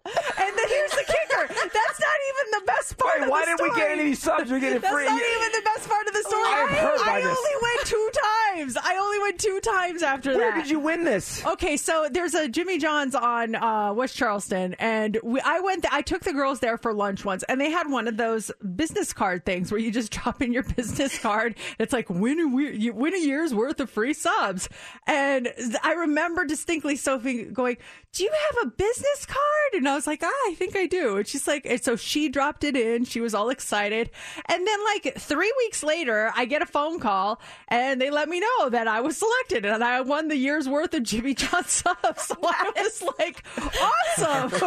And 0.07 0.57
then 0.57 0.69
here's 0.69 0.91
the 0.93 1.05
kicker. 1.07 1.49
That's 1.49 2.01
not 2.01 2.19
even 2.29 2.61
the 2.61 2.67
best 2.67 2.97
part 2.99 3.19
Wait, 3.19 3.25
of 3.25 3.31
why 3.31 3.45
didn't 3.45 3.61
we 3.63 3.75
get 3.75 3.91
any 3.91 4.01
of 4.03 4.07
these 4.07 4.23
subs? 4.23 4.51
We 4.51 4.61
get 4.61 4.75
it 4.75 4.83
That's 4.83 4.95
free. 4.95 5.05
not 5.05 5.21
even 5.21 5.53
the 5.53 5.63
best 5.65 5.89
part 5.89 6.07
of 6.07 6.13
the 6.13 6.23
story. 6.23 6.43
I 6.45 6.97
by 7.05 7.13
I 7.13 7.21
this. 7.23 7.37
only 7.37 7.51
went 7.63 7.87
two 7.87 8.11
times. 8.47 8.77
I 8.77 8.97
only 8.99 9.19
went 9.21 9.41
two 9.41 9.61
times 9.61 10.03
after 10.03 10.31
Where 10.31 10.39
that. 10.39 10.55
Where 10.55 10.63
did 10.63 10.71
you 10.71 10.79
win 10.79 11.05
this? 11.05 11.45
Okay, 11.45 11.77
so 11.77 12.07
there's 12.11 12.35
a 12.35 12.49
Jimmy 12.49 12.79
John's 12.79 13.15
on 13.17 13.57
uh, 13.57 13.93
West 13.95 14.17
Charleston, 14.17 14.75
and 14.79 15.19
we, 15.25 15.41
I 15.41 15.61
went. 15.61 15.85
I 15.93 16.03
took 16.03 16.23
the 16.23 16.33
girls 16.33 16.61
there 16.61 16.79
for 16.79 16.93
lunch 16.95 17.25
once, 17.25 17.43
and 17.45 17.61
they 17.61 17.71
had 17.71 17.91
one 17.91 18.07
of 18.07 18.17
those 18.17 18.51
business 18.77 19.13
card 19.13 19.45
things 19.45 19.73
where 19.73 19.81
you 19.81 19.91
just 19.91 20.13
drop 20.17 20.41
in 20.41 20.53
your 20.53 20.63
business 20.63 21.19
card. 21.19 21.57
It's 21.81 21.93
like 21.93 22.09
win 22.09 22.39
a 22.39 22.47
win 22.93 23.15
a 23.15 23.19
year's 23.19 23.53
worth 23.53 23.81
of 23.81 23.91
free 23.91 24.15
subs, 24.15 24.69
and 25.07 25.53
I 25.87 25.93
remember 25.93 26.45
distinctly 26.45 26.97
Sophie 26.97 27.45
going, 27.45 27.77
"Do 28.17 28.25
you 28.25 28.31
have 28.31 28.67
a 28.67 28.71
business 28.71 29.27
card?" 29.27 29.73
And 29.75 29.89
I 29.89 29.95
was 29.95 30.07
like, 30.07 30.21
"Ah, 30.23 30.27
I 30.49 30.55
think 30.57 30.77
I 30.77 30.87
do." 30.87 31.17
And 31.19 31.27
she's 31.27 31.47
like, 31.47 31.67
and 31.67 31.83
so 31.83 31.97
she 31.97 32.29
dropped 32.29 32.65
it 32.65 32.77
in. 32.77 33.05
She 33.05 33.21
was 33.21 33.35
all 33.35 33.51
excited, 33.51 34.11
and 34.47 34.67
then 34.67 34.85
like 34.85 35.15
three 35.19 35.53
weeks 35.59 35.83
later, 35.83 36.31
I 36.35 36.45
get 36.45 36.63
a 36.63 36.67
phone 36.67 37.01
call, 37.01 37.41
and 37.69 38.01
they 38.01 38.11
let 38.11 38.29
me 38.29 38.41
know 38.41 38.71
that 38.71 38.87
I 38.89 39.01
was 39.01 39.17
selected, 39.17 39.65
and 39.65 39.83
I 39.85 40.01
won 40.01 40.29
the 40.29 40.37
year's 40.37 40.69
worth 40.69 40.95
of 40.95 41.03
Jimmy 41.03 41.35
John 41.35 41.65
subs. 41.67 42.23
So 42.23 42.37
I 42.43 42.73
was 42.77 43.03
like, 43.19 43.43
awesome. 43.59 44.51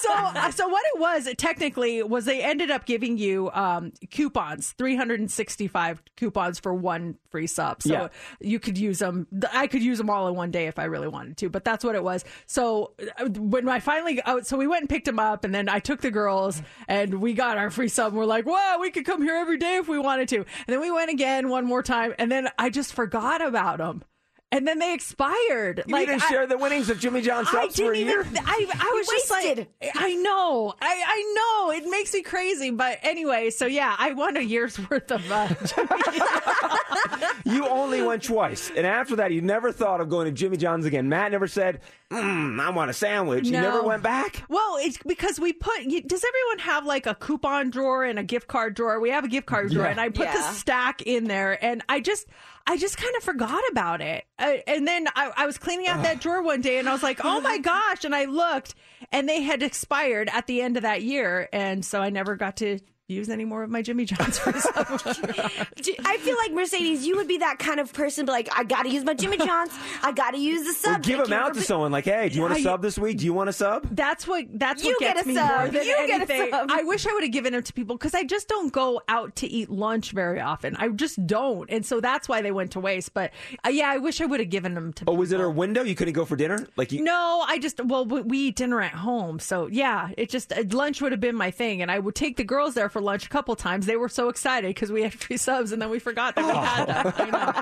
so, 0.00 0.50
so 0.50 0.68
what 0.68 0.82
it 0.94 1.00
was 1.00 1.28
technically 1.36 2.02
was 2.02 2.24
they 2.24 2.42
ended 2.42 2.70
up 2.70 2.86
giving 2.86 3.18
you 3.18 3.50
um, 3.52 3.92
coupons, 4.10 4.72
365 4.78 6.02
coupons 6.16 6.58
for 6.58 6.74
one 6.74 7.16
free 7.30 7.46
sub. 7.46 7.82
So 7.82 7.92
Yeah. 7.92 8.08
you 8.40 8.58
could 8.58 8.78
use 8.78 8.98
them. 8.98 9.26
I 9.52 9.66
could 9.66 9.82
use 9.82 9.98
them 9.98 10.10
all 10.10 10.28
in 10.28 10.34
one 10.34 10.50
day 10.50 10.66
if 10.66 10.78
I 10.78 10.84
really 10.84 11.08
wanted 11.08 11.36
to, 11.38 11.48
but 11.50 11.64
that's 11.64 11.84
what 11.84 11.94
it 11.94 12.02
was. 12.02 12.24
So 12.46 12.63
uh, 12.64 13.24
when 13.26 13.68
I 13.68 13.80
finally, 13.80 14.20
oh, 14.26 14.40
so 14.42 14.56
we 14.56 14.66
went 14.66 14.82
and 14.82 14.88
picked 14.88 15.06
them 15.06 15.18
up, 15.18 15.44
and 15.44 15.54
then 15.54 15.68
I 15.68 15.78
took 15.78 16.00
the 16.00 16.10
girls, 16.10 16.62
and 16.88 17.20
we 17.20 17.34
got 17.34 17.58
our 17.58 17.70
free 17.70 17.88
sub. 17.88 18.12
And 18.12 18.18
we're 18.18 18.24
like, 18.24 18.46
wow, 18.46 18.78
we 18.80 18.90
could 18.90 19.04
come 19.04 19.22
here 19.22 19.36
every 19.36 19.58
day 19.58 19.76
if 19.76 19.88
we 19.88 19.98
wanted 19.98 20.28
to. 20.30 20.36
And 20.36 20.46
then 20.68 20.80
we 20.80 20.90
went 20.90 21.10
again 21.10 21.48
one 21.48 21.64
more 21.64 21.82
time, 21.82 22.14
and 22.18 22.30
then 22.30 22.48
I 22.58 22.70
just 22.70 22.92
forgot 22.94 23.40
about 23.44 23.78
them. 23.78 24.02
And 24.56 24.68
then 24.68 24.78
they 24.78 24.94
expired. 24.94 25.82
You 25.86 25.92
like 25.92 26.06
didn't 26.06 26.22
I- 26.22 26.28
share 26.28 26.46
the 26.46 26.56
winnings 26.56 26.88
of 26.88 27.00
Jimmy 27.00 27.22
John 27.22 27.44
I 27.46 27.50
subs 27.50 27.76
for 27.76 27.90
a 27.92 27.94
didn't 27.96 28.08
year? 28.08 28.20
even. 28.20 28.38
I, 28.38 28.66
I 28.72 28.92
was 28.94 29.06
just 29.08 29.30
wasted. 29.30 29.58
like, 29.82 29.90
I 29.96 30.14
know, 30.14 30.72
I, 30.80 31.02
I 31.06 31.34
know, 31.34 31.72
it 31.72 31.90
makes 31.90 32.14
me 32.14 32.22
crazy. 32.22 32.70
But 32.70 32.98
anyway, 33.02 33.50
so 33.50 33.66
yeah, 33.66 33.96
I 33.98 34.12
won 34.12 34.36
a 34.36 34.40
year's 34.40 34.78
worth 34.90 35.10
of. 35.10 35.28
Uh, 35.30 35.48
You 37.44 37.66
only 37.68 38.00
went 38.02 38.22
twice, 38.22 38.70
and 38.74 38.86
after 38.86 39.16
that, 39.16 39.32
you 39.32 39.40
never 39.42 39.70
thought 39.72 40.00
of 40.00 40.08
going 40.08 40.26
to 40.26 40.32
Jimmy 40.32 40.56
John's 40.56 40.86
again. 40.86 41.08
Matt 41.08 41.32
never 41.32 41.46
said, 41.46 41.80
mm, 42.10 42.60
"I 42.60 42.70
want 42.70 42.90
a 42.90 42.94
sandwich." 42.94 43.44
You 43.46 43.52
never 43.52 43.82
went 43.82 44.02
back. 44.02 44.44
well, 44.48 44.76
it's 44.80 44.98
because 44.98 45.38
we 45.38 45.52
put. 45.52 45.82
you- 45.82 46.02
Does 46.02 46.24
everyone 46.24 46.58
have 46.60 46.86
like 46.86 47.06
a 47.06 47.14
coupon 47.14 47.70
drawer 47.70 48.04
and 48.04 48.18
a 48.18 48.22
gift 48.22 48.46
card 48.48 48.74
drawer? 48.74 48.98
We 49.00 49.10
have 49.10 49.24
a 49.24 49.28
gift 49.28 49.46
card 49.46 49.70
drawer, 49.72 49.84
Yeah. 49.84 49.90
and 49.90 50.00
I 50.00 50.08
put 50.08 50.32
the 50.32 50.42
stack 50.52 51.02
in 51.02 51.24
there, 51.24 51.62
and 51.62 51.82
I 51.88 52.00
just. 52.00 52.26
I 52.66 52.78
just 52.78 52.96
kind 52.96 53.14
of 53.16 53.22
forgot 53.22 53.62
about 53.70 54.00
it. 54.00 54.24
Uh, 54.38 54.54
and 54.66 54.88
then 54.88 55.06
I, 55.14 55.32
I 55.36 55.46
was 55.46 55.58
cleaning 55.58 55.86
out 55.86 56.02
that 56.02 56.20
drawer 56.20 56.42
one 56.42 56.62
day 56.62 56.78
and 56.78 56.88
I 56.88 56.92
was 56.92 57.02
like, 57.02 57.20
oh 57.22 57.40
my 57.40 57.58
gosh. 57.62 58.04
And 58.04 58.14
I 58.14 58.24
looked 58.24 58.74
and 59.12 59.28
they 59.28 59.42
had 59.42 59.62
expired 59.62 60.30
at 60.32 60.46
the 60.46 60.62
end 60.62 60.76
of 60.76 60.82
that 60.82 61.02
year. 61.02 61.48
And 61.52 61.84
so 61.84 62.00
I 62.00 62.08
never 62.10 62.36
got 62.36 62.56
to 62.58 62.78
use 63.08 63.28
any 63.28 63.44
more 63.44 63.62
of 63.62 63.68
my 63.70 63.82
Jimmy 63.82 64.06
John's 64.06 64.38
for 64.38 64.50
Do- 64.52 65.94
I 66.06 66.16
feel 66.18 66.36
like 66.38 66.52
Mercedes, 66.52 67.06
you 67.06 67.16
would 67.16 67.28
be 67.28 67.36
that 67.38 67.58
kind 67.58 67.78
of 67.78 67.92
person. 67.92 68.24
But 68.24 68.32
like, 68.32 68.48
I 68.56 68.64
gotta 68.64 68.88
use 68.88 69.04
my 69.04 69.12
Jimmy 69.12 69.36
Johns. 69.36 69.72
I 70.02 70.12
gotta 70.12 70.38
use 70.38 70.62
the 70.62 70.70
Or 70.90 70.94
sub. 70.94 71.02
give 71.02 71.18
them 71.18 71.32
out 71.34 71.52
to 71.54 71.60
be- 71.60 71.66
someone 71.66 71.92
like, 71.92 72.06
"Hey, 72.06 72.30
do 72.30 72.36
you 72.36 72.40
want 72.40 72.54
a 72.54 72.56
I- 72.56 72.62
sub 72.62 72.80
this 72.80 72.98
week? 72.98 73.18
Do 73.18 73.26
you 73.26 73.34
want 73.34 73.50
a 73.50 73.52
sub?" 73.52 73.86
That's 73.94 74.26
what 74.26 74.46
that's 74.58 74.82
You 74.82 74.92
what 74.92 75.00
get 75.00 75.16
gets 75.16 75.26
a 75.26 75.28
me 75.28 75.34
sub. 75.34 75.48
more 75.50 75.68
than 75.68 75.74
You 75.86 75.96
get 76.06 76.08
a 76.10 76.12
anything. 76.14 76.50
sub. 76.50 76.70
I 76.70 76.82
wish 76.84 77.06
I 77.06 77.12
would 77.12 77.22
have 77.24 77.32
given 77.32 77.52
it 77.54 77.66
to 77.66 77.72
people 77.74 77.96
because 77.96 78.14
I 78.14 78.24
just 78.24 78.48
don't 78.48 78.72
go 78.72 79.02
out 79.08 79.36
to 79.36 79.46
eat 79.46 79.68
lunch 79.68 80.12
very 80.12 80.40
often. 80.40 80.74
I 80.76 80.88
just 80.88 81.26
don't, 81.26 81.68
and 81.70 81.84
so 81.84 82.00
that's 82.00 82.26
why 82.26 82.40
they 82.40 82.52
went 82.52 82.70
to 82.72 82.80
waste. 82.80 83.12
But 83.12 83.32
uh, 83.66 83.68
yeah, 83.68 83.90
I 83.90 83.98
wish 83.98 84.22
I 84.22 84.26
would 84.26 84.40
have 84.40 84.50
given 84.50 84.72
them 84.74 84.94
to. 84.94 85.04
Oh, 85.08 85.14
was 85.14 85.30
it 85.30 85.36
people. 85.36 85.50
a 85.50 85.52
window? 85.52 85.82
You 85.82 85.94
couldn't 85.94 86.14
go 86.14 86.24
for 86.24 86.36
dinner? 86.36 86.66
Like 86.76 86.90
you? 86.90 87.02
No, 87.04 87.44
I 87.46 87.58
just 87.58 87.84
well 87.84 88.06
we, 88.06 88.22
we 88.22 88.38
eat 88.38 88.56
dinner 88.56 88.80
at 88.80 88.92
home, 88.94 89.38
so 89.40 89.66
yeah, 89.66 90.08
it 90.16 90.30
just 90.30 90.52
uh, 90.54 90.62
lunch 90.70 91.02
would 91.02 91.12
have 91.12 91.20
been 91.20 91.36
my 91.36 91.50
thing, 91.50 91.82
and 91.82 91.90
I 91.90 91.98
would 91.98 92.14
take 92.14 92.38
the 92.38 92.44
girls 92.44 92.72
there 92.74 92.88
for 92.94 93.02
lunch 93.02 93.26
a 93.26 93.28
couple 93.28 93.54
times. 93.56 93.84
They 93.84 93.96
were 93.96 94.08
so 94.08 94.30
excited 94.30 94.68
because 94.68 94.90
we 94.90 95.02
had 95.02 95.12
free 95.12 95.36
subs, 95.36 95.72
and 95.72 95.82
then 95.82 95.90
we 95.90 95.98
forgot 95.98 96.34
that 96.36 96.46
we 96.46 96.52
had 96.52 96.86
that. 96.86 97.20
I 97.20 97.30
know. 97.30 97.60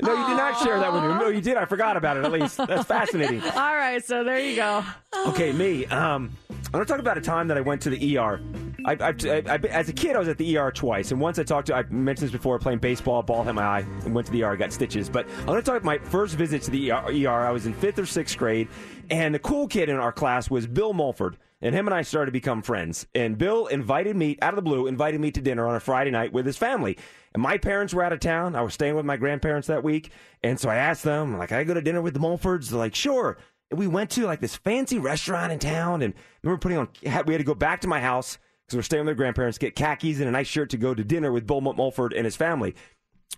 No, 0.02 0.14
you 0.14 0.26
did 0.28 0.36
not 0.36 0.58
share 0.62 0.80
that 0.80 0.92
with 0.92 1.02
me. 1.02 1.08
No, 1.08 1.28
you 1.28 1.40
did. 1.40 1.56
I 1.56 1.66
forgot 1.66 1.96
about 1.96 2.16
it. 2.16 2.24
At 2.24 2.32
least 2.32 2.56
that's 2.56 2.86
fascinating. 2.86 3.42
All 3.54 3.76
right, 3.76 4.04
so 4.04 4.24
there 4.24 4.40
you 4.40 4.56
go. 4.56 4.82
Okay, 5.28 5.52
me. 5.52 5.86
Um, 5.86 6.36
I'm 6.50 6.72
going 6.72 6.84
to 6.84 6.90
talk 6.90 6.98
about 6.98 7.18
a 7.18 7.20
time 7.20 7.46
that 7.48 7.58
I 7.58 7.60
went 7.60 7.82
to 7.82 7.90
the 7.90 8.18
ER 8.18 8.40
I've, 8.84 9.00
I've, 9.02 9.24
I've 9.26 9.64
as 9.66 9.88
a 9.88 9.92
kid, 9.92 10.16
I 10.16 10.18
was 10.18 10.28
at 10.28 10.38
the 10.38 10.56
ER 10.56 10.70
twice, 10.70 11.10
and 11.12 11.20
once 11.20 11.38
I 11.38 11.42
talked 11.42 11.66
to. 11.68 11.74
I 11.74 11.82
mentioned 11.84 12.28
this 12.28 12.32
before. 12.32 12.58
Playing 12.58 12.78
baseball, 12.78 13.22
ball 13.22 13.44
hit 13.44 13.54
my 13.54 13.62
eye, 13.62 13.86
and 14.04 14.14
went 14.14 14.26
to 14.26 14.32
the 14.32 14.42
ER. 14.42 14.56
Got 14.56 14.72
stitches. 14.72 15.08
But 15.08 15.26
I'm 15.40 15.46
going 15.46 15.60
to 15.60 15.62
talk 15.62 15.76
about 15.76 15.84
my 15.84 15.98
first 15.98 16.34
visit 16.36 16.62
to 16.62 16.70
the 16.70 16.92
ER, 16.92 17.04
ER. 17.08 17.46
I 17.46 17.50
was 17.50 17.66
in 17.66 17.74
fifth 17.74 17.98
or 17.98 18.06
sixth 18.06 18.36
grade, 18.36 18.68
and 19.10 19.34
the 19.34 19.38
cool 19.38 19.66
kid 19.66 19.88
in 19.88 19.96
our 19.96 20.12
class 20.12 20.50
was 20.50 20.66
Bill 20.66 20.92
Mulford. 20.92 21.36
And 21.62 21.74
him 21.74 21.86
and 21.86 21.94
I 21.94 22.02
started 22.02 22.26
to 22.26 22.32
become 22.32 22.62
friends. 22.62 23.06
And 23.14 23.36
Bill 23.36 23.66
invited 23.66 24.16
me, 24.16 24.38
out 24.40 24.54
of 24.54 24.56
the 24.56 24.62
blue, 24.62 24.86
invited 24.86 25.20
me 25.20 25.30
to 25.32 25.40
dinner 25.40 25.66
on 25.68 25.76
a 25.76 25.80
Friday 25.80 26.10
night 26.10 26.32
with 26.32 26.46
his 26.46 26.56
family. 26.56 26.96
And 27.34 27.42
my 27.42 27.58
parents 27.58 27.92
were 27.92 28.02
out 28.02 28.12
of 28.12 28.20
town. 28.20 28.56
I 28.56 28.62
was 28.62 28.74
staying 28.74 28.96
with 28.96 29.04
my 29.04 29.16
grandparents 29.16 29.68
that 29.68 29.84
week. 29.84 30.10
And 30.42 30.58
so 30.58 30.70
I 30.70 30.76
asked 30.76 31.04
them, 31.04 31.36
like, 31.36 31.52
I 31.52 31.64
go 31.64 31.74
to 31.74 31.82
dinner 31.82 32.00
with 32.00 32.14
the 32.14 32.20
Mulfords? 32.20 32.70
They're 32.70 32.78
like, 32.78 32.94
sure. 32.94 33.36
And 33.70 33.78
we 33.78 33.86
went 33.86 34.10
to 34.10 34.24
like 34.26 34.40
this 34.40 34.56
fancy 34.56 34.98
restaurant 34.98 35.52
in 35.52 35.58
town. 35.58 36.02
And 36.02 36.14
I 36.14 36.18
remember 36.42 36.60
putting 36.60 36.78
on, 36.78 36.88
we 37.02 37.10
had 37.10 37.26
to 37.26 37.44
go 37.44 37.54
back 37.54 37.82
to 37.82 37.88
my 37.88 38.00
house 38.00 38.38
because 38.66 38.76
we're 38.76 38.82
staying 38.82 39.02
with 39.02 39.08
their 39.08 39.14
grandparents, 39.14 39.58
get 39.58 39.76
khakis 39.76 40.18
and 40.18 40.28
a 40.28 40.32
nice 40.32 40.48
shirt 40.48 40.70
to 40.70 40.76
go 40.76 40.94
to 40.94 41.04
dinner 41.04 41.30
with 41.30 41.46
Bill 41.46 41.60
Mulford 41.60 42.14
and 42.14 42.24
his 42.24 42.36
family. 42.36 42.74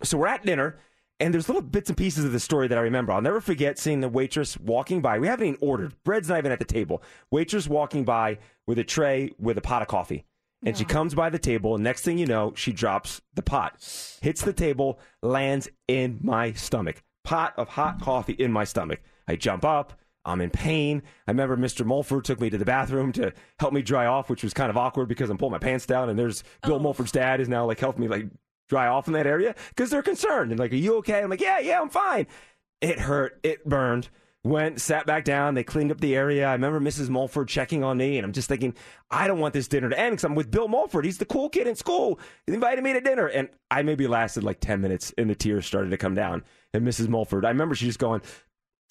So 0.03 0.16
we're 0.16 0.29
at 0.29 0.47
dinner, 0.47 0.79
and 1.23 1.33
there's 1.33 1.49
little 1.49 1.62
bits 1.62 1.89
and 1.89 1.97
pieces 1.97 2.25
of 2.25 2.33
the 2.33 2.41
story 2.41 2.66
that 2.66 2.77
I 2.77 2.81
remember. 2.81 3.12
I'll 3.12 3.23
never 3.23 3.41
forget 3.41 3.79
seeing 3.79 4.01
the 4.01 4.09
waitress 4.09 4.59
walking 4.59 5.01
by. 5.01 5.20
We 5.20 5.29
haven't 5.29 5.47
even 5.47 5.59
ordered. 5.61 5.93
Hmm. 5.93 5.99
Bread's 6.05 6.29
not 6.29 6.39
even 6.39 6.51
at 6.51 6.59
the 6.59 6.64
table. 6.64 7.01
Waitress 7.31 7.68
walking 7.68 8.05
by 8.05 8.39
with 8.66 8.79
a 8.81 8.85
tray 8.85 9.31
with 9.39 9.57
a 9.57 9.61
pot 9.61 9.83
of 9.83 9.89
coffee. 9.89 10.25
And 10.64 10.77
she 10.77 10.85
comes 10.85 11.14
by 11.14 11.29
the 11.29 11.41
table, 11.41 11.75
and 11.75 11.83
next 11.83 12.03
thing 12.03 12.18
you 12.18 12.27
know, 12.27 12.53
she 12.55 12.73
drops 12.73 13.20
the 13.35 13.43
pot, 13.43 13.75
hits 14.20 14.43
the 14.43 14.53
table, 14.53 15.01
lands 15.20 15.68
in 15.89 16.20
my 16.23 16.53
stomach. 16.53 17.03
Pot 17.25 17.55
of 17.57 17.68
hot 17.68 18.01
coffee 18.01 18.35
in 18.35 18.53
my 18.53 18.62
stomach. 18.62 19.01
I 19.27 19.35
jump 19.35 19.64
up. 19.64 19.93
I'm 20.25 20.41
in 20.41 20.51
pain. 20.51 21.03
I 21.27 21.33
remember 21.33 21.57
Mr. 21.57 21.85
Mulford 21.85 22.25
took 22.25 22.41
me 22.41 22.49
to 22.49 22.59
the 22.59 22.64
bathroom 22.64 23.11
to 23.12 23.33
help 23.59 23.73
me 23.73 23.83
dry 23.83 24.07
off, 24.07 24.31
which 24.31 24.45
was 24.45 24.55
kind 24.55 24.70
of 24.70 24.77
awkward 24.77 25.09
because 25.09 25.31
I'm 25.31 25.39
pulling 25.39 25.51
my 25.51 25.59
pants 25.59 25.85
down, 25.85 26.09
and 26.09 26.16
there's 26.16 26.45
Bill 26.62 26.77
oh. 26.77 26.79
Mulford's 26.79 27.11
dad 27.11 27.41
is 27.41 27.49
now 27.49 27.66
like 27.66 27.81
helping 27.81 28.03
me 28.03 28.09
like 28.09 28.27
dry 28.73 28.87
off 28.87 29.07
in 29.07 29.12
that 29.12 29.27
area 29.27 29.55
because 29.68 29.91
they're 29.91 30.03
concerned 30.03 30.51
and 30.51 30.59
like, 30.59 30.73
are 30.73 30.77
you 30.77 30.97
okay? 30.97 31.20
I'm 31.20 31.29
like, 31.29 31.43
yeah, 31.43 31.59
yeah, 31.59 31.79
I'm 31.79 31.91
fine. 31.91 32.27
It 32.81 32.99
hurt. 32.99 33.39
It 33.43 33.68
burned. 33.68 34.09
Went, 34.45 34.81
sat 34.81 35.05
back 35.05 35.25
down. 35.25 35.53
They 35.53 35.62
cleaned 35.62 35.93
up 35.93 36.01
the 36.01 36.16
area. 36.16 36.49
I 36.49 36.53
remember 36.53 36.81
Mrs. 36.81 37.11
Mulford 37.11 37.49
checking 37.49 37.85
on 37.85 37.99
me, 37.99 38.16
and 38.16 38.25
I'm 38.25 38.33
just 38.33 38.49
thinking, 38.49 38.75
I 39.11 39.29
don't 39.29 39.41
want 39.41 39.53
this 39.53 39.68
dinner 39.68 39.91
to 39.91 39.99
end 39.99 40.14
because 40.14 40.25
I'm 40.25 40.35
with 40.35 40.51
Bill 40.51 40.68
Mulford. 40.68 41.05
He's 41.05 41.18
the 41.18 41.27
cool 41.27 41.51
kid 41.51 41.66
in 41.66 41.77
school. 41.77 42.18
He 42.47 42.55
invited 42.55 42.83
me 42.83 42.95
to 42.95 43.01
dinner, 43.01 43.27
and 43.27 43.51
I 43.70 43.83
maybe 43.83 44.09
lasted 44.09 44.43
like 44.43 44.59
10 44.59 44.81
minutes, 44.81 45.12
and 45.18 45.29
the 45.29 45.35
tears 45.35 45.66
started 45.66 45.91
to 45.91 45.99
come 45.99 46.14
down. 46.14 46.43
And 46.73 46.85
Mrs. 46.85 47.09
Mulford, 47.09 47.45
I 47.45 47.51
remember 47.51 47.75
she 47.77 47.87
just 47.87 48.01
going, 48.01 48.23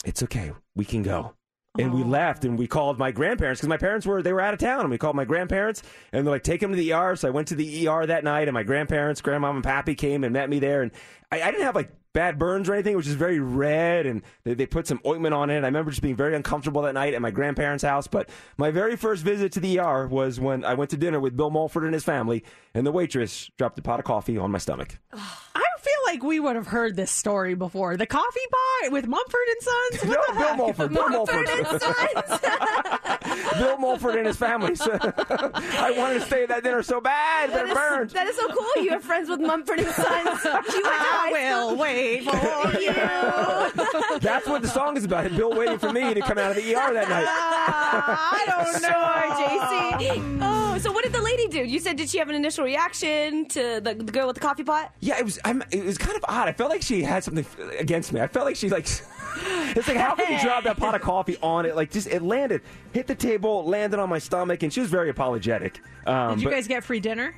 "It's 0.06 0.24
okay, 0.24 0.52
we 0.76 0.86
can 0.86 1.02
go." 1.02 1.34
And 1.80 1.94
we 1.94 2.04
left 2.04 2.44
and 2.44 2.60
we 2.60 2.68
called 2.68 3.00
my 3.00 3.12
grandparents 3.12 3.62
because 3.62 3.70
my 3.70 3.78
parents 3.78 4.06
were 4.06 4.22
they 4.22 4.34
were 4.34 4.42
out 4.42 4.54
of 4.54 4.60
town. 4.60 4.82
And 4.82 4.90
we 4.90 4.98
called 4.98 5.16
my 5.16 5.24
grandparents 5.24 5.84
and 6.12 6.26
they're 6.26 6.34
like 6.34 6.44
take 6.44 6.62
him 6.62 6.72
to 6.72 6.76
the 6.76 6.94
ER 6.94 7.16
so 7.16 7.30
I 7.30 7.32
went 7.32 7.48
to 7.48 7.56
the 7.56 7.88
ER 7.88 8.06
that 8.06 8.26
night 8.26 8.50
and 8.50 8.54
my 8.54 8.64
grandparents 8.64 9.22
grandmom 9.22 9.56
and 9.56 9.64
pappy 9.64 9.96
came 9.96 10.26
and 10.26 10.34
met 10.34 10.50
me 10.50 10.60
there. 10.60 10.82
And 10.82 10.92
I, 11.32 11.42
I 11.42 11.52
didn't 11.52 11.64
have 11.64 11.76
like 11.76 11.92
bad 12.14 12.38
burns 12.38 12.68
or 12.68 12.74
anything 12.74 12.94
it 12.94 12.98
was 12.98 13.06
just 13.06 13.18
very 13.18 13.40
red 13.40 14.06
and 14.06 14.22
they, 14.44 14.54
they 14.54 14.66
put 14.66 14.88
some 14.88 15.00
ointment 15.06 15.34
on 15.34 15.50
it 15.50 15.64
I 15.64 15.68
remember 15.68 15.92
just 15.92 16.02
being 16.02 16.16
very 16.16 16.36
uncomfortable 16.36 16.82
that 16.82 16.94
night 16.94 17.14
at 17.14 17.22
my 17.22 17.32
grandparents 17.32 17.84
house 17.84 18.08
but 18.08 18.30
my 18.58 18.72
very 18.72 18.96
first 18.98 19.24
visit 19.24 19.52
to 19.54 19.60
the 19.60 19.80
ER 19.80 20.08
was 20.08 20.40
when 20.40 20.66
I 20.66 20.74
went 20.74 20.90
to 20.92 20.98
dinner 20.98 21.20
with 21.20 21.38
Bill 21.38 21.50
Mulford 21.50 21.84
and 21.86 21.94
his 21.94 22.04
family 22.04 22.44
and 22.74 22.86
the 22.86 22.92
waitress 22.92 23.50
dropped 23.58 23.80
a 23.80 23.82
pot 23.82 24.00
of 24.00 24.06
coffee 24.06 24.38
on 24.38 24.52
my 24.52 24.58
stomach 24.58 24.98
I 25.14 25.20
feel 25.80 26.14
like 26.14 26.24
we 26.24 26.40
would 26.40 26.56
have 26.56 26.68
heard 26.68 26.96
this 26.96 27.10
story 27.10 27.56
before. 27.56 27.98
The 27.98 28.06
coffee 28.06 28.40
pot 28.84 28.92
with 28.92 29.08
Mumford 29.08 29.48
and 29.50 29.62
Sons. 29.62 30.06
What 30.06 30.20
No, 30.28 30.34
the 30.34 30.40
Bill 30.40 30.48
heck? 30.50 30.58
Mulford, 30.58 30.94
Bill 30.94 31.10
Mulford. 31.10 31.48
Bill 33.58 33.78
Mulford 33.78 34.16
and 34.18 34.28
his 34.28 34.38
family 34.38 34.76
So, 34.76 34.92
I 35.02 35.94
wanted 35.98 36.20
to 36.20 36.26
stay 36.26 36.44
at 36.44 36.50
that 36.50 36.64
dinner 36.64 36.84
so 36.84 37.02
bad 37.02 37.50
but 37.52 37.56
That 37.56 37.66
it 37.66 37.70
is, 37.72 37.76
burned 37.76 38.10
that 38.12 38.28
is 38.28 38.36
so 38.36 38.48
cool. 38.50 38.84
You 38.84 38.92
have 38.92 39.04
friends 39.04 39.30
with 39.30 39.40
Mumford 39.40 39.80
and 39.80 39.88
Sons. 39.88 40.44
You 40.44 40.52
went 40.54 40.66
to 40.68 40.82
high 40.86 41.32
I 41.32 41.50
school. 41.52 41.70
will 41.70 41.78
wait 41.78 42.01
for 42.24 42.80
you. 42.80 42.94
That's 44.20 44.48
what 44.48 44.62
the 44.62 44.68
song 44.68 44.98
is 44.98 45.06
about. 45.06 45.30
Bill 45.36 45.54
waiting 45.54 45.78
for 45.78 45.92
me 45.92 46.14
to 46.14 46.22
come 46.22 46.38
out 46.38 46.52
of 46.52 46.58
the 46.58 46.76
ER 46.76 46.94
that 46.94 47.10
night. 47.10 47.26
I 47.28 48.46
don't 48.48 48.82
know. 48.82 48.90
Sure, 48.90 50.20
JC. 50.20 50.40
Oh, 50.42 50.78
so 50.80 50.92
what 50.92 51.04
did 51.04 51.14
the 51.14 51.22
lady 51.22 51.48
do? 51.48 51.64
You 51.64 51.80
said 51.80 51.96
did 51.98 52.10
she 52.10 52.18
have 52.18 52.30
an 52.30 52.36
initial 52.36 52.64
reaction 52.64 53.48
to 53.50 53.82
the, 53.82 53.94
the 53.94 54.12
girl 54.12 54.28
with 54.28 54.36
the 54.36 54.42
coffee 54.42 54.64
pot? 54.64 54.94
Yeah, 55.00 55.20
it 55.20 55.26
was. 55.26 55.40
I'm, 55.46 55.64
it 55.72 55.86
was 55.86 55.98
kind 55.98 56.16
of 56.16 56.26
odd. 56.28 56.48
I 56.48 56.54
felt 56.54 56.70
like 56.70 56.82
she 56.82 57.04
had 57.04 57.24
something 57.24 57.46
against 57.80 58.14
me. 58.14 58.22
I 58.22 58.28
felt 58.28 58.46
like 58.46 58.56
she 58.56 58.70
like. 58.70 58.88
It's 59.44 59.88
like 59.88 59.98
how 59.98 60.14
can 60.16 60.32
you 60.32 60.40
drop 60.42 60.66
that 60.66 60.78
pot 60.78 60.94
of 60.94 61.02
coffee 61.02 61.38
on 61.42 61.66
it? 61.66 61.76
Like 61.76 61.90
just 61.90 62.08
it 62.08 62.22
landed, 62.22 62.62
hit 62.94 63.08
the 63.08 63.16
table, 63.16 63.64
landed 63.64 64.00
on 64.00 64.10
my 64.10 64.20
stomach, 64.20 64.62
and 64.64 64.74
she 64.74 64.82
was 64.82 64.90
very 64.90 65.10
apologetic. 65.10 65.80
Um, 66.06 66.36
Did 66.36 66.42
you 66.42 66.50
but 66.50 66.56
guys 66.56 66.68
get 66.68 66.84
free 66.84 67.00
dinner? 67.00 67.34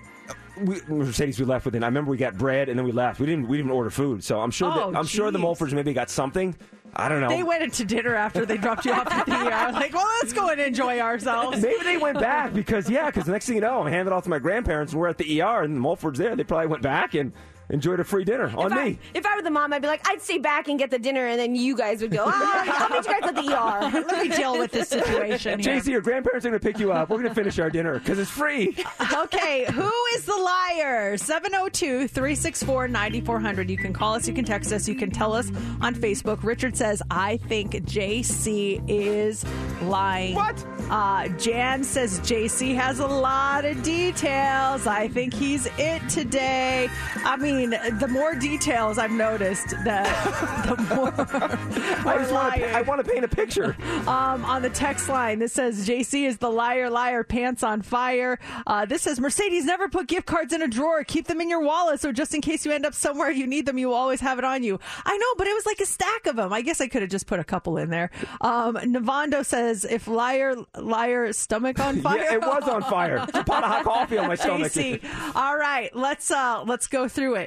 We, 0.57 0.81
Mercedes, 0.87 1.39
we 1.39 1.45
left 1.45 1.65
with 1.65 1.75
it. 1.75 1.83
I 1.83 1.87
remember 1.87 2.11
we 2.11 2.17
got 2.17 2.37
bread 2.37 2.69
and 2.69 2.77
then 2.77 2.85
we 2.85 2.91
left. 2.91 3.19
We 3.19 3.25
didn't. 3.25 3.47
We 3.47 3.57
didn't 3.57 3.71
order 3.71 3.89
food, 3.89 4.23
so 4.23 4.39
I'm 4.39 4.51
sure. 4.51 4.71
Oh, 4.71 4.91
that, 4.91 4.97
I'm 4.97 5.05
sure 5.05 5.31
the. 5.31 5.39
Mulfords 5.39 5.73
maybe 5.73 5.93
got 5.93 6.09
something. 6.09 6.55
I 6.95 7.09
don't 7.09 7.21
know. 7.21 7.29
They 7.29 7.43
went 7.43 7.63
into 7.63 7.85
dinner 7.85 8.13
after 8.15 8.45
they 8.45 8.57
dropped 8.57 8.85
you 8.85 8.93
off 8.93 9.11
at 9.11 9.25
the 9.25 9.33
ER. 9.33 9.71
Like, 9.73 9.93
well, 9.93 10.07
let's 10.21 10.31
go 10.31 10.49
and 10.49 10.61
enjoy 10.61 10.99
ourselves. 10.99 11.61
Maybe 11.61 11.83
they 11.83 11.97
went 11.97 12.19
back 12.19 12.53
because 12.53 12.89
yeah, 12.89 13.07
because 13.07 13.25
the 13.25 13.31
next 13.31 13.47
thing 13.47 13.55
you 13.55 13.61
know, 13.61 13.81
I'm 13.81 13.91
handed 13.91 14.13
off 14.13 14.23
to 14.25 14.29
my 14.29 14.39
grandparents 14.39 14.93
and 14.93 15.01
we're 15.01 15.07
at 15.07 15.17
the 15.17 15.41
ER 15.41 15.63
and 15.63 15.75
the 15.75 15.79
Mulfords 15.79 16.17
there. 16.17 16.35
They 16.35 16.43
probably 16.43 16.67
went 16.67 16.83
back 16.83 17.15
and 17.15 17.33
enjoyed 17.69 17.99
a 17.99 18.03
free 18.03 18.23
dinner 18.23 18.51
on 18.55 18.71
if 18.71 18.85
me. 18.85 18.99
If 19.13 19.25
I 19.25 19.35
were 19.35 19.41
the 19.41 19.49
mom, 19.51 19.73
I'd 19.73 19.81
be 19.81 19.87
like, 19.87 20.07
I'd 20.07 20.21
stay 20.21 20.37
back 20.37 20.67
and 20.67 20.77
get 20.77 20.91
the 20.91 20.99
dinner, 20.99 21.25
and 21.27 21.39
then 21.39 21.55
you 21.55 21.75
guys 21.75 22.01
would 22.01 22.11
go, 22.11 22.25
ah, 22.27 22.83
I'll 22.83 22.89
meet 22.89 23.05
you 23.07 23.19
guys 23.19 23.29
at 23.29 23.35
the 23.35 23.41
ER. 23.41 24.03
Let 24.07 24.29
me 24.29 24.35
deal 24.35 24.57
with 24.57 24.71
this 24.71 24.89
situation 24.89 25.59
here. 25.59 25.79
JC, 25.79 25.87
your 25.87 26.01
grandparents 26.01 26.45
are 26.45 26.49
going 26.49 26.59
to 26.59 26.65
pick 26.65 26.79
you 26.79 26.91
up. 26.91 27.09
We're 27.09 27.17
going 27.17 27.29
to 27.29 27.35
finish 27.35 27.59
our 27.59 27.69
dinner 27.69 27.99
because 27.99 28.19
it's 28.19 28.31
free. 28.31 28.75
Okay, 29.13 29.65
who 29.71 29.91
is 30.15 30.25
the 30.25 30.35
liar? 30.35 31.17
702 31.17 32.07
364 32.07 32.87
9400. 32.87 33.69
You 33.69 33.77
can 33.77 33.93
call 33.93 34.13
us, 34.15 34.27
you 34.27 34.33
can 34.33 34.45
text 34.45 34.71
us, 34.71 34.87
you 34.87 34.95
can 34.95 35.11
tell 35.11 35.33
us 35.33 35.49
on 35.81 35.93
Facebook. 35.95 36.43
Richard 36.43 36.75
says, 36.75 37.01
I 37.11 37.37
think 37.37 37.73
JC 37.73 38.81
is 38.87 39.45
lying. 39.83 40.35
What? 40.35 40.65
Uh, 40.89 41.27
Jan 41.29 41.83
says, 41.83 42.19
JC 42.21 42.75
has 42.75 42.99
a 42.99 43.07
lot 43.07 43.65
of 43.65 43.81
details. 43.83 44.87
I 44.87 45.07
think 45.07 45.33
he's 45.33 45.67
it 45.77 46.07
today. 46.09 46.89
I 47.25 47.35
mean, 47.37 47.52
the 47.99 48.07
more 48.09 48.35
details 48.35 48.97
I've 48.97 49.11
noticed, 49.11 49.69
that 49.83 50.65
the 50.65 50.95
more. 50.95 51.13
I 52.07 52.17
just 52.17 52.33
want 52.33 52.55
to. 52.55 52.71
I 52.71 52.81
want 52.81 53.03
to 53.05 53.11
paint 53.11 53.23
a 53.23 53.27
picture. 53.27 53.75
Um, 54.07 54.45
on 54.45 54.61
the 54.61 54.69
text 54.69 55.09
line, 55.09 55.39
this 55.39 55.53
says 55.53 55.87
JC 55.87 56.27
is 56.27 56.37
the 56.37 56.49
liar, 56.49 56.89
liar, 56.89 57.23
pants 57.23 57.63
on 57.63 57.81
fire. 57.81 58.39
Uh, 58.67 58.85
this 58.85 59.03
says 59.03 59.19
Mercedes 59.19 59.65
never 59.65 59.89
put 59.89 60.07
gift 60.07 60.25
cards 60.25 60.53
in 60.53 60.61
a 60.61 60.67
drawer. 60.67 61.03
Keep 61.03 61.27
them 61.27 61.41
in 61.41 61.49
your 61.49 61.61
wallet 61.61 61.99
so 61.99 62.11
just 62.11 62.33
in 62.33 62.41
case 62.41 62.65
you 62.65 62.71
end 62.71 62.85
up 62.85 62.93
somewhere 62.93 63.29
you 63.29 63.47
need 63.47 63.65
them, 63.65 63.77
you 63.77 63.87
will 63.87 63.95
always 63.95 64.21
have 64.21 64.39
it 64.39 64.45
on 64.45 64.63
you. 64.63 64.79
I 65.05 65.17
know, 65.17 65.27
but 65.37 65.47
it 65.47 65.53
was 65.53 65.65
like 65.65 65.79
a 65.79 65.85
stack 65.85 66.27
of 66.27 66.35
them. 66.35 66.53
I 66.53 66.61
guess 66.61 66.81
I 66.81 66.87
could 66.87 67.01
have 67.01 67.11
just 67.11 67.27
put 67.27 67.39
a 67.39 67.43
couple 67.43 67.77
in 67.77 67.89
there. 67.89 68.09
Um, 68.41 68.75
Navando 68.75 69.45
says 69.45 69.85
if 69.85 70.07
liar, 70.07 70.55
liar, 70.77 71.33
stomach 71.33 71.79
on 71.79 72.01
fire. 72.01 72.17
Yeah, 72.19 72.33
it 72.33 72.41
was 72.41 72.63
on 72.67 72.81
fire. 72.83 73.23
It's 73.27 73.37
a 73.37 73.43
pot 73.43 73.63
of 73.63 73.69
hot 73.69 73.83
coffee 73.83 74.17
on 74.17 74.27
my 74.27 74.35
stomach. 74.35 74.71
JC. 74.71 75.03
All 75.35 75.57
right, 75.57 75.93
let's 75.95 76.31
uh, 76.31 76.63
let's 76.65 76.87
go 76.87 77.07
through 77.07 77.35
it. 77.35 77.42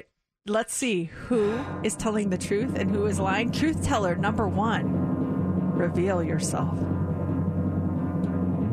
Let's 0.48 0.72
see 0.72 1.06
who 1.26 1.58
is 1.82 1.96
telling 1.96 2.30
the 2.30 2.38
truth 2.38 2.76
and 2.76 2.88
who 2.88 3.06
is 3.06 3.18
lying. 3.18 3.50
Truth 3.50 3.82
teller 3.82 4.14
number 4.14 4.46
one. 4.46 5.72
Reveal 5.74 6.22
yourself. 6.22 6.78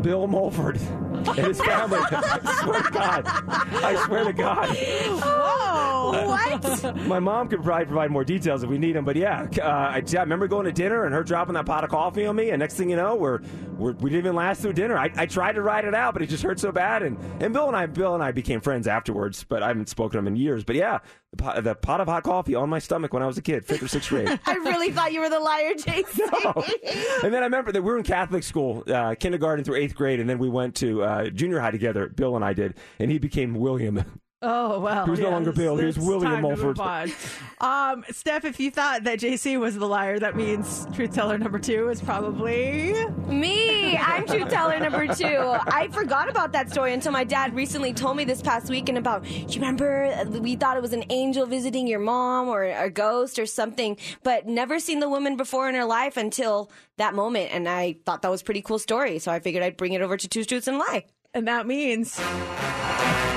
Bill 0.04 0.28
Mulford 0.28 0.78
and 0.78 1.48
his 1.48 1.60
family. 1.60 1.98
I 2.12 2.60
swear 2.62 2.84
to 2.84 2.92
God. 2.92 3.24
I 3.26 4.06
swear 4.06 4.24
to 4.26 4.34
God. 4.34 4.70
Whoa! 4.70 6.28
What? 6.28 6.96
My 7.08 7.20
mom 7.20 7.48
could 7.48 7.64
probably 7.64 7.86
provide 7.86 8.12
more 8.12 8.24
details 8.24 8.62
if 8.62 8.70
we 8.70 8.78
need 8.78 8.96
them, 8.96 9.06
but 9.06 9.16
yeah, 9.16 9.48
uh, 9.60 9.66
I, 9.66 10.04
I 10.16 10.20
remember 10.20 10.48
going 10.48 10.66
to 10.66 10.72
dinner 10.72 11.06
and 11.06 11.16
her 11.16 11.24
dropping 11.24 11.56
that 11.56 11.66
pot 11.66 11.84
of 11.84 11.90
coffee 11.90 12.26
on 12.28 12.36
me, 12.36 12.52
and 12.52 12.60
next 12.60 12.76
thing 12.76 12.90
you 12.92 12.98
know, 12.98 13.16
we're, 13.16 13.40
we're 13.78 13.94
we 13.94 14.12
didn't 14.12 14.26
even 14.26 14.36
last 14.36 14.62
through 14.62 14.74
dinner. 14.74 14.98
I, 14.98 15.10
I 15.16 15.26
tried 15.26 15.54
to 15.54 15.62
ride 15.64 15.86
it 15.86 15.96
out, 15.96 16.14
but 16.14 16.22
it 16.22 16.28
just 16.28 16.44
hurt 16.44 16.60
so 16.60 16.72
bad, 16.72 17.02
and, 17.02 17.18
and 17.42 17.52
Bill 17.52 17.68
and 17.68 17.76
I 17.76 17.86
Bill 17.88 18.14
and 18.14 18.22
I 18.22 18.32
became 18.32 18.62
friends 18.62 18.88
afterwards, 18.88 19.44
but 19.44 19.64
I 19.64 19.70
haven't 19.70 19.90
spoken 19.90 20.12
to 20.12 20.20
him 20.20 20.28
in 20.28 20.36
years. 20.36 20.64
But 20.64 20.76
yeah, 20.76 21.00
pot, 21.38 21.64
the 21.64 21.76
pot 21.76 22.02
of 22.02 22.08
hot 22.08 22.24
coffee 22.24 22.56
on 22.56 22.70
my 22.70 22.80
stomach 22.80 23.14
when 23.14 23.24
I 23.24 23.28
was 23.28 23.38
a 23.38 23.42
kid, 23.42 23.66
fifth 23.66 23.84
or 23.84 23.88
sixth 23.88 24.10
grade. 24.10 24.28
I 24.46 24.54
really 24.56 24.92
thought 24.92 25.14
you 25.14 25.20
were 25.20 25.30
the 25.30 25.40
liar, 25.40 25.74
JC. 25.74 27.24
and 27.24 27.34
then 27.34 27.42
I 27.42 27.46
remember 27.46 27.72
that 27.72 27.82
we 27.82 27.92
were 27.92 27.98
in 27.98 28.04
Catholic 28.04 28.44
school, 28.44 28.84
uh, 28.88 29.16
kindergarten 29.16 29.64
through 29.64 29.76
eighth 29.76 29.96
grade, 29.96 30.20
and 30.20 30.30
then 30.30 30.40
we 30.40 30.50
went 30.50 30.76
to 30.76 31.04
uh, 31.04 31.30
junior 31.30 31.60
high 31.60 31.72
together. 31.72 32.10
Bill 32.10 32.36
and 32.36 32.44
I 32.46 32.54
did, 32.54 32.76
and 33.00 33.12
he 33.12 33.20
became 33.20 33.56
William. 33.56 34.20
Oh 34.46 34.80
well, 34.80 35.06
He 35.06 35.12
was 35.12 35.20
no 35.22 35.28
yes, 35.28 35.32
longer 35.34 35.52
Bill, 35.54 35.78
he 35.78 35.86
was 35.86 35.96
it's 35.98 36.06
William 36.06 36.42
Mulford. 36.42 36.78
move. 36.78 37.42
Um, 37.62 38.04
Steph, 38.12 38.44
if 38.44 38.60
you 38.60 38.72
thought 38.72 39.06
that 39.06 39.20
JC 39.20 39.58
was 39.58 39.76
the 39.78 39.88
liar, 39.88 40.20
that 40.20 40.36
means 40.36 40.86
truth 40.94 41.14
teller 41.14 41.38
number 41.38 41.60
two 41.60 41.88
is 41.90 42.02
probably 42.02 42.94
Me, 43.28 43.96
I'm 43.96 44.28
truth 44.28 44.50
teller 44.50 44.78
number 44.80 45.08
two. 45.08 45.38
I 45.38 45.88
forgot 45.94 46.30
about 46.30 46.52
that 46.52 46.70
story 46.72 46.92
until 46.94 47.14
my 47.14 47.24
dad 47.24 47.56
recently 47.56 47.94
told 47.94 48.18
me 48.18 48.26
this 48.26 48.42
past 48.42 48.70
weekend 48.70 48.98
about. 48.98 49.26
You 49.26 49.48
remember 49.62 50.14
we 50.42 50.58
thought 50.58 50.76
it 50.76 50.82
was 50.82 50.92
an 50.94 51.06
angel 51.10 51.46
visiting 51.46 51.88
your 51.88 52.00
mom 52.00 52.50
or 52.50 52.64
a 52.66 52.90
ghost 52.90 53.40
or 53.40 53.46
something, 53.46 53.96
but 54.24 54.46
never 54.46 54.78
seen 54.80 55.00
the 55.00 55.08
woman 55.10 55.38
before 55.38 55.70
in 55.70 55.76
her 55.76 55.86
life 55.86 56.18
until 56.18 56.70
that 56.98 57.14
moment, 57.16 57.52
and 57.54 57.70
I 57.70 57.96
thought 58.06 58.22
that 58.24 58.30
was 58.32 58.42
a 58.42 58.44
pretty 58.44 58.62
cool 58.62 58.78
story. 58.80 59.20
So 59.20 59.32
I 59.32 59.40
figured 59.40 59.64
I'd 59.64 59.78
bring 59.78 59.94
it 59.94 60.02
over 60.02 60.18
to 60.18 60.28
Two 60.28 60.44
Truths 60.44 60.68
and 60.68 60.78
Lie. 60.80 61.06
and 61.34 61.48
that 61.48 61.66
means 61.66 62.20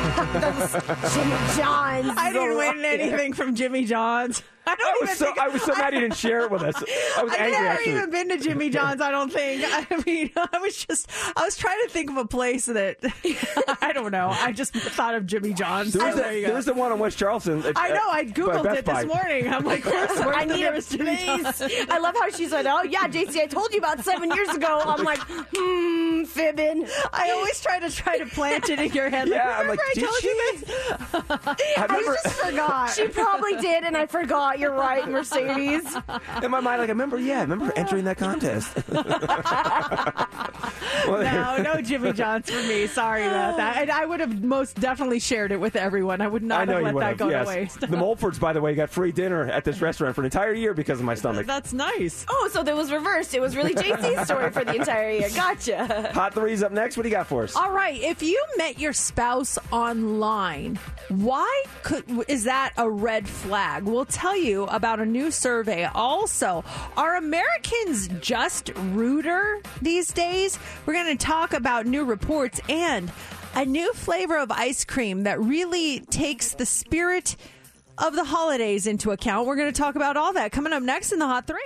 Jimmy 0.06 1.36
John's. 1.56 2.12
I 2.16 2.30
didn't 2.32 2.56
win 2.56 2.84
anything 2.84 3.32
from 3.32 3.54
Jimmy 3.54 3.84
John's. 3.84 4.42
I 4.68 4.74
don't 4.74 4.84
I 4.84 4.90
even 4.96 5.08
was 5.08 5.18
so 5.18 5.24
think 5.26 5.38
I 5.38 5.46
was 5.48 5.62
so 5.62 5.72
mad 5.74 5.94
you 5.94 6.00
didn't 6.00 6.16
share 6.16 6.40
it 6.40 6.50
with 6.50 6.62
us. 6.62 6.74
I 7.16 7.22
was 7.22 7.32
I've 7.34 7.38
angry 7.38 7.52
never 7.52 7.66
actually. 7.68 7.92
even 7.92 8.10
been 8.10 8.28
to 8.30 8.36
Jimmy 8.38 8.68
John's. 8.68 9.00
I 9.00 9.12
don't 9.12 9.32
think. 9.32 9.62
I 9.64 10.02
mean, 10.04 10.32
I 10.36 10.58
was 10.58 10.84
just 10.84 11.08
I 11.36 11.44
was 11.44 11.56
trying 11.56 11.80
to 11.84 11.88
think 11.88 12.10
of 12.10 12.16
a 12.16 12.24
place 12.24 12.66
that 12.66 12.96
I 13.80 13.92
don't 13.92 14.10
know. 14.10 14.28
I 14.32 14.50
just 14.50 14.74
thought 14.74 15.14
of 15.14 15.24
Jimmy 15.24 15.52
John's. 15.52 15.92
There 15.92 16.04
was, 16.04 16.16
the, 16.16 16.20
there 16.22 16.32
you 16.34 16.40
there 16.40 16.50
go. 16.50 16.56
was 16.56 16.64
the 16.64 16.74
one 16.74 16.90
on 16.90 16.98
West 16.98 17.16
Charleston. 17.16 17.62
at- 17.64 17.74
I 17.76 17.90
know. 17.90 18.08
I 18.10 18.24
googled 18.24 18.74
it 18.76 18.84
this 18.84 19.04
morning. 19.06 19.46
I'm 19.48 19.64
like, 19.64 19.84
where's, 19.84 20.18
where's 20.18 20.36
I 20.36 20.44
need 20.46 20.64
a 20.64 20.72
place. 20.72 21.62
I 21.88 21.98
love 21.98 22.16
how 22.16 22.28
she 22.30 22.48
said, 22.48 22.66
"Oh 22.66 22.82
yeah, 22.82 23.06
JC, 23.06 23.38
I 23.42 23.46
told 23.46 23.72
you 23.72 23.78
about 23.78 24.00
seven 24.04 24.32
years 24.32 24.48
ago." 24.48 24.82
I'm 24.84 25.04
like, 25.04 25.20
hmm, 25.54 26.24
fibbing. 26.24 26.88
I 27.12 27.30
always 27.30 27.60
try 27.62 27.78
to 27.78 27.88
try 27.88 28.18
to 28.18 28.26
plant 28.26 28.68
it 28.68 28.80
in 28.80 28.90
your 28.92 29.10
head. 29.10 29.28
Like, 29.28 29.38
Yeah, 29.38 29.58
I'm 29.60 29.68
like, 29.68 29.78
I 29.78 29.95
did 30.00 30.08
told 30.08 30.20
she? 30.20 30.28
you 30.28 30.52
this? 30.52 30.70
I 31.76 31.86
remember, 31.88 32.16
just 32.22 32.36
forgot. 32.42 32.90
She 32.94 33.08
probably 33.08 33.56
did, 33.56 33.84
and 33.84 33.96
I 33.96 34.06
forgot. 34.06 34.58
You're 34.58 34.72
right, 34.74 35.08
Mercedes. 35.08 35.84
in 36.42 36.50
my 36.50 36.60
mind, 36.60 36.80
like 36.80 36.88
I 36.88 36.92
remember. 36.92 37.18
Yeah, 37.18 37.38
I 37.38 37.42
remember 37.42 37.72
entering 37.76 38.04
that 38.04 38.16
contest. 38.18 38.72
Well, 41.06 41.22
No, 41.22 41.62
no 41.62 41.80
Jimmy 41.80 42.12
John's 42.12 42.50
for 42.50 42.62
me. 42.68 42.86
Sorry 42.86 43.24
about 43.24 43.56
that. 43.56 43.78
And 43.78 43.90
I 43.90 44.06
would 44.06 44.20
have 44.20 44.42
most 44.42 44.78
definitely 44.80 45.18
shared 45.20 45.52
it 45.52 45.60
with 45.60 45.76
everyone. 45.76 46.20
I 46.20 46.28
would 46.28 46.42
I 46.44 46.46
not 46.46 46.68
know 46.68 46.72
have 46.74 46.80
you 46.80 46.86
let 46.86 46.94
would 46.94 47.02
that 47.02 47.08
have. 47.08 47.18
go 47.18 47.28
yes. 47.30 47.46
to 47.48 47.54
waste. 47.54 47.80
The 47.80 47.86
Mulfords, 47.88 48.38
by 48.40 48.52
the 48.52 48.60
way, 48.60 48.74
got 48.74 48.90
free 48.90 49.12
dinner 49.12 49.44
at 49.50 49.64
this 49.64 49.80
restaurant 49.80 50.14
for 50.14 50.20
an 50.22 50.26
entire 50.26 50.52
year 50.52 50.74
because 50.74 50.98
of 50.98 51.04
my 51.04 51.14
stomach. 51.14 51.46
That's 51.56 51.72
nice. 51.72 52.24
Oh, 52.28 52.48
so 52.52 52.62
that 52.62 52.76
was 52.76 52.92
reversed. 52.92 53.34
It 53.34 53.40
was 53.40 53.56
really 53.56 53.74
JC's 53.74 54.24
story 54.26 54.50
for 54.50 54.64
the 54.64 54.74
entire 54.74 55.10
year. 55.10 55.28
Gotcha. 55.34 56.10
Hot 56.14 56.34
threes 56.34 56.62
up 56.62 56.72
next. 56.72 56.96
What 56.96 57.04
do 57.04 57.08
you 57.08 57.14
got 57.14 57.26
for 57.26 57.44
us? 57.44 57.54
All 57.56 57.70
right, 57.72 58.00
if 58.00 58.22
you 58.22 58.42
met 58.56 58.78
your 58.78 58.92
spouse 58.92 59.58
online, 59.90 60.78
why 61.08 61.64
could 61.82 62.04
is 62.28 62.44
that 62.44 62.72
a 62.76 62.90
red 62.90 63.28
flag? 63.28 63.84
We'll 63.84 64.04
tell 64.04 64.36
you 64.36 64.64
about 64.64 65.00
a 65.00 65.06
new 65.06 65.30
survey. 65.30 65.84
Also, 65.84 66.64
are 66.96 67.16
Americans 67.16 68.08
just 68.20 68.72
ruder 68.76 69.60
these 69.80 70.12
days? 70.12 70.58
We're 70.84 70.94
going 70.94 71.16
to 71.16 71.24
talk 71.24 71.52
about 71.52 71.86
new 71.86 72.04
reports 72.04 72.60
and 72.68 73.10
a 73.54 73.64
new 73.64 73.92
flavor 73.92 74.36
of 74.38 74.50
ice 74.50 74.84
cream 74.84 75.22
that 75.22 75.40
really 75.40 76.00
takes 76.00 76.54
the 76.54 76.66
spirit 76.66 77.36
of 77.98 78.14
the 78.14 78.24
holidays 78.24 78.86
into 78.86 79.12
account. 79.12 79.46
We're 79.46 79.56
going 79.56 79.72
to 79.72 79.78
talk 79.78 79.94
about 79.94 80.16
all 80.16 80.32
that 80.34 80.52
coming 80.52 80.72
up 80.72 80.82
next 80.82 81.12
in 81.12 81.18
the 81.18 81.26
Hot 81.26 81.46
3. 81.46 81.56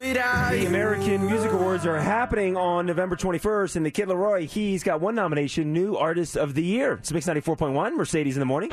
The 0.00 0.64
American 0.64 1.26
Music 1.26 1.50
Awards 1.50 1.84
are 1.84 1.98
happening 1.98 2.56
on 2.56 2.86
November 2.86 3.16
21st, 3.16 3.74
and 3.74 3.84
the 3.84 3.90
Kid 3.90 4.06
LAROI, 4.06 4.46
he's 4.46 4.84
got 4.84 5.00
one 5.00 5.16
nomination, 5.16 5.72
New 5.72 5.96
Artist 5.96 6.36
of 6.36 6.54
the 6.54 6.62
Year. 6.62 6.92
It's 6.94 7.12
Mix 7.12 7.26
94.1, 7.26 7.96
Mercedes 7.96 8.36
in 8.36 8.40
the 8.40 8.46
morning. 8.46 8.70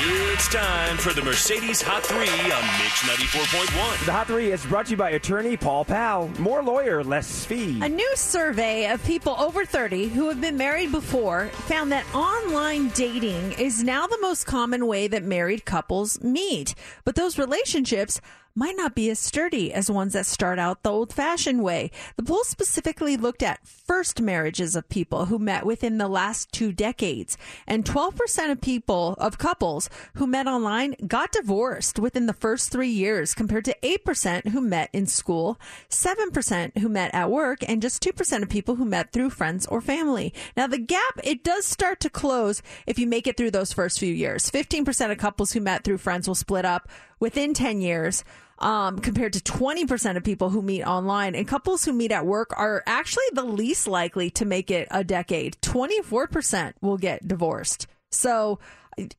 It's 0.00 0.48
time 0.48 0.96
for 0.96 1.12
the 1.12 1.22
Mercedes 1.22 1.82
Hot 1.82 2.04
3 2.04 2.18
on 2.18 2.26
Mix 2.26 3.02
94.1. 3.02 4.06
The 4.06 4.12
Hot 4.12 4.26
3 4.26 4.50
is 4.50 4.66
brought 4.66 4.86
to 4.86 4.90
you 4.92 4.96
by 4.96 5.10
attorney 5.10 5.56
Paul 5.56 5.84
Powell. 5.84 6.28
More 6.40 6.64
lawyer, 6.64 7.04
less 7.04 7.44
fee. 7.44 7.80
A 7.80 7.88
new 7.88 8.16
survey 8.16 8.90
of 8.90 9.04
people 9.04 9.36
over 9.38 9.64
30 9.64 10.08
who 10.08 10.28
have 10.28 10.40
been 10.40 10.56
married 10.56 10.90
before 10.90 11.46
found 11.46 11.92
that 11.92 12.04
online 12.12 12.88
dating 12.88 13.52
is 13.52 13.84
now 13.84 14.08
the 14.08 14.18
most 14.20 14.46
common 14.46 14.86
way 14.86 15.06
that 15.06 15.22
married 15.22 15.64
couples 15.64 16.20
meet. 16.22 16.74
But 17.04 17.14
those 17.14 17.38
relationships 17.38 18.20
might 18.58 18.76
not 18.76 18.96
be 18.96 19.08
as 19.08 19.20
sturdy 19.20 19.72
as 19.72 19.88
ones 19.88 20.14
that 20.14 20.26
start 20.26 20.58
out 20.58 20.82
the 20.82 20.90
old 20.90 21.12
fashioned 21.12 21.62
way. 21.62 21.92
The 22.16 22.24
poll 22.24 22.42
specifically 22.42 23.16
looked 23.16 23.40
at 23.44 23.64
first 23.64 24.20
marriages 24.20 24.74
of 24.74 24.88
people 24.88 25.26
who 25.26 25.38
met 25.38 25.64
within 25.64 25.98
the 25.98 26.08
last 26.08 26.50
two 26.50 26.72
decades. 26.72 27.38
And 27.68 27.84
12% 27.84 28.50
of 28.50 28.60
people, 28.60 29.14
of 29.18 29.38
couples 29.38 29.88
who 30.14 30.26
met 30.26 30.48
online 30.48 30.96
got 31.06 31.30
divorced 31.30 32.00
within 32.00 32.26
the 32.26 32.32
first 32.32 32.72
three 32.72 32.88
years 32.88 33.32
compared 33.32 33.64
to 33.66 33.76
8% 33.80 34.48
who 34.48 34.60
met 34.60 34.90
in 34.92 35.06
school, 35.06 35.60
7% 35.88 36.78
who 36.78 36.88
met 36.88 37.14
at 37.14 37.30
work, 37.30 37.60
and 37.68 37.80
just 37.80 38.02
2% 38.02 38.42
of 38.42 38.48
people 38.48 38.74
who 38.74 38.84
met 38.84 39.12
through 39.12 39.30
friends 39.30 39.66
or 39.66 39.80
family. 39.80 40.34
Now 40.56 40.66
the 40.66 40.78
gap, 40.78 41.20
it 41.22 41.44
does 41.44 41.64
start 41.64 42.00
to 42.00 42.10
close 42.10 42.60
if 42.88 42.98
you 42.98 43.06
make 43.06 43.28
it 43.28 43.36
through 43.36 43.52
those 43.52 43.72
first 43.72 44.00
few 44.00 44.12
years. 44.12 44.50
15% 44.50 45.12
of 45.12 45.18
couples 45.18 45.52
who 45.52 45.60
met 45.60 45.84
through 45.84 45.98
friends 45.98 46.26
will 46.26 46.34
split 46.34 46.64
up 46.64 46.88
within 47.20 47.54
10 47.54 47.80
years 47.80 48.24
um, 48.58 48.98
compared 48.98 49.32
to 49.34 49.40
20% 49.40 50.16
of 50.16 50.24
people 50.24 50.50
who 50.50 50.62
meet 50.62 50.82
online. 50.84 51.34
And 51.34 51.46
couples 51.46 51.84
who 51.84 51.92
meet 51.92 52.12
at 52.12 52.26
work 52.26 52.52
are 52.56 52.82
actually 52.86 53.24
the 53.32 53.44
least 53.44 53.86
likely 53.86 54.30
to 54.30 54.44
make 54.44 54.70
it 54.70 54.88
a 54.90 55.04
decade. 55.04 55.56
24% 55.62 56.74
will 56.80 56.98
get 56.98 57.26
divorced. 57.26 57.86
So, 58.10 58.58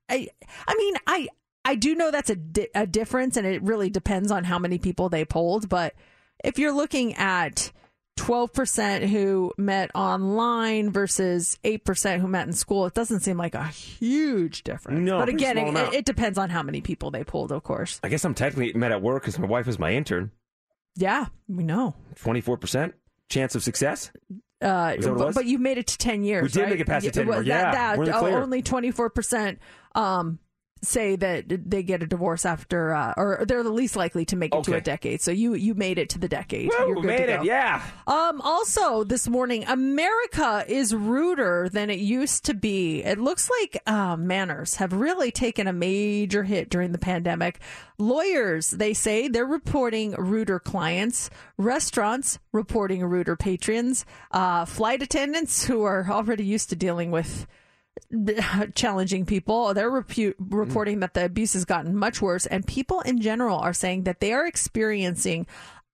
I, 0.09 0.27
I 0.67 0.75
mean, 0.75 0.95
I, 1.07 1.27
I 1.63 1.75
do 1.75 1.95
know 1.95 2.11
that's 2.11 2.29
a, 2.29 2.35
di- 2.35 2.67
a 2.75 2.85
difference 2.85 3.37
and 3.37 3.47
it 3.47 3.61
really 3.61 3.89
depends 3.89 4.31
on 4.31 4.43
how 4.43 4.59
many 4.59 4.77
people 4.77 5.09
they 5.09 5.25
polled. 5.25 5.69
But 5.69 5.95
if 6.43 6.59
you're 6.59 6.73
looking 6.73 7.15
at 7.15 7.71
12% 8.19 9.07
who 9.07 9.53
met 9.57 9.91
online 9.95 10.91
versus 10.91 11.57
8% 11.63 12.19
who 12.19 12.27
met 12.27 12.47
in 12.47 12.53
school, 12.53 12.85
it 12.85 12.93
doesn't 12.93 13.21
seem 13.21 13.37
like 13.37 13.55
a 13.55 13.65
huge 13.67 14.63
difference. 14.63 14.99
No, 14.99 15.19
but 15.19 15.29
again, 15.29 15.57
it, 15.57 15.93
it 15.93 16.05
depends 16.05 16.37
on 16.37 16.49
how 16.49 16.61
many 16.61 16.81
people 16.81 17.11
they 17.11 17.23
polled, 17.23 17.51
of 17.51 17.63
course. 17.63 17.99
I 18.03 18.09
guess 18.09 18.25
I'm 18.25 18.33
technically 18.35 18.73
met 18.77 18.91
at 18.91 19.01
work 19.01 19.23
because 19.23 19.39
my 19.39 19.47
wife 19.47 19.65
was 19.67 19.79
my 19.79 19.91
intern. 19.93 20.31
Yeah, 20.95 21.27
we 21.47 21.63
know. 21.63 21.95
24% 22.23 22.93
chance 23.29 23.55
of 23.55 23.63
success? 23.63 24.11
Uh, 24.61 24.95
Is 24.97 25.05
that 25.05 25.15
but, 25.17 25.33
but 25.35 25.45
you 25.45 25.57
made 25.57 25.77
it 25.77 25.87
to 25.87 25.97
10 25.97 26.23
years. 26.23 26.43
We 26.43 26.49
did 26.49 26.61
right? 26.61 26.69
make 26.71 26.79
it 26.81 26.87
past 26.87 27.05
the 27.05 27.11
10 27.11 27.27
was 27.27 27.33
mark, 27.35 27.45
that- 27.45 27.49
yeah. 27.49 27.71
that- 27.71 27.97
We're 27.97 28.03
in 28.05 28.11
the 28.11 28.17
clear. 28.19 28.37
only 28.41 28.61
24% 28.61 29.57
um, 29.95 30.39
say 30.81 31.15
that 31.15 31.69
they 31.69 31.83
get 31.83 32.01
a 32.03 32.07
divorce 32.07 32.45
after, 32.45 32.93
uh, 32.93 33.13
or 33.17 33.43
they're 33.47 33.63
the 33.63 33.69
least 33.69 33.95
likely 33.95 34.25
to 34.25 34.35
make 34.35 34.53
it 34.53 34.63
to 34.63 34.75
a 34.75 34.81
decade. 34.81 35.21
So 35.21 35.31
you 35.31 35.53
you 35.53 35.73
made 35.73 35.97
it 35.97 36.09
to 36.09 36.19
the 36.19 36.27
decade. 36.27 36.69
Woo, 36.69 36.87
You're 36.87 37.03
made 37.03 37.29
it, 37.29 37.43
yeah. 37.43 37.81
Um, 38.07 38.41
also, 38.41 39.03
this 39.03 39.27
morning, 39.27 39.65
America 39.65 40.65
is 40.67 40.93
ruder 40.93 41.69
than 41.71 41.89
it 41.89 41.99
used 41.99 42.45
to 42.45 42.53
be. 42.53 43.03
It 43.03 43.19
looks 43.19 43.49
like 43.59 43.81
uh, 43.85 44.15
manners 44.15 44.75
have 44.75 44.93
really 44.93 45.31
taken 45.31 45.67
a 45.67 45.73
major 45.73 46.43
hit 46.43 46.69
during 46.69 46.91
the 46.91 46.97
pandemic. 46.97 47.59
Lawyers, 47.97 48.71
they 48.71 48.93
say, 48.93 49.27
they're 49.27 49.45
reporting 49.45 50.11
ruder 50.13 50.59
clients. 50.59 51.29
Restaurants 51.57 52.39
reporting 52.53 53.03
ruder 53.03 53.35
patrons. 53.35 54.05
Uh, 54.31 54.65
flight 54.65 55.01
attendants 55.01 55.65
who 55.65 55.83
are 55.83 56.07
already 56.09 56.45
used 56.45 56.69
to 56.69 56.75
dealing 56.75 57.11
with 57.11 57.45
challenging 58.75 59.25
people. 59.25 59.73
They're 59.73 59.91
repu- 59.91 60.35
reporting 60.39 60.99
that 61.01 61.13
the 61.13 61.25
abuse 61.25 61.53
has 61.53 61.65
gotten 61.65 61.95
much 61.95 62.21
worse, 62.21 62.45
and 62.45 62.65
people 62.65 63.01
in 63.01 63.21
general 63.21 63.57
are 63.57 63.73
saying 63.73 64.03
that 64.03 64.19
they 64.19 64.33
are 64.33 64.45
experiencing 64.45 65.47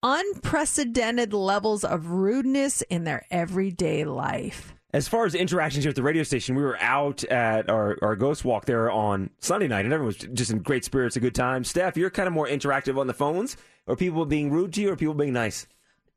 unprecedented 0.04 1.34
levels 1.34 1.84
of 1.84 2.12
rudeness 2.12 2.82
in 2.84 3.04
their 3.04 3.26
everyday 3.32 4.06
life. 4.06 4.74
As 4.94 5.10
far 5.10 5.26
as 5.26 5.36
interactions 5.36 5.84
here 5.84 5.90
at 5.90 5.96
the 5.96 6.04
radio 6.04 6.24
station, 6.24 6.56
we 6.56 6.64
were 6.64 6.80
out 6.80 7.24
at 7.26 7.70
our, 7.70 7.98
our 8.02 8.16
ghost 8.16 8.46
walk 8.46 8.66
there 8.66 8.90
on 8.90 9.30
Sunday 9.40 9.68
night, 9.68 9.84
and 9.84 9.94
everyone 9.94 10.08
was 10.08 10.18
just 10.18 10.52
in 10.52 10.60
great 10.60 10.86
spirits, 10.86 11.18
a 11.18 11.20
good 11.20 11.36
time. 11.36 11.66
Steph, 11.66 11.98
you're 11.98 12.10
kind 12.10 12.28
of 12.28 12.34
more 12.34 12.48
interactive 12.48 12.98
on 12.98 13.08
the 13.08 13.14
phones. 13.14 13.58
Are 13.88 13.96
people 13.96 14.26
being 14.26 14.52
rude 14.52 14.72
to 14.74 14.82
you, 14.82 14.92
or 14.92 14.96
people 14.96 15.14
being 15.14 15.34
nice? 15.34 15.68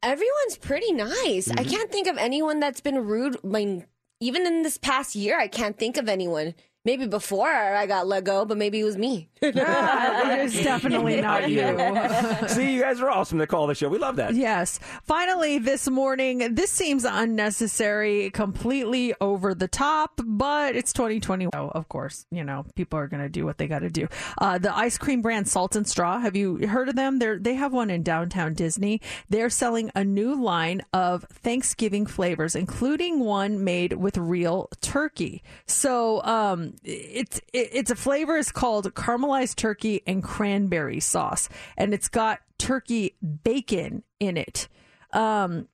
Everyone's 0.03 0.59
pretty 0.61 0.93
nice. 0.93 1.51
I 1.51 1.55
mm-hmm. 1.55 1.71
can't 1.71 1.91
think 1.91 2.07
of 2.07 2.19
anyone 2.19 2.61
that's 2.61 2.81
been 2.81 3.05
rude. 3.05 3.37
I 3.43 3.47
mean, 3.49 3.85
even 4.21 4.47
in 4.47 4.63
this 4.63 4.79
past 4.79 5.15
year, 5.15 5.39
I 5.39 5.49
can't 5.49 5.79
think 5.79 5.97
of 5.97 6.09
anyone. 6.09 6.55
Maybe 6.89 7.07
before 7.07 7.47
I 7.47 7.85
got 7.85 8.07
let 8.07 8.25
go, 8.25 8.47
but 8.47 8.57
maybe 8.57 8.81
it 8.81 8.85
was 8.85 8.97
me. 8.97 9.29
it 9.43 10.39
is 10.41 10.55
definitely 10.63 11.21
not 11.21 11.51
you. 11.51 11.59
See, 12.49 12.73
you 12.73 12.81
guys 12.81 12.99
are 13.03 13.11
awesome 13.11 13.39
to 13.41 13.47
call 13.47 13.67
the 13.67 13.75
show. 13.75 13.91
We 13.91 13.99
love 13.99 14.17
that. 14.17 14.35
Yes. 14.35 14.81
Finally, 15.05 15.59
this 15.59 15.87
morning, 15.91 16.55
this 16.55 16.71
seems 16.71 17.05
unnecessary, 17.05 18.31
completely 18.31 19.15
over 19.21 19.55
the 19.55 19.69
top, 19.69 20.19
but 20.25 20.77
it's 20.77 20.95
2020. 20.95 21.49
Oh, 21.55 21.69
of 21.69 21.91
course, 21.91 22.25
you 22.31 22.43
know, 22.43 22.65
people 22.75 22.99
are 22.99 23.07
going 23.07 23.23
to 23.23 23.29
do 23.29 23.45
what 23.45 23.59
they 23.59 23.69
got 23.69 23.81
to 23.81 23.91
do. 23.91 24.09
Uh, 24.39 24.57
the 24.57 24.75
ice 24.75 24.97
cream 24.97 25.21
brand 25.21 25.47
Salt 25.47 25.77
and 25.77 25.87
Straw, 25.87 26.19
have 26.19 26.37
you 26.37 26.67
heard 26.69 26.89
of 26.89 26.97
them? 26.97 27.19
They're, 27.19 27.39
they 27.39 27.55
have 27.55 27.75
one 27.75 27.91
in 27.91 28.03
downtown 28.03 28.55
Disney. 28.55 29.03
They're 29.29 29.51
selling 29.51 29.91
a 29.95 30.05
new 30.05 30.43
line 30.43 30.81
of 30.95 31.25
Thanksgiving 31.25 32.07
flavors, 32.07 32.57
including 32.57 33.21
one 33.21 33.63
made 33.63 33.93
with 33.93 34.17
real 34.17 34.71
turkey. 34.81 35.43
So, 35.67 36.25
um, 36.25 36.78
it's, 36.85 37.41
it's 37.53 37.91
a 37.91 37.97
flavor 37.97 38.37
is 38.37 38.53
called 38.53 38.93
caramelized 38.95 39.57
turkey 39.57 40.03
and 40.07 40.23
cranberry 40.23 41.01
sauce, 41.01 41.49
and 41.77 41.95
it's 41.95 42.09
got 42.09 42.41
turkey 42.59 43.17
bacon 43.45 44.03
in 44.21 44.37
it. 44.37 44.69
Um, 45.13 45.69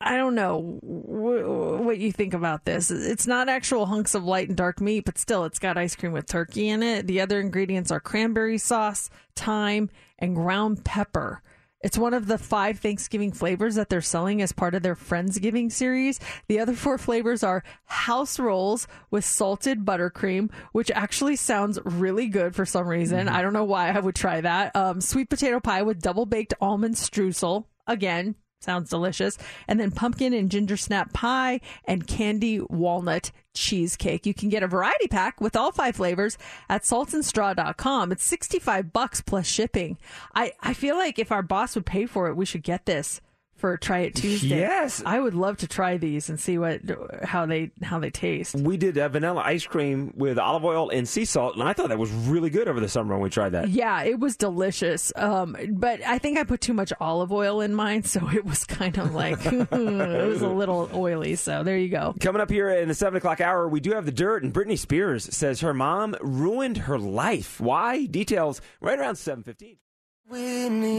I 0.00 0.16
don't 0.16 0.34
know 0.34 0.60
wh- 0.80 1.84
what 1.84 1.98
you 1.98 2.10
think 2.10 2.32
about 2.32 2.64
this. 2.64 2.90
It's 2.90 3.26
not 3.26 3.50
actual 3.50 3.84
hunks 3.84 4.14
of 4.14 4.24
light 4.24 4.48
and 4.48 4.56
dark 4.56 4.80
meat, 4.80 5.04
but 5.04 5.18
still, 5.18 5.44
it's 5.44 5.58
got 5.58 5.76
ice 5.76 5.94
cream 5.94 6.12
with 6.12 6.26
turkey 6.26 6.68
in 6.68 6.82
it. 6.82 7.06
The 7.06 7.20
other 7.20 7.38
ingredients 7.38 7.90
are 7.90 8.00
cranberry 8.00 8.56
sauce, 8.56 9.10
thyme, 9.36 9.90
and 10.18 10.34
ground 10.34 10.84
pepper. 10.84 11.42
It's 11.82 11.96
one 11.96 12.12
of 12.12 12.26
the 12.26 12.36
five 12.36 12.78
Thanksgiving 12.78 13.32
flavors 13.32 13.76
that 13.76 13.88
they're 13.88 14.02
selling 14.02 14.42
as 14.42 14.52
part 14.52 14.74
of 14.74 14.82
their 14.82 14.94
Friendsgiving 14.94 15.72
series. 15.72 16.20
The 16.46 16.60
other 16.60 16.74
four 16.74 16.98
flavors 16.98 17.42
are 17.42 17.64
house 17.84 18.38
rolls 18.38 18.86
with 19.10 19.24
salted 19.24 19.84
buttercream, 19.84 20.50
which 20.72 20.90
actually 20.90 21.36
sounds 21.36 21.78
really 21.84 22.28
good 22.28 22.54
for 22.54 22.66
some 22.66 22.86
reason. 22.86 23.28
I 23.28 23.40
don't 23.40 23.54
know 23.54 23.64
why 23.64 23.90
I 23.90 23.98
would 23.98 24.14
try 24.14 24.42
that. 24.42 24.76
Um, 24.76 25.00
sweet 25.00 25.30
potato 25.30 25.58
pie 25.58 25.82
with 25.82 26.02
double 26.02 26.26
baked 26.26 26.52
almond 26.60 26.96
streusel. 26.96 27.64
Again, 27.86 28.34
sounds 28.60 28.90
delicious. 28.90 29.38
And 29.66 29.80
then 29.80 29.90
pumpkin 29.90 30.32
and 30.32 30.50
ginger 30.50 30.76
snap 30.76 31.12
pie 31.12 31.60
and 31.84 32.06
candy 32.06 32.60
walnut 32.60 33.30
cheesecake. 33.54 34.26
You 34.26 34.34
can 34.34 34.48
get 34.48 34.62
a 34.62 34.68
variety 34.68 35.08
pack 35.08 35.40
with 35.40 35.56
all 35.56 35.72
five 35.72 35.96
flavors 35.96 36.38
at 36.68 36.82
saltandstraw.com. 36.82 38.12
It's 38.12 38.24
65 38.24 38.92
bucks 38.92 39.20
plus 39.20 39.46
shipping. 39.46 39.98
I, 40.34 40.52
I 40.60 40.74
feel 40.74 40.96
like 40.96 41.18
if 41.18 41.32
our 41.32 41.42
boss 41.42 41.74
would 41.74 41.86
pay 41.86 42.06
for 42.06 42.28
it, 42.28 42.36
we 42.36 42.46
should 42.46 42.62
get 42.62 42.86
this 42.86 43.20
for 43.60 43.76
Try 43.76 43.98
It 44.00 44.14
Tuesday. 44.14 44.60
Yes. 44.60 45.02
I 45.04 45.20
would 45.20 45.34
love 45.34 45.58
to 45.58 45.68
try 45.68 45.98
these 45.98 46.28
and 46.30 46.40
see 46.40 46.58
what 46.58 46.80
how 47.22 47.46
they 47.46 47.70
how 47.82 47.98
they 47.98 48.10
taste. 48.10 48.54
We 48.54 48.76
did 48.76 48.96
uh, 48.98 49.08
vanilla 49.08 49.42
ice 49.44 49.66
cream 49.66 50.12
with 50.16 50.38
olive 50.38 50.64
oil 50.64 50.88
and 50.90 51.08
sea 51.08 51.24
salt, 51.26 51.54
and 51.54 51.62
I 51.62 51.72
thought 51.74 51.90
that 51.90 51.98
was 51.98 52.10
really 52.10 52.50
good 52.50 52.68
over 52.68 52.80
the 52.80 52.88
summer 52.88 53.14
when 53.14 53.22
we 53.22 53.30
tried 53.30 53.50
that. 53.50 53.68
Yeah, 53.68 54.02
it 54.02 54.18
was 54.18 54.36
delicious. 54.36 55.12
Um, 55.14 55.56
but 55.72 56.02
I 56.02 56.18
think 56.18 56.38
I 56.38 56.44
put 56.44 56.60
too 56.60 56.72
much 56.72 56.92
olive 57.00 57.32
oil 57.32 57.60
in 57.60 57.74
mine, 57.74 58.02
so 58.04 58.28
it 58.30 58.44
was 58.44 58.64
kind 58.64 58.98
of 58.98 59.14
like 59.14 59.44
it 59.46 59.70
was 59.70 60.42
a 60.42 60.48
little 60.48 60.90
oily. 60.94 61.36
So 61.36 61.62
there 61.62 61.76
you 61.76 61.88
go. 61.90 62.14
Coming 62.20 62.40
up 62.40 62.50
here 62.50 62.70
in 62.70 62.88
the 62.88 62.94
seven 62.94 63.18
o'clock 63.18 63.40
hour, 63.40 63.68
we 63.68 63.80
do 63.80 63.92
have 63.92 64.06
the 64.06 64.12
dirt, 64.12 64.42
and 64.42 64.52
Britney 64.52 64.78
Spears 64.78 65.34
says 65.34 65.60
her 65.60 65.74
mom 65.74 66.16
ruined 66.20 66.78
her 66.78 66.98
life. 66.98 67.60
Why? 67.60 68.06
Details 68.06 68.60
right 68.80 68.98
around 68.98 69.16
seven 69.16 69.44
fifteen. 69.44 69.76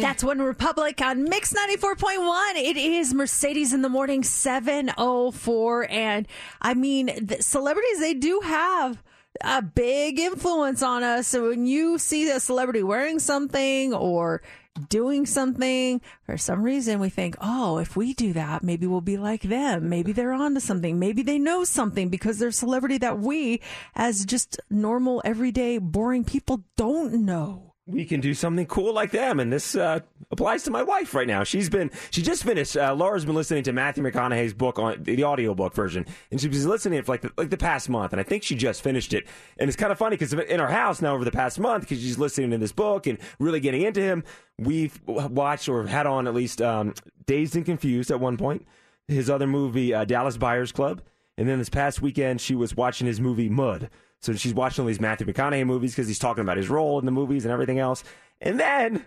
That's 0.01 0.23
OneRepublic 0.23 1.01
on 1.01 1.23
Mix 1.23 1.53
94.1. 1.53 2.55
It 2.57 2.75
is 2.75 3.13
Mercedes 3.13 3.71
in 3.71 3.82
the 3.82 3.88
morning 3.88 4.23
704. 4.23 5.89
And 5.89 6.27
I 6.61 6.73
mean, 6.73 7.05
the 7.21 7.41
celebrities, 7.41 7.99
they 7.99 8.13
do 8.13 8.41
have 8.43 9.01
a 9.39 9.61
big 9.61 10.19
influence 10.19 10.84
on 10.84 11.03
us. 11.03 11.27
So 11.29 11.47
when 11.47 11.65
you 11.65 11.97
see 11.97 12.29
a 12.29 12.41
celebrity 12.41 12.84
wearing 12.84 13.19
something 13.19 13.93
or 13.93 14.41
doing 14.89 15.25
something, 15.25 16.01
for 16.25 16.38
some 16.38 16.61
reason 16.61 16.99
we 16.99 17.07
think, 17.07 17.38
oh, 17.39 17.77
if 17.77 17.95
we 17.95 18.13
do 18.13 18.34
that, 18.34 18.63
maybe 18.63 18.86
we'll 18.86 18.99
be 18.99 19.17
like 19.17 19.43
them. 19.43 19.88
Maybe 19.88 20.11
they're 20.11 20.34
onto 20.34 20.59
something. 20.59 20.99
Maybe 20.99 21.21
they 21.21 21.39
know 21.39 21.63
something 21.63 22.09
because 22.09 22.38
they're 22.38 22.51
celebrity 22.51 22.97
that 22.97 23.19
we, 23.19 23.61
as 23.95 24.25
just 24.25 24.59
normal, 24.69 25.21
everyday, 25.23 25.77
boring 25.77 26.25
people, 26.25 26.65
don't 26.75 27.25
know 27.25 27.70
we 27.88 28.05
can 28.05 28.19
do 28.19 28.34
something 28.34 28.65
cool 28.67 28.93
like 28.93 29.11
them. 29.11 29.39
And 29.39 29.51
this 29.51 29.75
uh, 29.75 29.99
applies 30.29 30.63
to 30.63 30.71
my 30.71 30.84
wife 30.84 31.13
right 31.13 31.27
now. 31.27 31.43
She's 31.43 31.69
been, 31.69 31.91
she 32.11 32.21
just 32.21 32.43
finished, 32.43 32.77
uh, 32.77 32.93
Laura's 32.93 33.25
been 33.25 33.36
listening 33.36 33.63
to 33.63 33.73
Matthew 33.73 34.03
McConaughey's 34.03 34.53
book 34.53 34.77
on 34.77 35.03
the 35.03 35.23
audiobook 35.23 35.73
version. 35.73 36.05
And 36.29 36.39
she's 36.39 36.49
been 36.49 36.69
listening 36.69 36.93
to 36.93 36.99
it 36.99 37.05
for 37.05 37.13
like 37.13 37.21
the, 37.21 37.32
like 37.38 37.49
the 37.49 37.57
past 37.57 37.89
month. 37.89 38.13
And 38.13 38.19
I 38.19 38.23
think 38.23 38.43
she 38.43 38.55
just 38.55 38.82
finished 38.82 39.13
it. 39.13 39.27
And 39.57 39.67
it's 39.67 39.77
kind 39.77 39.91
of 39.91 39.97
funny 39.97 40.15
because 40.15 40.34
in 40.34 40.59
our 40.59 40.69
house 40.69 41.01
now 41.01 41.15
over 41.15 41.25
the 41.25 41.32
past 41.32 41.59
month, 41.59 41.84
because 41.84 41.99
she's 41.99 42.19
listening 42.19 42.51
to 42.51 42.57
this 42.59 42.71
book 42.71 43.07
and 43.07 43.17
really 43.39 43.59
getting 43.59 43.82
into 43.82 44.01
him, 44.01 44.23
we've 44.59 44.99
watched 45.05 45.67
or 45.67 45.86
had 45.88 46.05
on 46.05 46.27
at 46.27 46.36
least 46.36 46.61
um, 46.61 46.93
Dazed 47.25 47.55
and 47.55 47.65
Confused 47.65 48.11
at 48.11 48.19
one 48.19 48.38
point, 48.38 48.65
his 49.07 49.29
other 49.29 49.47
movie, 49.47 49.93
uh, 49.93 50.05
Dallas 50.05 50.38
Buyers 50.38 50.71
Club. 50.71 51.01
And 51.38 51.49
then 51.49 51.57
this 51.57 51.69
past 51.69 52.01
weekend, 52.01 52.41
she 52.41 52.53
was 52.53 52.75
watching 52.75 53.07
his 53.07 53.19
movie 53.19 53.49
Mud. 53.49 53.89
So 54.22 54.34
she's 54.34 54.53
watching 54.53 54.84
all 54.84 54.88
these 54.88 55.01
Matthew 55.01 55.26
McConaughey 55.26 55.65
movies 55.65 55.93
because 55.93 56.07
he's 56.07 56.19
talking 56.19 56.41
about 56.41 56.57
his 56.57 56.69
role 56.69 56.99
in 56.99 57.05
the 57.05 57.11
movies 57.11 57.43
and 57.45 57.51
everything 57.51 57.80
else. 57.80 58.03
And 58.39 58.59
then, 58.59 59.05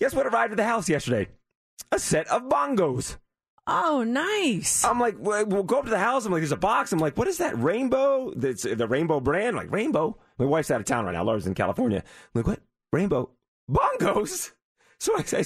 guess 0.00 0.14
what 0.14 0.26
arrived 0.26 0.52
at 0.52 0.56
the 0.56 0.64
house 0.64 0.88
yesterday? 0.88 1.28
A 1.92 1.98
set 1.98 2.28
of 2.28 2.42
bongos. 2.42 3.16
Oh, 3.66 4.02
nice. 4.02 4.82
I'm 4.84 4.98
like, 4.98 5.16
we'll 5.18 5.62
go 5.62 5.78
up 5.78 5.84
to 5.84 5.90
the 5.90 5.98
house. 5.98 6.24
I'm 6.24 6.32
like, 6.32 6.40
there's 6.40 6.52
a 6.52 6.56
box. 6.56 6.90
I'm 6.92 6.98
like, 6.98 7.18
what 7.18 7.28
is 7.28 7.38
that? 7.38 7.58
Rainbow? 7.58 8.32
That's 8.34 8.62
the 8.62 8.88
Rainbow 8.88 9.20
brand? 9.20 9.48
I'm 9.48 9.56
like, 9.56 9.70
Rainbow? 9.70 10.16
My 10.38 10.46
wife's 10.46 10.70
out 10.70 10.80
of 10.80 10.86
town 10.86 11.04
right 11.04 11.12
now. 11.12 11.22
Laura's 11.22 11.46
in 11.46 11.54
California. 11.54 11.98
I'm 11.98 12.30
like, 12.34 12.46
what? 12.46 12.60
Rainbow? 12.92 13.30
Bongos? 13.70 14.52
So 15.00 15.16
I, 15.16 15.20
I 15.20 15.44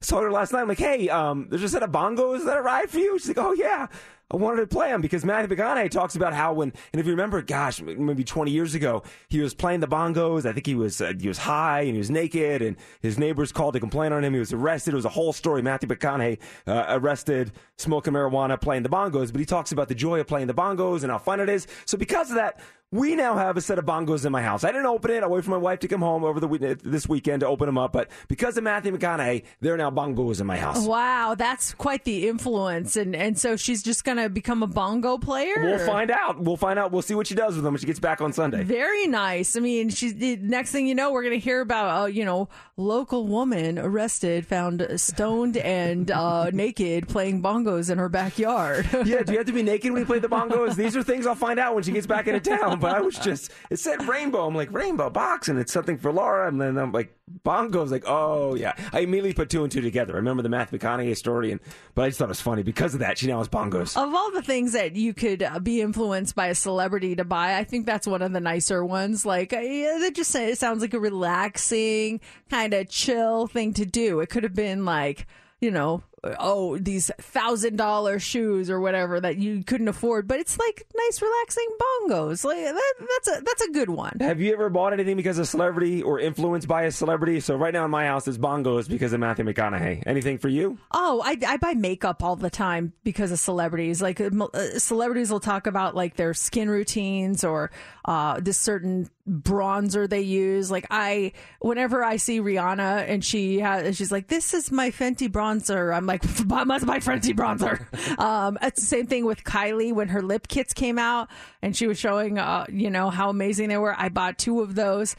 saw 0.00 0.20
her 0.20 0.32
last 0.32 0.52
night. 0.52 0.62
I'm 0.62 0.68
like, 0.68 0.76
hey, 0.76 1.08
um, 1.10 1.46
there's 1.48 1.62
a 1.62 1.68
set 1.68 1.84
of 1.84 1.92
bongos 1.92 2.44
that 2.44 2.56
arrived 2.56 2.90
for 2.90 2.98
you. 2.98 3.16
She's 3.20 3.28
like, 3.28 3.38
oh, 3.38 3.52
yeah. 3.52 3.86
I 4.32 4.36
wanted 4.36 4.60
to 4.60 4.66
play 4.68 4.90
him 4.90 5.00
because 5.00 5.24
Matthew 5.24 5.56
McConaughey 5.56 5.90
talks 5.90 6.14
about 6.14 6.32
how 6.32 6.52
when, 6.52 6.72
and 6.92 7.00
if 7.00 7.06
you 7.06 7.12
remember, 7.12 7.42
gosh, 7.42 7.82
maybe 7.82 8.22
20 8.22 8.50
years 8.50 8.76
ago, 8.76 9.02
he 9.28 9.40
was 9.40 9.54
playing 9.54 9.80
the 9.80 9.88
bongos. 9.88 10.46
I 10.46 10.52
think 10.52 10.66
he 10.66 10.76
was, 10.76 11.00
uh, 11.00 11.14
he 11.18 11.26
was 11.26 11.38
high 11.38 11.80
and 11.80 11.92
he 11.92 11.98
was 11.98 12.10
naked 12.10 12.62
and 12.62 12.76
his 13.00 13.18
neighbors 13.18 13.50
called 13.50 13.74
to 13.74 13.80
complain 13.80 14.12
on 14.12 14.22
him. 14.22 14.32
He 14.32 14.38
was 14.38 14.52
arrested. 14.52 14.94
It 14.94 14.96
was 14.96 15.04
a 15.04 15.10
whole 15.10 15.32
story. 15.32 15.62
Matthew 15.62 15.88
McConaughey, 15.88 16.38
uh, 16.68 16.84
arrested, 16.88 17.50
smoking 17.76 18.12
marijuana, 18.12 18.60
playing 18.60 18.84
the 18.84 18.88
bongos, 18.88 19.32
but 19.32 19.40
he 19.40 19.46
talks 19.46 19.72
about 19.72 19.88
the 19.88 19.94
joy 19.96 20.20
of 20.20 20.28
playing 20.28 20.46
the 20.46 20.54
bongos 20.54 21.02
and 21.02 21.10
how 21.10 21.18
fun 21.18 21.40
it 21.40 21.48
is. 21.48 21.66
So 21.84 21.98
because 21.98 22.30
of 22.30 22.36
that, 22.36 22.60
we 22.92 23.14
now 23.14 23.36
have 23.36 23.56
a 23.56 23.60
set 23.60 23.78
of 23.78 23.84
bongos 23.84 24.26
in 24.26 24.32
my 24.32 24.42
house. 24.42 24.64
I 24.64 24.72
didn't 24.72 24.86
open 24.86 25.12
it. 25.12 25.22
I 25.22 25.26
waited 25.28 25.44
for 25.44 25.52
my 25.52 25.56
wife 25.58 25.78
to 25.80 25.88
come 25.88 26.00
home 26.00 26.24
over 26.24 26.40
the 26.40 26.76
this 26.82 27.08
weekend 27.08 27.40
to 27.40 27.46
open 27.46 27.66
them 27.66 27.78
up. 27.78 27.92
But 27.92 28.10
because 28.26 28.56
of 28.56 28.64
Matthew 28.64 28.96
McConaughey, 28.96 29.44
there 29.60 29.74
are 29.74 29.76
now 29.76 29.92
bongos 29.92 30.40
in 30.40 30.46
my 30.48 30.56
house. 30.56 30.84
Wow, 30.84 31.36
that's 31.36 31.72
quite 31.72 32.02
the 32.02 32.26
influence. 32.28 32.96
And 32.96 33.14
and 33.14 33.38
so 33.38 33.56
she's 33.56 33.84
just 33.84 34.02
going 34.02 34.18
to 34.18 34.28
become 34.28 34.64
a 34.64 34.66
bongo 34.66 35.18
player. 35.18 35.54
We'll 35.58 35.86
find 35.86 36.10
out. 36.10 36.40
We'll 36.40 36.56
find 36.56 36.80
out. 36.80 36.90
We'll 36.90 37.02
see 37.02 37.14
what 37.14 37.28
she 37.28 37.36
does 37.36 37.54
with 37.54 37.62
them 37.62 37.74
when 37.74 37.80
she 37.80 37.86
gets 37.86 38.00
back 38.00 38.20
on 38.20 38.32
Sunday. 38.32 38.64
Very 38.64 39.06
nice. 39.06 39.56
I 39.56 39.60
mean, 39.60 39.90
she's 39.90 40.14
the 40.14 40.36
next 40.36 40.72
thing 40.72 40.88
you 40.88 40.96
know, 40.96 41.12
we're 41.12 41.22
going 41.22 41.38
to 41.38 41.44
hear 41.44 41.60
about 41.60 42.02
uh, 42.02 42.06
you 42.06 42.24
know 42.24 42.48
local 42.76 43.28
woman 43.28 43.78
arrested, 43.78 44.48
found 44.48 44.84
stoned 44.96 45.56
and 45.58 46.10
uh, 46.10 46.50
naked 46.52 47.06
playing 47.06 47.40
bongos 47.40 47.88
in 47.88 47.98
her 47.98 48.08
backyard. 48.08 48.88
yeah, 49.04 49.22
do 49.22 49.30
you 49.30 49.38
have 49.38 49.46
to 49.46 49.52
be 49.52 49.62
naked 49.62 49.92
when 49.92 50.00
you 50.00 50.06
play 50.06 50.18
the 50.18 50.28
bongos? 50.28 50.74
These 50.74 50.96
are 50.96 51.04
things 51.04 51.24
I'll 51.24 51.36
find 51.36 51.60
out 51.60 51.76
when 51.76 51.84
she 51.84 51.92
gets 51.92 52.08
back 52.08 52.26
into 52.26 52.40
town 52.40 52.79
but 52.80 52.94
I 52.94 53.00
was 53.00 53.16
just, 53.16 53.52
it 53.70 53.78
said 53.78 54.06
rainbow. 54.08 54.46
I'm 54.46 54.54
like, 54.54 54.72
rainbow 54.72 55.10
box, 55.10 55.48
and 55.48 55.58
it's 55.58 55.72
something 55.72 55.98
for 55.98 56.12
Laura. 56.12 56.48
And 56.48 56.60
then 56.60 56.78
I'm 56.78 56.92
like, 56.92 57.16
bongos. 57.44 57.90
Like, 57.90 58.04
oh, 58.06 58.54
yeah. 58.54 58.74
I 58.92 59.00
immediately 59.00 59.34
put 59.34 59.50
two 59.50 59.62
and 59.62 59.70
two 59.70 59.80
together. 59.80 60.14
I 60.14 60.16
remember 60.16 60.42
the 60.42 60.48
Matthew 60.48 60.78
McConaughey 60.78 61.16
story, 61.16 61.52
and 61.52 61.60
but 61.94 62.02
I 62.02 62.08
just 62.08 62.18
thought 62.18 62.26
it 62.26 62.28
was 62.28 62.40
funny 62.40 62.62
because 62.62 62.94
of 62.94 63.00
that. 63.00 63.18
She 63.18 63.26
now 63.26 63.38
has 63.38 63.48
bongos. 63.48 63.96
Of 63.96 64.14
all 64.14 64.30
the 64.32 64.42
things 64.42 64.72
that 64.72 64.96
you 64.96 65.14
could 65.14 65.42
uh, 65.42 65.58
be 65.58 65.80
influenced 65.80 66.34
by 66.34 66.46
a 66.48 66.54
celebrity 66.54 67.16
to 67.16 67.24
buy, 67.24 67.56
I 67.56 67.64
think 67.64 67.86
that's 67.86 68.06
one 68.06 68.22
of 68.22 68.32
the 68.32 68.40
nicer 68.40 68.84
ones. 68.84 69.24
Like, 69.26 69.52
uh, 69.52 69.60
that 69.60 70.12
just 70.14 70.34
it 70.34 70.58
sounds 70.58 70.82
like 70.82 70.94
a 70.94 71.00
relaxing, 71.00 72.20
kind 72.48 72.74
of 72.74 72.88
chill 72.88 73.46
thing 73.46 73.74
to 73.74 73.86
do. 73.86 74.20
It 74.20 74.30
could 74.30 74.44
have 74.44 74.54
been 74.54 74.84
like, 74.84 75.26
you 75.60 75.70
know, 75.70 76.02
oh 76.38 76.76
these 76.78 77.10
thousand 77.18 77.76
dollar 77.76 78.18
shoes 78.18 78.70
or 78.70 78.80
whatever 78.80 79.20
that 79.20 79.36
you 79.36 79.64
couldn't 79.64 79.88
afford 79.88 80.28
but 80.28 80.38
it's 80.38 80.58
like 80.58 80.86
nice 80.94 81.22
relaxing 81.22 81.66
bongos. 81.80 82.44
Like 82.44 82.58
that, 82.58 82.94
that's 82.98 83.38
a 83.38 83.42
that's 83.42 83.62
a 83.62 83.70
good 83.70 83.90
one. 83.90 84.16
Have 84.20 84.40
you 84.40 84.52
ever 84.52 84.68
bought 84.68 84.92
anything 84.92 85.16
because 85.16 85.38
of 85.38 85.48
celebrity 85.48 86.02
or 86.02 86.20
influenced 86.20 86.68
by 86.68 86.82
a 86.82 86.90
celebrity? 86.90 87.40
So 87.40 87.56
right 87.56 87.72
now 87.72 87.84
in 87.84 87.90
my 87.90 88.06
house 88.06 88.28
it's 88.28 88.38
bongos 88.38 88.88
because 88.88 89.12
of 89.12 89.20
matthew 89.20 89.44
mcconaughey. 89.44 90.02
Anything 90.06 90.38
for 90.38 90.48
you? 90.48 90.78
Oh 90.92 91.22
i, 91.24 91.36
I 91.46 91.56
buy 91.56 91.74
makeup 91.74 92.22
all 92.22 92.36
the 92.36 92.50
time 92.50 92.92
because 93.04 93.32
of 93.32 93.38
celebrities. 93.38 94.02
Like 94.02 94.20
uh, 94.20 94.78
celebrities 94.78 95.30
will 95.30 95.40
talk 95.40 95.66
about 95.66 95.94
like 95.94 96.16
their 96.16 96.34
skin 96.34 96.68
routines 96.68 97.44
or 97.44 97.70
uh, 98.04 98.40
this 98.40 98.58
certain 98.58 99.08
bronzer 99.30 100.08
they 100.08 100.22
use. 100.22 100.70
Like 100.70 100.86
I, 100.90 101.32
whenever 101.60 102.02
I 102.04 102.16
see 102.16 102.40
Rihanna 102.40 103.08
and 103.08 103.24
she 103.24 103.60
has, 103.60 103.96
she's 103.96 104.12
like, 104.12 104.28
"This 104.28 104.54
is 104.54 104.70
my 104.72 104.90
Fenty 104.90 105.28
bronzer." 105.28 105.94
I'm 105.94 106.06
like, 106.06 106.22
"Must 106.46 106.86
my 106.86 106.98
Fenty 106.98 107.34
bronzer." 107.34 108.18
um, 108.18 108.58
it's 108.62 108.80
the 108.80 108.86
same 108.86 109.06
thing 109.06 109.24
with 109.24 109.44
Kylie 109.44 109.92
when 109.92 110.08
her 110.08 110.22
lip 110.22 110.48
kits 110.48 110.72
came 110.72 110.98
out 110.98 111.28
and 111.62 111.76
she 111.76 111.86
was 111.86 111.98
showing, 111.98 112.38
uh, 112.38 112.66
you 112.68 112.90
know, 112.90 113.10
how 113.10 113.30
amazing 113.30 113.68
they 113.68 113.78
were. 113.78 113.94
I 113.96 114.08
bought 114.08 114.38
two 114.38 114.60
of 114.60 114.74
those. 114.74 115.16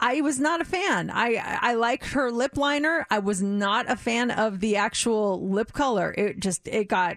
I 0.00 0.20
was 0.20 0.38
not 0.38 0.60
a 0.60 0.64
fan. 0.64 1.10
I 1.10 1.58
I 1.62 1.74
liked 1.74 2.06
her 2.12 2.30
lip 2.30 2.56
liner. 2.56 3.06
I 3.10 3.20
was 3.20 3.42
not 3.42 3.90
a 3.90 3.96
fan 3.96 4.30
of 4.30 4.60
the 4.60 4.76
actual 4.76 5.48
lip 5.48 5.72
color. 5.72 6.14
It 6.16 6.40
just 6.40 6.68
it 6.68 6.88
got 6.88 7.16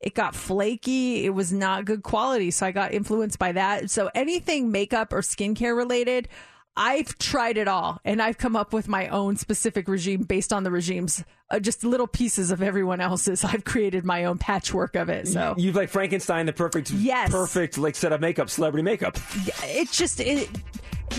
it 0.00 0.14
got 0.14 0.34
flaky. 0.34 1.24
It 1.24 1.30
was 1.30 1.52
not 1.52 1.84
good 1.84 2.02
quality. 2.02 2.50
So 2.50 2.66
I 2.66 2.72
got 2.72 2.92
influenced 2.92 3.38
by 3.38 3.52
that. 3.52 3.90
So 3.90 4.10
anything 4.14 4.70
makeup 4.70 5.12
or 5.12 5.20
skincare 5.20 5.76
related, 5.76 6.28
I've 6.76 7.16
tried 7.18 7.56
it 7.56 7.68
all 7.68 8.00
and 8.04 8.20
I've 8.20 8.36
come 8.36 8.54
up 8.54 8.74
with 8.74 8.86
my 8.86 9.08
own 9.08 9.36
specific 9.36 9.88
regime 9.88 10.24
based 10.24 10.52
on 10.52 10.62
the 10.62 10.70
regimes, 10.70 11.24
uh, 11.50 11.58
just 11.58 11.84
little 11.84 12.06
pieces 12.06 12.50
of 12.50 12.62
everyone 12.62 13.00
else's. 13.00 13.42
I've 13.44 13.64
created 13.64 14.04
my 14.04 14.26
own 14.26 14.36
patchwork 14.36 14.94
of 14.96 15.08
it. 15.08 15.28
So 15.28 15.54
you've 15.56 15.76
like 15.76 15.88
Frankenstein, 15.88 16.44
the 16.44 16.52
perfect, 16.52 16.90
yes. 16.90 17.30
perfect 17.30 17.78
like 17.78 17.96
set 17.96 18.12
of 18.12 18.20
makeup, 18.20 18.50
celebrity 18.50 18.82
makeup. 18.82 19.16
It's 19.64 19.96
just, 19.96 20.20
it, 20.20 20.50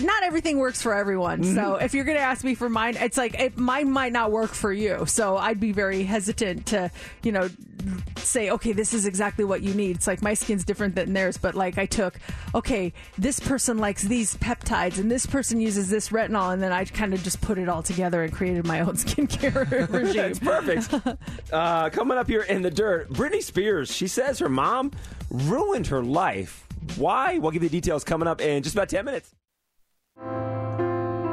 not 0.02 0.22
everything 0.22 0.58
works 0.58 0.82
for 0.82 0.94
everyone. 0.94 1.42
Mm-hmm. 1.42 1.54
So 1.54 1.76
if 1.76 1.94
you're 1.94 2.04
going 2.04 2.18
to 2.18 2.22
ask 2.22 2.44
me 2.44 2.54
for 2.54 2.68
mine, 2.68 2.96
it's 2.96 3.16
like 3.16 3.38
it, 3.38 3.58
mine 3.58 3.90
might 3.90 4.12
not 4.12 4.30
work 4.30 4.50
for 4.50 4.72
you. 4.72 5.06
So 5.06 5.36
I'd 5.36 5.60
be 5.60 5.72
very 5.72 6.04
hesitant 6.04 6.66
to, 6.66 6.90
you 7.22 7.32
know, 7.32 7.48
say, 8.16 8.50
okay, 8.50 8.72
this 8.72 8.92
is 8.92 9.06
exactly 9.06 9.44
what 9.44 9.62
you 9.62 9.74
need. 9.74 9.96
It's 9.96 10.06
like 10.06 10.22
my 10.22 10.34
skin's 10.34 10.64
different 10.64 10.94
than 10.94 11.12
theirs, 11.12 11.36
but 11.36 11.54
like 11.54 11.78
I 11.78 11.86
took, 11.86 12.18
okay, 12.54 12.92
this 13.16 13.40
person 13.40 13.78
likes 13.78 14.02
these 14.02 14.36
peptides 14.36 14.98
and 14.98 15.10
this 15.10 15.26
person 15.26 15.60
uses 15.60 15.88
this 15.88 16.10
retinol, 16.10 16.52
and 16.52 16.62
then 16.62 16.72
I 16.72 16.84
kind 16.84 17.14
of 17.14 17.22
just 17.22 17.40
put 17.40 17.58
it 17.58 17.68
all 17.68 17.82
together 17.82 18.22
and 18.22 18.32
created 18.32 18.66
my 18.66 18.80
own 18.80 18.94
skincare 18.96 19.88
regime. 19.92 20.34
That's 20.34 20.38
perfect. 20.38 21.18
uh, 21.52 21.90
coming 21.90 22.18
up 22.18 22.28
here 22.28 22.42
in 22.42 22.62
the 22.62 22.70
dirt, 22.70 23.10
Britney 23.10 23.42
Spears. 23.42 23.94
She 23.94 24.06
says 24.06 24.38
her 24.38 24.48
mom 24.48 24.92
ruined 25.30 25.86
her 25.88 26.02
life. 26.02 26.66
Why? 26.96 27.38
We'll 27.38 27.50
give 27.50 27.62
you 27.62 27.68
the 27.68 27.76
details 27.80 28.04
coming 28.04 28.28
up 28.28 28.40
in 28.40 28.62
just 28.62 28.74
about 28.74 28.88
10 28.88 29.04
minutes. 29.04 29.34
Música 30.20 30.87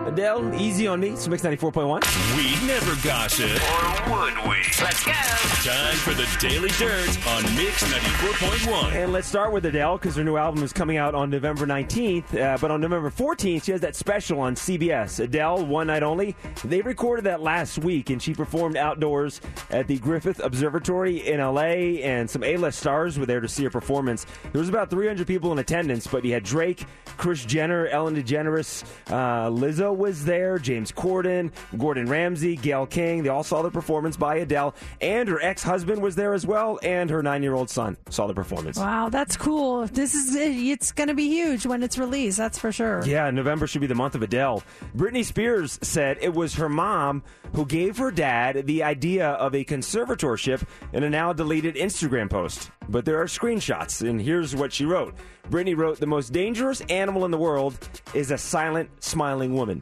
Adele, 0.06 0.54
easy 0.62 0.86
on 0.86 1.00
me. 1.00 1.10
It's 1.10 1.28
Mix 1.28 1.42
94.1. 1.42 2.38
We 2.38 2.68
never 2.68 2.96
gossip. 3.04 3.50
Or 3.50 4.12
would 4.12 4.38
we? 4.48 4.58
Let's 4.80 5.04
go. 5.04 5.12
Time 5.12 5.96
for 5.96 6.14
the 6.14 6.28
Daily 6.40 6.70
Dirt 6.70 7.10
on 7.28 7.44
Mix 7.56 7.84
94.1. 7.92 8.92
And 8.94 9.12
let's 9.12 9.28
start 9.28 9.52
with 9.52 9.66
Adele 9.66 9.98
because 9.98 10.16
her 10.16 10.24
new 10.24 10.38
album 10.38 10.62
is 10.62 10.72
coming 10.72 10.98
out 10.98 11.16
on 11.16 11.32
November 11.32 11.66
19th. 11.66 12.40
Uh, 12.40 12.56
but 12.62 12.70
on 12.70 12.82
November 12.82 13.10
14th, 13.10 13.64
she 13.64 13.72
has 13.72 13.82
that 13.82 13.96
special 13.96 14.40
on 14.42 14.54
CBS. 14.54 15.20
Adele, 15.24 15.66
One 15.66 15.88
Night 15.88 16.04
Only. 16.04 16.36
They 16.64 16.82
recorded 16.82 17.26
that 17.26 17.42
last 17.42 17.80
week, 17.80 18.12
and 18.12 18.22
she 18.22 18.36
performed 18.36 18.78
outdoors 18.78 19.42
at 19.72 19.88
the 19.88 19.98
Griffith 19.98 20.40
Observatory 20.40 21.28
in 21.28 21.40
LA, 21.40 22.02
and 22.04 22.30
some 22.30 22.44
A 22.44 22.58
list 22.58 22.78
stars 22.80 23.18
were 23.18 23.26
there 23.26 23.42
to 23.42 23.48
see 23.48 23.64
her 23.64 23.72
performance. 23.72 24.28
There 24.52 24.60
was 24.60 24.70
about 24.70 24.92
300 24.92 25.26
people 25.26 25.52
in 25.52 25.58
attendance, 25.58 26.06
but 26.06 26.24
you 26.24 26.34
had 26.34 26.44
Drake, 26.44 26.86
Kris 27.18 27.44
Jenner, 27.44 27.88
Ellen 27.88 28.16
DeGeneres, 28.16 28.84
uh, 29.08 29.50
Lizzo 29.50 29.95
was 29.96 30.26
there, 30.26 30.58
James 30.58 30.92
Corden, 30.92 31.52
Gordon 31.78 32.08
Ramsay, 32.08 32.56
Gayle 32.58 32.86
King. 32.86 33.24
They 33.24 33.30
all 33.30 33.44
saw 33.44 33.62
the 33.62 33.72
performance 33.72 34.18
by 34.18 34.38
Adele, 34.38 34.76
and 35.02 35.28
her 35.30 35.42
ex 35.42 35.64
husband 35.64 36.02
was 36.02 36.16
there 36.16 36.34
as 36.34 36.46
well, 36.46 36.80
and 36.84 37.10
her 37.10 37.24
nine 37.24 37.44
year 37.44 37.54
old 37.54 37.70
son 37.70 37.98
saw 38.10 38.28
the 38.28 38.34
performance. 38.34 38.78
Wow, 38.78 39.10
that's 39.10 39.38
cool. 39.38 39.88
This 39.88 40.14
is 40.14 40.36
it's 40.36 40.92
going 40.92 41.08
to 41.10 41.14
be 41.14 41.28
huge 41.28 41.66
when 41.66 41.84
it's 41.84 41.98
released. 41.98 42.38
That's 42.38 42.60
for 42.60 42.72
sure. 42.72 43.04
Yeah, 43.06 43.30
November 43.32 43.68
should 43.68 43.82
be 43.82 43.88
the 43.88 43.96
month 43.96 44.16
of 44.16 44.22
Adele. 44.22 44.64
Britney 44.96 45.24
Spears 45.24 45.80
said 45.82 46.18
it 46.22 46.34
was 46.34 46.56
her 46.56 46.70
mom 46.70 47.24
who 47.56 47.66
gave 47.66 47.98
her 47.98 48.12
dad 48.12 48.68
the 48.68 48.84
idea 48.84 49.30
of 49.30 49.56
a 49.56 49.64
conservatorship 49.64 50.62
in 50.92 51.04
a 51.04 51.10
now 51.10 51.32
deleted 51.32 51.76
Instagram 51.76 52.30
post. 52.30 52.70
But 52.90 53.06
there 53.06 53.22
are 53.22 53.26
screenshots, 53.26 54.08
and 54.08 54.22
here's 54.22 54.54
what 54.54 54.74
she 54.74 54.86
wrote. 54.86 55.16
Britney 55.50 55.76
wrote, 55.76 56.00
The 56.00 56.06
most 56.06 56.34
dangerous 56.34 56.82
animal 56.90 57.24
in 57.24 57.32
the 57.32 57.38
world 57.38 57.78
is 58.14 58.32
a 58.32 58.38
silent, 58.38 58.90
smiling 59.02 59.54
woman. 59.54 59.82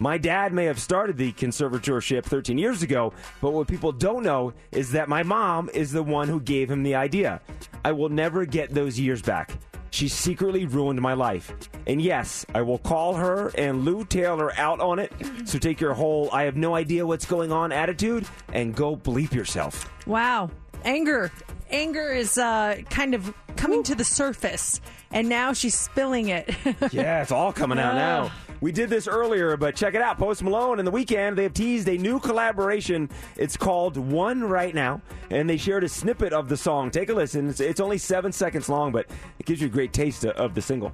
My 0.00 0.18
dad 0.18 0.52
may 0.52 0.64
have 0.64 0.80
started 0.80 1.16
the 1.16 1.32
conservatorship 1.34 2.24
13 2.24 2.58
years 2.58 2.82
ago, 2.82 3.12
but 3.40 3.52
what 3.52 3.68
people 3.68 3.92
don't 3.92 4.24
know 4.24 4.52
is 4.72 4.90
that 4.90 5.08
my 5.08 5.22
mom 5.22 5.70
is 5.72 5.92
the 5.92 6.02
one 6.02 6.26
who 6.26 6.40
gave 6.40 6.68
him 6.68 6.82
the 6.82 6.96
idea. 6.96 7.40
I 7.84 7.92
will 7.92 8.08
never 8.08 8.44
get 8.44 8.70
those 8.70 8.98
years 8.98 9.22
back. 9.22 9.52
She 9.92 10.08
secretly 10.08 10.64
ruined 10.64 11.00
my 11.02 11.12
life. 11.12 11.52
And 11.86 12.00
yes, 12.00 12.46
I 12.54 12.62
will 12.62 12.78
call 12.78 13.14
her 13.14 13.52
and 13.56 13.84
Lou 13.84 14.04
Taylor 14.06 14.50
out 14.58 14.80
on 14.80 14.98
it. 14.98 15.12
So 15.44 15.58
take 15.58 15.80
your 15.80 15.92
whole 15.92 16.30
I 16.32 16.44
have 16.44 16.56
no 16.56 16.74
idea 16.74 17.06
what's 17.06 17.26
going 17.26 17.52
on 17.52 17.72
attitude 17.72 18.26
and 18.54 18.74
go 18.74 18.96
bleep 18.96 19.34
yourself. 19.34 19.90
Wow. 20.06 20.50
Anger. 20.84 21.30
Anger 21.70 22.10
is 22.10 22.38
uh, 22.38 22.78
kind 22.88 23.14
of 23.14 23.34
coming 23.56 23.82
to 23.84 23.94
the 23.94 24.04
surface, 24.04 24.80
and 25.10 25.28
now 25.28 25.52
she's 25.52 25.78
spilling 25.78 26.28
it. 26.28 26.54
yeah, 26.90 27.22
it's 27.22 27.30
all 27.30 27.52
coming 27.52 27.78
out 27.78 27.94
now. 27.94 28.32
We 28.62 28.70
did 28.70 28.88
this 28.88 29.08
earlier, 29.08 29.56
but 29.56 29.74
check 29.74 29.94
it 29.94 30.00
out. 30.00 30.18
Post 30.18 30.44
Malone 30.44 30.78
and 30.78 30.86
the 30.86 30.92
Weeknd, 30.92 31.34
they 31.34 31.42
have 31.42 31.52
teased 31.52 31.88
a 31.88 31.98
new 31.98 32.20
collaboration. 32.20 33.10
It's 33.36 33.56
called 33.56 33.96
One 33.96 34.44
Right 34.44 34.72
Now, 34.72 35.02
and 35.30 35.50
they 35.50 35.56
shared 35.56 35.82
a 35.82 35.88
snippet 35.88 36.32
of 36.32 36.48
the 36.48 36.56
song. 36.56 36.92
Take 36.92 37.08
a 37.08 37.12
listen. 37.12 37.48
It's, 37.48 37.58
it's 37.58 37.80
only 37.80 37.98
seven 37.98 38.30
seconds 38.30 38.68
long, 38.68 38.92
but 38.92 39.10
it 39.40 39.46
gives 39.46 39.60
you 39.60 39.66
a 39.66 39.70
great 39.70 39.92
taste 39.92 40.24
of 40.24 40.54
the 40.54 40.62
single. 40.62 40.92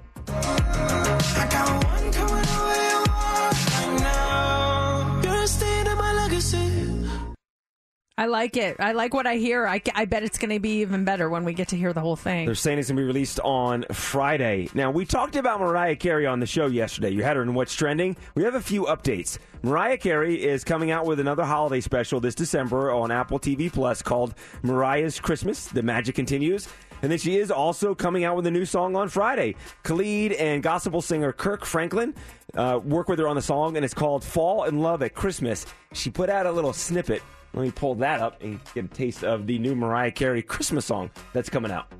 I 8.18 8.26
like 8.26 8.56
it. 8.56 8.74
I 8.80 8.92
like 8.92 9.14
what 9.14 9.28
I 9.28 9.36
hear. 9.36 9.64
I, 9.64 9.80
I 9.94 10.04
bet 10.04 10.24
it's 10.24 10.38
going 10.38 10.50
to 10.50 10.58
be 10.58 10.80
even 10.80 11.04
better 11.04 11.30
when 11.30 11.44
we 11.44 11.54
get 11.54 11.68
to 11.68 11.76
hear 11.76 11.92
the 11.92 12.00
whole 12.00 12.16
thing. 12.16 12.46
They're 12.46 12.56
saying 12.56 12.80
it's 12.80 12.88
going 12.88 12.96
to 12.96 13.02
be 13.02 13.06
released 13.06 13.38
on 13.44 13.84
Friday. 13.92 14.68
Now, 14.74 14.90
we 14.90 15.04
talked 15.04 15.36
about 15.36 15.60
Mariah 15.60 15.94
Carey 15.94 16.26
on 16.26 16.40
the 16.40 16.46
show 16.46 16.66
yesterday. 16.66 17.10
You 17.10 17.22
had 17.22 17.36
her 17.36 17.42
in 17.42 17.54
What's 17.54 17.76
Trending. 17.76 18.16
We 18.34 18.42
have 18.42 18.56
a 18.56 18.60
few 18.60 18.86
updates. 18.86 19.38
Mariah 19.62 19.98
Carey 19.98 20.34
is 20.34 20.64
coming 20.64 20.90
out 20.90 21.06
with 21.06 21.20
another 21.20 21.44
holiday 21.44 21.80
special 21.80 22.18
this 22.18 22.34
December 22.34 22.90
on 22.90 23.12
Apple 23.12 23.38
TV 23.38 23.72
Plus 23.72 24.02
called 24.02 24.34
Mariah's 24.64 25.20
Christmas. 25.20 25.68
The 25.68 25.84
magic 25.84 26.16
continues. 26.16 26.68
And 27.02 27.12
then 27.12 27.20
she 27.20 27.38
is 27.38 27.52
also 27.52 27.94
coming 27.94 28.24
out 28.24 28.34
with 28.34 28.48
a 28.48 28.50
new 28.50 28.64
song 28.64 28.96
on 28.96 29.08
Friday. 29.08 29.54
Khalid 29.84 30.32
and 30.32 30.60
gospel 30.60 31.00
singer 31.00 31.32
Kirk 31.32 31.64
Franklin 31.64 32.16
uh, 32.56 32.80
work 32.82 33.08
with 33.08 33.20
her 33.20 33.28
on 33.28 33.36
the 33.36 33.42
song, 33.42 33.76
and 33.76 33.84
it's 33.84 33.94
called 33.94 34.24
Fall 34.24 34.64
in 34.64 34.80
Love 34.80 35.04
at 35.04 35.14
Christmas. 35.14 35.66
She 35.92 36.10
put 36.10 36.28
out 36.28 36.46
a 36.46 36.50
little 36.50 36.72
snippet. 36.72 37.22
Let 37.55 37.62
me 37.62 37.70
pull 37.70 37.94
that 37.96 38.20
up 38.20 38.42
and 38.42 38.61
get 38.74 38.84
a 38.84 38.88
taste 38.88 39.24
of 39.24 39.46
the 39.46 39.59
new 39.59 39.74
Mariah 39.74 40.11
Carey 40.11 40.42
Christmas 40.42 40.86
song 40.86 41.11
that's 41.32 41.49
coming 41.49 41.70
out. 41.72 41.92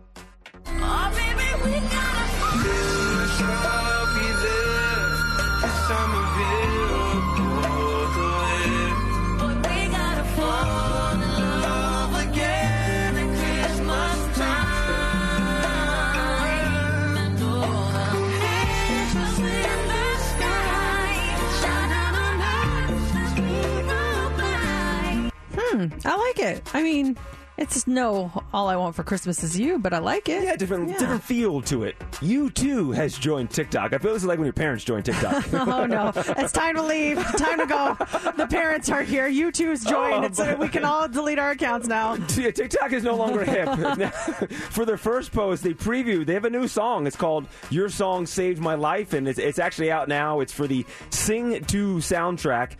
Hmm. 25.78 25.98
I 26.04 26.16
like 26.16 26.38
it. 26.40 26.62
I 26.74 26.82
mean, 26.82 27.16
it's 27.56 27.86
no 27.88 28.30
all 28.52 28.68
I 28.68 28.76
want 28.76 28.94
for 28.94 29.02
Christmas 29.02 29.42
is 29.42 29.58
you, 29.58 29.78
but 29.80 29.92
I 29.92 29.98
like 29.98 30.28
it. 30.28 30.44
Yeah, 30.44 30.54
different 30.56 30.96
different 30.96 31.22
feel 31.24 31.60
to 31.62 31.82
it. 31.82 31.98
U2 32.20 32.94
has 32.94 33.18
joined 33.18 33.50
TikTok. 33.50 33.92
I 33.92 33.98
feel 33.98 34.12
this 34.12 34.22
is 34.22 34.28
like 34.28 34.38
when 34.38 34.46
your 34.46 34.52
parents 34.52 34.84
joined 34.84 35.04
TikTok. 35.04 35.52
oh 35.52 35.86
no, 35.86 36.12
it's 36.14 36.52
time 36.52 36.76
to 36.76 36.82
leave. 36.82 37.16
Time 37.36 37.58
to 37.58 37.66
go. 37.66 37.96
The 38.36 38.46
parents 38.48 38.88
are 38.90 39.02
here. 39.02 39.28
U2's 39.28 39.84
joined. 39.84 40.14
Oh, 40.14 40.22
it's, 40.22 40.38
but- 40.38 40.58
we 40.58 40.68
can 40.68 40.84
all 40.84 41.08
delete 41.08 41.38
our 41.38 41.50
accounts 41.50 41.88
now. 41.88 42.16
Yeah, 42.38 42.52
TikTok 42.52 42.92
is 42.92 43.02
no 43.02 43.16
longer 43.16 43.44
hip. 43.44 43.68
For 44.70 44.84
their 44.84 44.96
first 44.96 45.32
post, 45.32 45.64
they 45.64 45.74
preview. 45.74 46.24
They 46.24 46.34
have 46.34 46.44
a 46.44 46.50
new 46.50 46.68
song. 46.68 47.06
It's 47.08 47.16
called 47.16 47.46
"Your 47.70 47.88
Song 47.88 48.26
Saved 48.26 48.60
My 48.60 48.76
Life," 48.76 49.12
and 49.12 49.26
it's, 49.26 49.40
it's 49.40 49.58
actually 49.58 49.90
out 49.90 50.06
now. 50.08 50.38
It's 50.38 50.52
for 50.52 50.68
the 50.68 50.86
Sing 51.10 51.64
2 51.64 51.96
soundtrack. 51.96 52.72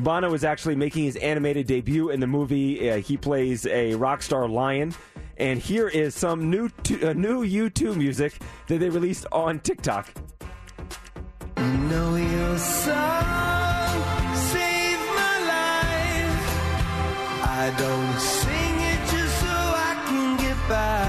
Bono 0.00 0.34
is 0.34 0.44
actually 0.44 0.74
making 0.74 1.04
his 1.04 1.16
animated 1.16 1.66
debut 1.66 2.10
in 2.10 2.20
the 2.20 2.26
movie. 2.26 2.90
Uh, 2.90 2.96
he 2.98 3.16
plays 3.16 3.66
a 3.66 3.94
rock 3.94 4.22
star 4.22 4.48
lion. 4.48 4.94
And 5.38 5.58
here 5.58 5.88
is 5.88 6.14
some 6.14 6.50
new 6.50 6.68
to, 6.84 7.10
uh, 7.10 7.12
new 7.12 7.44
U2 7.44 7.94
music 7.94 8.38
that 8.68 8.78
they 8.78 8.88
released 8.88 9.26
on 9.32 9.60
TikTok. 9.60 10.08
know 11.56 12.16
your 12.16 12.58
song 12.58 14.34
saved 14.34 15.06
my 15.14 15.36
life. 15.54 16.42
I 17.44 17.74
don't 17.76 18.18
sing 18.18 18.80
it 18.92 19.00
just 19.10 19.40
so 19.40 19.46
I 19.46 20.02
can 20.06 20.36
get 20.38 20.68
by. 20.68 21.05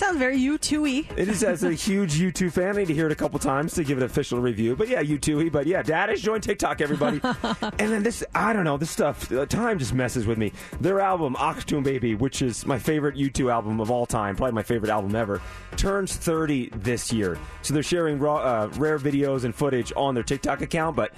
Sounds 0.00 0.16
very 0.16 0.38
U 0.38 0.56
two 0.56 0.80
y. 0.80 1.04
It 1.14 1.28
is 1.28 1.44
as 1.44 1.62
a 1.62 1.74
huge 1.74 2.14
U2 2.14 2.50
fan. 2.50 2.74
I 2.74 2.78
need 2.78 2.88
to 2.88 2.94
hear 2.94 3.04
it 3.04 3.12
a 3.12 3.14
couple 3.14 3.38
times 3.38 3.74
to 3.74 3.84
give 3.84 3.98
it 3.98 4.00
an 4.00 4.06
official 4.06 4.40
review. 4.40 4.74
But 4.74 4.88
yeah, 4.88 5.02
U2y. 5.02 5.52
But 5.52 5.66
yeah, 5.66 5.82
Dad 5.82 6.08
has 6.08 6.22
joined 6.22 6.42
TikTok, 6.42 6.80
everybody. 6.80 7.20
and 7.24 7.92
then 7.92 8.02
this, 8.02 8.24
I 8.34 8.54
don't 8.54 8.64
know, 8.64 8.78
this 8.78 8.90
stuff, 8.90 9.30
uh, 9.30 9.44
time 9.44 9.78
just 9.78 9.92
messes 9.92 10.24
with 10.24 10.38
me. 10.38 10.52
Their 10.80 11.02
album, 11.02 11.34
Achtung 11.34 11.84
Baby, 11.84 12.14
which 12.14 12.40
is 12.40 12.64
my 12.64 12.78
favorite 12.78 13.14
U2 13.16 13.52
album 13.52 13.78
of 13.78 13.90
all 13.90 14.06
time, 14.06 14.36
probably 14.36 14.54
my 14.54 14.62
favorite 14.62 14.90
album 14.90 15.14
ever, 15.14 15.42
turns 15.76 16.16
30 16.16 16.70
this 16.76 17.12
year. 17.12 17.36
So 17.60 17.74
they're 17.74 17.82
sharing 17.82 18.18
raw, 18.18 18.36
uh, 18.36 18.70
rare 18.76 18.98
videos 18.98 19.44
and 19.44 19.54
footage 19.54 19.92
on 19.96 20.14
their 20.14 20.24
TikTok 20.24 20.62
account. 20.62 20.96
But 20.96 21.12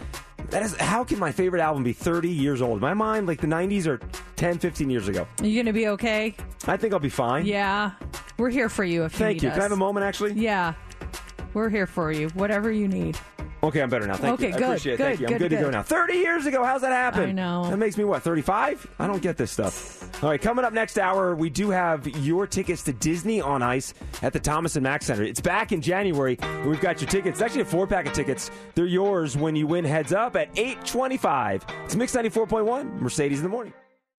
that 0.53 0.63
is, 0.63 0.77
how 0.77 1.03
can 1.03 1.19
my 1.19 1.33
favorite 1.33 1.61
album 1.61 1.83
be 1.83 1.93
30 1.95 2.29
years 2.29 2.61
old? 2.61 2.75
In 2.75 2.81
my 2.81 2.93
mind, 2.95 3.27
like 3.27 3.41
the 3.41 3.47
90s 3.47 3.87
are 3.87 3.99
10, 4.37 4.59
15 4.59 4.91
years 4.91 5.09
ago. 5.09 5.27
Are 5.41 5.47
you 5.47 5.61
gonna 5.63 5.73
be 5.73 5.89
okay? 5.89 6.35
I 6.67 6.77
think 6.77 6.93
I'll 6.93 7.01
be 7.01 7.09
fine. 7.09 7.47
Yeah, 7.47 7.93
we're 8.37 8.51
here 8.51 8.69
for 8.69 8.85
you 8.85 9.05
if 9.05 9.15
you 9.15 9.19
Thank 9.19 9.37
need 9.37 9.43
you. 9.45 9.49
us. 9.49 9.55
Can 9.55 9.61
I 9.61 9.65
have 9.65 9.73
a 9.73 9.77
moment, 9.77 10.05
actually? 10.05 10.33
Yeah, 10.35 10.75
we're 11.55 11.69
here 11.69 11.87
for 11.87 12.13
you. 12.13 12.29
Whatever 12.31 12.71
you 12.71 12.89
need. 12.89 13.19
Okay, 13.65 13.81
I'm 13.81 13.89
better 13.91 14.09
now. 14.09 14.17
Thank 14.17 14.35
Okay, 14.41 14.49
you. 14.49 14.55
I 14.55 14.59
good, 14.59 14.65
appreciate 14.65 14.95
it. 14.95 14.97
Thank 14.99 15.19
good, 15.19 15.21
you. 15.21 15.27
I'm 15.27 15.33
good, 15.39 15.51
good, 15.51 15.57
to 15.57 15.63
go 15.63 15.65
good. 15.67 15.73
now. 15.73 15.83
30 15.83 16.15
years 16.15 16.47
ago, 16.47 16.65
how's 16.65 16.81
that 16.81 16.91
happen? 16.91 17.29
I 17.29 17.33
know. 17.33 17.71
That 17.71 17.77
makes 17.77 17.97
me 17.97 18.03
what, 18.03 18.23
35? 18.23 18.91
I 18.99 19.07
don't 19.07 19.23
get 19.23 19.37
this 19.37 19.53
stuff. 19.53 20.23
All 20.25 20.31
right, 20.31 20.41
coming 20.43 20.65
up 20.65 20.73
next 20.73 20.99
hour, 20.99 21.37
we 21.37 21.49
do 21.49 21.71
have 21.71 22.05
your 22.25 22.49
tickets 22.49 22.83
to 22.85 22.93
Disney 22.93 23.41
on 23.41 23.63
Ice 23.63 23.95
at 24.23 24.33
the 24.33 24.41
Thomas 24.41 24.75
and 24.75 24.83
Mack 24.83 25.03
Center. 25.03 25.23
It's 25.23 25.41
back 25.41 25.71
in 25.71 25.81
January. 25.81 26.37
and 26.41 26.69
We've 26.71 26.81
got 26.81 27.01
your 27.01 27.09
tickets. 27.09 27.37
It's 27.37 27.43
actually 27.43 27.61
a 27.63 27.67
four 27.67 27.87
pack 27.87 28.07
of 28.07 28.15
tickets. 28.15 28.51
They're 28.75 28.87
yours 28.87 29.37
when 29.37 29.55
you 29.55 29.69
win 29.69 29.85
heads 29.85 30.13
up 30.13 30.35
at 30.35 30.49
825. 30.57 31.65
It's 31.85 31.95
Mix 31.95 32.17
94.1, 32.17 33.01
Mercedes 33.01 33.39
in 33.39 33.45
the 33.45 33.49
morning. 33.51 33.73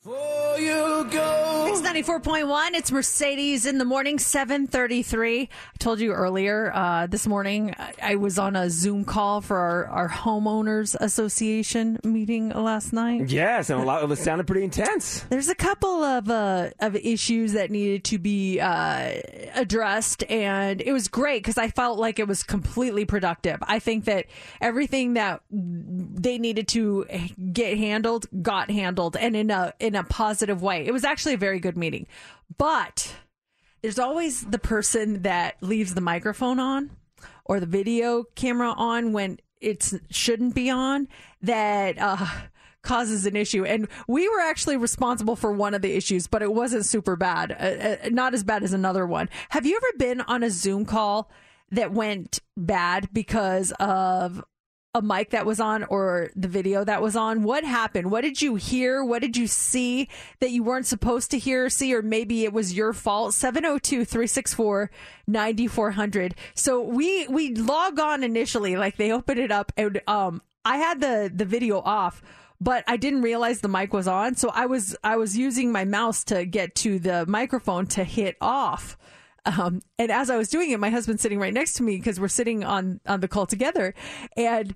For 0.04 0.58
you 0.60 1.08
go. 1.12 1.66
It's 1.70 1.80
94.1. 1.82 2.72
It's 2.74 2.92
Mercedes 2.92 3.66
in 3.66 3.78
the 3.78 3.86
morning, 3.86 4.20
733. 4.20 5.42
I 5.44 5.48
told 5.80 6.02
you 6.02 6.12
earlier 6.12 6.74
uh, 6.76 7.08
this 7.08 7.26
morning, 7.26 7.74
I- 7.80 7.94
I 8.02 8.16
was 8.16 8.38
on 8.38 8.58
a 8.58 8.70
Zoom 8.70 9.06
call 9.06 9.40
for 9.40 9.56
our, 9.58 9.86
our 9.86 10.10
homeowners 10.10 10.94
association 11.00 12.00
meeting 12.04 12.50
last 12.50 12.92
night. 12.92 13.30
Yes, 13.30 13.70
and 13.70 13.82
a 13.82 13.86
lot 13.86 14.04
of 14.04 14.12
it 14.12 14.18
sounded 14.18 14.46
pretty 14.46 14.66
intense. 14.66 15.22
There's 15.30 15.48
a 15.48 15.56
couple 15.56 16.04
of 16.04 16.30
uh, 16.30 16.72
of 16.82 16.98
issues 16.98 17.54
that 17.54 17.72
needed 17.72 18.04
to 18.06 18.18
be 18.18 18.60
uh, 18.60 19.22
addressed, 19.56 20.30
and 20.30 20.82
it 20.82 20.92
was 20.92 21.08
great 21.08 21.44
because 21.44 21.58
I 21.58 21.70
felt 21.70 21.98
like 21.98 22.20
it 22.20 22.28
was 22.28 22.44
completely 22.44 23.06
productive. 23.06 23.60
I 23.62 23.80
think 23.80 24.04
that 24.06 24.26
everything 24.60 25.14
that 25.14 25.42
they 25.50 26.38
needed 26.38 26.68
to 26.70 27.06
get 27.54 27.78
handled 27.78 28.26
got 28.44 28.70
handled, 28.70 29.16
and 29.16 29.34
in 29.38 29.50
a 29.50 29.74
in 29.80 29.93
a 29.96 30.04
positive 30.04 30.62
way. 30.62 30.86
It 30.86 30.92
was 30.92 31.04
actually 31.04 31.34
a 31.34 31.38
very 31.38 31.60
good 31.60 31.78
meeting, 31.78 32.08
but 32.58 33.16
there's 33.82 34.00
always 34.00 34.46
the 34.46 34.60
person 34.60 35.24
that 35.24 35.62
leaves 35.62 35.94
the 35.94 36.02
microphone 36.02 36.60
on 36.60 36.92
or 37.46 37.60
the 37.60 37.66
video 37.66 38.24
camera 38.36 38.72
on 38.72 39.14
when 39.14 39.40
it 39.60 39.94
shouldn't 40.10 40.56
be 40.56 40.70
on 40.70 41.08
that 41.42 41.98
uh, 42.00 42.26
causes 42.82 43.26
an 43.26 43.36
issue. 43.36 43.66
And 43.66 43.88
we 44.08 44.28
were 44.30 44.42
actually 44.42 44.78
responsible 44.78 45.36
for 45.36 45.52
one 45.52 45.74
of 45.74 45.82
the 45.82 45.96
issues, 45.96 46.28
but 46.28 46.42
it 46.42 46.54
wasn't 46.54 46.86
super 46.86 47.16
bad. 47.16 47.52
Uh, 47.52 48.06
uh, 48.06 48.10
not 48.10 48.34
as 48.34 48.44
bad 48.44 48.64
as 48.64 48.74
another 48.74 49.08
one. 49.08 49.30
Have 49.50 49.66
you 49.66 49.76
ever 49.76 49.98
been 49.98 50.22
on 50.22 50.44
a 50.44 50.50
Zoom 50.50 50.86
call 50.86 51.32
that 51.72 51.92
went 51.92 52.40
bad 52.56 53.10
because 53.14 53.72
of 53.80 54.44
a 54.96 55.02
mic 55.02 55.32
that 55.32 55.46
was 55.46 55.60
on 55.60 55.84
or 55.86 56.30
the 56.36 56.48
video 56.48 56.84
that 56.84 57.02
was 57.02 57.16
on. 57.16 57.42
What 57.44 57.64
happened? 57.64 58.12
What 58.12 58.22
did 58.22 58.42
you 58.42 58.56
hear? 58.56 59.04
What 59.04 59.24
did 59.24 59.36
you 59.36 59.48
see 59.48 60.08
that 60.40 60.52
you 60.52 60.64
weren't 60.64 60.86
supposed 60.86 61.32
to 61.32 61.40
hear 61.40 61.66
or 61.66 61.70
see? 61.70 61.96
Or 61.96 62.04
maybe 62.04 62.44
it 62.44 62.54
was 62.54 62.74
your 62.74 62.94
fault. 62.94 63.34
702 63.34 64.06
364 64.06 64.92
9400. 65.26 66.36
So 66.54 66.82
we, 66.82 67.28
we 67.28 67.56
log 67.56 68.00
on 68.00 68.24
initially, 68.24 68.76
like 68.76 68.98
they 68.98 69.12
open 69.12 69.40
it 69.40 69.52
up 69.52 69.72
and, 69.76 70.02
um, 70.08 70.42
I 70.66 70.78
had 70.78 71.02
the, 71.02 71.32
the 71.34 71.46
video 71.46 71.80
off 71.80 72.22
but 72.62 72.86
I 72.88 72.96
didn't 72.96 73.24
realize 73.24 73.60
the 73.60 73.68
mic 73.68 73.92
was 73.92 74.08
on. 74.08 74.36
So 74.36 74.50
I 74.50 74.68
was 74.68 74.96
I 75.04 75.18
was 75.18 75.38
using 75.38 75.74
my 75.74 75.84
mouse 75.84 76.24
to 76.26 76.46
get 76.46 76.76
to 76.76 76.98
the 76.98 77.26
microphone 77.26 77.88
to 77.88 78.06
hit 78.06 78.38
off. 78.40 78.98
Um, 79.46 79.82
and 80.00 80.12
as 80.12 80.30
I 80.30 80.38
was 80.38 80.50
doing 80.50 80.72
it, 80.72 80.80
my 80.80 80.90
husband's 80.90 81.22
sitting 81.22 81.40
right 81.40 81.54
next 81.54 81.74
to 81.74 81.84
me 81.84 81.98
because 81.98 82.20
we're 82.20 82.28
sitting 82.30 82.64
on 82.64 83.02
on 83.06 83.20
the 83.20 83.28
call 83.28 83.46
together, 83.46 83.94
and 84.38 84.74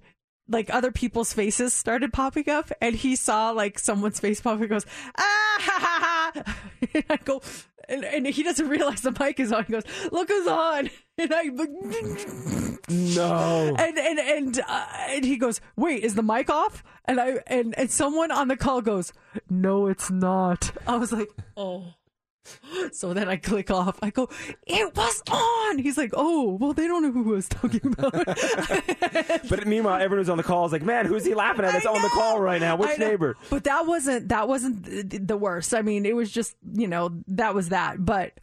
like 0.49 0.69
other 0.73 0.91
people's 0.91 1.33
faces 1.33 1.73
started 1.73 2.13
popping 2.13 2.49
up, 2.49 2.71
and 2.81 2.95
he 2.95 3.15
saw 3.15 3.51
like 3.51 3.79
someone's 3.79 4.19
face 4.19 4.41
pop. 4.41 4.59
He 4.59 4.67
goes, 4.67 4.85
ah, 5.17 5.57
ha, 5.59 5.79
ha, 5.79 6.31
ha. 6.33 6.55
And 6.93 7.05
I 7.09 7.17
go, 7.17 7.41
and, 7.89 8.03
and 8.05 8.27
he 8.27 8.43
doesn't 8.43 8.67
realize 8.67 9.01
the 9.01 9.15
mic 9.19 9.39
is 9.39 9.51
on. 9.51 9.65
He 9.65 9.73
goes, 9.73 9.83
look 10.11 10.29
who's 10.29 10.47
on, 10.47 10.89
and 11.17 11.33
I. 11.33 11.43
No. 12.89 13.75
And 13.77 13.97
and 13.97 14.19
and 14.19 14.59
uh, 14.67 14.85
and 15.09 15.25
he 15.25 15.37
goes, 15.37 15.59
"Wait, 15.75 16.03
is 16.03 16.15
the 16.15 16.23
mic 16.23 16.49
off?" 16.49 16.83
And 17.05 17.19
I 17.19 17.39
and 17.47 17.77
and 17.77 17.91
someone 17.91 18.31
on 18.31 18.47
the 18.47 18.55
call 18.55 18.81
goes, 18.81 19.11
"No, 19.49 19.87
it's 19.87 20.09
not." 20.09 20.71
I 20.87 20.97
was 20.97 21.11
like, 21.11 21.29
"Oh." 21.57 21.93
So 22.91 23.13
then 23.13 23.27
I 23.27 23.37
click 23.37 23.69
off. 23.69 23.99
I 24.01 24.09
go, 24.09 24.29
"It 24.65 24.95
was 24.95 25.21
on." 25.29 25.77
He's 25.77 25.97
like, 25.97 26.11
"Oh, 26.13 26.57
well, 26.59 26.73
they 26.73 26.87
don't 26.87 27.03
know 27.03 27.11
who 27.11 27.33
I 27.33 27.35
was 27.35 27.49
talking 27.49 27.81
about." 27.85 28.13
But 29.49 29.67
meanwhile, 29.67 29.95
everyone 29.95 30.19
who's 30.19 30.29
on 30.29 30.37
the 30.37 30.43
call 30.43 30.65
is 30.65 30.71
like, 30.71 30.83
man, 30.83 31.05
who's 31.05 31.25
he 31.25 31.33
laughing 31.33 31.65
at 31.65 31.73
that's 31.73 31.85
on 31.85 32.01
the 32.01 32.09
call 32.09 32.39
right 32.39 32.59
now? 32.61 32.75
Which 32.75 32.97
neighbor? 32.97 33.35
But 33.49 33.63
that 33.65 33.85
wasn't 33.85 34.29
that 34.29 34.47
wasn't 34.47 35.27
the, 35.27 35.37
worst. 35.37 35.73
I 35.73 35.81
mean, 35.81 36.05
it 36.05 36.15
was 36.15 36.31
just 36.31 36.55
you 36.73 36.87
know 36.87 37.11
that 37.27 37.53
was 37.53 37.69
that. 37.69 38.03
But 38.03 38.39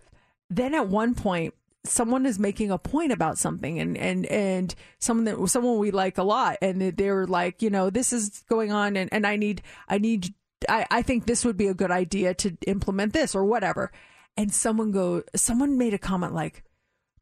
then 0.51 0.75
at 0.75 0.89
one 0.89 1.15
point, 1.15 1.55
someone 1.85 2.27
is 2.27 2.39
making 2.39 2.71
a 2.71 2.79
point 2.79 3.13
about 3.13 3.39
something, 3.39 3.79
and 3.79 3.97
and 3.97 4.27
and 4.27 4.75
someone 4.99 5.25
that 5.25 5.49
someone 5.49 5.79
we 5.79 5.91
like 5.91 6.19
a 6.19 6.23
lot, 6.23 6.57
and 6.63 6.81
they 6.81 7.11
were 7.11 7.27
like, 7.27 7.63
you 7.63 7.71
know, 7.71 7.91
this 7.91 8.13
is 8.13 8.45
going 8.49 8.73
on, 8.73 8.97
and 8.97 9.13
and 9.13 9.27
I 9.27 9.37
need 9.37 9.63
I 9.89 9.99
need 9.99 10.35
I 10.69 10.87
I 10.91 11.03
think 11.03 11.27
this 11.27 11.45
would 11.45 11.57
be 11.57 11.69
a 11.69 11.75
good 11.75 11.91
idea 11.91 12.35
to 12.35 12.57
implement 12.67 13.13
this 13.13 13.35
or 13.35 13.45
whatever. 13.45 13.93
And 14.37 14.53
someone 14.53 14.91
go, 14.91 15.23
someone 15.37 15.79
made 15.79 15.95
a 15.95 15.99
comment 15.99 16.35
like, 16.35 16.65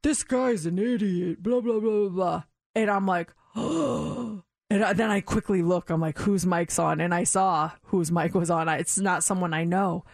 "This 0.02 0.24
guy's 0.24 0.66
an 0.66 0.78
idiot," 0.78 1.42
blah 1.42 1.60
blah 1.60 1.80
blah 1.80 2.08
blah 2.08 2.42
and 2.74 2.90
I'm 2.90 3.06
like, 3.06 3.32
oh. 3.56 4.42
And 4.70 4.96
then 4.96 5.10
I 5.10 5.20
quickly 5.20 5.60
look. 5.60 5.90
I'm 5.90 6.00
like, 6.00 6.16
whose 6.16 6.46
mic's 6.46 6.78
on? 6.78 6.98
And 6.98 7.14
I 7.14 7.24
saw 7.24 7.72
whose 7.82 8.10
mic 8.10 8.34
was 8.34 8.48
on. 8.48 8.70
It's 8.70 8.96
not 8.96 9.22
someone 9.22 9.52
I 9.52 9.64
know. 9.64 10.06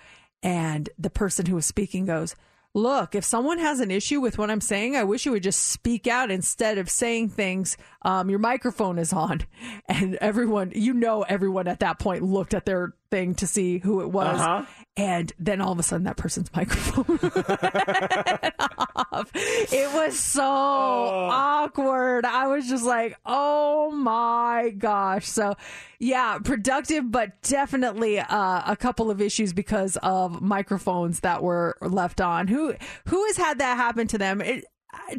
And 0.43 0.91
the 0.99 1.11
person 1.11 1.47
who 1.47 1.55
was 1.55 1.65
speaking 1.65 2.07
goes, 2.07 2.35
Look, 2.75 3.15
if 3.15 3.25
someone 3.25 3.59
has 3.59 3.79
an 3.79 3.93
issue 3.93 4.21
with 4.21 4.37
what 4.37 4.51
I'm 4.51 4.61
saying, 4.61 4.97
I 4.97 5.05
wish 5.05 5.25
you 5.25 5.31
would 5.31 5.45
just 5.45 5.63
speak 5.63 6.09
out 6.09 6.33
instead 6.33 6.77
of 6.77 6.91
saying 6.91 7.29
things. 7.29 7.77
Um, 8.03 8.29
your 8.29 8.41
microphone 8.41 8.99
is 8.99 9.13
on. 9.13 9.43
And 9.89 10.17
everyone, 10.17 10.73
you 10.75 10.93
know, 10.93 11.23
everyone 11.23 11.69
at 11.69 11.79
that 11.81 12.01
point 12.01 12.25
looked 12.25 12.53
at 12.53 12.67
their 12.67 12.95
thing 13.11 13.35
to 13.37 13.47
see 13.47 13.79
who 13.79 14.01
it 14.01 14.11
was. 14.11 14.41
Uh-huh. 14.41 14.65
And 14.97 15.33
then 15.39 15.61
all 15.61 15.73
of 15.73 15.79
a 15.79 15.83
sudden, 15.83 16.05
that 16.05 16.17
person's 16.17 16.51
microphone 16.57 17.19
off. 18.97 19.31
It 19.35 19.93
was 19.95 20.19
so 20.19 20.43
awkward. 20.43 22.25
I 22.25 22.49
was 22.49 22.69
just 22.69 22.85
like, 22.85 23.17
oh 23.25 23.91
my 23.93 24.73
gosh. 24.77 25.29
So, 25.29 25.55
yeah, 25.99 26.39
productive, 26.39 27.11
but 27.11 27.41
definitely 27.43 28.19
uh, 28.19 28.63
a 28.67 28.77
couple 28.77 29.11
of 29.11 29.21
issues 29.21 29.53
because 29.53 29.97
of 30.03 30.41
microphones 30.43 31.21
that 31.21 31.43
were 31.43 31.77
left 31.81 32.21
on. 32.21 32.49
Who 32.49 32.75
who 33.07 33.25
has 33.27 33.37
had 33.37 33.59
that 33.59 33.77
happen 33.77 34.09
to 34.09 34.19
them? 34.19 34.41
It, 34.41 34.65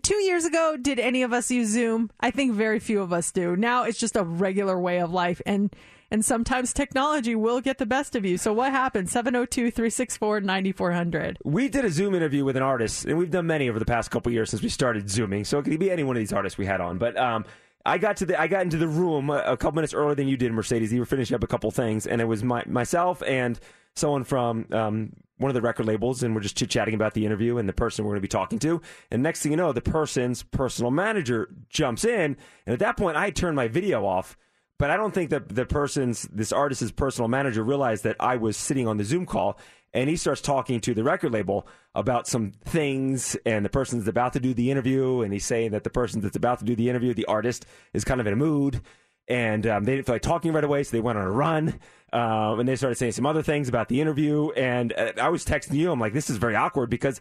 Two 0.01 0.15
years 0.15 0.45
ago, 0.45 0.77
did 0.79 0.99
any 0.99 1.21
of 1.23 1.31
us 1.31 1.49
use 1.51 1.69
Zoom? 1.69 2.09
I 2.19 2.31
think 2.31 2.53
very 2.53 2.79
few 2.79 3.01
of 3.01 3.13
us 3.13 3.31
do. 3.31 3.55
Now 3.55 3.83
it's 3.83 3.99
just 3.99 4.15
a 4.15 4.23
regular 4.23 4.79
way 4.79 4.99
of 4.99 5.11
life, 5.11 5.41
and 5.45 5.73
and 6.12 6.24
sometimes 6.24 6.74
technology 6.74 7.36
will 7.36 7.62
get 7.62 7.78
the 7.78 7.86
best 7.86 8.16
of 8.16 8.26
you. 8.26 8.38
So 8.38 8.53
what 8.53 8.72
happened? 8.72 9.10
702 9.10 9.72
364 9.72 10.41
9400. 10.41 11.38
We 11.43 11.70
did 11.70 11.86
a 11.86 11.89
Zoom 11.89 12.16
interview 12.16 12.45
with 12.45 12.57
an 12.57 12.64
artist, 12.64 13.05
and 13.05 13.18
we've 13.18 13.32
done 13.32 13.47
many 13.47 13.70
over 13.70 13.80
the 13.80 13.86
past 13.86 14.12
couple 14.12 14.32
years 14.32 14.49
since 14.49 14.62
we 14.62 14.70
started 14.70 15.10
Zooming. 15.10 15.45
So 15.45 15.60
it 15.60 15.64
could 15.64 15.80
be 15.80 15.91
any 15.91 16.03
one 16.03 16.16
of 16.16 16.20
these 16.20 16.34
artists 16.34 16.57
we 16.57 16.66
had 16.66 16.82
on. 16.82 16.97
But 16.97 17.18
um, 17.18 17.45
I 17.86 17.97
got 17.97 18.18
to 18.18 18.26
the 18.26 18.39
I 18.39 18.47
got 18.47 18.64
into 18.64 18.78
the 18.78 18.88
room 18.88 19.30
a, 19.30 19.55
couple 19.57 19.74
minutes 19.74 19.93
earlier 19.93 20.16
than 20.16 20.28
you 20.28 20.38
did, 20.38 20.51
Mercedes. 20.51 20.91
You 20.91 20.99
were 20.99 21.05
finishing 21.05 21.36
up 21.36 21.43
a 21.43 21.47
couple 21.47 21.72
things, 21.72 22.05
and 22.05 22.22
it 22.22 22.26
was 22.26 22.43
my, 22.43 22.64
myself 22.68 23.24
and 23.24 23.60
someone 23.95 24.24
from 24.24 24.68
um, 24.72 25.14
one 25.38 25.49
of 25.49 25.55
the 25.55 25.62
record 25.62 25.86
labels, 25.86 26.22
and 26.22 26.36
we're 26.36 26.41
just 26.41 26.57
chit 26.57 26.70
chatting 26.70 26.93
about 26.93 27.14
the 27.14 27.26
interview 27.26 27.57
and 27.57 27.68
the 27.68 27.74
person 27.74 28.03
we're 28.03 28.12
going 28.12 28.22
to 28.22 28.22
be 28.22 28.28
talking 28.28 28.60
to. 28.60 28.82
And 29.10 29.24
next 29.24 29.41
thing 29.41 29.51
you 29.51 29.57
know, 29.57 29.72
the 29.72 29.82
person's 29.82 30.43
personal 30.43 30.91
manager 30.91 31.49
jumps 31.70 32.03
in, 32.03 32.38
and 32.66 32.74
at 32.74 32.80
that 32.80 32.97
point, 32.97 33.18
I 33.18 33.30
turned 33.30 33.55
my 33.55 33.68
video 33.68 34.05
off. 34.05 34.38
But 34.80 34.89
I 34.89 34.97
don't 34.97 35.13
think 35.13 35.30
that 35.30 35.49
the 35.49 35.65
person's, 35.65 36.23
this 36.23 36.51
artist's 36.53 36.91
personal 36.91 37.27
manager 37.27 37.63
realized 37.63 38.05
that 38.05 38.15
I 38.19 38.38
was 38.38 38.57
sitting 38.57 38.88
on 38.88 38.97
the 38.97 39.03
Zoom 39.03 39.25
call 39.25 39.59
and 39.93 40.09
he 40.09 40.15
starts 40.15 40.41
talking 40.41 40.80
to 40.82 40.93
the 40.93 41.03
record 41.03 41.34
label 41.34 41.67
about 41.93 42.27
some 42.27 42.53
things 42.63 43.36
and 43.45 43.65
the 43.65 43.69
person's 43.69 44.07
about 44.07 44.34
to 44.34 44.39
do 44.39 44.53
the 44.53 44.71
interview 44.71 45.21
and 45.21 45.34
he's 45.34 45.45
saying 45.45 45.71
that 45.71 45.84
the 45.84 45.89
person 45.89 46.21
that's 46.21 46.38
about 46.38 46.59
to 46.59 46.65
do 46.65 46.75
the 46.75 46.89
interview, 46.89 47.13
the 47.13 47.25
artist, 47.25 47.65
is 47.93 48.05
kind 48.05 48.21
of 48.21 48.27
in 48.27 48.34
a 48.34 48.38
mood 48.38 48.82
and 49.30 49.65
um, 49.67 49.84
they 49.84 49.95
didn't 49.95 50.07
feel 50.07 50.15
like 50.15 50.23
talking 50.23 50.51
right 50.51 50.63
away, 50.63 50.84
so 50.84 50.91
they 50.91 51.01
went 51.01 51.17
on 51.17 51.25
a 51.25 51.32
run. 51.32 51.80
Um, 52.11 52.59
and 52.59 52.67
they 52.67 52.75
started 52.75 52.95
saying 52.95 53.11
some 53.11 53.27
other 53.27 53.43
things 53.43 53.69
about 53.69 53.88
the 53.88 54.01
interview. 54.01 54.49
And 54.51 54.93
uh, 54.93 55.11
I 55.21 55.30
was 55.30 55.45
texting 55.45 55.75
you. 55.75 55.91
I'm 55.91 55.99
like, 55.99 56.13
this 56.13 56.32
is 56.32 56.38
very 56.38 56.55
awkward 56.55 56.89
because 56.89 57.19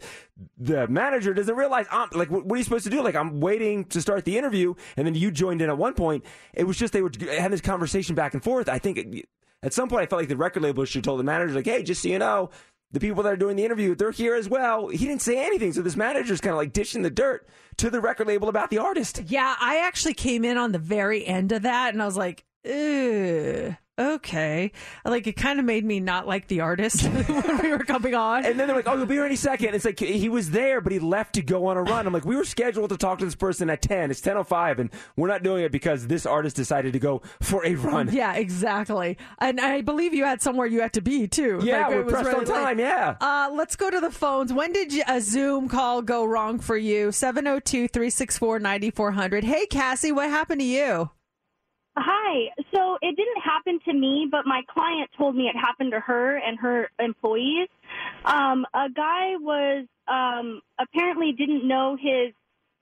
the 0.57 0.87
manager 0.87 1.31
doesn't 1.33 1.55
realize. 1.55 1.85
I'm 1.91 2.09
like, 2.13 2.31
what, 2.31 2.45
what 2.45 2.55
are 2.55 2.57
you 2.57 2.63
supposed 2.63 2.85
to 2.85 2.89
do? 2.89 3.03
Like, 3.03 3.15
I'm 3.15 3.39
waiting 3.39 3.85
to 3.85 4.01
start 4.01 4.25
the 4.25 4.37
interview, 4.37 4.73
and 4.97 5.05
then 5.05 5.13
you 5.13 5.29
joined 5.29 5.61
in 5.61 5.69
at 5.69 5.77
one 5.77 5.93
point. 5.93 6.25
It 6.55 6.63
was 6.63 6.77
just 6.77 6.91
they 6.91 7.03
were 7.03 7.11
having 7.19 7.51
this 7.51 7.61
conversation 7.61 8.15
back 8.15 8.33
and 8.33 8.43
forth. 8.43 8.67
I 8.67 8.79
think 8.79 9.27
at 9.61 9.73
some 9.73 9.89
point 9.89 10.01
I 10.01 10.05
felt 10.07 10.21
like 10.21 10.29
the 10.29 10.37
record 10.37 10.63
label 10.63 10.85
should 10.85 10.99
have 10.99 11.03
told 11.03 11.19
the 11.19 11.23
manager, 11.23 11.53
like, 11.53 11.65
hey, 11.65 11.83
just 11.83 12.01
so 12.01 12.07
you 12.07 12.17
know. 12.17 12.49
The 12.91 12.99
people 12.99 13.21
that 13.23 13.33
are 13.33 13.37
doing 13.37 13.55
the 13.55 13.65
interview, 13.65 13.93
they're 13.93 14.11
here 14.11 14.33
as 14.33 14.49
well. 14.49 14.87
He 14.87 15.05
didn't 15.05 15.21
say 15.21 15.45
anything, 15.45 15.73
so 15.73 15.81
this 15.81 15.95
manager's 15.95 16.41
kind 16.41 16.53
of 16.53 16.57
like 16.57 16.73
dishing 16.73 17.03
the 17.03 17.11
dirt 17.11 17.47
to 17.77 17.89
the 17.89 18.01
record 18.01 18.27
label 18.27 18.49
about 18.49 18.71
the 18.71 18.79
artist. 18.79 19.21
Yeah, 19.27 19.55
I 19.59 19.77
actually 19.85 20.15
came 20.15 20.43
in 20.43 20.57
on 20.57 20.71
the 20.71 20.79
very 20.79 21.25
end 21.25 21.51
of 21.51 21.61
that 21.61 21.93
and 21.93 22.01
I 22.01 22.05
was 22.05 22.17
like, 22.17 22.45
Ugh. 22.65 23.75
Okay. 23.99 24.71
Like 25.05 25.27
it 25.27 25.33
kind 25.33 25.59
of 25.59 25.65
made 25.65 25.83
me 25.85 25.99
not 25.99 26.27
like 26.27 26.47
the 26.47 26.61
artist 26.61 27.03
when 27.09 27.57
we 27.61 27.69
were 27.71 27.79
coming 27.83 28.15
on. 28.15 28.45
And 28.45 28.59
then 28.59 28.67
they're 28.67 28.75
like, 28.75 28.87
"Oh, 28.87 28.97
he'll 28.97 29.05
be 29.05 29.15
here 29.15 29.25
any 29.25 29.35
second. 29.35 29.75
It's 29.75 29.85
like 29.85 29.99
he 29.99 30.29
was 30.29 30.51
there, 30.51 30.81
but 30.81 30.91
he 30.91 30.99
left 30.99 31.35
to 31.35 31.41
go 31.41 31.65
on 31.67 31.77
a 31.77 31.83
run. 31.83 32.07
I'm 32.07 32.13
like, 32.13 32.25
"We 32.25 32.35
were 32.35 32.45
scheduled 32.45 32.89
to 32.89 32.97
talk 32.97 33.19
to 33.19 33.25
this 33.25 33.35
person 33.35 33.69
at 33.69 33.81
10. 33.81 34.11
It's 34.11 34.21
10:05, 34.21 34.79
and 34.79 34.89
we're 35.15 35.27
not 35.27 35.43
doing 35.43 35.63
it 35.63 35.71
because 35.71 36.07
this 36.07 36.25
artist 36.25 36.55
decided 36.55 36.93
to 36.93 36.99
go 36.99 37.21
for 37.41 37.65
a 37.65 37.75
run." 37.75 38.09
Yeah, 38.11 38.33
exactly. 38.33 39.17
And 39.39 39.59
I 39.59 39.81
believe 39.81 40.13
you 40.13 40.23
had 40.25 40.41
somewhere 40.41 40.67
you 40.67 40.81
had 40.81 40.93
to 40.93 41.01
be 41.01 41.27
too. 41.27 41.59
Yeah, 41.63 41.87
Like, 41.87 41.89
we're 41.89 42.03
was 42.03 42.13
pressed 42.13 42.27
on 42.29 42.33
really 42.35 42.45
late. 42.45 42.53
time, 42.63 42.79
yeah. 42.79 43.15
Uh, 43.19 43.49
let's 43.53 43.75
go 43.75 43.89
to 43.89 43.99
the 43.99 44.11
phones. 44.11 44.53
When 44.53 44.71
did 44.71 44.93
you, 44.93 45.03
a 45.07 45.19
Zoom 45.21 45.67
call 45.69 46.01
go 46.01 46.25
wrong 46.25 46.59
for 46.59 46.77
you? 46.77 47.11
702 47.11 47.87
364 47.89 48.59
9400. 48.59 49.43
Hey, 49.43 49.65
Cassie, 49.65 50.11
what 50.11 50.29
happened 50.29 50.61
to 50.61 50.65
you? 50.65 51.09
Hi. 52.01 52.49
So 52.73 52.97
it 53.01 53.15
didn't 53.15 53.41
happen 53.43 53.79
to 53.85 53.93
me, 53.93 54.27
but 54.31 54.45
my 54.45 54.61
client 54.69 55.09
told 55.17 55.35
me 55.35 55.47
it 55.47 55.55
happened 55.57 55.91
to 55.91 55.99
her 55.99 56.37
and 56.37 56.57
her 56.59 56.89
employees. 56.97 57.67
Um, 58.23 58.65
a 58.73 58.89
guy 58.89 59.35
was 59.35 59.85
um, 60.07 60.61
apparently 60.79 61.33
didn't 61.33 61.67
know 61.67 61.97
his 61.99 62.33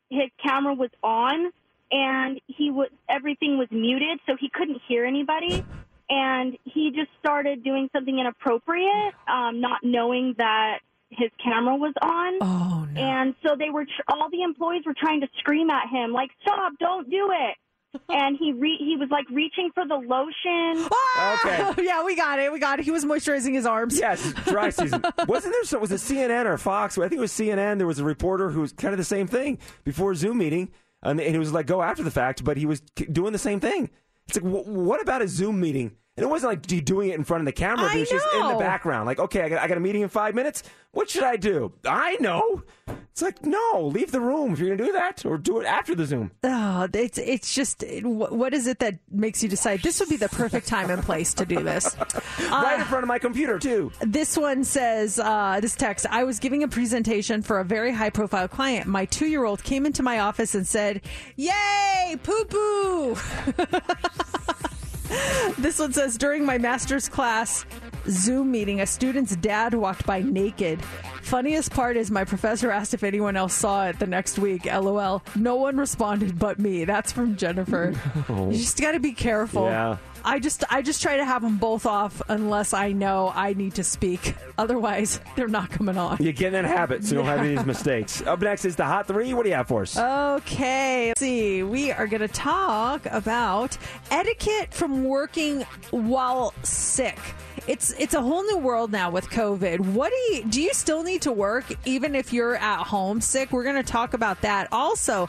his 0.10 0.30
camera 0.42 0.74
was 0.74 0.92
on, 1.04 1.52
and 1.92 2.40
he 2.48 2.70
was 2.70 2.90
everything 3.10 3.58
was 3.58 3.68
muted, 3.72 4.20
so 4.28 4.36
he 4.40 4.50
couldn't 4.50 4.82
hear 4.88 5.04
anybody. 5.04 5.66
And 6.10 6.58
he 6.64 6.92
just 6.92 7.10
started 7.20 7.64
doing 7.64 7.90
something 7.92 8.18
inappropriate, 8.18 9.14
um, 9.28 9.60
not 9.60 9.80
knowing 9.84 10.36
that 10.38 10.80
his 11.10 11.32
camera 11.44 11.76
was 11.76 11.94
on. 12.02 12.38
Oh 12.42 12.88
no! 12.94 13.02
And 13.02 13.36
so 13.44 13.56
they 13.58 13.70
were 13.70 13.86
tr- 13.86 14.08
all 14.08 14.30
the 14.30 14.44
employees 14.44 14.84
were 14.86 14.96
trying 14.98 15.22
to 15.22 15.28
scream 15.40 15.70
at 15.70 15.90
him, 15.90 16.14
like, 16.14 16.30
"Stop! 16.42 16.74
Don't 16.80 17.10
do 17.10 17.32
it!" 17.32 17.58
And 18.10 18.38
he 18.38 18.54
re- 18.54 18.78
he 18.80 18.96
was 18.98 19.10
like 19.10 19.30
reaching 19.30 19.70
for 19.74 19.86
the 19.86 19.96
lotion. 19.96 20.90
Ah! 20.92 21.72
Okay. 21.74 21.84
yeah, 21.86 22.04
we 22.04 22.16
got 22.16 22.40
it. 22.40 22.52
We 22.52 22.60
got 22.60 22.80
it. 22.80 22.86
He 22.86 22.92
was 22.92 23.06
moisturizing 23.06 23.54
his 23.54 23.66
arms. 23.66 23.98
Yes, 23.98 24.34
dry 24.46 24.70
season. 24.70 25.04
Wasn't 25.28 25.54
there? 25.54 25.64
Some, 25.64 25.82
was 25.82 25.92
it 25.92 25.96
CNN 25.96 26.46
or 26.46 26.58
Fox? 26.58 26.98
I 26.98 27.02
think 27.10 27.20
it 27.20 27.22
was 27.22 27.32
CNN. 27.32 27.78
There 27.78 27.88
was 27.88 28.00
a 28.00 28.04
reporter 28.04 28.50
who 28.50 28.62
was 28.62 28.72
kind 28.74 28.94
of 28.94 28.98
the 28.98 29.04
same 29.06 29.28
thing 29.28 29.60
before 29.84 30.12
a 30.12 30.16
Zoom 30.16 30.38
meeting, 30.38 30.70
and 31.04 31.20
he 31.20 31.38
was 31.38 31.54
like 31.54 31.66
go 31.66 31.82
after 31.82 32.04
the 32.04 32.12
fact, 32.12 32.44
but 32.44 32.58
he 32.58 32.66
was 32.66 32.82
doing 32.82 33.34
the 33.34 33.40
same 33.40 33.60
thing. 33.60 33.90
It's 34.28 34.42
like, 34.42 34.52
wh- 34.52 34.68
what 34.68 35.02
about 35.02 35.22
a 35.22 35.28
Zoom 35.28 35.60
meeting? 35.60 35.96
And 36.18 36.24
it 36.24 36.30
wasn't 36.30 36.54
like 36.54 36.84
doing 36.84 37.10
it 37.10 37.16
in 37.16 37.24
front 37.24 37.42
of 37.42 37.46
the 37.46 37.52
camera. 37.52 37.86
but 37.86 37.92
I 37.92 37.96
it 37.98 38.00
was 38.00 38.10
just 38.10 38.26
in 38.36 38.48
the 38.48 38.56
background. 38.56 39.06
Like, 39.06 39.20
okay, 39.20 39.44
I 39.44 39.50
got, 39.50 39.62
I 39.64 39.68
got 39.68 39.78
a 39.78 39.80
meeting 39.80 40.02
in 40.02 40.10
five 40.10 40.34
minutes. 40.34 40.64
What 40.92 41.12
should 41.12 41.24
I 41.24 41.36
do? 41.36 41.74
I 41.86 42.18
know. 42.20 42.64
It's 43.12 43.22
like, 43.22 43.46
no, 43.46 43.82
leave 43.94 44.12
the 44.12 44.20
room 44.20 44.54
if 44.54 44.60
you're 44.60 44.70
going 44.70 44.80
to 44.80 44.86
do 44.86 44.92
that, 44.94 45.26
or 45.26 45.38
do 45.38 45.60
it 45.60 45.66
after 45.66 45.94
the 45.94 46.06
Zoom. 46.08 46.32
Oh, 46.44 46.88
it's 46.92 47.20
it's 47.20 47.54
just 47.54 47.84
wh- 47.84 48.32
what 48.32 48.54
is 48.56 48.66
it 48.66 48.80
that 48.80 48.96
makes 49.12 49.44
you 49.44 49.50
decide 49.50 49.82
this 49.84 50.00
would 50.00 50.10
be 50.10 50.18
the 50.18 50.30
perfect 50.30 50.68
time 50.68 50.90
and 50.90 51.04
place 51.04 51.36
to 51.36 51.46
do 51.46 51.62
this? 51.62 51.96
right 52.52 52.80
in 52.80 52.86
front 52.86 53.04
of 53.04 53.08
my 53.08 53.20
computer 53.20 53.60
too. 53.60 53.92
This 54.02 54.38
one 54.38 54.64
says, 54.64 55.20
uh, 55.20 55.60
this 55.62 55.76
text, 55.76 56.08
I 56.10 56.24
was 56.24 56.40
giving 56.40 56.64
a 56.64 56.68
presentation 56.68 57.44
for 57.44 57.60
a 57.60 57.64
very 57.64 57.92
high 57.92 58.10
profile 58.10 58.48
client. 58.48 58.88
My 58.88 59.06
two 59.06 59.28
year 59.28 59.46
old 59.46 59.64
came 59.64 59.86
into 59.86 60.02
my 60.02 60.20
office 60.20 60.56
and 60.56 60.66
said, 60.66 61.02
Yay, 61.36 62.18
poo 62.24 62.46
poo. 62.46 63.18
this 65.58 65.80
one 65.80 65.94
says, 65.94 66.18
during 66.18 66.46
my 66.46 66.58
master's 66.58 67.08
class 67.10 67.66
Zoom 68.10 68.52
meeting, 68.52 68.82
a 68.82 68.86
student's 68.88 69.36
dad 69.36 69.74
walked 69.74 70.06
by 70.06 70.22
naked. 70.22 70.82
Funniest 71.22 71.72
part 71.72 71.98
is 71.98 72.10
my 72.10 72.24
professor 72.24 72.72
asked 72.72 72.94
if 72.94 73.04
anyone 73.04 73.36
else 73.36 73.54
saw 73.54 73.88
it 73.88 74.00
the 74.00 74.08
next 74.08 74.40
week. 74.40 74.66
LOL. 74.66 75.22
No 75.36 75.56
one 75.56 75.78
responded 75.78 76.40
but 76.40 76.58
me. 76.60 76.86
That's 76.86 77.12
from 77.12 77.36
Jennifer. 77.36 77.94
No. 78.30 78.50
You 78.50 78.58
just 78.58 78.80
got 78.82 78.92
to 78.94 79.00
be 79.00 79.12
careful. 79.14 79.66
Yeah. 79.66 79.98
I 80.26 80.40
just 80.40 80.64
I 80.70 80.82
just 80.82 81.02
try 81.02 81.18
to 81.18 81.24
have 81.26 81.42
them 81.42 81.58
both 81.58 81.86
off 81.86 82.22
unless 82.28 82.74
I 82.74 82.92
know 82.92 83.32
I 83.34 83.54
need 83.54 83.76
to 83.76 83.84
speak. 83.84 84.36
Otherwise, 84.58 85.22
they're 85.36 85.48
not 85.48 85.70
coming 85.70 85.98
on. 85.98 86.18
You 86.20 86.34
get 86.34 86.48
in 86.48 86.54
that 86.54 86.66
habit, 86.66 87.06
so 87.06 87.12
you 87.12 87.18
don't 87.20 87.28
have 87.28 87.40
any 87.40 87.54
of 87.54 87.60
these 87.60 87.66
mistakes. 87.76 88.22
Up 88.24 88.42
next 88.42 88.66
is 88.66 88.76
the 88.76 88.84
hot 88.86 89.08
three. 89.08 89.34
What 89.34 89.44
do 89.44 89.50
you 89.50 89.56
have 89.56 89.68
for 89.68 89.84
us? 89.84 89.98
Okay, 89.98 91.10
let's 91.10 91.20
see. 91.22 91.64
We 91.64 91.92
are 91.92 92.08
going 92.08 92.22
to 92.22 92.28
talk 92.28 93.06
about 93.06 93.78
etiquette 94.12 94.74
from 94.74 95.04
working 95.06 95.62
while 95.92 96.54
sick. 96.64 97.18
It's 97.68 97.92
it's 98.00 98.14
a 98.14 98.22
whole 98.22 98.44
new 98.44 98.58
world 98.58 98.94
now 98.94 99.12
with 99.12 99.30
COVID. 99.30 99.82
What 99.82 100.10
do 100.10 100.36
you 100.36 100.46
do? 100.46 100.62
You 100.62 100.74
still 100.74 101.04
need 101.04 101.22
to 101.24 101.34
work 101.34 101.66
even 101.86 102.16
if 102.16 102.32
you're 102.32 102.56
at 102.56 102.84
home 102.84 103.20
sick? 103.20 103.52
We're 103.52 103.66
going 103.66 103.76
to 103.76 103.84
talk 103.84 104.14
about 104.14 104.40
that. 104.42 104.70
Also, 104.72 105.26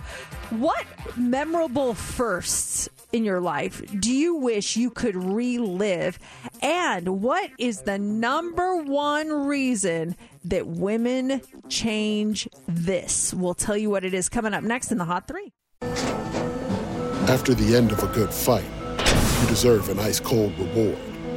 what 0.50 0.86
memorable 1.16 1.94
firsts 1.94 2.88
in 3.12 3.24
your 3.24 3.40
life 3.40 3.82
do 3.98 4.12
you 4.12 4.36
wish 4.36 4.76
you 4.76 4.88
could 4.90 5.16
relive? 5.16 6.20
And 6.62 7.22
what 7.22 7.50
is 7.58 7.82
the 7.82 7.98
number 7.98 8.76
one 8.76 9.46
reason 9.46 10.14
that 10.44 10.68
women 10.68 11.42
change 11.68 12.48
this? 12.68 13.34
We'll 13.34 13.54
tell 13.54 13.76
you 13.76 13.90
what 13.90 14.04
it 14.04 14.14
is 14.14 14.28
coming 14.28 14.54
up 14.54 14.62
next 14.62 14.92
in 14.92 14.98
the 14.98 15.06
Hot 15.06 15.26
Three. 15.26 15.52
After 17.28 17.52
the 17.52 17.76
end 17.76 17.90
of 17.90 18.00
a 18.04 18.06
good 18.14 18.32
fight, 18.32 18.64
you 19.42 19.48
deserve 19.48 19.88
an 19.88 19.98
ice 19.98 20.20
cold 20.20 20.56
reward. 20.56 20.98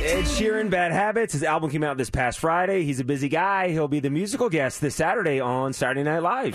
Ed 0.00 0.24
Sheeran, 0.26 0.70
Bad 0.70 0.92
Habits. 0.92 1.32
His 1.32 1.42
album 1.42 1.70
came 1.70 1.82
out 1.82 1.96
this 1.96 2.08
past 2.08 2.38
Friday. 2.38 2.84
He's 2.84 3.00
a 3.00 3.04
busy 3.04 3.28
guy. 3.28 3.70
He'll 3.70 3.88
be 3.88 3.98
the 3.98 4.10
musical 4.10 4.48
guest 4.48 4.80
this 4.80 4.94
Saturday 4.94 5.40
on 5.40 5.72
Saturday 5.72 6.04
Night 6.04 6.20
Live. 6.22 6.54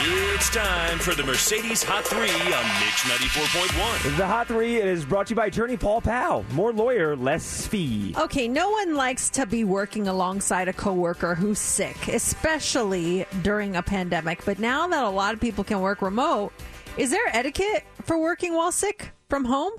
It's 0.00 0.48
time 0.50 1.00
for 1.00 1.16
the 1.16 1.24
Mercedes 1.24 1.82
Hot 1.82 2.04
3 2.04 2.20
on 2.20 2.28
Mix 2.28 3.02
94.1. 3.02 4.16
The 4.16 4.26
Hot 4.26 4.46
Three 4.46 4.76
is 4.76 5.04
brought 5.04 5.26
to 5.26 5.30
you 5.32 5.36
by 5.36 5.46
attorney 5.46 5.76
Paul 5.76 6.00
Powell. 6.00 6.44
More 6.52 6.72
lawyer, 6.72 7.16
less 7.16 7.66
fee. 7.66 8.14
Okay, 8.16 8.46
no 8.46 8.70
one 8.70 8.94
likes 8.94 9.28
to 9.30 9.44
be 9.44 9.64
working 9.64 10.06
alongside 10.06 10.68
a 10.68 10.72
coworker 10.72 11.34
who's 11.34 11.58
sick, 11.58 12.06
especially 12.06 13.26
during 13.42 13.74
a 13.74 13.82
pandemic. 13.82 14.44
But 14.44 14.60
now 14.60 14.86
that 14.86 15.02
a 15.02 15.10
lot 15.10 15.34
of 15.34 15.40
people 15.40 15.64
can 15.64 15.80
work 15.80 16.02
remote, 16.02 16.52
is 16.96 17.10
there 17.10 17.26
etiquette 17.32 17.84
for 18.04 18.16
working 18.16 18.54
while 18.54 18.70
sick 18.70 19.10
from 19.28 19.44
home? 19.44 19.72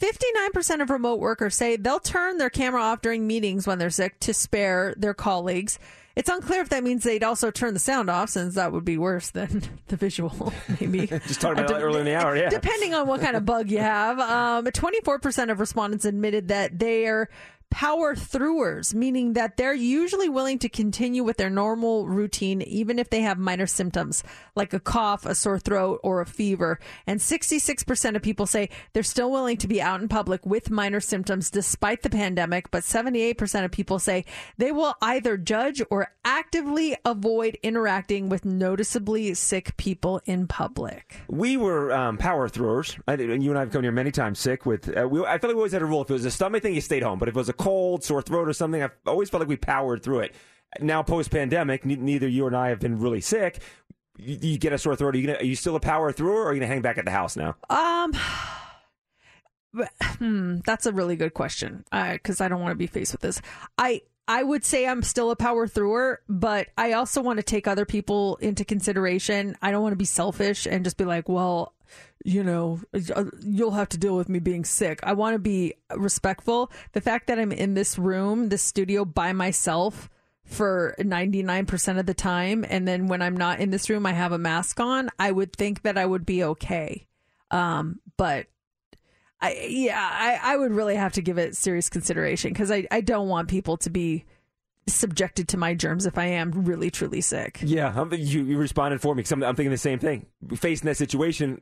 59% 0.00 0.82
of 0.82 0.90
remote 0.90 1.18
workers 1.18 1.54
say 1.54 1.76
they'll 1.76 1.98
turn 1.98 2.38
their 2.38 2.50
camera 2.50 2.82
off 2.82 3.00
during 3.00 3.26
meetings 3.26 3.66
when 3.66 3.78
they're 3.78 3.90
sick 3.90 4.18
to 4.20 4.32
spare 4.32 4.94
their 4.96 5.14
colleagues. 5.14 5.78
It's 6.14 6.28
unclear 6.28 6.60
if 6.62 6.68
that 6.70 6.82
means 6.82 7.04
they'd 7.04 7.22
also 7.22 7.52
turn 7.52 7.74
the 7.74 7.80
sound 7.80 8.10
off, 8.10 8.30
since 8.30 8.56
that 8.56 8.72
would 8.72 8.84
be 8.84 8.98
worse 8.98 9.30
than 9.30 9.62
the 9.86 9.96
visual, 9.96 10.52
maybe. 10.80 11.06
Just 11.26 11.40
talking 11.40 11.58
about 11.58 11.68
that 11.68 11.82
earlier 11.82 12.00
in 12.00 12.06
the 12.06 12.16
hour, 12.16 12.36
yeah. 12.36 12.48
Depending 12.48 12.92
on 12.92 13.06
what 13.06 13.20
kind 13.20 13.36
of 13.36 13.44
bug 13.44 13.70
you 13.70 13.78
have. 13.78 14.18
Um, 14.18 14.64
24% 14.66 15.50
of 15.50 15.60
respondents 15.60 16.04
admitted 16.04 16.48
that 16.48 16.76
they're 16.78 17.28
power 17.70 18.14
throughers, 18.14 18.94
meaning 18.94 19.34
that 19.34 19.56
they're 19.56 19.74
usually 19.74 20.28
willing 20.28 20.58
to 20.58 20.68
continue 20.68 21.22
with 21.22 21.36
their 21.36 21.50
normal 21.50 22.06
routine 22.08 22.62
even 22.62 22.98
if 22.98 23.10
they 23.10 23.20
have 23.20 23.38
minor 23.38 23.66
symptoms 23.66 24.22
like 24.54 24.72
a 24.72 24.80
cough, 24.80 25.26
a 25.26 25.34
sore 25.34 25.58
throat, 25.58 26.00
or 26.02 26.20
a 26.20 26.26
fever. 26.26 26.78
And 27.06 27.20
66% 27.20 28.16
of 28.16 28.22
people 28.22 28.46
say 28.46 28.70
they're 28.92 29.02
still 29.02 29.30
willing 29.30 29.56
to 29.58 29.68
be 29.68 29.80
out 29.80 30.00
in 30.00 30.08
public 30.08 30.44
with 30.46 30.70
minor 30.70 31.00
symptoms 31.00 31.50
despite 31.50 32.02
the 32.02 32.10
pandemic, 32.10 32.70
but 32.70 32.82
78% 32.82 33.64
of 33.64 33.70
people 33.70 33.98
say 33.98 34.24
they 34.56 34.72
will 34.72 34.94
either 35.02 35.36
judge 35.36 35.82
or 35.90 36.12
actively 36.24 36.96
avoid 37.04 37.58
interacting 37.62 38.28
with 38.28 38.44
noticeably 38.44 39.34
sick 39.34 39.76
people 39.76 40.20
in 40.24 40.46
public. 40.46 41.16
We 41.28 41.56
were 41.56 41.92
um, 41.92 42.18
power 42.18 42.48
throwers. 42.48 42.96
I, 43.06 43.14
you 43.14 43.50
and 43.50 43.58
I 43.58 43.60
have 43.60 43.70
come 43.70 43.82
here 43.82 43.92
many 43.92 44.10
times 44.10 44.38
sick 44.38 44.66
with. 44.66 44.96
Uh, 44.96 45.08
we, 45.08 45.24
I 45.24 45.38
feel 45.38 45.50
like 45.50 45.56
we 45.56 45.60
always 45.60 45.72
had 45.72 45.82
a 45.82 45.86
rule. 45.86 46.02
If 46.02 46.10
it 46.10 46.14
was 46.14 46.24
a 46.24 46.30
stomach 46.30 46.62
thing, 46.62 46.74
you 46.74 46.80
stayed 46.80 47.02
home. 47.02 47.18
But 47.18 47.28
if 47.28 47.34
it 47.34 47.38
was 47.38 47.48
a 47.48 47.54
cold, 47.58 48.04
sore 48.04 48.22
throat, 48.22 48.48
or 48.48 48.52
something, 48.52 48.82
I've 48.82 48.96
always 49.06 49.30
felt 49.30 49.40
like 49.40 49.48
we 49.48 49.56
powered 49.56 50.02
through 50.02 50.20
it. 50.20 50.34
now 50.80 51.02
post 51.02 51.30
pandemic, 51.30 51.84
neither 51.84 52.28
you 52.28 52.46
and 52.46 52.56
I 52.56 52.68
have 52.68 52.80
been 52.80 52.98
really 52.98 53.20
sick. 53.20 53.60
You, 54.16 54.38
you 54.40 54.58
get 54.58 54.72
a 54.72 54.78
sore 54.78 54.96
throat. 54.96 55.14
Are 55.14 55.18
you, 55.18 55.26
gonna, 55.26 55.38
are 55.38 55.44
you 55.44 55.56
still 55.56 55.76
a 55.76 55.80
power 55.80 56.12
through, 56.12 56.32
or 56.32 56.46
are 56.46 56.52
you 56.54 56.60
going 56.60 56.68
to 56.68 56.74
hang 56.74 56.82
back 56.82 56.98
at 56.98 57.04
the 57.04 57.10
house 57.10 57.36
now? 57.36 57.56
Um, 57.70 58.12
but, 59.72 59.90
hmm, 60.18 60.58
that's 60.64 60.86
a 60.86 60.92
really 60.92 61.16
good 61.16 61.34
question 61.34 61.84
because 61.90 62.40
I 62.40 62.48
don't 62.48 62.60
want 62.60 62.72
to 62.72 62.76
be 62.76 62.86
faced 62.86 63.12
with 63.12 63.20
this. 63.20 63.40
I 63.76 64.02
I 64.30 64.42
would 64.42 64.62
say 64.62 64.86
I'm 64.86 65.02
still 65.02 65.30
a 65.30 65.36
power 65.36 65.66
thrower, 65.66 66.20
but 66.28 66.68
I 66.76 66.92
also 66.92 67.22
want 67.22 67.38
to 67.38 67.42
take 67.42 67.66
other 67.66 67.86
people 67.86 68.36
into 68.36 68.62
consideration. 68.62 69.56
I 69.62 69.70
don't 69.70 69.82
want 69.82 69.94
to 69.94 69.96
be 69.96 70.04
selfish 70.04 70.66
and 70.66 70.84
just 70.84 70.98
be 70.98 71.06
like, 71.06 71.30
well, 71.30 71.72
you 72.24 72.42
know, 72.42 72.80
uh, 72.94 73.24
you'll 73.42 73.72
have 73.72 73.88
to 73.90 73.98
deal 73.98 74.16
with 74.16 74.28
me 74.28 74.38
being 74.38 74.64
sick. 74.64 75.00
I 75.02 75.12
want 75.12 75.34
to 75.34 75.38
be 75.38 75.74
respectful. 75.94 76.70
The 76.92 77.00
fact 77.00 77.26
that 77.28 77.38
I'm 77.38 77.52
in 77.52 77.74
this 77.74 77.98
room, 77.98 78.48
this 78.48 78.62
studio 78.62 79.04
by 79.04 79.32
myself 79.32 80.10
for 80.44 80.94
99% 80.98 81.98
of 81.98 82.06
the 82.06 82.14
time, 82.14 82.64
and 82.68 82.88
then 82.88 83.06
when 83.06 83.22
I'm 83.22 83.36
not 83.36 83.60
in 83.60 83.70
this 83.70 83.90
room, 83.90 84.06
I 84.06 84.12
have 84.12 84.32
a 84.32 84.38
mask 84.38 84.80
on, 84.80 85.10
I 85.18 85.30
would 85.30 85.52
think 85.54 85.82
that 85.82 85.98
I 85.98 86.06
would 86.06 86.24
be 86.24 86.42
okay. 86.42 87.06
Um, 87.50 88.00
but 88.16 88.46
I 89.40 89.66
yeah, 89.68 89.98
I, 90.00 90.54
I 90.54 90.56
would 90.56 90.72
really 90.72 90.96
have 90.96 91.12
to 91.14 91.22
give 91.22 91.38
it 91.38 91.56
serious 91.56 91.88
consideration 91.88 92.52
because 92.52 92.70
I, 92.70 92.86
I 92.90 93.00
don't 93.00 93.28
want 93.28 93.48
people 93.48 93.76
to 93.78 93.90
be 93.90 94.24
subjected 94.88 95.48
to 95.48 95.56
my 95.56 95.74
germs 95.74 96.06
if 96.06 96.18
I 96.18 96.26
am 96.26 96.64
really 96.64 96.90
truly 96.90 97.20
sick. 97.20 97.58
Yeah, 97.62 97.92
I'm, 97.94 98.12
you, 98.12 98.44
you 98.44 98.58
responded 98.58 99.00
for 99.00 99.14
me 99.14 99.20
because 99.20 99.32
I'm, 99.32 99.42
I'm 99.42 99.54
thinking 99.54 99.70
the 99.70 99.78
same 99.78 99.98
thing. 99.98 100.26
Facing 100.56 100.86
that 100.86 100.96
situation, 100.96 101.60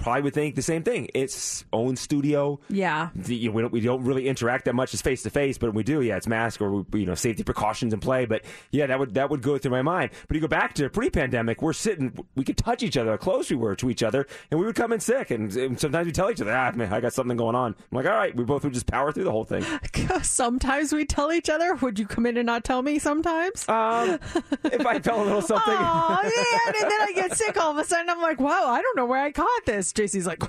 probably 0.00 0.22
would 0.22 0.34
think 0.34 0.54
the 0.54 0.62
same 0.62 0.82
thing. 0.82 1.08
It's 1.14 1.64
own 1.72 1.96
studio. 1.96 2.60
Yeah. 2.68 3.10
The, 3.14 3.36
you 3.36 3.48
know, 3.48 3.54
we 3.54 3.62
don't 3.62 3.72
we 3.72 3.80
don't 3.80 4.04
really 4.04 4.28
interact 4.28 4.64
that 4.64 4.74
much 4.74 4.94
as 4.94 5.02
face 5.02 5.22
to 5.22 5.30
face, 5.30 5.58
but 5.58 5.68
when 5.68 5.76
we 5.76 5.82
do, 5.82 6.00
yeah, 6.00 6.16
it's 6.16 6.26
mask 6.26 6.60
or 6.60 6.84
you 6.92 7.06
know 7.06 7.14
safety 7.14 7.44
precautions 7.44 7.92
in 7.92 8.00
play. 8.00 8.26
But 8.26 8.42
yeah, 8.70 8.86
that 8.86 8.98
would 8.98 9.14
that 9.14 9.30
would 9.30 9.42
go 9.42 9.58
through 9.58 9.70
my 9.70 9.82
mind. 9.82 10.10
But 10.26 10.34
you 10.34 10.40
go 10.40 10.48
back 10.48 10.74
to 10.74 10.88
pre-pandemic, 10.88 11.62
we're 11.62 11.72
sitting, 11.72 12.12
we 12.34 12.44
could 12.44 12.56
touch 12.56 12.82
each 12.82 12.96
other, 12.96 13.12
how 13.12 13.16
close 13.16 13.50
we 13.50 13.56
were 13.56 13.76
to 13.76 13.90
each 13.90 14.02
other, 14.02 14.26
and 14.50 14.58
we 14.58 14.66
would 14.66 14.74
come 14.74 14.92
in 14.92 15.00
sick. 15.00 15.30
And, 15.30 15.54
and 15.56 15.78
sometimes 15.78 16.06
we 16.06 16.12
tell 16.12 16.30
each 16.30 16.40
other, 16.40 16.54
ah, 16.54 16.72
man, 16.74 16.92
I 16.92 17.00
got 17.00 17.12
something 17.12 17.36
going 17.36 17.54
on. 17.54 17.74
I'm 17.78 17.96
like, 17.96 18.06
all 18.06 18.12
right, 18.12 18.34
we 18.34 18.44
both 18.44 18.64
would 18.64 18.72
just 18.72 18.86
power 18.86 19.12
through 19.12 19.24
the 19.24 19.30
whole 19.30 19.44
thing. 19.44 19.64
sometimes 20.22 20.92
we 20.92 21.04
tell 21.04 21.32
each 21.32 21.50
other. 21.50 21.74
Would 21.74 21.98
you 21.98 22.06
come 22.06 22.26
in 22.26 22.36
and 22.36 22.46
not 22.46 22.64
tell 22.64 22.82
me? 22.82 22.98
Sometimes. 22.98 23.68
Um, 23.68 24.18
if 24.64 24.86
I 24.86 24.98
felt 24.98 25.20
a 25.20 25.24
little 25.24 25.42
something. 25.42 25.60
Oh 25.90 26.22
man, 26.22 26.74
and 26.82 26.90
then 26.90 27.00
I 27.00 27.12
get 27.14 27.36
sick 27.36 27.56
all 27.56 27.72
of 27.72 27.78
a 27.78 27.84
sudden. 27.84 28.08
I'm 28.08 28.20
like, 28.20 28.40
wow, 28.40 28.66
I 28.66 28.80
don't 28.82 28.96
know 28.96 29.06
where 29.06 29.22
I 29.22 29.32
caught 29.32 29.66
this. 29.66 29.89
JC's 29.92 30.26
like. 30.26 30.42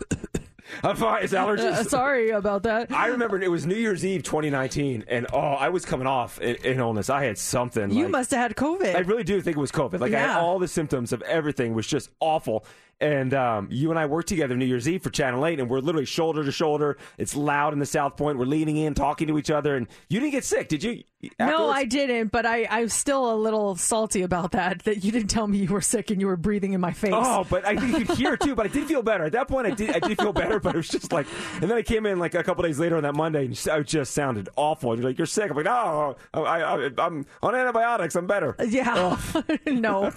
I'm 0.83 0.95
fine. 0.95 1.23
It's 1.23 1.33
allergies. 1.33 1.59
Uh, 1.59 1.83
sorry 1.83 2.29
about 2.29 2.63
that. 2.63 2.91
I 2.91 3.07
remember 3.07 3.41
it 3.41 3.51
was 3.51 3.65
New 3.65 3.75
Year's 3.75 4.05
Eve 4.05 4.23
2019, 4.23 5.03
and 5.07 5.27
oh, 5.33 5.37
I 5.37 5.69
was 5.69 5.85
coming 5.85 6.07
off 6.07 6.39
in, 6.39 6.55
in 6.63 6.79
illness. 6.79 7.09
I 7.09 7.25
had 7.25 7.37
something. 7.37 7.91
You 7.91 8.03
like, 8.03 8.11
must 8.11 8.31
have 8.31 8.39
had 8.39 8.55
COVID. 8.55 8.95
I 8.95 8.99
really 8.99 9.23
do 9.23 9.41
think 9.41 9.57
it 9.57 9.59
was 9.59 9.71
COVID. 9.71 9.99
Like 9.99 10.13
I 10.13 10.19
had 10.19 10.37
all 10.37 10.59
the 10.59 10.67
symptoms 10.67 11.11
of 11.11 11.21
everything 11.23 11.73
was 11.73 11.87
just 11.87 12.09
awful. 12.19 12.65
And 13.01 13.33
um, 13.33 13.67
you 13.71 13.89
and 13.89 13.99
I 13.99 14.05
worked 14.05 14.29
together 14.29 14.55
New 14.55 14.65
Year's 14.65 14.87
Eve 14.87 15.01
for 15.01 15.09
Channel 15.09 15.45
8, 15.45 15.59
and 15.59 15.69
we're 15.69 15.79
literally 15.79 16.05
shoulder 16.05 16.43
to 16.43 16.51
shoulder. 16.51 16.97
It's 17.17 17.35
loud 17.35 17.73
in 17.73 17.79
the 17.79 17.85
South 17.85 18.15
Point. 18.15 18.37
We're 18.37 18.45
leaning 18.45 18.77
in, 18.77 18.93
talking 18.93 19.27
to 19.27 19.37
each 19.39 19.49
other. 19.49 19.75
And 19.75 19.87
you 20.07 20.19
didn't 20.19 20.33
get 20.33 20.45
sick, 20.45 20.69
did 20.69 20.83
you? 20.83 21.03
No. 21.39 21.69
I 21.69 21.85
didn't, 21.85 22.31
but 22.31 22.45
I, 22.45 22.67
I'm 22.69 22.89
still 22.89 23.31
a 23.31 23.35
little 23.35 23.75
salty 23.75 24.23
about 24.23 24.53
that, 24.53 24.83
that 24.83 25.03
you 25.03 25.11
didn't 25.11 25.29
tell 25.29 25.47
me 25.47 25.59
you 25.59 25.69
were 25.69 25.81
sick 25.81 26.09
and 26.09 26.19
you 26.19 26.27
were 26.27 26.37
breathing 26.37 26.73
in 26.73 26.81
my 26.81 26.93
face. 26.93 27.13
Oh, 27.13 27.45
but 27.49 27.65
I 27.65 27.75
think 27.75 27.99
you 27.99 28.05
could 28.05 28.17
hear 28.17 28.37
too. 28.37 28.55
But 28.55 28.65
I 28.65 28.69
did 28.69 28.87
feel 28.87 29.03
better 29.03 29.25
at 29.25 29.31
that 29.33 29.47
point. 29.47 29.67
I 29.67 29.71
did. 29.71 29.95
I 29.95 29.99
did 29.99 30.19
feel 30.19 30.33
better, 30.33 30.59
but 30.63 30.73
it 30.73 30.77
was 30.77 30.89
just 30.89 31.11
like. 31.11 31.27
And 31.61 31.69
then 31.69 31.77
I 31.77 31.83
came 31.83 32.05
in 32.05 32.19
like 32.19 32.33
a 32.33 32.43
couple 32.43 32.63
days 32.63 32.79
later 32.79 32.97
on 32.97 33.03
that 33.03 33.15
Monday, 33.15 33.45
and 33.45 33.67
I 33.71 33.81
just 33.81 34.13
sounded 34.13 34.49
awful. 34.55 34.93
And 34.93 35.01
you're 35.01 35.09
like, 35.09 35.17
"You're 35.17 35.27
sick." 35.27 35.51
I'm 35.51 35.55
like, 35.55 35.65
"No, 35.65 36.15
I, 36.33 36.39
I, 36.39 36.89
I'm 36.97 37.25
on 37.43 37.55
antibiotics. 37.55 38.15
I'm 38.15 38.27
better." 38.27 38.55
Yeah. 38.65 39.19
nope. 39.67 40.13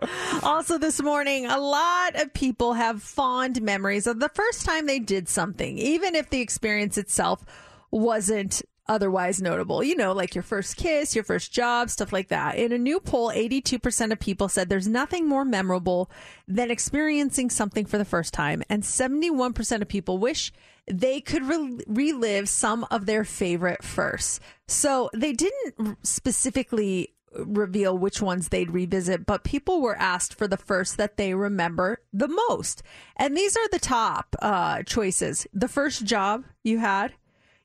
also, 0.42 0.78
this 0.78 1.00
morning, 1.00 1.46
a 1.46 1.58
lot 1.58 2.16
of 2.16 2.27
people 2.34 2.74
have 2.74 3.02
fond 3.02 3.62
memories 3.62 4.06
of 4.06 4.20
the 4.20 4.28
first 4.28 4.64
time 4.64 4.86
they 4.86 4.98
did 4.98 5.28
something, 5.28 5.78
even 5.78 6.14
if 6.14 6.30
the 6.30 6.40
experience 6.40 6.98
itself 6.98 7.44
wasn't 7.90 8.62
otherwise 8.88 9.40
notable. 9.40 9.82
You 9.82 9.96
know, 9.96 10.12
like 10.12 10.34
your 10.34 10.42
first 10.42 10.76
kiss, 10.76 11.14
your 11.14 11.24
first 11.24 11.52
job, 11.52 11.90
stuff 11.90 12.12
like 12.12 12.28
that. 12.28 12.56
In 12.56 12.72
a 12.72 12.78
new 12.78 13.00
poll, 13.00 13.30
82% 13.30 14.12
of 14.12 14.18
people 14.18 14.48
said 14.48 14.68
there's 14.68 14.88
nothing 14.88 15.28
more 15.28 15.44
memorable 15.44 16.10
than 16.46 16.70
experiencing 16.70 17.50
something 17.50 17.84
for 17.84 17.98
the 17.98 18.04
first 18.04 18.32
time. 18.32 18.62
And 18.68 18.82
71% 18.82 19.82
of 19.82 19.88
people 19.88 20.18
wish 20.18 20.52
they 20.90 21.20
could 21.20 21.44
re- 21.44 21.80
relive 21.86 22.48
some 22.48 22.86
of 22.90 23.06
their 23.06 23.24
favorite 23.24 23.84
firsts. 23.84 24.40
So 24.66 25.10
they 25.14 25.32
didn't 25.34 25.98
specifically 26.02 27.14
reveal 27.38 27.96
which 27.96 28.20
ones 28.20 28.48
they'd 28.48 28.70
revisit, 28.70 29.26
but 29.26 29.44
people 29.44 29.80
were 29.80 29.96
asked 29.96 30.34
for 30.34 30.48
the 30.48 30.56
first 30.56 30.96
that 30.96 31.16
they 31.16 31.34
remember 31.34 32.00
the 32.12 32.28
most. 32.28 32.82
And 33.16 33.36
these 33.36 33.56
are 33.56 33.68
the 33.70 33.78
top 33.78 34.36
uh, 34.40 34.82
choices 34.82 35.46
the 35.52 35.68
first 35.68 36.04
job 36.04 36.44
you 36.64 36.78
had, 36.78 37.14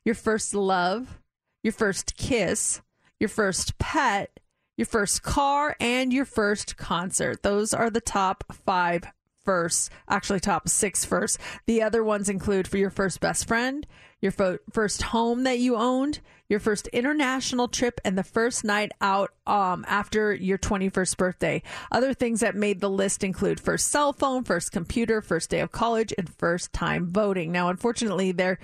your 0.04 0.14
first 0.14 0.54
love, 0.54 1.20
your 1.62 1.72
first 1.72 2.16
kiss, 2.16 2.80
your 3.20 3.28
first 3.28 3.78
pet, 3.78 4.38
your 4.76 4.86
first 4.86 5.22
car, 5.22 5.76
and 5.80 6.12
your 6.12 6.24
first 6.24 6.76
concert. 6.76 7.42
Those 7.42 7.72
are 7.72 7.90
the 7.90 8.00
top 8.00 8.44
five 8.66 9.04
firsts, 9.44 9.90
actually, 10.08 10.40
top 10.40 10.68
six 10.68 11.04
first. 11.04 11.38
The 11.66 11.82
other 11.82 12.02
ones 12.02 12.28
include 12.28 12.68
for 12.68 12.78
your 12.78 12.90
first 12.90 13.20
best 13.20 13.46
friend, 13.46 13.86
your 14.20 14.32
fo- 14.32 14.58
first 14.72 15.02
home 15.02 15.44
that 15.44 15.58
you 15.58 15.76
owned, 15.76 16.20
your 16.48 16.60
first 16.60 16.86
international 16.88 17.68
trip, 17.68 18.00
and 18.04 18.16
the 18.16 18.24
first 18.24 18.64
night 18.64 18.92
out 19.00 19.30
um, 19.46 19.84
after 19.88 20.34
your 20.34 20.58
21st 20.58 21.16
birthday. 21.16 21.62
Other 21.90 22.14
things 22.14 22.40
that 22.40 22.54
made 22.54 22.80
the 22.80 22.90
list 22.90 23.24
include 23.24 23.60
first 23.60 23.88
cell 23.88 24.12
phone, 24.12 24.44
first 24.44 24.72
computer, 24.72 25.20
first 25.20 25.50
day 25.50 25.60
of 25.60 25.72
college, 25.72 26.12
and 26.16 26.28
first 26.28 26.72
time 26.72 27.10
voting. 27.10 27.52
Now, 27.52 27.68
unfortunately, 27.68 28.32
there 28.32 28.58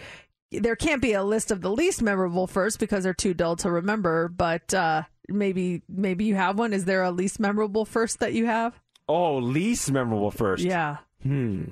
there 0.52 0.77
can't 0.77 1.01
be 1.01 1.12
a 1.12 1.23
list 1.23 1.51
of 1.52 1.61
the 1.61 1.70
least 1.70 2.02
memorable 2.02 2.47
first 2.47 2.81
because 2.81 3.05
they're 3.05 3.15
too 3.15 3.35
dull 3.35 3.57
to 3.57 3.70
remember. 3.70 4.28
But 4.28 4.74
uh, 4.74 5.05
maybe 5.28 5.82
maybe 5.89 6.24
you 6.24 6.35
have 6.35 6.59
one. 6.59 6.73
Is 6.73 6.85
there 6.85 7.02
a 7.02 7.11
least 7.11 7.40
memorable 7.40 7.85
first 7.85 8.20
that 8.20 8.32
you 8.32 8.47
have? 8.47 8.78
Oh, 9.11 9.39
least 9.39 9.91
memorable 9.91 10.31
first. 10.31 10.62
Yeah. 10.62 10.99
Hmm. 11.24 11.65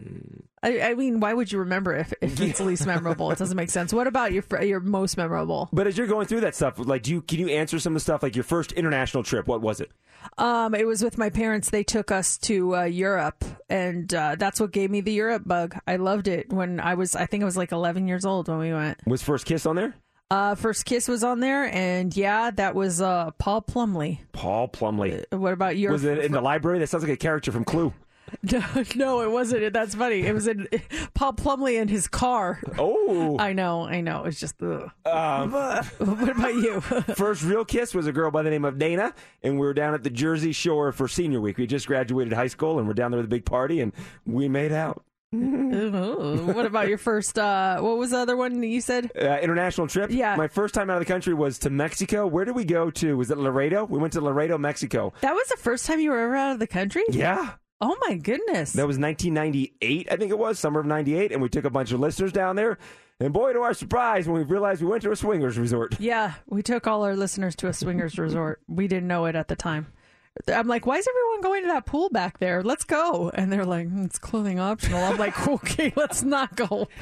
I, 0.61 0.81
I 0.81 0.95
mean, 0.95 1.21
why 1.21 1.33
would 1.33 1.53
you 1.53 1.61
remember 1.61 1.95
if, 1.95 2.13
if 2.21 2.41
it's 2.41 2.61
least 2.61 2.85
memorable? 2.85 3.31
It 3.31 3.39
doesn't 3.39 3.57
make 3.57 3.71
sense. 3.71 3.93
What 3.93 4.09
about 4.09 4.33
your 4.33 4.45
your 4.61 4.81
most 4.81 5.17
memorable? 5.17 5.69
But 5.73 5.87
as 5.87 5.97
you're 5.97 6.09
going 6.09 6.27
through 6.27 6.41
that 6.41 6.57
stuff, 6.57 6.79
like, 6.79 7.05
do 7.05 7.13
you 7.13 7.23
can 7.23 7.39
you 7.39 7.49
answer 7.49 7.79
some 7.79 7.93
of 7.93 7.95
the 7.95 8.01
stuff? 8.01 8.25
Like 8.25 8.35
your 8.35 8.43
first 8.43 8.73
international 8.73 9.23
trip, 9.23 9.47
what 9.47 9.61
was 9.61 9.81
it? 9.81 9.93
Um, 10.37 10.75
it 10.75 10.85
was 10.85 11.03
with 11.03 11.17
my 11.17 11.31
parents. 11.31 11.71
They 11.71 11.85
took 11.85 12.11
us 12.11 12.39
to 12.39 12.77
uh, 12.77 12.83
Europe, 12.85 13.45
and 13.69 14.13
uh, 14.13 14.35
that's 14.37 14.59
what 14.59 14.73
gave 14.73 14.91
me 14.91 15.01
the 15.01 15.13
Europe 15.13 15.45
bug. 15.47 15.77
I 15.87 15.95
loved 15.95 16.27
it 16.27 16.53
when 16.53 16.81
I 16.81 16.95
was, 16.95 17.15
I 17.15 17.27
think 17.27 17.43
I 17.43 17.47
was 17.47 17.57
like 17.57 17.71
11 17.71 18.09
years 18.09 18.25
old 18.25 18.49
when 18.49 18.59
we 18.59 18.73
went. 18.73 18.99
Was 19.07 19.23
first 19.23 19.47
kiss 19.47 19.65
on 19.65 19.77
there? 19.77 19.95
Uh, 20.31 20.55
first 20.55 20.85
kiss 20.85 21.09
was 21.09 21.25
on 21.25 21.41
there, 21.41 21.73
and 21.75 22.15
yeah, 22.15 22.51
that 22.51 22.75
was 22.75 23.01
uh, 23.01 23.31
Paul 23.39 23.63
Plumley. 23.63 24.21
Paul 24.33 24.69
Plumley. 24.69 25.25
What 25.31 25.55
about 25.55 25.79
your? 25.79 25.93
Was 25.93 26.05
it 26.05 26.19
in 26.19 26.33
the 26.33 26.43
library? 26.43 26.79
That 26.81 26.89
sounds 26.89 27.03
like 27.03 27.13
a 27.13 27.17
character 27.17 27.51
from 27.51 27.65
Clue. 27.65 27.95
No, 28.43 28.63
no, 28.95 29.21
it 29.23 29.31
wasn't. 29.31 29.73
That's 29.73 29.95
funny. 29.95 30.27
It 30.27 30.35
was 30.35 30.47
in 30.47 30.69
Paul 31.15 31.33
Plumley 31.33 31.79
in 31.79 31.89
his 31.89 32.09
car. 32.09 32.61
Oh, 32.79 33.39
I 33.39 33.55
know, 33.55 33.85
I 33.85 34.03
know. 34.03 34.25
It's 34.25 34.39
just. 34.39 34.63
Um, 34.63 34.83
what 35.07 36.29
about 36.29 36.55
you? 36.55 36.83
First 36.83 37.43
real 37.43 37.65
kiss 37.65 37.95
was 37.95 38.07
a 38.07 38.13
girl 38.13 38.31
by 38.31 38.43
the 38.43 38.51
name 38.51 38.67
of 38.67 38.79
Dana, 38.79 39.15
and 39.43 39.55
we 39.55 39.61
were 39.61 39.73
down 39.73 39.95
at 39.95 40.03
the 40.03 40.11
Jersey 40.11 40.53
Shore 40.53 40.93
for 40.93 41.09
senior 41.09 41.41
week. 41.41 41.57
We 41.57 41.67
just 41.67 41.87
graduated 41.87 42.35
high 42.35 42.49
school, 42.49 42.79
and 42.79 42.87
we're 42.87 42.93
down 42.93 43.13
there 43.13 43.19
with 43.19 43.25
a 43.25 43.31
big 43.31 43.47
party, 43.47 43.81
and 43.81 43.95
we 44.27 44.47
made 44.47 44.73
out. 44.73 45.03
Ooh, 45.35 46.47
what 46.55 46.65
about 46.65 46.89
your 46.89 46.99
first? 46.99 47.39
Uh, 47.39 47.81
what 47.81 47.99
was 47.99 48.11
the 48.11 48.19
other 48.19 48.37
one 48.37 48.61
that 48.61 48.67
you 48.67 48.81
said? 48.81 49.11
Uh, 49.21 49.39
international 49.39 49.87
trip. 49.87 50.11
Yeah. 50.11 50.37
My 50.37 50.49
first 50.49 50.75
time 50.75 50.89
out 50.91 50.95
of 50.95 51.01
the 51.01 51.13
country 51.13 51.35
was 51.35 51.59
to 51.61 51.71
Mexico. 51.71 52.27
Where 52.27 52.45
did 52.45 52.55
we 52.55 52.65
go 52.65 52.91
to? 52.93 53.17
Was 53.17 53.31
it 53.31 53.39
Laredo? 53.39 53.85
We 53.85 53.99
went 53.99 54.15
to 54.15 54.21
Laredo, 54.21 54.57
Mexico. 54.59 55.13
That 55.21 55.35
was 55.35 55.49
the 55.49 55.57
first 55.57 55.87
time 55.87 56.01
you 56.01 56.11
were 56.11 56.19
ever 56.19 56.37
out 56.37 56.53
of 56.53 56.59
the 56.59 56.67
country. 56.67 57.05
Yeah. 57.11 57.53
Oh 57.81 57.97
my 58.09 58.17
goodness. 58.17 58.73
That 58.73 58.89
was 58.89 58.99
1998, 58.99 60.09
I 60.11 60.17
think 60.17 60.33
it 60.33 60.39
was, 60.39 60.59
summer 60.59 60.81
of 60.81 60.87
98, 60.87 61.31
and 61.31 61.41
we 61.41 61.49
took 61.49 61.65
a 61.65 61.71
bunch 61.71 61.93
of 61.93 62.01
listeners 62.01 62.33
down 62.33 62.57
there. 62.57 62.77
And 63.21 63.33
boy, 63.33 63.53
to 63.53 63.61
our 63.61 63.75
surprise, 63.75 64.29
when 64.29 64.39
we 64.39 64.45
realized 64.45 64.83
we 64.83 64.89
went 64.89 65.03
to 65.05 65.13
a 65.13 65.17
swingers 65.17 65.59
resort. 65.59 65.95
Yeah, 66.01 66.35
we 66.47 66.63
took 66.63 66.87
all 66.89 67.05
our 67.05 67.15
listeners 67.15 67.55
to 67.57 67.69
a 67.69 67.73
swingers 67.73 68.19
resort. 68.19 68.61
We 68.67 68.89
didn't 68.89 69.09
know 69.09 69.27
it 69.27 69.37
at 69.37 69.47
the 69.49 69.57
time. 69.57 69.89
I'm 70.47 70.69
like, 70.69 70.87
why 70.87 70.97
is 70.97 71.09
everyone 71.09 71.41
going 71.43 71.63
to 71.63 71.69
that 71.69 71.85
pool 71.87 72.09
back 72.11 72.39
there? 72.39 72.63
Let's 72.63 72.85
go. 72.85 73.31
And 73.35 73.53
they're 73.53 73.65
like, 73.65 73.89
"Hmm, 73.89 74.05
it's 74.05 74.19
clothing 74.19 74.59
optional. 74.61 75.03
I'm 75.03 75.17
like, 75.19 75.47
okay, 75.49 75.93
let's 75.97 76.23
not 76.23 76.55
go. 76.57 76.89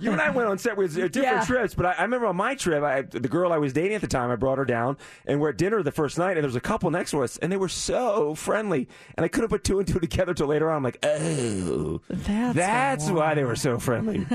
You 0.00 0.12
and 0.12 0.20
I 0.20 0.30
went 0.30 0.48
on 0.48 0.58
set 0.58 0.76
with 0.76 0.92
uh, 0.96 1.08
different 1.08 1.24
Yeah. 1.38 1.44
trips, 1.44 1.74
but 1.74 1.86
I, 1.86 1.92
I 1.92 2.02
remember 2.02 2.26
on 2.26 2.36
my 2.36 2.54
trip, 2.54 2.82
I, 2.82 3.02
the 3.02 3.28
girl 3.28 3.52
I 3.52 3.58
was 3.58 3.72
dating 3.72 3.94
at 3.94 4.00
the 4.00 4.06
time, 4.06 4.30
I 4.30 4.36
brought 4.36 4.58
her 4.58 4.64
down, 4.64 4.96
and 5.26 5.40
we're 5.40 5.50
at 5.50 5.56
dinner 5.58 5.82
the 5.82 5.92
first 5.92 6.18
night, 6.18 6.32
and 6.32 6.38
there 6.38 6.48
was 6.48 6.56
a 6.56 6.60
couple 6.60 6.90
next 6.90 7.10
to 7.12 7.22
us, 7.22 7.36
and 7.38 7.50
they 7.52 7.56
were 7.56 7.68
so 7.68 8.34
friendly, 8.34 8.88
and 9.16 9.24
I 9.24 9.28
couldn't 9.28 9.48
put 9.50 9.64
two 9.64 9.78
and 9.78 9.86
two 9.88 9.98
together 10.00 10.34
till 10.34 10.46
later 10.48 10.70
on. 10.70 10.76
I'm 10.78 10.82
like, 10.82 10.98
oh, 11.04 12.00
That's 12.08 13.10
why 13.10 13.34
they 13.34 13.44
were 13.44 13.56
so 13.56 13.78
friendly. 13.78 14.26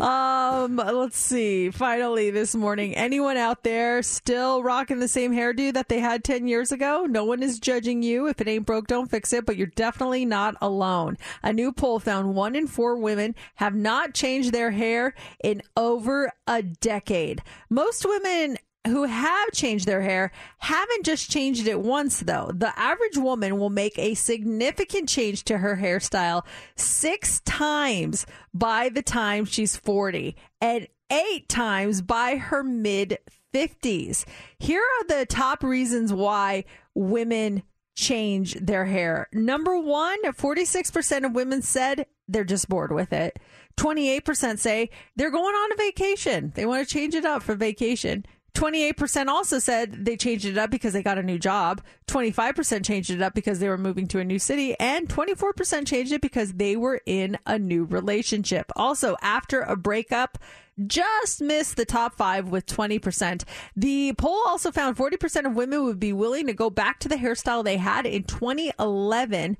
Um, 0.00 0.76
let's 0.76 1.18
see. 1.18 1.70
Finally, 1.70 2.30
this 2.30 2.54
morning, 2.54 2.94
anyone 2.94 3.36
out 3.36 3.62
there 3.62 4.02
still 4.02 4.62
rocking 4.62 4.98
the 5.00 5.08
same 5.08 5.32
hairdo 5.32 5.72
that 5.74 5.88
they 5.88 6.00
had 6.00 6.24
10 6.24 6.46
years 6.48 6.72
ago? 6.72 6.75
No 6.78 7.24
one 7.24 7.42
is 7.42 7.58
judging 7.58 8.02
you. 8.02 8.26
If 8.26 8.40
it 8.40 8.48
ain't 8.48 8.66
broke, 8.66 8.86
don't 8.86 9.10
fix 9.10 9.32
it, 9.32 9.46
but 9.46 9.56
you're 9.56 9.66
definitely 9.66 10.24
not 10.24 10.56
alone. 10.60 11.16
A 11.42 11.52
new 11.52 11.72
poll 11.72 11.98
found 11.98 12.34
one 12.34 12.56
in 12.56 12.66
four 12.66 12.96
women 12.96 13.34
have 13.56 13.74
not 13.74 14.14
changed 14.14 14.52
their 14.52 14.70
hair 14.70 15.14
in 15.42 15.62
over 15.76 16.32
a 16.46 16.62
decade. 16.62 17.42
Most 17.70 18.04
women 18.04 18.58
who 18.86 19.04
have 19.04 19.50
changed 19.52 19.86
their 19.86 20.02
hair 20.02 20.30
haven't 20.58 21.04
just 21.04 21.30
changed 21.30 21.66
it 21.66 21.80
once 21.80 22.20
though. 22.20 22.50
The 22.54 22.78
average 22.78 23.16
woman 23.16 23.58
will 23.58 23.70
make 23.70 23.98
a 23.98 24.14
significant 24.14 25.08
change 25.08 25.44
to 25.44 25.58
her 25.58 25.76
hairstyle 25.76 26.44
six 26.76 27.40
times 27.40 28.26
by 28.54 28.88
the 28.88 29.02
time 29.02 29.44
she's 29.44 29.76
40 29.76 30.36
and 30.60 30.86
eight 31.10 31.48
times 31.48 32.02
by 32.02 32.36
her 32.36 32.62
mid 32.62 33.18
50s. 33.54 34.24
Here 34.58 34.82
are 34.82 35.06
the 35.06 35.26
top 35.26 35.62
reasons 35.62 36.12
why 36.12 36.64
women 36.94 37.62
change 37.94 38.54
their 38.54 38.84
hair. 38.84 39.28
Number 39.32 39.78
one, 39.78 40.22
46% 40.22 41.24
of 41.24 41.34
women 41.34 41.62
said 41.62 42.06
they're 42.28 42.44
just 42.44 42.68
bored 42.68 42.92
with 42.92 43.12
it. 43.12 43.38
28% 43.78 44.58
say 44.58 44.90
they're 45.16 45.30
going 45.30 45.54
on 45.54 45.72
a 45.72 45.76
vacation. 45.76 46.52
They 46.54 46.66
want 46.66 46.86
to 46.86 46.92
change 46.92 47.14
it 47.14 47.24
up 47.24 47.42
for 47.42 47.54
vacation. 47.54 48.24
28% 48.56 49.26
also 49.26 49.58
said 49.58 50.06
they 50.06 50.16
changed 50.16 50.46
it 50.46 50.56
up 50.56 50.70
because 50.70 50.94
they 50.94 51.02
got 51.02 51.18
a 51.18 51.22
new 51.22 51.38
job. 51.38 51.82
25% 52.08 52.86
changed 52.86 53.10
it 53.10 53.20
up 53.20 53.34
because 53.34 53.58
they 53.58 53.68
were 53.68 53.76
moving 53.76 54.06
to 54.08 54.18
a 54.18 54.24
new 54.24 54.38
city. 54.38 54.74
And 54.80 55.08
24% 55.08 55.86
changed 55.86 56.12
it 56.12 56.22
because 56.22 56.54
they 56.54 56.74
were 56.74 57.02
in 57.04 57.36
a 57.44 57.58
new 57.58 57.84
relationship. 57.84 58.72
Also, 58.74 59.16
after 59.20 59.60
a 59.60 59.76
breakup, 59.76 60.38
just 60.86 61.40
missed 61.40 61.76
the 61.76 61.84
top 61.84 62.14
five 62.16 62.48
with 62.48 62.66
20%. 62.66 63.44
The 63.76 64.12
poll 64.18 64.42
also 64.46 64.70
found 64.70 64.96
40% 64.96 65.46
of 65.46 65.54
women 65.56 65.84
would 65.84 65.98
be 66.00 66.12
willing 66.12 66.46
to 66.48 66.52
go 66.52 66.68
back 66.70 66.98
to 67.00 67.08
the 67.08 67.16
hairstyle 67.16 67.64
they 67.64 67.76
had 67.78 68.04
in 68.06 68.24
2011. 68.24 69.56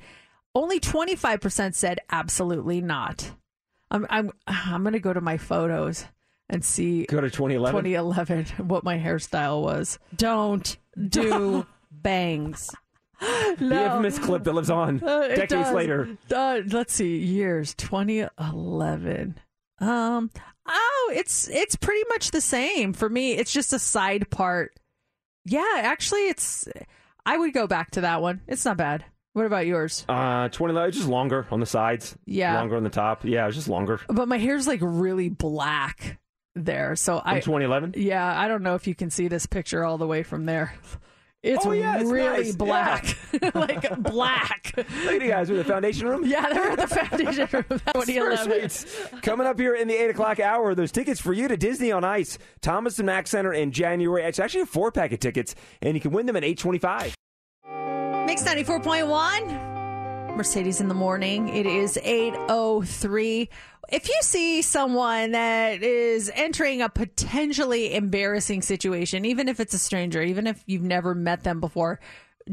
Only 0.54 0.80
25% 0.80 1.74
said 1.74 2.00
absolutely 2.10 2.80
not. 2.80 3.30
I'm 3.90 4.06
I'm 4.10 4.32
I'm 4.46 4.82
going 4.82 4.94
to 4.94 4.98
go 5.00 5.12
to 5.12 5.20
my 5.20 5.36
photos 5.36 6.06
and 6.50 6.64
see 6.64 7.06
Go 7.06 7.20
to 7.20 7.30
2011. 7.30 7.84
2011 7.84 8.66
what 8.68 8.82
my 8.84 8.98
hairstyle 8.98 9.62
was. 9.62 9.98
Don't 10.16 10.76
do 11.08 11.66
bangs. 11.90 12.74
The 13.20 13.84
infamous 13.84 14.18
clip 14.18 14.44
that 14.44 14.52
lives 14.52 14.70
on 14.70 15.02
Uh, 15.02 15.28
decades 15.28 15.48
does. 15.50 15.74
later. 15.74 16.18
Uh, 16.34 16.60
let's 16.70 16.92
see, 16.92 17.16
years 17.18 17.74
2011. 17.74 19.38
Um, 19.78 20.30
oh, 20.66 21.12
it's 21.14 21.48
it's 21.48 21.76
pretty 21.76 22.04
much 22.08 22.30
the 22.30 22.40
same 22.40 22.92
for 22.92 23.08
me. 23.08 23.32
It's 23.32 23.52
just 23.52 23.72
a 23.72 23.78
side 23.78 24.30
part. 24.30 24.72
Yeah, 25.44 25.64
actually, 25.76 26.28
it's. 26.28 26.68
I 27.24 27.36
would 27.36 27.52
go 27.52 27.66
back 27.66 27.92
to 27.92 28.02
that 28.02 28.22
one. 28.22 28.40
It's 28.46 28.64
not 28.64 28.76
bad. 28.76 29.04
What 29.32 29.44
about 29.46 29.66
yours? 29.66 30.04
Uh, 30.08 30.48
2011, 30.48 30.92
just 30.92 31.08
longer 31.08 31.46
on 31.50 31.60
the 31.60 31.66
sides. 31.66 32.16
Yeah. 32.24 32.54
Longer 32.54 32.76
on 32.76 32.84
the 32.84 32.88
top. 32.90 33.24
Yeah, 33.24 33.42
it 33.42 33.46
was 33.48 33.56
just 33.56 33.68
longer. 33.68 34.00
But 34.08 34.28
my 34.28 34.38
hair's 34.38 34.66
like 34.66 34.80
really 34.82 35.28
black 35.28 36.18
there, 36.54 36.96
so 36.96 37.18
I. 37.18 37.36
In 37.36 37.42
2011? 37.42 37.94
Yeah, 37.96 38.26
I 38.26 38.48
don't 38.48 38.62
know 38.62 38.76
if 38.76 38.86
you 38.86 38.94
can 38.94 39.10
see 39.10 39.28
this 39.28 39.44
picture 39.44 39.84
all 39.84 39.98
the 39.98 40.06
way 40.06 40.22
from 40.22 40.46
there. 40.46 40.74
It's 41.42 41.64
Oh, 41.64 41.70
yeah, 41.72 42.00
it's 42.00 42.10
really 42.10 42.44
nice. 42.44 42.56
black, 42.56 43.16
like 43.54 44.02
black. 44.02 44.72
Look 44.76 44.86
at 44.88 45.22
you 45.22 45.28
guys. 45.28 45.48
We're 45.48 45.58
in 45.60 45.62
the 45.62 45.72
foundation 45.72 46.08
room. 46.08 46.26
Yeah, 46.26 46.52
they're 46.52 46.70
in 46.70 46.76
the 46.76 46.86
foundation 46.88 47.48
room. 47.52 47.64
That's 47.68 48.06
2011. 48.06 48.68
Sweet. 48.70 49.22
Coming 49.22 49.46
up 49.46 49.58
here 49.60 49.74
in 49.76 49.86
the 49.86 49.94
8 49.94 50.10
o'clock 50.10 50.40
hour, 50.40 50.74
those 50.74 50.90
tickets 50.90 51.20
for 51.20 51.32
you 51.32 51.46
to 51.46 51.56
Disney 51.56 51.92
on 51.92 52.02
Ice, 52.02 52.36
Thomas 52.62 52.98
and 52.98 53.06
Mack 53.06 53.28
Center 53.28 53.52
in 53.52 53.70
January. 53.70 54.24
It's 54.24 54.40
actually 54.40 54.62
a 54.62 54.66
four 54.66 54.90
pack 54.90 55.12
of 55.12 55.20
tickets, 55.20 55.54
and 55.82 55.94
you 55.94 56.00
can 56.00 56.10
win 56.10 56.26
them 56.26 56.34
at 56.36 56.42
825. 56.42 57.14
Mix 58.26 58.42
94.1. 58.42 59.75
Mercedes 60.36 60.82
in 60.82 60.88
the 60.88 60.94
morning. 60.94 61.48
It 61.48 61.64
is 61.64 61.98
803. 62.02 63.48
If 63.88 64.06
you 64.06 64.18
see 64.20 64.60
someone 64.60 65.32
that 65.32 65.82
is 65.82 66.30
entering 66.34 66.82
a 66.82 66.90
potentially 66.90 67.94
embarrassing 67.94 68.60
situation, 68.60 69.24
even 69.24 69.48
if 69.48 69.60
it's 69.60 69.72
a 69.72 69.78
stranger, 69.78 70.20
even 70.20 70.46
if 70.46 70.62
you've 70.66 70.82
never 70.82 71.14
met 71.14 71.42
them 71.42 71.58
before, 71.58 72.00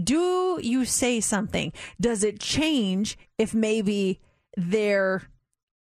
do 0.01 0.59
you 0.63 0.85
say 0.85 1.19
something? 1.19 1.73
Does 1.99 2.23
it 2.23 2.39
change 2.39 3.17
if 3.37 3.53
maybe 3.53 4.21
they're 4.55 5.23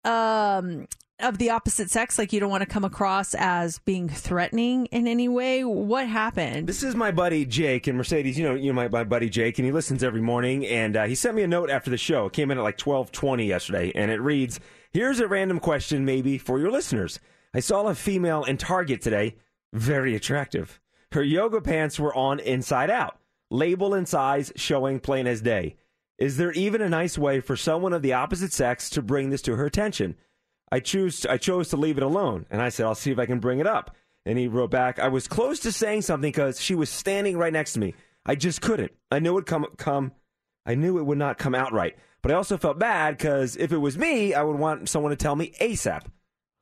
um 0.03 0.87
of 1.19 1.37
the 1.37 1.49
opposite 1.49 1.89
sex 1.89 2.17
like 2.17 2.31
you 2.31 2.39
don't 2.39 2.49
want 2.49 2.61
to 2.61 2.69
come 2.69 2.85
across 2.85 3.33
as 3.33 3.79
being 3.79 4.07
threatening 4.07 4.85
in 4.87 5.07
any 5.07 5.27
way? 5.27 5.63
What 5.63 6.07
happened? 6.07 6.67
This 6.67 6.83
is 6.83 6.95
my 6.95 7.11
buddy 7.11 7.45
Jake 7.45 7.87
and 7.87 7.97
Mercedes. 7.97 8.37
You 8.37 8.47
know, 8.47 8.55
you 8.55 8.67
know 8.67 8.73
my, 8.73 8.87
my 8.87 9.03
buddy 9.03 9.29
Jake, 9.29 9.57
and 9.57 9.65
he 9.65 9.71
listens 9.71 10.03
every 10.03 10.21
morning. 10.21 10.65
And 10.65 10.95
uh, 10.95 11.05
he 11.05 11.15
sent 11.15 11.35
me 11.35 11.43
a 11.43 11.47
note 11.47 11.69
after 11.69 11.89
the 11.89 11.97
show. 11.97 12.27
It 12.27 12.33
came 12.33 12.51
in 12.51 12.57
at 12.57 12.63
like 12.63 12.77
twelve 12.77 13.11
twenty 13.11 13.45
yesterday, 13.45 13.91
and 13.95 14.11
it 14.11 14.21
reads: 14.21 14.59
"Here's 14.91 15.19
a 15.19 15.27
random 15.27 15.59
question, 15.59 16.05
maybe 16.05 16.37
for 16.37 16.59
your 16.59 16.71
listeners. 16.71 17.19
I 17.53 17.59
saw 17.61 17.87
a 17.87 17.95
female 17.95 18.43
in 18.43 18.57
Target 18.57 19.01
today, 19.01 19.37
very 19.73 20.15
attractive. 20.15 20.79
Her 21.13 21.23
yoga 21.23 21.61
pants 21.61 21.99
were 21.99 22.13
on 22.13 22.39
inside 22.39 22.89
out, 22.89 23.17
label 23.49 23.93
and 23.93 24.07
size 24.07 24.51
showing 24.55 24.99
plain 24.99 25.25
as 25.25 25.41
day. 25.41 25.77
Is 26.19 26.37
there 26.37 26.51
even 26.51 26.81
a 26.81 26.89
nice 26.89 27.17
way 27.17 27.39
for 27.39 27.55
someone 27.55 27.93
of 27.93 28.01
the 28.01 28.13
opposite 28.13 28.51
sex 28.51 28.89
to 28.91 29.01
bring 29.01 29.31
this 29.31 29.41
to 29.43 29.55
her 29.55 29.65
attention?" 29.65 30.15
I 30.71 30.79
choose 30.79 31.25
I 31.25 31.37
chose 31.37 31.69
to 31.69 31.77
leave 31.77 31.97
it 31.97 32.03
alone, 32.03 32.45
and 32.49 32.61
I 32.61 32.69
said 32.69 32.85
I'll 32.85 32.95
see 32.95 33.11
if 33.11 33.19
I 33.19 33.25
can 33.25 33.39
bring 33.39 33.59
it 33.59 33.67
up. 33.67 33.95
And 34.25 34.37
he 34.37 34.47
wrote 34.47 34.71
back, 34.71 34.99
I 34.99 35.07
was 35.07 35.27
close 35.27 35.59
to 35.61 35.71
saying 35.71 36.01
something 36.01 36.29
because 36.29 36.59
she 36.59 36.75
was 36.75 36.89
standing 36.89 37.37
right 37.37 37.53
next 37.53 37.73
to 37.73 37.79
me. 37.79 37.95
I 38.25 38.35
just 38.35 38.61
couldn't. 38.61 38.91
I 39.09 39.19
knew 39.19 39.31
it 39.31 39.35
would 39.35 39.45
come 39.45 39.65
come. 39.77 40.11
I 40.65 40.75
knew 40.75 40.97
it 40.97 41.05
would 41.05 41.17
not 41.17 41.37
come 41.37 41.55
out 41.55 41.71
right, 41.71 41.95
but 42.21 42.31
I 42.31 42.35
also 42.35 42.57
felt 42.57 42.77
bad 42.77 43.17
because 43.17 43.55
if 43.55 43.71
it 43.71 43.77
was 43.77 43.97
me, 43.97 44.33
I 44.33 44.43
would 44.43 44.57
want 44.57 44.89
someone 44.89 45.11
to 45.11 45.15
tell 45.15 45.35
me 45.35 45.53
ASAP. 45.61 46.01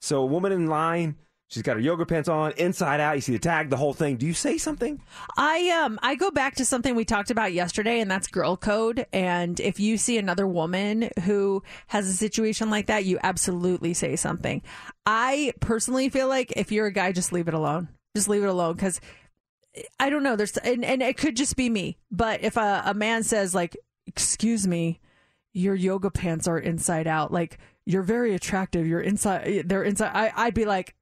So 0.02 0.22
a 0.22 0.26
woman 0.26 0.52
in 0.52 0.68
line, 0.68 1.16
she's 1.48 1.64
got 1.64 1.76
her 1.76 1.82
yoga 1.82 2.06
pants 2.06 2.30
on, 2.30 2.54
inside 2.58 3.00
out. 3.00 3.16
You 3.16 3.22
see 3.22 3.34
the 3.34 3.40
tag, 3.40 3.70
the 3.70 3.78
whole 3.78 3.94
thing. 3.94 4.18
Do 4.18 4.26
you 4.26 4.34
say 4.34 4.58
something? 4.58 5.02
I 5.38 5.70
um 5.70 6.00
I 6.02 6.16
go 6.16 6.32
back 6.32 6.56
to 6.56 6.66
something 6.66 6.96
we 6.96 7.06
talked 7.06 7.32
about 7.32 7.54
yesterday, 7.54 8.00
and 8.00 8.10
that's 8.10 8.28
girl 8.28 8.58
code. 8.58 9.06
And 9.14 9.60
if 9.60 9.80
you 9.80 9.98
see 9.98 10.18
another 10.18 10.48
woman 10.48 11.10
who 11.24 11.64
has 11.88 12.08
a 12.08 12.14
situation 12.14 12.70
like 12.70 12.88
that, 12.88 13.06
you 13.06 13.20
absolutely 13.24 13.94
say 13.94 14.16
something. 14.16 14.62
I 15.06 15.54
personally 15.60 16.10
feel 16.10 16.28
like 16.28 16.54
if 16.56 16.72
you're 16.72 16.88
a 16.88 16.94
guy, 16.94 17.12
just 17.12 17.32
leave 17.32 17.48
it 17.48 17.54
alone. 17.54 17.90
Just 18.16 18.30
leave 18.30 18.44
it 18.44 18.50
alone 18.50 18.74
because 18.74 19.02
I 20.00 20.10
don't 20.10 20.24
know. 20.24 20.36
There's 20.36 20.58
and, 20.58 20.86
and 20.86 21.02
it 21.02 21.18
could 21.18 21.36
just 21.36 21.56
be 21.56 21.70
me, 21.70 21.98
but 22.12 22.44
if 22.44 22.58
a, 22.58 22.84
a 22.86 22.94
man 22.94 23.24
says 23.24 23.54
like, 23.54 23.76
"Excuse 24.08 24.68
me, 24.68 25.02
your 25.54 25.76
yoga 25.76 26.10
pants 26.10 26.48
are 26.48 26.58
inside 26.58 27.08
out," 27.08 27.32
like 27.32 27.58
you're 27.86 28.04
very 28.04 28.34
attractive. 28.34 28.88
You're 28.88 29.02
inside. 29.02 29.64
They're 29.68 29.84
inside. 29.84 30.12
I, 30.14 30.32
I'd 30.36 30.54
be 30.54 30.66
like, 30.66 30.96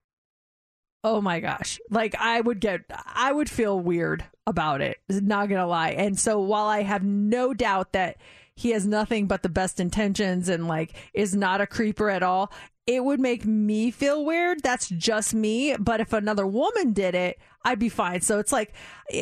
Oh 1.04 1.22
my 1.22 1.40
gosh. 1.40 1.80
Like 1.90 2.16
I 2.18 2.40
would 2.40 2.60
get 2.60 2.82
I 2.90 3.32
would 3.32 3.50
feel 3.50 3.80
weird 3.80 4.24
about 4.48 4.82
it. 4.82 5.00
Not 5.10 5.50
to 5.50 5.66
lie. 5.66 5.92
And 5.92 6.20
so 6.20 6.40
while 6.40 6.66
I 6.68 6.84
have 6.84 7.04
no 7.04 7.54
doubt 7.54 7.94
that 7.94 8.18
he 8.56 8.72
has 8.72 8.86
nothing 8.86 9.28
but 9.28 9.44
the 9.44 9.50
best 9.50 9.80
intentions 9.80 10.48
and 10.48 10.68
like 10.68 10.94
is 11.14 11.36
not 11.36 11.62
a 11.62 11.68
creeper 11.68 12.10
at 12.10 12.24
all, 12.24 12.52
it 12.86 13.04
would 13.04 13.20
make 13.20 13.46
me 13.46 13.92
feel 13.92 14.24
weird. 14.24 14.62
That's 14.62 14.90
just 14.90 15.34
me, 15.34 15.76
but 15.78 16.02
if 16.02 16.14
another 16.14 16.46
woman 16.46 16.94
did 16.94 17.16
it, 17.16 17.40
I'd 17.64 17.80
be 17.80 17.90
fine. 17.90 18.22
So 18.22 18.40
it's 18.40 18.52
like 18.52 18.74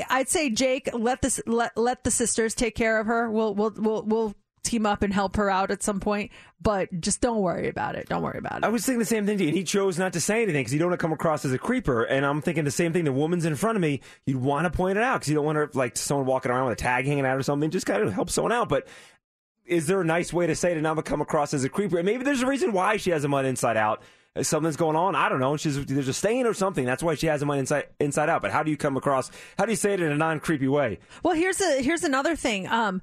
I'd 0.09 0.29
say 0.29 0.49
Jake, 0.49 0.89
let 0.93 1.21
this 1.21 1.41
let 1.45 1.75
let 1.77 2.03
the 2.03 2.11
sisters 2.11 2.55
take 2.55 2.75
care 2.75 2.99
of 2.99 3.07
her. 3.07 3.29
We'll 3.29 3.53
we'll 3.53 3.73
we'll 3.75 4.03
we'll 4.03 4.35
team 4.63 4.85
up 4.85 5.01
and 5.03 5.13
help 5.13 5.35
her 5.35 5.49
out 5.49 5.71
at 5.71 5.83
some 5.83 5.99
point, 5.99 6.31
but 6.61 6.89
just 7.01 7.21
don't 7.21 7.41
worry 7.41 7.67
about 7.67 7.95
it. 7.95 8.07
Don't 8.07 8.21
worry 8.21 8.37
about 8.37 8.59
it. 8.59 8.63
I 8.63 8.69
was 8.69 8.85
thinking 8.85 8.99
the 8.99 9.05
same 9.05 9.25
thing 9.25 9.37
to 9.37 9.43
you. 9.43 9.49
And 9.49 9.57
he 9.57 9.63
chose 9.63 9.97
not 9.97 10.13
to 10.13 10.21
say 10.21 10.43
anything 10.43 10.61
because 10.61 10.73
you 10.73 10.79
don't 10.79 10.89
want 10.89 10.99
to 10.99 11.03
come 11.03 11.13
across 11.13 11.45
as 11.45 11.53
a 11.53 11.57
creeper. 11.57 12.03
And 12.03 12.25
I'm 12.25 12.41
thinking 12.41 12.63
the 12.63 12.71
same 12.71 12.93
thing. 12.93 13.05
The 13.05 13.11
woman's 13.11 13.45
in 13.45 13.55
front 13.55 13.75
of 13.75 13.81
me. 13.81 14.01
You'd 14.25 14.41
want 14.41 14.65
to 14.65 14.75
point 14.75 14.97
it 14.97 15.03
out 15.03 15.15
because 15.15 15.29
you 15.29 15.35
don't 15.35 15.45
want 15.45 15.57
her 15.57 15.69
like 15.73 15.97
someone 15.97 16.25
walking 16.25 16.51
around 16.51 16.69
with 16.69 16.79
a 16.79 16.81
tag 16.81 17.05
hanging 17.05 17.25
out 17.25 17.37
or 17.37 17.43
something. 17.43 17.71
Just 17.71 17.85
kind 17.85 18.03
of 18.03 18.13
help 18.13 18.29
someone 18.29 18.51
out. 18.51 18.69
But 18.69 18.87
is 19.65 19.87
there 19.87 20.01
a 20.01 20.05
nice 20.05 20.33
way 20.33 20.47
to 20.47 20.55
say 20.55 20.71
it 20.71 20.77
and 20.77 20.83
not 20.83 21.03
come 21.05 21.21
across 21.21 21.53
as 21.53 21.63
a 21.63 21.69
creeper? 21.69 21.97
And 21.97 22.05
maybe 22.05 22.23
there's 22.23 22.41
a 22.41 22.47
reason 22.47 22.73
why 22.73 22.97
she 22.97 23.11
has 23.11 23.21
them 23.21 23.33
on 23.33 23.45
inside 23.45 23.77
out. 23.77 24.03
something's 24.41 24.75
going 24.75 24.95
on. 24.95 25.15
I 25.15 25.29
don't 25.29 25.39
know. 25.39 25.57
She's 25.57 25.83
there's 25.85 26.07
a 26.07 26.13
stain 26.13 26.45
or 26.45 26.53
something. 26.53 26.85
That's 26.85 27.01
why 27.01 27.15
she 27.15 27.27
has 27.27 27.39
them 27.39 27.49
on 27.49 27.57
inside 27.59 27.87
inside 27.99 28.29
out. 28.29 28.41
But 28.41 28.51
how 28.51 28.63
do 28.63 28.71
you 28.71 28.77
come 28.77 28.97
across? 28.97 29.31
How 29.57 29.65
do 29.65 29.71
you 29.71 29.77
say 29.77 29.93
it 29.93 30.01
in 30.01 30.11
a 30.11 30.17
non 30.17 30.39
creepy 30.39 30.67
way? 30.67 30.99
Well, 31.23 31.33
here's 31.33 31.61
a 31.61 31.81
here's 31.81 32.03
another 32.03 32.35
thing. 32.35 32.67
Um, 32.67 33.01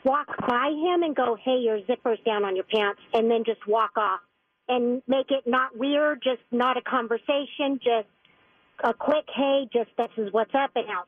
walk 0.03 0.27
by 0.47 0.69
him 0.69 1.03
and 1.03 1.15
go, 1.15 1.37
"Hey, 1.41 1.59
your 1.59 1.79
zipper's 1.85 2.19
down 2.25 2.43
on 2.43 2.55
your 2.55 2.65
pants," 2.65 2.99
and 3.13 3.31
then 3.31 3.45
just 3.45 3.65
walk 3.67 3.97
off 3.97 4.19
and 4.67 5.01
make 5.07 5.29
it 5.31 5.43
not 5.45 5.77
weird, 5.77 6.21
just 6.23 6.41
not 6.51 6.77
a 6.77 6.81
conversation, 6.81 7.79
just 7.83 8.07
a 8.83 8.93
quick, 8.93 9.25
"Hey, 9.35 9.67
just 9.71 9.89
this 9.97 10.09
is 10.17 10.31
what's 10.33 10.53
up," 10.53 10.71
and 10.75 10.85
out. 10.89 11.07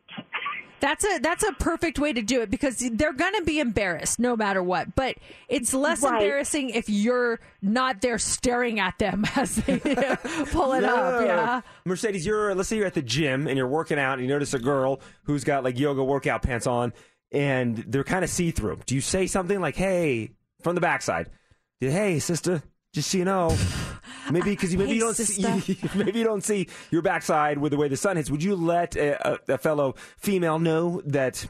That's 0.79 1.03
a 1.03 1.17
that's 1.19 1.43
a 1.43 1.53
perfect 1.53 1.97
way 1.97 2.13
to 2.13 2.21
do 2.21 2.41
it 2.41 2.51
because 2.51 2.77
they're 2.93 3.11
gonna 3.13 3.41
be 3.41 3.59
embarrassed 3.59 4.19
no 4.19 4.35
matter 4.35 4.61
what. 4.61 4.93
But 4.95 5.15
it's 5.49 5.73
less 5.73 6.03
Right. 6.03 6.13
embarrassing 6.21 6.69
if 6.69 6.87
you're 6.87 7.39
not 7.63 7.99
there 8.01 8.19
staring 8.19 8.79
at 8.79 8.99
them 8.99 9.25
as 9.35 9.55
they 9.55 9.79
pull 10.51 10.73
it 10.73 10.83
up. 10.83 11.25
Yeah. 11.25 11.61
Mercedes, 11.83 12.27
you're 12.27 12.53
let's 12.53 12.69
say 12.69 12.77
you're 12.77 12.85
at 12.85 12.93
the 12.93 13.01
gym 13.01 13.47
and 13.47 13.57
you're 13.57 13.67
working 13.67 13.97
out 13.97 14.13
and 14.13 14.21
you 14.21 14.27
notice 14.27 14.53
a 14.53 14.59
girl 14.59 15.01
who's 15.23 15.43
got 15.43 15.63
like 15.63 15.79
yoga 15.79 16.03
workout 16.03 16.43
pants 16.43 16.67
on 16.67 16.93
and 17.31 17.77
they're 17.87 18.03
kind 18.03 18.23
of 18.23 18.29
see 18.29 18.51
through. 18.51 18.77
Do 18.85 18.93
you 18.93 19.01
say 19.01 19.25
something 19.25 19.59
like, 19.59 19.75
"Hey," 19.75 20.29
from 20.61 20.75
the 20.75 20.81
backside? 20.81 21.31
Hey, 21.79 22.19
sister, 22.19 22.61
just 22.97 23.11
so 23.11 23.19
you 23.19 23.25
know, 23.25 23.55
maybe 24.31 24.49
because 24.49 24.73
you 24.73 24.79
maybe 24.79 24.93
you 24.93 25.01
don't 25.01 25.15
see, 25.15 25.77
maybe 25.95 26.17
you 26.17 26.25
don't 26.25 26.43
see 26.43 26.67
your 26.89 27.03
backside 27.03 27.59
with 27.59 27.71
the 27.71 27.77
way 27.77 27.87
the 27.87 27.95
sun 27.95 28.17
hits. 28.17 28.31
Would 28.31 28.41
you 28.41 28.55
let 28.55 28.95
a, 28.95 29.33
a, 29.33 29.53
a 29.53 29.57
fellow 29.59 29.93
female 30.17 30.57
know 30.57 31.01
that 31.05 31.45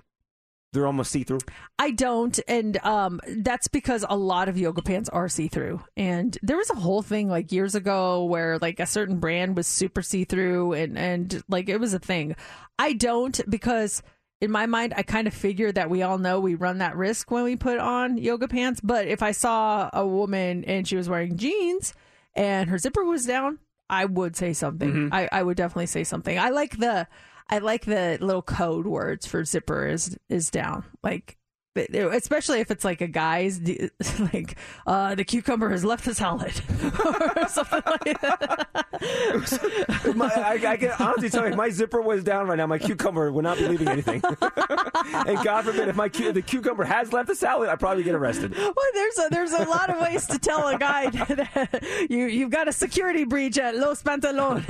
they're 0.73 0.85
almost 0.85 1.09
see 1.09 1.23
through? 1.23 1.39
I 1.79 1.91
don't, 1.91 2.37
and 2.49 2.77
um, 2.83 3.21
that's 3.37 3.69
because 3.69 4.03
a 4.09 4.17
lot 4.17 4.49
of 4.49 4.57
yoga 4.57 4.81
pants 4.81 5.07
are 5.07 5.29
see 5.29 5.47
through. 5.47 5.81
And 5.95 6.37
there 6.43 6.57
was 6.57 6.69
a 6.69 6.75
whole 6.75 7.01
thing 7.01 7.29
like 7.29 7.53
years 7.53 7.75
ago 7.75 8.25
where 8.25 8.59
like 8.59 8.81
a 8.81 8.85
certain 8.85 9.19
brand 9.19 9.55
was 9.55 9.67
super 9.67 10.01
see 10.01 10.25
through, 10.25 10.73
and 10.73 10.97
and 10.97 11.43
like 11.47 11.69
it 11.69 11.79
was 11.79 11.93
a 11.93 11.99
thing. 11.99 12.35
I 12.77 12.91
don't 12.91 13.39
because 13.49 14.03
in 14.39 14.51
my 14.51 14.65
mind, 14.65 14.93
I 14.95 15.03
kind 15.03 15.27
of 15.27 15.33
figure 15.33 15.71
that 15.71 15.89
we 15.89 16.03
all 16.03 16.17
know 16.17 16.39
we 16.39 16.55
run 16.55 16.77
that 16.77 16.95
risk 16.95 17.31
when 17.31 17.43
we 17.43 17.55
put 17.55 17.79
on 17.79 18.17
yoga 18.17 18.47
pants. 18.47 18.79
But 18.83 19.07
if 19.07 19.23
I 19.23 19.31
saw 19.31 19.89
a 19.93 20.05
woman 20.05 20.63
and 20.65 20.87
she 20.87 20.95
was 20.95 21.09
wearing 21.09 21.37
jeans 21.37 21.93
and 22.35 22.69
her 22.69 22.77
zipper 22.77 23.03
was 23.03 23.25
down, 23.25 23.59
I 23.89 24.05
would 24.05 24.35
say 24.35 24.53
something. 24.53 24.91
Mm-hmm. 24.91 25.13
I, 25.13 25.29
I 25.31 25.43
would 25.43 25.57
definitely 25.57 25.87
say 25.87 26.03
something. 26.03 26.37
I 26.37 26.49
like 26.49 26.77
the 26.77 27.07
I 27.49 27.59
like 27.59 27.85
the 27.85 28.17
little 28.19 28.41
code 28.41 28.85
words 28.85 29.25
for 29.25 29.43
zipper 29.43 29.87
is 29.87 30.17
is 30.29 30.51
down. 30.51 30.83
Like 31.03 31.36
especially 31.77 32.59
if 32.59 32.71
it's 32.71 32.83
like 32.83 33.01
a 33.01 33.07
guy's 33.07 33.59
like 34.33 34.57
uh 34.85 35.15
the 35.15 35.23
cucumber 35.23 35.69
has 35.69 35.83
left 35.83 36.05
the 36.05 36.13
salad 36.13 36.53
or 37.35 37.47
something 37.47 37.81
like 37.85 38.21
that. 38.21 38.67
my, 40.15 40.27
I, 40.27 40.59
I 40.65 40.77
can 40.77 40.91
honestly 40.99 41.29
tell 41.29 41.43
you, 41.43 41.51
if 41.51 41.55
my 41.55 41.69
zipper 41.69 42.01
was 42.01 42.23
down 42.23 42.47
right 42.47 42.55
now, 42.55 42.67
my 42.67 42.79
cucumber 42.79 43.31
would 43.31 43.43
not 43.43 43.57
be 43.57 43.67
leaving 43.67 43.87
anything. 43.87 44.21
and 44.23 45.43
God 45.43 45.65
forbid, 45.65 45.87
if 45.89 45.95
my 45.95 46.09
cu- 46.09 46.31
the 46.31 46.41
cucumber 46.41 46.83
has 46.83 47.13
left 47.13 47.27
the 47.27 47.35
salad, 47.35 47.69
I'd 47.69 47.79
probably 47.79 48.03
get 48.03 48.15
arrested. 48.15 48.55
Well, 48.55 48.73
there's 48.93 49.19
a 49.19 49.27
there's 49.29 49.51
a 49.53 49.63
lot 49.63 49.89
of 49.89 49.99
ways 49.99 50.25
to 50.27 50.39
tell 50.39 50.67
a 50.67 50.77
guy 50.77 51.09
that 51.09 52.07
you 52.09 52.25
you've 52.25 52.49
got 52.49 52.67
a 52.67 52.71
security 52.73 53.23
breach 53.23 53.57
at 53.57 53.75
Los 53.75 54.01
Pantalones. 54.03 54.65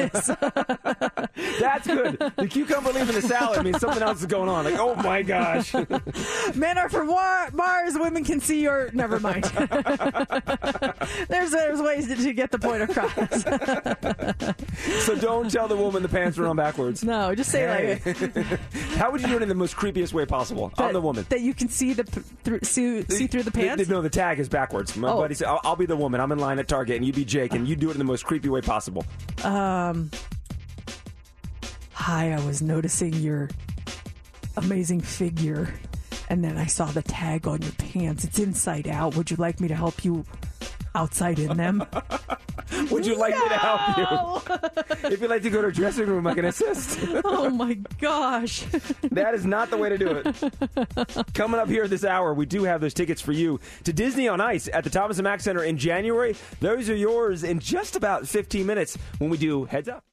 That's 1.59 1.87
good. 1.87 2.19
The 2.35 2.47
cucumber 2.47 2.91
leaving 2.91 3.15
the 3.15 3.21
salad 3.21 3.63
means 3.63 3.79
something 3.79 4.03
else 4.03 4.19
is 4.19 4.25
going 4.25 4.49
on. 4.49 4.65
Like, 4.65 4.79
oh 4.79 4.95
my 4.95 5.21
gosh. 5.21 5.73
Men 6.55 6.77
are 6.77 6.89
from 6.97 7.07
War- 7.07 7.49
Mars. 7.53 7.97
Women 7.97 8.23
can 8.23 8.39
see 8.39 8.61
your. 8.61 8.89
Never 8.93 9.19
mind. 9.19 9.43
there's 11.27 11.51
there's 11.51 11.81
ways 11.81 12.07
to, 12.07 12.15
to 12.15 12.33
get 12.33 12.51
the 12.51 12.59
point 12.59 12.83
across. 12.83 13.43
So 15.07 15.15
don't 15.15 15.49
tell 15.49 15.67
the 15.67 15.75
woman 15.75 16.01
the 16.03 16.09
pants 16.09 16.37
are 16.37 16.47
on 16.47 16.55
backwards. 16.55 17.03
No, 17.03 17.33
just 17.35 17.51
say 17.51 17.99
like. 18.01 18.17
How 18.97 19.11
would 19.11 19.21
you 19.21 19.27
do 19.27 19.35
it 19.37 19.41
in 19.41 19.49
the 19.49 19.55
most 19.55 19.75
creepiest 19.75 20.13
way 20.13 20.25
possible? 20.25 20.71
I'm 20.77 20.93
the 20.93 21.01
woman. 21.01 21.25
that 21.29 21.41
you 21.41 21.53
can 21.53 21.69
see 21.69 21.93
the 21.93 22.03
through 22.03 22.59
see, 22.63 23.03
see 23.03 23.27
through 23.27 23.43
the 23.43 23.51
pants. 23.51 23.87
No, 23.89 24.01
the 24.01 24.09
tag 24.09 24.39
is 24.39 24.49
backwards. 24.49 24.95
My 24.97 25.09
Oh. 25.09 25.17
buddy 25.17 25.33
said, 25.35 25.47
I'll, 25.47 25.61
I'll 25.63 25.75
be 25.75 25.85
the 25.85 25.95
woman. 25.95 26.19
I'm 26.21 26.31
in 26.31 26.39
line 26.39 26.59
at 26.59 26.67
Target, 26.67 26.97
and 26.97 27.05
you 27.05 27.13
be 27.13 27.25
Jake, 27.25 27.53
and 27.53 27.67
you 27.67 27.75
do 27.75 27.89
it 27.89 27.93
in 27.93 27.97
the 27.99 28.03
most 28.05 28.25
creepy 28.25 28.49
way 28.49 28.61
possible. 28.61 29.05
Um. 29.43 30.11
Hi, 31.93 32.31
I 32.33 32.39
was 32.45 32.61
noticing 32.61 33.13
your 33.13 33.49
amazing 34.57 35.01
figure, 35.01 35.73
and 36.29 36.43
then 36.43 36.57
I 36.57 36.65
saw 36.65 36.85
the 36.85 37.01
tag 37.01 37.47
on 37.47 37.61
your 37.61 37.71
pants. 37.73 38.23
It's 38.23 38.39
inside 38.39 38.87
out. 38.87 39.15
Would 39.15 39.31
you 39.31 39.37
like 39.37 39.59
me 39.59 39.67
to 39.67 39.75
help 39.75 40.03
you 40.03 40.25
outside 40.95 41.39
in 41.39 41.57
them? 41.57 41.85
Would 42.91 43.05
you 43.05 43.15
like 43.15 43.33
me 43.33 43.47
to 43.49 43.57
help 43.57 43.97
you? 43.97 45.09
if 45.09 45.21
you'd 45.21 45.29
like 45.29 45.43
to 45.43 45.49
go 45.49 45.61
to 45.61 45.69
a 45.69 45.71
dressing 45.71 46.07
room, 46.07 46.27
I 46.27 46.33
can 46.33 46.45
assist. 46.45 46.99
oh 47.23 47.49
my 47.49 47.75
gosh. 47.99 48.65
that 49.11 49.33
is 49.33 49.45
not 49.45 49.69
the 49.69 49.77
way 49.77 49.89
to 49.89 49.97
do 49.97 50.21
it. 50.23 51.33
Coming 51.33 51.59
up 51.59 51.69
here 51.69 51.87
this 51.87 52.03
hour, 52.03 52.33
we 52.33 52.45
do 52.45 52.63
have 52.63 52.81
those 52.81 52.93
tickets 52.93 53.21
for 53.21 53.31
you 53.31 53.59
to 53.83 53.93
Disney 53.93 54.27
on 54.27 54.41
Ice 54.41 54.67
at 54.73 54.83
the 54.83 54.89
Thomas 54.89 55.17
and 55.17 55.23
Mack 55.23 55.39
Center 55.41 55.63
in 55.63 55.77
January. 55.77 56.35
Those 56.59 56.89
are 56.89 56.95
yours 56.95 57.43
in 57.43 57.59
just 57.59 57.95
about 57.95 58.27
15 58.27 58.65
minutes 58.65 58.97
when 59.19 59.29
we 59.29 59.37
do 59.37 59.65
Heads 59.65 59.87
Up. 59.87 60.03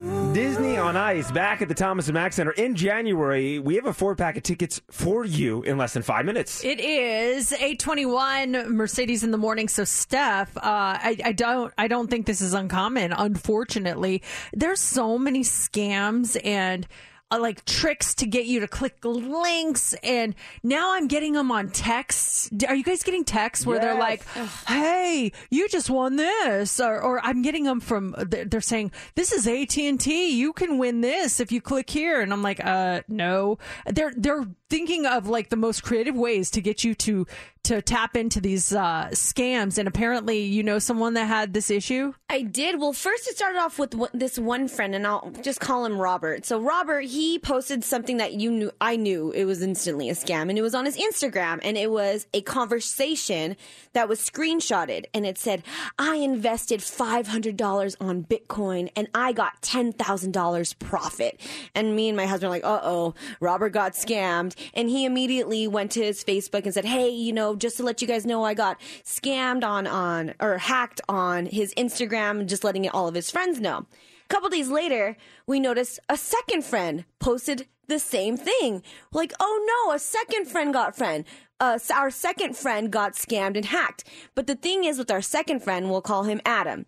Disney 0.00 0.76
on 0.76 0.94
Ice 0.94 1.30
back 1.30 1.62
at 1.62 1.68
the 1.68 1.74
Thomas 1.74 2.06
and 2.08 2.14
Mack 2.14 2.34
Center 2.34 2.50
in 2.50 2.74
January. 2.74 3.58
We 3.58 3.76
have 3.76 3.86
a 3.86 3.94
four 3.94 4.14
pack 4.14 4.36
of 4.36 4.42
tickets 4.42 4.82
for 4.90 5.24
you 5.24 5.62
in 5.62 5.78
less 5.78 5.94
than 5.94 6.02
five 6.02 6.26
minutes. 6.26 6.62
It 6.62 6.80
is 6.80 7.52
eight 7.54 7.80
twenty 7.80 8.04
one 8.04 8.52
Mercedes 8.76 9.24
in 9.24 9.30
the 9.30 9.38
morning. 9.38 9.68
So 9.68 9.84
Steph, 9.84 10.54
uh, 10.58 10.60
I, 10.62 11.16
I 11.24 11.32
don't 11.32 11.72
I 11.78 11.88
don't 11.88 12.08
think 12.08 12.26
this 12.26 12.42
is 12.42 12.52
uncommon. 12.52 13.12
Unfortunately, 13.12 14.22
there's 14.52 14.80
so 14.80 15.18
many 15.18 15.40
scams 15.42 16.38
and. 16.44 16.86
Uh, 17.28 17.40
like 17.40 17.64
tricks 17.64 18.14
to 18.14 18.24
get 18.24 18.46
you 18.46 18.60
to 18.60 18.68
click 18.68 19.04
links 19.04 19.94
and 20.04 20.32
now 20.62 20.94
i'm 20.94 21.08
getting 21.08 21.32
them 21.32 21.50
on 21.50 21.68
texts. 21.70 22.48
Are 22.68 22.74
you 22.76 22.84
guys 22.84 23.02
getting 23.02 23.24
texts 23.24 23.66
where 23.66 23.80
they're 23.80 23.98
like 23.98 24.24
hey 24.68 25.32
you 25.50 25.68
just 25.68 25.90
won 25.90 26.14
this 26.14 26.78
or, 26.78 27.00
or 27.02 27.18
i'm 27.24 27.42
getting 27.42 27.64
them 27.64 27.80
from 27.80 28.14
they're 28.28 28.44
they're 28.44 28.60
saying 28.60 28.92
this 29.16 29.32
is 29.32 29.44
at&t 29.48 30.30
you 30.30 30.52
can 30.52 30.78
win 30.78 31.00
this 31.00 31.40
if 31.40 31.50
you 31.50 31.60
click 31.60 31.90
here. 31.90 32.20
And 32.20 32.32
i'm 32.32 32.42
like 32.42 32.64
uh 32.64 33.00
no. 33.08 33.58
They're 33.86 34.12
they're 34.16 34.46
thinking 34.68 35.06
of 35.06 35.28
like 35.28 35.48
the 35.50 35.56
most 35.56 35.82
creative 35.82 36.16
ways 36.16 36.50
to 36.52 36.60
get 36.60 36.84
you 36.84 36.94
to 36.94 37.26
to 37.64 37.82
tap 37.82 38.16
into 38.16 38.40
these 38.40 38.72
uh, 38.72 39.08
scams. 39.10 39.76
And 39.76 39.88
apparently, 39.88 40.42
you 40.42 40.62
know 40.62 40.78
someone 40.78 41.14
that 41.14 41.24
had 41.26 41.52
this 41.52 41.68
issue. 41.68 42.12
I 42.30 42.42
did. 42.42 42.80
Well, 42.80 42.92
first 42.92 43.26
it 43.28 43.34
started 43.36 43.58
off 43.58 43.76
with 43.76 43.92
one- 43.92 44.10
this 44.14 44.38
one 44.38 44.68
friend, 44.68 44.94
and 44.94 45.04
I'll 45.04 45.32
just 45.42 45.58
call 45.58 45.84
him 45.84 45.98
Robert. 45.98 46.46
So 46.46 46.60
Robert, 46.60 47.06
he 47.06 47.40
posted 47.40 47.82
something 47.82 48.18
that 48.18 48.34
you 48.34 48.52
knew, 48.52 48.70
I 48.80 48.94
knew 48.94 49.32
it 49.32 49.46
was 49.46 49.62
instantly 49.62 50.08
a 50.10 50.12
scam, 50.14 50.48
and 50.48 50.56
it 50.56 50.62
was 50.62 50.76
on 50.76 50.84
his 50.84 50.96
Instagram, 50.96 51.58
and 51.62 51.76
it 51.76 51.90
was 51.90 52.28
a 52.32 52.40
conversation 52.42 53.56
that 53.94 54.08
was 54.08 54.20
screenshotted, 54.20 55.06
and 55.12 55.26
it 55.26 55.36
said, 55.38 55.64
"I 55.98 56.16
invested 56.16 56.82
five 56.84 57.26
hundred 57.26 57.56
dollars 57.56 57.96
on 58.00 58.22
Bitcoin, 58.24 58.90
and 58.94 59.08
I 59.12 59.32
got 59.32 59.60
ten 59.62 59.92
thousand 59.92 60.32
dollars 60.32 60.72
profit." 60.74 61.40
And 61.74 61.96
me 61.96 62.08
and 62.08 62.16
my 62.16 62.26
husband 62.26 62.50
were 62.50 62.56
like, 62.56 62.64
"Uh 62.64 62.80
oh, 62.84 63.14
Robert 63.40 63.70
got 63.70 63.94
scammed," 63.94 64.54
and 64.74 64.88
he 64.88 65.04
immediately 65.04 65.66
went 65.68 65.90
to 65.92 66.02
his 66.02 66.24
Facebook 66.24 66.64
and 66.64 66.74
said, 66.74 66.84
"Hey, 66.84 67.08
you 67.08 67.32
know, 67.32 67.56
just 67.56 67.76
to 67.78 67.82
let 67.82 68.00
you 68.00 68.08
guys 68.08 68.26
know, 68.26 68.44
I 68.44 68.54
got 68.54 68.80
scammed 69.04 69.64
on 69.64 69.86
on 69.86 70.34
or 70.40 70.58
hacked 70.58 71.00
on 71.08 71.46
his 71.46 71.74
Instagram, 71.74 72.46
just 72.46 72.64
letting 72.64 72.88
all 72.88 73.08
of 73.08 73.14
his 73.14 73.30
friends 73.30 73.60
know." 73.60 73.86
A 74.24 74.28
couple 74.28 74.48
days 74.48 74.68
later, 74.68 75.16
we 75.46 75.60
noticed 75.60 76.00
a 76.08 76.16
second 76.16 76.64
friend 76.64 77.04
posted 77.20 77.68
the 77.86 77.98
same 77.98 78.36
thing. 78.36 78.82
Like, 79.12 79.32
oh 79.38 79.84
no, 79.86 79.94
a 79.94 79.98
second 79.98 80.46
friend 80.46 80.72
got 80.72 80.96
friend. 80.96 81.24
Uh, 81.60 81.78
our 81.94 82.10
second 82.10 82.56
friend 82.56 82.90
got 82.90 83.14
scammed 83.14 83.56
and 83.56 83.66
hacked. 83.66 84.04
But 84.34 84.46
the 84.46 84.56
thing 84.56 84.84
is, 84.84 84.98
with 84.98 85.10
our 85.10 85.22
second 85.22 85.60
friend, 85.60 85.90
we'll 85.90 86.02
call 86.02 86.24
him 86.24 86.40
Adam. 86.44 86.86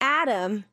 Adam 0.00 0.64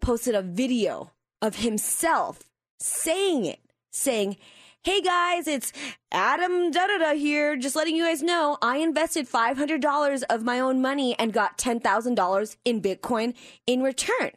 posted 0.00 0.34
a 0.34 0.42
video 0.42 1.10
of 1.40 1.56
himself 1.56 2.40
saying 2.78 3.46
it, 3.46 3.60
saying, 3.90 4.36
Hey 4.84 5.00
guys, 5.00 5.46
it's 5.46 5.72
Adam 6.10 6.72
da 6.72 6.88
da 6.88 6.98
da 6.98 7.14
here. 7.14 7.54
Just 7.54 7.76
letting 7.76 7.94
you 7.94 8.02
guys 8.04 8.20
know, 8.20 8.58
I 8.60 8.78
invested 8.78 9.30
$500 9.30 10.22
of 10.28 10.42
my 10.42 10.58
own 10.58 10.82
money 10.82 11.16
and 11.20 11.32
got 11.32 11.56
$10,000 11.56 12.56
in 12.64 12.82
Bitcoin 12.82 13.34
in 13.64 13.84
return. 13.84 14.32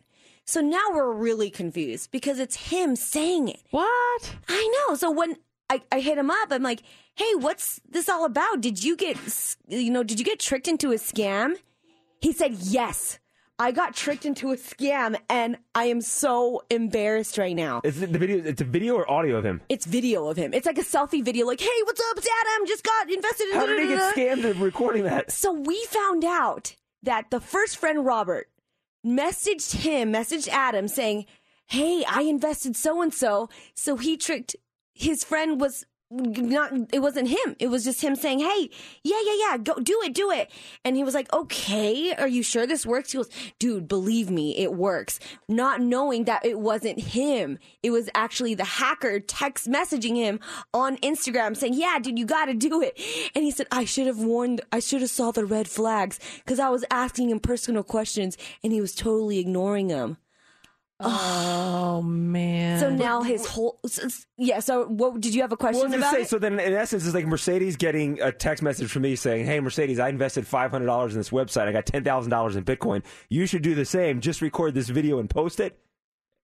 So 0.45 0.61
now 0.61 0.91
we're 0.93 1.11
really 1.11 1.49
confused 1.49 2.11
because 2.11 2.37
it's 2.37 2.69
him 2.69 2.95
saying 2.95 3.47
it. 3.47 3.63
What? 3.71 4.35
I 4.47 4.85
know. 4.87 4.93
So 4.93 5.09
when 5.09 5.37
I, 5.67 5.81
I 5.91 5.99
hit 5.99 6.19
him 6.19 6.29
up, 6.29 6.49
I'm 6.51 6.61
like, 6.61 6.83
hey, 7.15 7.33
what's 7.39 7.81
this 7.89 8.07
all 8.07 8.23
about? 8.23 8.61
Did 8.61 8.83
you 8.83 8.95
get, 8.95 9.17
you 9.67 9.89
know, 9.89 10.03
did 10.03 10.19
you 10.19 10.25
get 10.25 10.39
tricked 10.39 10.67
into 10.67 10.91
a 10.91 10.97
scam? 10.97 11.55
He 12.21 12.31
said, 12.31 12.53
yes. 12.59 13.17
I 13.57 13.71
got 13.71 13.95
tricked 13.95 14.25
into 14.25 14.51
a 14.51 14.57
scam 14.57 15.15
and 15.29 15.57
I 15.73 15.85
am 15.85 16.01
so 16.01 16.63
embarrassed 16.69 17.37
right 17.37 17.55
now. 17.55 17.79
Is 17.85 18.01
it 18.01 18.11
the 18.11 18.19
video? 18.19 18.43
It's 18.43 18.59
a 18.59 18.65
video 18.65 18.95
or 18.95 19.09
audio 19.09 19.37
of 19.37 19.45
him. 19.45 19.61
It's 19.69 19.85
video 19.85 20.27
of 20.27 20.35
him. 20.35 20.53
It's 20.53 20.65
like 20.65 20.77
a 20.77 20.83
selfie 20.83 21.23
video, 21.23 21.45
like, 21.45 21.61
hey, 21.61 21.81
what's 21.85 22.01
up? 22.11 22.17
It's 22.17 22.27
Adam. 22.27 22.67
Just 22.67 22.83
got 22.83 23.09
invested 23.09 23.47
in 23.47 23.55
How 23.55 23.65
did 23.65 23.79
he 23.79 23.87
get 23.87 24.13
scammed 24.13 24.43
in 24.43 24.59
recording 24.59 25.03
that? 25.05 25.31
So 25.31 25.53
we 25.53 25.85
found 25.85 26.25
out 26.25 26.75
that 27.03 27.31
the 27.31 27.39
first 27.39 27.77
friend, 27.77 28.05
Robert, 28.05 28.49
messaged 29.05 29.75
him, 29.75 30.11
messaged 30.11 30.49
Adam 30.49 30.89
saying, 30.89 31.25
Hey, 31.67 32.03
I 32.07 32.23
invested 32.23 32.75
so 32.75 33.01
and 33.01 33.13
so. 33.13 33.49
So 33.73 33.95
he 33.95 34.17
tricked 34.17 34.57
his 34.93 35.23
friend 35.23 35.59
was 35.59 35.85
not, 36.11 36.71
it 36.93 36.99
wasn't 36.99 37.29
him. 37.29 37.55
It 37.59 37.67
was 37.67 37.83
just 37.83 38.01
him 38.01 38.15
saying, 38.15 38.39
Hey, 38.39 38.69
yeah, 39.03 39.19
yeah, 39.25 39.35
yeah, 39.39 39.57
go 39.57 39.75
do 39.75 40.01
it, 40.03 40.13
do 40.13 40.31
it. 40.31 40.51
And 40.83 40.95
he 40.95 41.03
was 41.03 41.13
like, 41.13 41.31
Okay, 41.33 42.13
are 42.13 42.27
you 42.27 42.43
sure 42.43 42.67
this 42.67 42.85
works? 42.85 43.11
He 43.11 43.17
goes, 43.17 43.29
Dude, 43.59 43.87
believe 43.87 44.29
me, 44.29 44.57
it 44.57 44.73
works. 44.73 45.19
Not 45.47 45.81
knowing 45.81 46.25
that 46.25 46.45
it 46.45 46.59
wasn't 46.59 46.99
him. 46.99 47.57
It 47.81 47.91
was 47.91 48.09
actually 48.13 48.53
the 48.53 48.65
hacker 48.65 49.19
text 49.19 49.67
messaging 49.67 50.15
him 50.15 50.39
on 50.73 50.97
Instagram 50.97 51.57
saying, 51.57 51.73
Yeah, 51.73 51.97
dude, 51.99 52.19
you 52.19 52.25
gotta 52.25 52.53
do 52.53 52.81
it. 52.81 52.99
And 53.33 53.43
he 53.43 53.51
said, 53.51 53.67
I 53.71 53.85
should 53.85 54.07
have 54.07 54.19
warned, 54.19 54.61
I 54.71 54.79
should 54.79 55.01
have 55.01 55.09
saw 55.09 55.31
the 55.31 55.45
red 55.45 55.67
flags 55.67 56.19
because 56.43 56.59
I 56.59 56.69
was 56.69 56.85
asking 56.91 57.29
him 57.31 57.39
personal 57.39 57.83
questions 57.83 58.37
and 58.63 58.71
he 58.71 58.81
was 58.81 58.93
totally 58.93 59.39
ignoring 59.39 59.87
them. 59.87 60.17
Oh 60.99 62.01
man. 62.01 62.79
So 62.79 62.89
now 62.89 63.21
his 63.21 63.45
whole, 63.45 63.79
s- 63.83 63.99
s- 64.03 64.25
yeah. 64.37 64.59
So 64.59 64.85
what 64.85 65.19
did 65.19 65.35
you 65.35 65.41
have 65.41 65.51
a 65.51 65.57
question 65.57 65.81
was 65.83 65.91
gonna 65.91 65.97
about 65.97 66.13
say, 66.13 66.21
it? 66.21 66.29
so 66.29 66.39
then 66.39 66.59
in 66.59 66.73
essence, 66.73 67.05
it's 67.05 67.13
like 67.13 67.25
Mercedes 67.25 67.75
getting 67.75 68.21
a 68.21 68.31
text 68.31 68.63
message 68.63 68.89
from 68.89 69.01
me 69.01 69.15
saying, 69.15 69.45
"Hey, 69.45 69.59
Mercedes, 69.59 69.99
I 69.99 70.09
invested 70.09 70.47
five 70.47 70.71
hundred 70.71 70.85
dollars 70.85 71.13
in 71.13 71.19
this 71.19 71.31
website. 71.31 71.67
I 71.67 71.71
got 71.73 71.85
ten 71.85 72.03
thousand 72.03 72.31
dollars 72.31 72.55
in 72.55 72.63
Bitcoin. 72.63 73.03
You 73.29 73.45
should 73.45 73.61
do 73.61 73.75
the 73.75 73.85
same. 73.85 74.21
Just 74.21 74.41
record 74.41 74.73
this 74.73 74.87
video 74.89 75.19
and 75.19 75.29
post 75.29 75.59
it." 75.59 75.77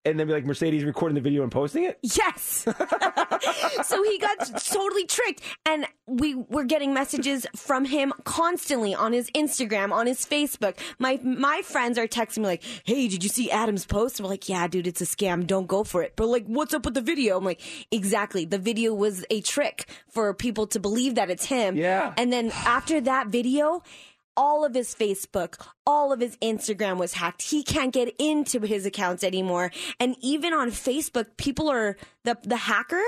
And 0.03 0.19
then 0.19 0.25
be 0.25 0.33
like 0.33 0.45
Mercedes 0.45 0.83
recording 0.83 1.13
the 1.13 1.21
video 1.21 1.43
and 1.43 1.51
posting 1.51 1.83
it. 1.83 1.99
Yes. 2.01 2.65
so 3.85 4.03
he 4.03 4.17
got 4.17 4.39
totally 4.65 5.05
tricked. 5.05 5.41
And 5.65 5.85
we 6.07 6.33
were 6.33 6.63
getting 6.63 6.93
messages 6.93 7.45
from 7.55 7.85
him 7.85 8.11
constantly 8.23 8.95
on 8.95 9.13
his 9.13 9.29
Instagram, 9.31 9.91
on 9.91 10.07
his 10.07 10.25
Facebook. 10.25 10.77
My 10.97 11.19
my 11.23 11.61
friends 11.63 11.99
are 11.99 12.07
texting 12.07 12.39
me 12.39 12.45
like, 12.45 12.63
hey, 12.83 13.07
did 13.07 13.23
you 13.23 13.29
see 13.29 13.51
Adam's 13.51 13.85
post? 13.85 14.19
And 14.19 14.25
we're 14.25 14.31
like, 14.31 14.49
yeah, 14.49 14.67
dude, 14.67 14.87
it's 14.87 15.01
a 15.01 15.05
scam. 15.05 15.45
Don't 15.45 15.67
go 15.67 15.83
for 15.83 16.01
it. 16.01 16.13
But 16.15 16.27
like, 16.27 16.45
what's 16.45 16.73
up 16.73 16.85
with 16.85 16.95
the 16.95 17.01
video? 17.01 17.37
I'm 17.37 17.45
like, 17.45 17.61
exactly. 17.91 18.45
The 18.45 18.57
video 18.57 18.93
was 18.93 19.23
a 19.29 19.41
trick 19.41 19.87
for 20.09 20.33
people 20.33 20.65
to 20.67 20.79
believe 20.79 21.15
that 21.15 21.29
it's 21.29 21.45
him. 21.45 21.75
Yeah. 21.75 22.13
And 22.17 22.33
then 22.33 22.51
after 22.65 23.01
that 23.01 23.27
video, 23.27 23.83
all 24.41 24.65
of 24.65 24.73
his 24.73 24.95
Facebook, 24.95 25.63
all 25.85 26.11
of 26.11 26.19
his 26.19 26.35
Instagram 26.37 26.97
was 26.97 27.13
hacked. 27.13 27.43
He 27.43 27.61
can't 27.61 27.93
get 27.93 28.11
into 28.17 28.61
his 28.61 28.87
accounts 28.87 29.23
anymore. 29.23 29.71
And 29.99 30.15
even 30.19 30.51
on 30.51 30.71
Facebook, 30.71 31.37
people 31.37 31.69
are 31.69 31.95
the 32.23 32.35
the 32.41 32.57
hacker 32.57 33.03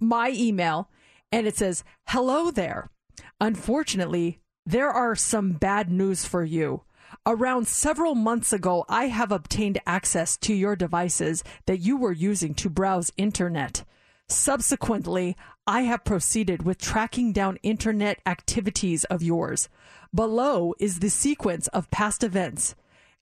my 0.00 0.30
email 0.34 0.90
and 1.34 1.48
it 1.48 1.56
says, 1.56 1.82
Hello 2.06 2.52
there. 2.52 2.90
Unfortunately, 3.40 4.38
there 4.64 4.90
are 4.90 5.16
some 5.16 5.54
bad 5.54 5.90
news 5.90 6.24
for 6.24 6.44
you. 6.44 6.82
Around 7.26 7.66
several 7.66 8.14
months 8.14 8.52
ago, 8.52 8.84
I 8.88 9.06
have 9.06 9.32
obtained 9.32 9.80
access 9.84 10.36
to 10.38 10.54
your 10.54 10.76
devices 10.76 11.42
that 11.66 11.80
you 11.80 11.96
were 11.96 12.12
using 12.12 12.54
to 12.54 12.70
browse 12.70 13.12
internet. 13.16 13.84
Subsequently, 14.28 15.36
I 15.66 15.80
have 15.82 16.04
proceeded 16.04 16.62
with 16.62 16.78
tracking 16.78 17.32
down 17.32 17.58
internet 17.64 18.20
activities 18.24 19.02
of 19.04 19.20
yours. 19.20 19.68
Below 20.14 20.74
is 20.78 21.00
the 21.00 21.10
sequence 21.10 21.66
of 21.68 21.90
past 21.90 22.22
events. 22.22 22.76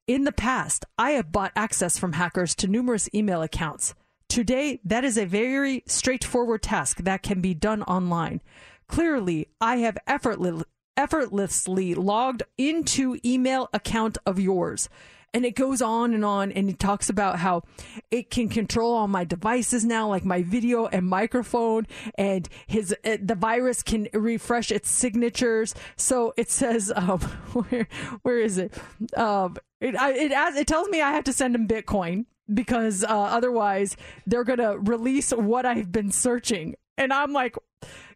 In 0.06 0.24
the 0.24 0.32
past, 0.32 0.84
I 0.98 1.12
have 1.12 1.32
bought 1.32 1.52
access 1.56 1.98
from 1.98 2.12
hackers 2.12 2.54
to 2.56 2.68
numerous 2.68 3.08
email 3.14 3.40
accounts. 3.40 3.94
Today, 4.32 4.80
that 4.86 5.04
is 5.04 5.18
a 5.18 5.26
very 5.26 5.82
straightforward 5.84 6.62
task 6.62 7.02
that 7.02 7.22
can 7.22 7.42
be 7.42 7.52
done 7.52 7.82
online. 7.82 8.40
Clearly, 8.88 9.48
I 9.60 9.76
have 9.80 9.98
effortlessly, 10.06 11.94
logged 11.94 12.42
into 12.56 13.18
email 13.26 13.68
account 13.74 14.16
of 14.24 14.40
yours. 14.40 14.88
And 15.34 15.44
it 15.44 15.54
goes 15.54 15.82
on 15.82 16.14
and 16.14 16.24
on, 16.24 16.50
and 16.50 16.70
it 16.70 16.78
talks 16.78 17.10
about 17.10 17.40
how 17.40 17.64
it 18.10 18.30
can 18.30 18.48
control 18.48 18.94
all 18.94 19.06
my 19.06 19.24
devices 19.24 19.84
now, 19.84 20.08
like 20.08 20.24
my 20.24 20.42
video 20.42 20.86
and 20.86 21.06
microphone, 21.06 21.86
and 22.14 22.48
his 22.66 22.94
uh, 23.04 23.18
the 23.22 23.34
virus 23.34 23.82
can 23.82 24.08
refresh 24.14 24.70
its 24.70 24.88
signatures. 24.88 25.74
So 25.96 26.32
it 26.38 26.50
says, 26.50 26.90
um, 26.96 27.20
where 27.20 27.86
where 28.22 28.38
is 28.38 28.56
it? 28.56 28.72
Um, 29.14 29.58
it 29.78 29.94
I, 29.94 30.12
it 30.12 30.32
it 30.32 30.66
tells 30.66 30.88
me 30.88 31.02
I 31.02 31.12
have 31.12 31.24
to 31.24 31.34
send 31.34 31.54
him 31.54 31.68
Bitcoin 31.68 32.24
because 32.52 33.04
uh, 33.04 33.08
otherwise 33.08 33.96
they're 34.26 34.44
gonna 34.44 34.78
release 34.78 35.30
what 35.30 35.66
I've 35.66 35.92
been 35.92 36.10
searching. 36.10 36.76
And 36.98 37.12
I'm 37.12 37.32
like, 37.32 37.56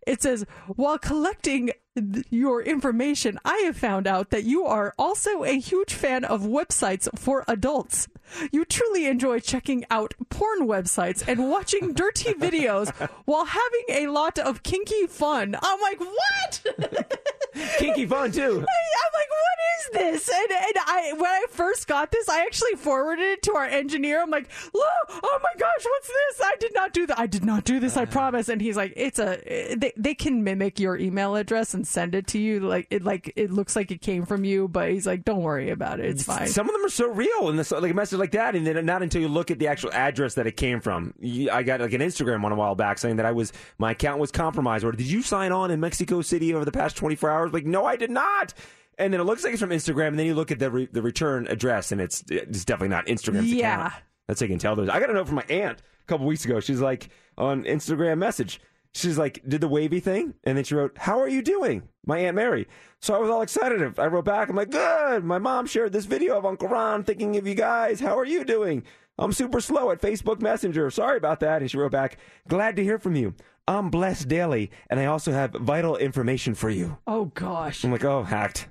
it 0.07 0.23
says 0.23 0.45
while 0.69 0.99
collecting 0.99 1.73
th- 1.97 2.27
your 2.31 2.63
information, 2.63 3.39
I 3.45 3.63
have 3.67 3.77
found 3.77 4.07
out 4.07 4.31
that 4.31 4.45
you 4.45 4.65
are 4.65 4.95
also 4.99 5.43
a 5.45 5.59
huge 5.59 5.93
fan 5.95 6.25
of 6.25 6.43
websites 6.43 7.09
for 7.19 7.45
adults. 7.49 8.09
You 8.53 8.65
truly 8.65 9.07
enjoy 9.07 9.41
checking 9.41 9.85
out 9.91 10.15
porn 10.31 10.69
websites 10.69 11.27
and 11.27 11.49
watching 11.49 11.93
dirty 11.93 12.33
videos 12.35 12.95
while 13.25 13.47
having 13.47 13.85
a 13.89 14.07
lot 14.09 14.39
of 14.39 14.63
kinky 14.63 15.07
fun. 15.07 15.57
I'm 15.61 15.81
like, 15.81 16.01
what? 16.01 17.23
Kinky 17.79 18.07
fun 18.07 18.33
too. 18.33 18.43
I'm 18.97 19.13
like, 19.15 19.31
what 19.31 19.59
is 19.79 20.25
this? 20.25 20.35
And, 20.35 20.51
and 20.51 20.77
I, 20.87 21.13
when 21.17 21.31
I 21.31 21.45
first 21.51 21.87
got 21.87 22.11
this, 22.11 22.29
I 22.29 22.43
actually 22.43 22.75
forwarded 22.75 23.25
it 23.25 23.43
to 23.45 23.55
our 23.55 23.67
engineer. 23.67 24.23
I'm 24.23 24.31
like, 24.31 24.49
look, 24.75 24.85
oh 25.09 25.39
my 25.43 25.59
gosh, 25.59 25.85
what's 25.85 26.09
this? 26.09 26.41
I 26.45 26.55
did 26.61 26.75
not 26.75 26.93
do 26.93 27.07
that. 27.07 27.19
I 27.19 27.27
did 27.27 27.45
not 27.45 27.65
do 27.65 27.81
this. 27.81 27.97
I 27.97 28.03
uh. 28.03 28.07
promise. 28.07 28.49
And 28.49 28.61
he's 28.61 28.77
like, 28.77 28.93
it's 28.97 29.19
a, 29.19 29.75
they, 29.77 29.93
they 29.97 30.15
can 30.15 30.45
mimic 30.45 30.81
your 30.81 30.97
email 30.97 31.37
address 31.37 31.75
and 31.75 31.87
send 31.87 32.15
it 32.15 32.27
to 32.29 32.39
you. 32.39 32.61
Like 32.61 32.87
it, 32.91 33.05
like 33.05 33.33
it 33.37 33.51
looks 33.51 33.77
like 33.77 33.91
it 33.91 34.01
came 34.01 34.27
from 34.27 34.45
you, 34.45 34.69
but 34.69 34.91
he's 34.91 35.07
like, 35.07 35.25
don't 35.25 35.43
worry 35.43 35.71
about 35.71 36.01
it. 36.01 36.07
It's 36.07 36.23
fine. 36.23 36.47
Some 36.49 36.69
of 36.69 36.75
them 36.75 36.85
are 36.85 36.91
so 36.91 37.09
real, 37.09 37.49
and 37.49 37.59
this, 37.59 37.71
like 37.71 37.91
a 37.91 37.95
message 37.95 38.19
like 38.19 38.33
that, 38.33 38.55
and 38.55 38.67
then 38.67 38.85
not 38.87 39.03
until 39.03 39.21
you 39.21 39.29
look 39.29 39.51
at 39.51 39.59
the 39.59 39.69
actual 39.69 39.93
address 39.93 40.35
that 40.35 40.47
it 40.47 40.57
came 40.57 40.81
from. 40.81 41.15
I 41.53 41.63
got 41.63 41.81
like 41.81 41.93
an 41.93 42.01
Instagram 42.01 42.43
one 42.43 42.53
a 42.53 42.57
while 42.57 42.75
back 42.75 42.99
saying 42.99 43.17
that 43.17 43.27
I 43.27 43.33
was 43.33 43.53
my 43.79 43.93
account 43.93 44.21
was 44.21 44.31
compromised, 44.31 44.85
or 44.85 44.93
did 44.93 45.07
you 45.07 45.23
sign 45.23 45.53
on 45.53 45.71
in 45.71 45.81
Mexico 45.81 46.23
City 46.23 46.55
over 46.55 46.65
the 46.65 46.73
past 46.73 46.97
24 46.97 47.31
hours? 47.31 47.46
Like, 47.53 47.67
no, 47.67 47.85
I 47.85 47.97
did 47.97 48.11
not. 48.11 48.55
And 48.99 49.13
then 49.13 49.21
it 49.21 49.25
looks 49.25 49.45
like 49.45 49.53
it's 49.53 49.61
from 49.61 49.71
Instagram, 49.71 50.09
and 50.09 50.19
then 50.19 50.27
you 50.27 50.35
look 50.35 50.51
at 50.51 50.59
the 50.59 50.71
re- 50.71 50.89
the 50.91 51.03
return 51.03 51.47
address, 51.49 51.93
and 51.93 52.01
it's 52.01 52.25
it's 52.31 52.65
definitely 52.65 52.89
not 52.89 53.07
Instagram's 53.07 53.53
Yeah. 53.53 53.87
account. 53.89 54.03
That's 54.29 54.41
how 54.41 54.45
you 54.45 54.51
can 54.51 54.59
tell 54.59 54.75
those. 54.75 54.89
I 54.89 54.99
got 55.01 55.11
a 55.11 55.13
note 55.13 55.27
from 55.27 55.37
my 55.37 55.45
aunt 55.51 55.81
a 55.81 56.07
couple 56.07 56.27
weeks 56.27 56.45
ago. 56.45 56.61
She's 56.61 56.81
like 56.81 57.11
on 57.37 57.65
Instagram 57.65 58.19
message. 58.19 58.61
She's 58.95 59.19
like, 59.19 59.43
did 59.47 59.61
the 59.61 59.69
wavy 59.69 60.01
thing, 60.01 60.33
and 60.45 60.57
then 60.57 60.65
she 60.65 60.75
wrote, 60.75 60.97
"How 60.97 61.21
are 61.21 61.29
you 61.29 61.43
doing?" 61.43 61.83
My 62.07 62.19
aunt 62.21 62.37
Mary. 62.37 62.67
So 63.03 63.15
I 63.15 63.19
was 63.19 63.29
all 63.29 63.43
excited. 63.43 63.99
I 63.99 64.07
wrote 64.07 64.25
back, 64.25 64.49
I'm 64.49 64.57
like, 64.57 64.71
"Good." 64.71 65.23
My 65.23 65.39
mom 65.39 65.67
shared 65.67 65.93
this 65.93 66.07
video 66.07 66.39
of 66.39 66.47
Uncle 66.47 66.69
Ron, 66.69 67.05
thinking 67.05 67.37
of 67.37 67.47
you 67.47 67.55
guys. 67.55 68.01
How 68.01 68.19
are 68.19 68.25
you 68.25 68.43
doing? 68.45 68.83
I'm 69.19 69.33
super 69.35 69.61
slow 69.61 69.91
at 69.91 70.01
Facebook 70.01 70.41
Messenger. 70.41 70.91
Sorry 70.91 71.19
about 71.19 71.41
that. 71.41 71.61
And 71.61 71.71
she 71.71 71.77
wrote 71.77 71.93
back, 71.93 72.17
"Glad 72.49 72.77
to 72.77 72.83
hear 72.85 72.99
from 72.99 73.15
you. 73.17 73.35
I'm 73.69 73.91
blessed 73.91 74.29
daily, 74.29 74.71
and 74.89 75.01
I 75.01 75.07
also 75.07 75.33
have 75.33 75.53
vital 75.53 75.97
information 75.97 76.55
for 76.55 76.71
you." 76.71 76.99
Oh 77.07 77.27
gosh. 77.27 77.85
I'm 77.85 77.93
like, 77.93 78.05
"Oh, 78.05 78.23
hacked." 78.23 78.69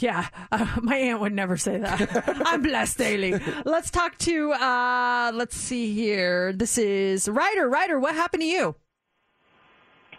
Yeah, 0.00 0.28
uh, 0.50 0.66
my 0.82 0.96
aunt 0.96 1.20
would 1.20 1.34
never 1.34 1.56
say 1.58 1.76
that. 1.76 2.42
I'm 2.46 2.62
blessed 2.62 2.96
daily. 2.96 3.34
Let's 3.66 3.90
talk 3.90 4.16
to, 4.18 4.52
uh, 4.52 5.30
let's 5.34 5.54
see 5.54 5.92
here. 5.94 6.54
This 6.54 6.78
is 6.78 7.28
Ryder. 7.28 7.68
Ryder, 7.68 8.00
what 8.00 8.14
happened 8.14 8.40
to 8.40 8.46
you? 8.46 8.74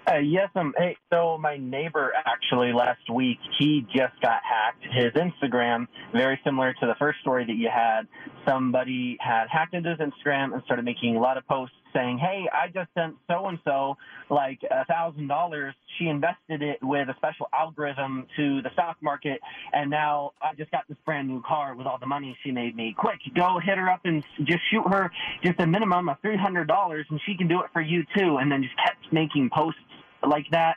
Uh, 0.08 0.18
yes, 0.18 0.50
um, 0.56 0.74
hey, 0.78 0.98
so 1.12 1.38
my 1.40 1.58
neighbor 1.58 2.12
actually 2.26 2.74
last 2.74 3.08
week, 3.14 3.38
he 3.60 3.86
just 3.94 4.20
got 4.22 4.42
hacked. 4.44 4.84
His 4.94 5.14
Instagram, 5.14 5.88
very 6.12 6.40
similar 6.44 6.74
to 6.74 6.86
the 6.88 6.96
first 7.00 7.20
story 7.22 7.46
that 7.46 7.56
you 7.56 7.70
had, 7.74 8.08
somebody 8.48 9.18
had 9.20 9.46
hacked 9.50 9.74
into 9.74 9.90
his 9.90 10.00
Instagram 10.00 10.54
and 10.54 10.62
started 10.66 10.86
making 10.86 11.16
a 11.16 11.20
lot 11.20 11.38
of 11.38 11.48
posts 11.48 11.76
saying, 11.94 12.18
hey, 12.18 12.48
I 12.52 12.68
just 12.68 12.90
sent 12.94 13.16
so 13.28 13.48
and 13.48 13.60
so 13.66 13.98
like 14.30 14.60
a 14.70 14.86
thousand 14.86 15.28
dollars. 15.28 15.74
She 15.98 16.08
invested 16.08 16.62
it 16.62 16.80
with 16.82 17.10
a 17.10 17.16
special 17.18 17.48
algorithm 17.54 18.28
to 18.38 18.62
the 18.62 18.70
stock 18.74 18.98
market, 19.02 19.40
and 19.74 19.90
now 19.90 20.32
I 20.42 20.56
just 20.56 20.72
got 20.72 20.88
this 20.88 20.98
brand 21.06 21.28
new 21.28 21.42
car 21.42 21.76
with 21.76 21.88
all 21.88 21.98
the 22.00 22.08
money 22.08 22.38
she 22.44 22.52
made 22.52 22.76
me. 22.76 22.96
Quick, 22.98 23.20
go 23.36 23.60
hit 23.60 23.78
her 23.78 23.90
up 23.90 24.02
and 24.06 24.24
just 24.44 24.60
shoot 24.72 24.88
her 24.90 25.12
just 25.44 25.60
a 25.60 25.68
minimum 25.68 26.10
of 26.10 26.18
three 26.22 26.38
hundred 26.38 26.68
dollars, 26.68 27.06
and 27.10 27.20
she 27.26 27.36
can 27.36 27.48
do 27.48 27.62
it 27.62 27.68
for 27.74 27.82
you 27.82 28.04
too. 28.16 28.38
And 28.38 28.52
then 28.52 28.64
just 28.64 28.76
kept 28.78 29.12
making 29.12 29.50
posts 29.54 29.80
like 30.28 30.46
that. 30.52 30.76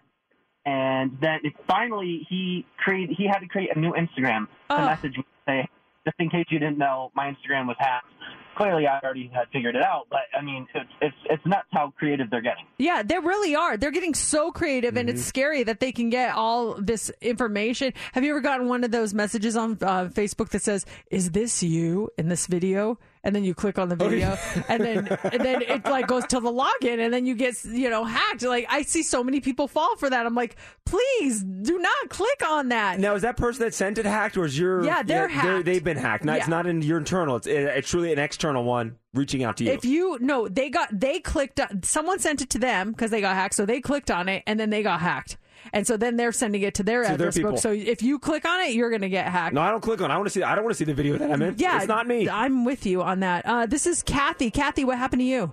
And 0.66 1.18
then 1.20 1.40
it, 1.44 1.52
finally, 1.66 2.26
he 2.28 2.64
created. 2.78 3.16
He 3.16 3.26
had 3.26 3.40
to 3.40 3.46
create 3.46 3.74
a 3.74 3.78
new 3.78 3.92
Instagram 3.92 4.46
to 4.70 4.80
oh. 4.80 4.84
message 4.84 5.16
me 5.16 5.24
say, 5.46 5.68
just 6.04 6.16
in 6.18 6.30
case 6.30 6.46
you 6.50 6.58
didn't 6.58 6.78
know, 6.78 7.10
my 7.14 7.26
Instagram 7.26 7.66
was 7.66 7.76
hacked. 7.78 8.06
Clearly, 8.56 8.86
I 8.86 9.00
already 9.00 9.30
had 9.34 9.48
figured 9.52 9.74
it 9.74 9.82
out, 9.82 10.06
but 10.10 10.20
I 10.38 10.42
mean, 10.42 10.66
it's 10.74 10.90
it's 11.00 11.16
it's 11.28 11.46
nuts 11.46 11.66
how 11.72 11.92
creative 11.98 12.30
they're 12.30 12.40
getting. 12.40 12.66
Yeah, 12.78 13.02
they 13.02 13.18
really 13.18 13.56
are. 13.56 13.76
They're 13.76 13.90
getting 13.90 14.14
so 14.14 14.52
creative, 14.52 14.96
and 14.96 15.10
it's 15.10 15.24
scary 15.24 15.64
that 15.64 15.80
they 15.80 15.92
can 15.92 16.08
get 16.10 16.34
all 16.34 16.74
this 16.74 17.10
information. 17.20 17.92
Have 18.12 18.24
you 18.24 18.30
ever 18.30 18.40
gotten 18.40 18.68
one 18.68 18.84
of 18.84 18.90
those 18.90 19.12
messages 19.12 19.56
on 19.56 19.72
uh, 19.82 20.06
Facebook 20.06 20.50
that 20.50 20.62
says, 20.62 20.86
"Is 21.10 21.32
this 21.32 21.62
you 21.62 22.10
in 22.16 22.28
this 22.28 22.46
video?" 22.46 22.98
And 23.24 23.34
then 23.34 23.42
you 23.42 23.54
click 23.54 23.78
on 23.78 23.88
the 23.88 23.96
oh, 23.98 24.08
video, 24.08 24.36
and 24.68 24.84
then 24.84 25.08
and 25.32 25.42
then 25.42 25.62
it 25.62 25.84
like 25.86 26.06
goes 26.06 26.26
to 26.26 26.40
the 26.40 26.52
login, 26.52 26.98
and 26.98 27.12
then 27.12 27.24
you 27.24 27.34
get 27.34 27.64
you 27.64 27.88
know 27.88 28.04
hacked. 28.04 28.42
Like 28.42 28.66
I 28.68 28.82
see 28.82 29.02
so 29.02 29.24
many 29.24 29.40
people 29.40 29.66
fall 29.66 29.96
for 29.96 30.10
that. 30.10 30.26
I'm 30.26 30.34
like, 30.34 30.56
please 30.84 31.42
do 31.42 31.78
not 31.78 32.08
click 32.10 32.46
on 32.46 32.68
that. 32.68 33.00
Now, 33.00 33.14
is 33.14 33.22
that 33.22 33.36
person 33.36 33.64
that 33.64 33.74
sent 33.74 33.98
it 33.98 34.04
hacked, 34.04 34.36
or 34.36 34.44
is 34.44 34.58
your 34.58 34.84
Yeah, 34.84 35.02
they're 35.02 35.28
hacked. 35.28 35.64
they've 35.64 35.82
been 35.82 35.96
hacked. 35.96 36.24
Not, 36.24 36.38
It's 36.38 36.48
not 36.48 36.66
in 36.66 36.82
your 36.82 36.98
internal. 36.98 37.36
It's 37.36 37.46
it's 37.46 37.88
truly 37.88 38.12
an 38.12 38.18
external 38.18 38.64
one 38.64 38.96
reaching 39.14 39.42
out 39.42 39.56
to 39.56 39.64
you. 39.64 39.72
If 39.72 39.84
you 39.84 40.18
no, 40.20 40.48
they 40.48 40.68
got 40.68 40.88
they 40.92 41.20
clicked. 41.20 41.60
Someone 41.82 42.18
sent 42.18 42.42
it 42.42 42.50
to 42.50 42.58
them 42.58 42.90
because 42.92 43.10
they 43.10 43.20
got 43.20 43.34
hacked, 43.34 43.54
so 43.54 43.64
they 43.64 43.80
clicked 43.80 44.10
on 44.10 44.28
it, 44.28 44.42
and 44.46 44.60
then 44.60 44.70
they 44.70 44.82
got 44.82 45.00
hacked, 45.00 45.38
and 45.72 45.86
so 45.86 45.96
then 45.96 46.16
they're 46.16 46.32
sending 46.32 46.62
it 46.62 46.74
to 46.74 46.82
their 46.82 47.02
To 47.02 47.08
their 47.08 47.14
address 47.14 47.34
book. 47.36 47.42
people. 47.44 47.56
So 47.58 47.70
if 47.72 48.02
you 48.02 48.18
click 48.18 48.44
on 48.44 48.60
it, 48.62 48.72
you're 48.74 48.90
gonna 48.90 49.08
get 49.08 49.26
hacked. 49.26 49.54
no, 49.54 49.60
I 49.60 49.70
don't 49.70 49.80
click 49.80 50.00
on. 50.00 50.10
it. 50.10 50.14
I 50.14 50.16
want 50.16 50.26
to 50.26 50.30
see. 50.30 50.42
I 50.42 50.54
don't 50.54 50.64
want 50.64 50.74
to 50.74 50.78
see 50.78 50.84
the 50.84 50.94
video 50.94 51.16
that 51.18 51.30
I'm 51.30 51.40
in. 51.42 51.54
Yeah, 51.58 51.78
it's 51.78 51.88
not 51.88 52.06
me. 52.06 52.28
I'm 52.28 52.64
with 52.64 52.86
you 52.86 53.02
on 53.02 53.20
that. 53.20 53.46
Uh, 53.46 53.66
this 53.66 53.86
is 53.86 54.02
Kathy. 54.02 54.50
Kathy, 54.50 54.84
what 54.84 54.98
happened 54.98 55.20
to 55.20 55.26
you? 55.26 55.52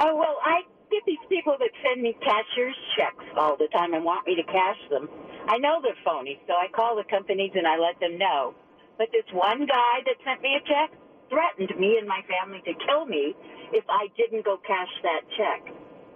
Oh, 0.00 0.16
well, 0.16 0.36
I 0.44 0.62
get 0.90 1.02
these 1.06 1.22
people 1.28 1.56
that 1.58 1.70
send 1.82 2.02
me 2.02 2.14
cashier's 2.20 2.76
checks 2.96 3.24
all 3.38 3.56
the 3.56 3.68
time 3.72 3.94
and 3.94 4.04
want 4.04 4.26
me 4.26 4.34
to 4.36 4.42
cash 4.44 4.76
them. 4.90 5.08
I 5.46 5.58
know 5.58 5.80
they're 5.82 5.96
phony, 6.04 6.40
so 6.46 6.54
I 6.54 6.66
call 6.74 6.96
the 6.96 7.04
companies 7.08 7.52
and 7.54 7.66
I 7.66 7.76
let 7.78 7.98
them 8.00 8.18
know. 8.18 8.54
But 8.98 9.08
this 9.12 9.24
one 9.32 9.66
guy 9.66 9.94
that 10.06 10.16
sent 10.24 10.42
me 10.42 10.56
a 10.56 10.62
check 10.66 10.90
threatened 11.30 11.78
me 11.78 11.96
and 11.98 12.06
my 12.08 12.20
family 12.28 12.60
to 12.64 12.72
kill 12.86 13.06
me 13.06 13.34
if 13.72 13.84
I 13.88 14.08
didn't 14.16 14.44
go 14.44 14.56
cash 14.66 14.88
that 15.02 15.22
check. 15.36 15.74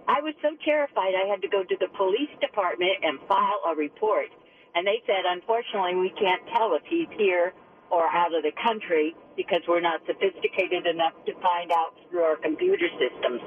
I 0.09 0.25
was 0.25 0.33
so 0.41 0.57
terrified 0.65 1.13
I 1.13 1.29
had 1.29 1.41
to 1.45 1.47
go 1.47 1.61
to 1.61 1.77
the 1.77 1.87
police 1.93 2.33
department 2.41 2.97
and 3.05 3.21
file 3.29 3.61
a 3.69 3.77
report. 3.77 4.33
And 4.73 4.81
they 4.85 5.05
said, 5.05 5.21
unfortunately, 5.29 6.01
we 6.01 6.09
can't 6.17 6.41
tell 6.49 6.73
if 6.73 6.81
he's 6.89 7.09
here 7.13 7.53
or 7.93 8.09
out 8.09 8.33
of 8.33 8.41
the 8.41 8.53
country 8.57 9.13
because 9.37 9.61
we're 9.67 9.85
not 9.85 10.01
sophisticated 10.09 10.85
enough 10.89 11.13
to 11.25 11.33
find 11.41 11.69
out 11.71 11.93
through 12.09 12.25
our 12.25 12.37
computer 12.37 12.89
systems. 12.97 13.41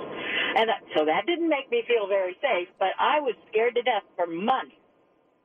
And 0.55 0.71
so 0.95 1.05
that 1.05 1.27
didn't 1.27 1.49
make 1.49 1.71
me 1.71 1.83
feel 1.87 2.07
very 2.07 2.39
safe, 2.39 2.69
but 2.79 2.95
I 2.99 3.19
was 3.19 3.35
scared 3.51 3.75
to 3.75 3.83
death 3.83 4.07
for 4.15 4.27
months 4.27 4.75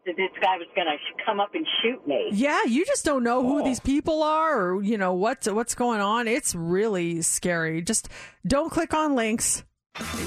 that 0.05 0.15
this 0.15 0.31
guy 0.41 0.57
was 0.57 0.67
going 0.75 0.87
to 0.87 0.97
come 1.25 1.39
up 1.39 1.53
and 1.53 1.65
shoot 1.81 2.07
me. 2.07 2.29
Yeah, 2.31 2.63
you 2.63 2.85
just 2.85 3.03
don't 3.03 3.23
know 3.23 3.43
who 3.43 3.61
oh. 3.61 3.63
these 3.63 3.79
people 3.79 4.23
are, 4.23 4.69
or 4.69 4.83
you 4.83 4.97
know 4.97 5.13
what's 5.13 5.49
what's 5.49 5.75
going 5.75 5.99
on. 5.99 6.27
It's 6.27 6.55
really 6.55 7.21
scary. 7.21 7.81
Just 7.81 8.07
don't 8.45 8.71
click 8.71 8.93
on 8.93 9.15
links. 9.15 9.63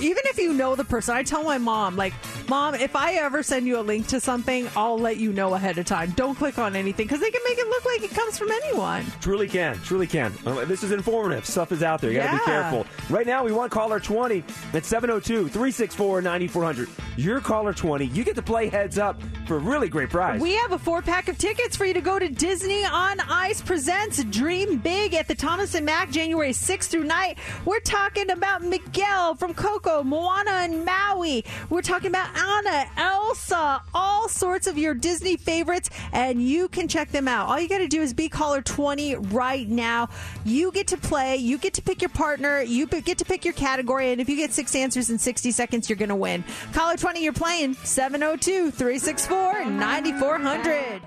Even 0.00 0.22
if 0.26 0.38
you 0.38 0.52
know 0.52 0.74
the 0.74 0.84
person, 0.84 1.14
I 1.16 1.22
tell 1.22 1.42
my 1.44 1.58
mom, 1.58 1.96
like, 1.96 2.12
Mom, 2.48 2.74
if 2.74 2.96
I 2.96 3.12
ever 3.14 3.42
send 3.44 3.66
you 3.68 3.78
a 3.78 3.82
link 3.82 4.08
to 4.08 4.18
something, 4.18 4.68
I'll 4.76 4.98
let 4.98 5.18
you 5.18 5.32
know 5.32 5.54
ahead 5.54 5.78
of 5.78 5.86
time. 5.86 6.10
Don't 6.16 6.34
click 6.34 6.58
on 6.58 6.74
anything 6.74 7.06
because 7.06 7.20
they 7.20 7.30
can 7.30 7.40
make 7.48 7.58
it 7.58 7.68
look 7.68 7.84
like 7.84 8.02
it 8.02 8.10
comes 8.10 8.36
from 8.36 8.50
anyone. 8.50 9.04
Truly 9.20 9.46
can. 9.46 9.76
Truly 9.82 10.08
can. 10.08 10.32
Uh, 10.44 10.64
This 10.64 10.82
is 10.82 10.90
informative. 10.90 11.46
Stuff 11.46 11.70
is 11.70 11.82
out 11.84 12.00
there. 12.00 12.10
You 12.10 12.18
got 12.18 12.32
to 12.32 12.38
be 12.38 12.44
careful. 12.44 12.86
Right 13.08 13.26
now, 13.26 13.44
we 13.44 13.52
want 13.52 13.70
caller 13.70 14.00
20 14.00 14.42
at 14.72 14.84
702 14.84 15.48
364 15.48 16.22
9400. 16.22 16.88
You're 17.16 17.40
caller 17.40 17.72
20. 17.72 18.06
You 18.06 18.24
get 18.24 18.34
to 18.36 18.42
play 18.42 18.68
heads 18.68 18.98
up 18.98 19.20
for 19.46 19.56
a 19.56 19.60
really 19.60 19.88
great 19.88 20.10
prize. 20.10 20.40
We 20.40 20.54
have 20.54 20.72
a 20.72 20.78
four 20.78 21.02
pack 21.02 21.28
of 21.28 21.38
tickets 21.38 21.76
for 21.76 21.84
you 21.84 21.94
to 21.94 22.00
go 22.00 22.18
to 22.18 22.28
Disney 22.28 22.84
on 22.84 23.20
Ice 23.20 23.60
presents 23.60 24.24
Dream 24.24 24.78
Big 24.78 25.14
at 25.14 25.28
the 25.28 25.34
Thomas 25.36 25.74
and 25.74 25.86
Mack 25.86 26.10
January 26.10 26.50
6th 26.50 26.86
through 26.88 27.04
night. 27.04 27.38
We're 27.64 27.80
talking 27.80 28.30
about 28.30 28.62
Miguel 28.62 29.34
from 29.36 29.54
Coco, 29.60 30.02
Moana, 30.02 30.50
and 30.62 30.86
Maui. 30.86 31.44
We're 31.68 31.82
talking 31.82 32.08
about 32.08 32.34
Anna, 32.34 32.86
Elsa, 32.96 33.82
all 33.92 34.26
sorts 34.26 34.66
of 34.66 34.78
your 34.78 34.94
Disney 34.94 35.36
favorites, 35.36 35.90
and 36.12 36.42
you 36.42 36.66
can 36.68 36.88
check 36.88 37.10
them 37.12 37.28
out. 37.28 37.46
All 37.46 37.60
you 37.60 37.68
got 37.68 37.78
to 37.78 37.86
do 37.86 38.00
is 38.00 38.14
be 38.14 38.30
caller 38.30 38.62
20 38.62 39.16
right 39.16 39.68
now. 39.68 40.08
You 40.46 40.72
get 40.72 40.86
to 40.88 40.96
play, 40.96 41.36
you 41.36 41.58
get 41.58 41.74
to 41.74 41.82
pick 41.82 42.00
your 42.00 42.08
partner, 42.08 42.62
you 42.62 42.86
get 42.86 43.18
to 43.18 43.24
pick 43.26 43.44
your 43.44 43.52
category, 43.52 44.12
and 44.12 44.20
if 44.20 44.30
you 44.30 44.36
get 44.36 44.52
six 44.52 44.74
answers 44.74 45.10
in 45.10 45.18
60 45.18 45.50
seconds, 45.50 45.90
you're 45.90 45.98
going 45.98 46.08
to 46.08 46.16
win. 46.16 46.42
Caller 46.72 46.96
20, 46.96 47.22
you're 47.22 47.34
playing 47.34 47.74
702 47.74 48.70
364 48.70 49.66
9400. 49.66 51.02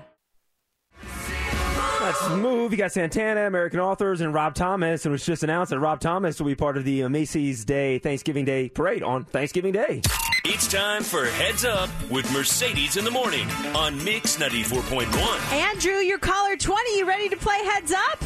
That's 2.00 2.20
Smooth. 2.26 2.72
You 2.72 2.78
got 2.78 2.92
Santana, 2.92 3.46
American 3.46 3.80
Authors, 3.80 4.20
and 4.20 4.34
Rob 4.34 4.54
Thomas. 4.54 5.04
And 5.04 5.10
it 5.10 5.14
was 5.14 5.24
just 5.24 5.42
announced 5.42 5.70
that 5.70 5.78
Rob 5.78 6.00
Thomas 6.00 6.38
will 6.38 6.46
be 6.46 6.54
part 6.54 6.76
of 6.76 6.84
the 6.84 7.08
Macy's 7.08 7.64
Day 7.64 7.98
Thanksgiving 7.98 8.44
Day 8.44 8.68
parade 8.68 9.02
on 9.02 9.24
Thanksgiving 9.24 9.72
Day. 9.72 10.02
It's 10.44 10.68
time 10.68 11.02
for 11.02 11.24
Heads 11.24 11.64
Up 11.64 11.88
with 12.10 12.30
Mercedes 12.32 12.98
in 12.98 13.04
the 13.04 13.10
Morning 13.10 13.48
on 13.74 14.02
Mix 14.04 14.36
94.1. 14.36 15.52
Andrew, 15.52 15.94
your 15.94 16.18
caller 16.18 16.56
20, 16.56 16.98
you 16.98 17.06
ready 17.06 17.30
to 17.30 17.36
play 17.36 17.58
heads 17.64 17.92
up? 17.92 18.22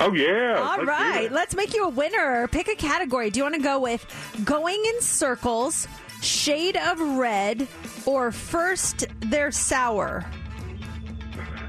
Oh 0.00 0.12
yeah. 0.12 0.56
All 0.58 0.78
let's 0.78 0.88
right, 0.88 1.30
let's 1.30 1.54
make 1.54 1.72
you 1.72 1.84
a 1.84 1.88
winner. 1.88 2.48
Pick 2.48 2.66
a 2.66 2.74
category. 2.74 3.30
Do 3.30 3.38
you 3.38 3.44
want 3.44 3.54
to 3.54 3.62
go 3.62 3.78
with 3.78 4.04
going 4.44 4.82
in 4.84 5.00
circles, 5.00 5.86
Shade 6.20 6.76
of 6.76 7.00
red 7.00 7.68
or 8.04 8.32
first 8.32 9.06
they're 9.20 9.52
sour? 9.52 10.24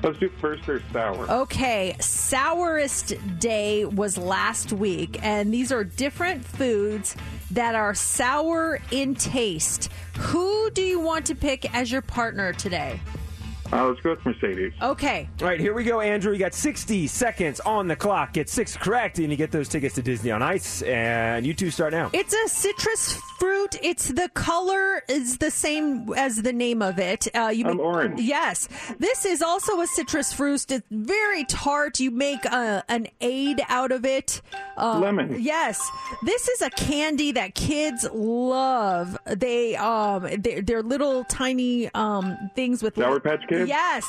Let's 0.05 0.19
do 0.19 0.29
first 0.29 0.69
or 0.69 0.83
sour. 0.93 1.27
Okay, 1.27 1.95
sourest 1.99 3.15
day 3.39 3.85
was 3.85 4.19
last 4.19 4.71
week, 4.71 5.17
and 5.23 5.51
these 5.51 5.71
are 5.71 5.83
different 5.83 6.45
foods 6.45 7.15
that 7.49 7.73
are 7.73 7.95
sour 7.95 8.79
in 8.91 9.15
taste. 9.15 9.91
Who 10.19 10.69
do 10.69 10.83
you 10.83 10.99
want 10.99 11.25
to 11.25 11.33
pick 11.33 11.73
as 11.73 11.91
your 11.91 12.03
partner 12.03 12.53
today? 12.53 12.99
Uh, 13.75 13.87
let's 13.89 13.99
go 13.99 14.11
with 14.11 14.25
Mercedes. 14.25 14.71
Okay. 14.81 15.27
All 15.41 15.47
right, 15.47 15.59
here 15.59 15.73
we 15.73 15.83
go, 15.83 15.99
Andrew. 15.99 16.31
You 16.31 16.39
got 16.39 16.53
60 16.53 17.07
seconds 17.07 17.59
on 17.59 17.89
the 17.89 17.95
clock. 17.95 18.31
Get 18.31 18.47
six 18.47 18.77
correct, 18.77 19.19
and 19.19 19.29
you 19.29 19.35
get 19.35 19.51
those 19.51 19.67
tickets 19.67 19.95
to 19.95 20.01
Disney 20.01 20.31
on 20.31 20.41
Ice. 20.41 20.81
And 20.83 21.45
you 21.45 21.53
two 21.53 21.69
start 21.71 21.91
now. 21.91 22.09
It's 22.13 22.33
a 22.33 22.47
citrus 22.47 23.19
fruit. 23.37 23.75
It's 23.81 24.07
the 24.07 24.29
color 24.33 25.03
is 25.09 25.39
the 25.39 25.51
same 25.51 26.13
as 26.15 26.41
the 26.41 26.53
name 26.53 26.81
of 26.81 26.99
it. 26.99 27.27
Uh, 27.35 27.51
you 27.53 27.65
I'm 27.65 27.75
make- 27.75 27.85
orange. 27.85 28.21
Yes, 28.21 28.69
this 28.97 29.25
is 29.25 29.41
also 29.41 29.81
a 29.81 29.87
citrus 29.87 30.31
fruit. 30.31 30.71
It's 30.71 30.85
very 30.89 31.43
tart. 31.43 31.99
You 31.99 32.11
make 32.11 32.45
uh, 32.49 32.81
an 32.87 33.07
aid 33.19 33.61
out 33.67 33.91
of 33.91 34.05
it. 34.05 34.41
Uh, 34.77 34.99
Lemon. 34.99 35.35
Yes, 35.37 35.85
this 36.23 36.47
is 36.47 36.61
a 36.61 36.69
candy 36.69 37.33
that 37.33 37.55
kids 37.55 38.07
love. 38.13 39.17
They 39.25 39.75
um 39.75 40.27
they're, 40.39 40.61
they're 40.61 40.83
little 40.83 41.25
tiny 41.25 41.93
um 41.93 42.37
things 42.55 42.81
with 42.81 42.95
Sour 42.95 43.19
Patch 43.19 43.41
Kids? 43.49 43.64
Yes, 43.67 44.05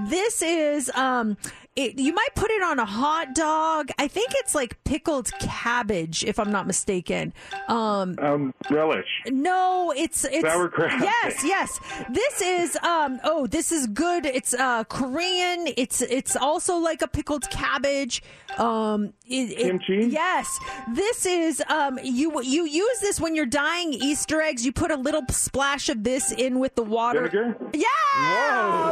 this 0.00 0.42
is 0.42 0.90
um. 0.94 1.36
It, 1.76 1.98
you 2.00 2.12
might 2.12 2.34
put 2.34 2.50
it 2.50 2.62
on 2.62 2.80
a 2.80 2.84
hot 2.84 3.32
dog. 3.34 3.90
I 3.96 4.08
think 4.08 4.30
it's 4.34 4.56
like 4.56 4.82
pickled 4.82 5.30
cabbage, 5.40 6.24
if 6.24 6.38
I'm 6.40 6.50
not 6.50 6.66
mistaken. 6.66 7.32
Um, 7.68 8.16
Um, 8.20 8.52
relish. 8.70 9.06
no, 9.28 9.92
it's 9.96 10.24
it's 10.24 10.42
Sauerkraut. 10.42 10.90
Yes, 11.00 11.44
yes. 11.44 11.78
This 12.10 12.42
is 12.42 12.76
um 12.82 13.20
oh, 13.22 13.46
this 13.46 13.70
is 13.70 13.86
good. 13.86 14.26
It's 14.26 14.52
uh 14.52 14.82
Korean. 14.84 15.68
It's 15.76 16.02
it's 16.02 16.34
also 16.34 16.76
like 16.76 17.02
a 17.02 17.08
pickled 17.08 17.48
cabbage. 17.50 18.20
Um 18.58 19.12
it, 19.28 19.52
it- 19.52 19.58
Kimchi? 19.58 20.08
Yes. 20.10 20.58
This 20.92 21.24
is 21.24 21.62
um 21.68 22.00
you 22.02 22.42
you 22.42 22.66
use 22.66 22.98
this 23.00 23.20
when 23.20 23.36
you're 23.36 23.46
dyeing 23.46 23.92
Easter 23.92 24.42
eggs. 24.42 24.66
You 24.66 24.72
put 24.72 24.90
a 24.90 24.96
little 24.96 25.22
splash 25.30 25.88
of 25.88 26.02
this 26.02 26.32
in 26.32 26.58
with 26.58 26.74
the 26.74 26.82
water. 26.82 27.28
Vinegar? 27.28 27.56
Yeah. 27.72 27.86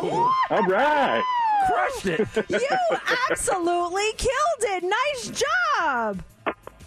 Whoa. 0.00 0.30
All 0.50 0.62
right. 0.66 1.24
Crushed 1.68 2.06
it. 2.06 2.28
You 2.48 2.96
absolutely 3.30 4.12
killed 4.16 4.62
it. 4.62 4.84
Nice 4.84 5.42
job. 5.78 6.22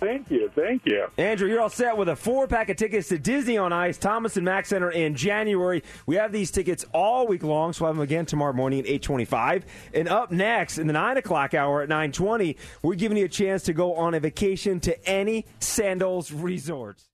Thank 0.01 0.31
you. 0.31 0.49
Thank 0.55 0.87
you. 0.87 1.05
Andrew, 1.19 1.47
you're 1.47 1.61
all 1.61 1.69
set 1.69 1.95
with 1.95 2.09
a 2.09 2.15
four 2.15 2.47
pack 2.47 2.69
of 2.69 2.77
tickets 2.77 3.09
to 3.09 3.19
Disney 3.19 3.59
on 3.59 3.71
Ice, 3.71 3.99
Thomas 3.99 4.35
and 4.35 4.43
Mack 4.43 4.65
Center 4.65 4.89
in 4.89 5.13
January. 5.13 5.83
We 6.07 6.15
have 6.15 6.31
these 6.31 6.49
tickets 6.49 6.87
all 6.91 7.27
week 7.27 7.43
long, 7.43 7.71
so 7.71 7.83
we'll 7.83 7.89
have 7.89 7.97
them 7.97 8.03
again 8.03 8.25
tomorrow 8.25 8.53
morning 8.53 8.79
at 8.79 8.87
825. 8.87 9.65
And 9.93 10.09
up 10.09 10.31
next, 10.31 10.79
in 10.79 10.87
the 10.87 10.93
9 10.93 11.17
o'clock 11.17 11.53
hour 11.53 11.83
at 11.83 11.89
920, 11.89 12.57
we're 12.81 12.95
giving 12.95 13.15
you 13.15 13.25
a 13.25 13.29
chance 13.29 13.61
to 13.63 13.73
go 13.73 13.93
on 13.93 14.15
a 14.15 14.19
vacation 14.19 14.79
to 14.79 15.07
any 15.07 15.45
Sandals 15.59 16.31
resorts. 16.31 17.05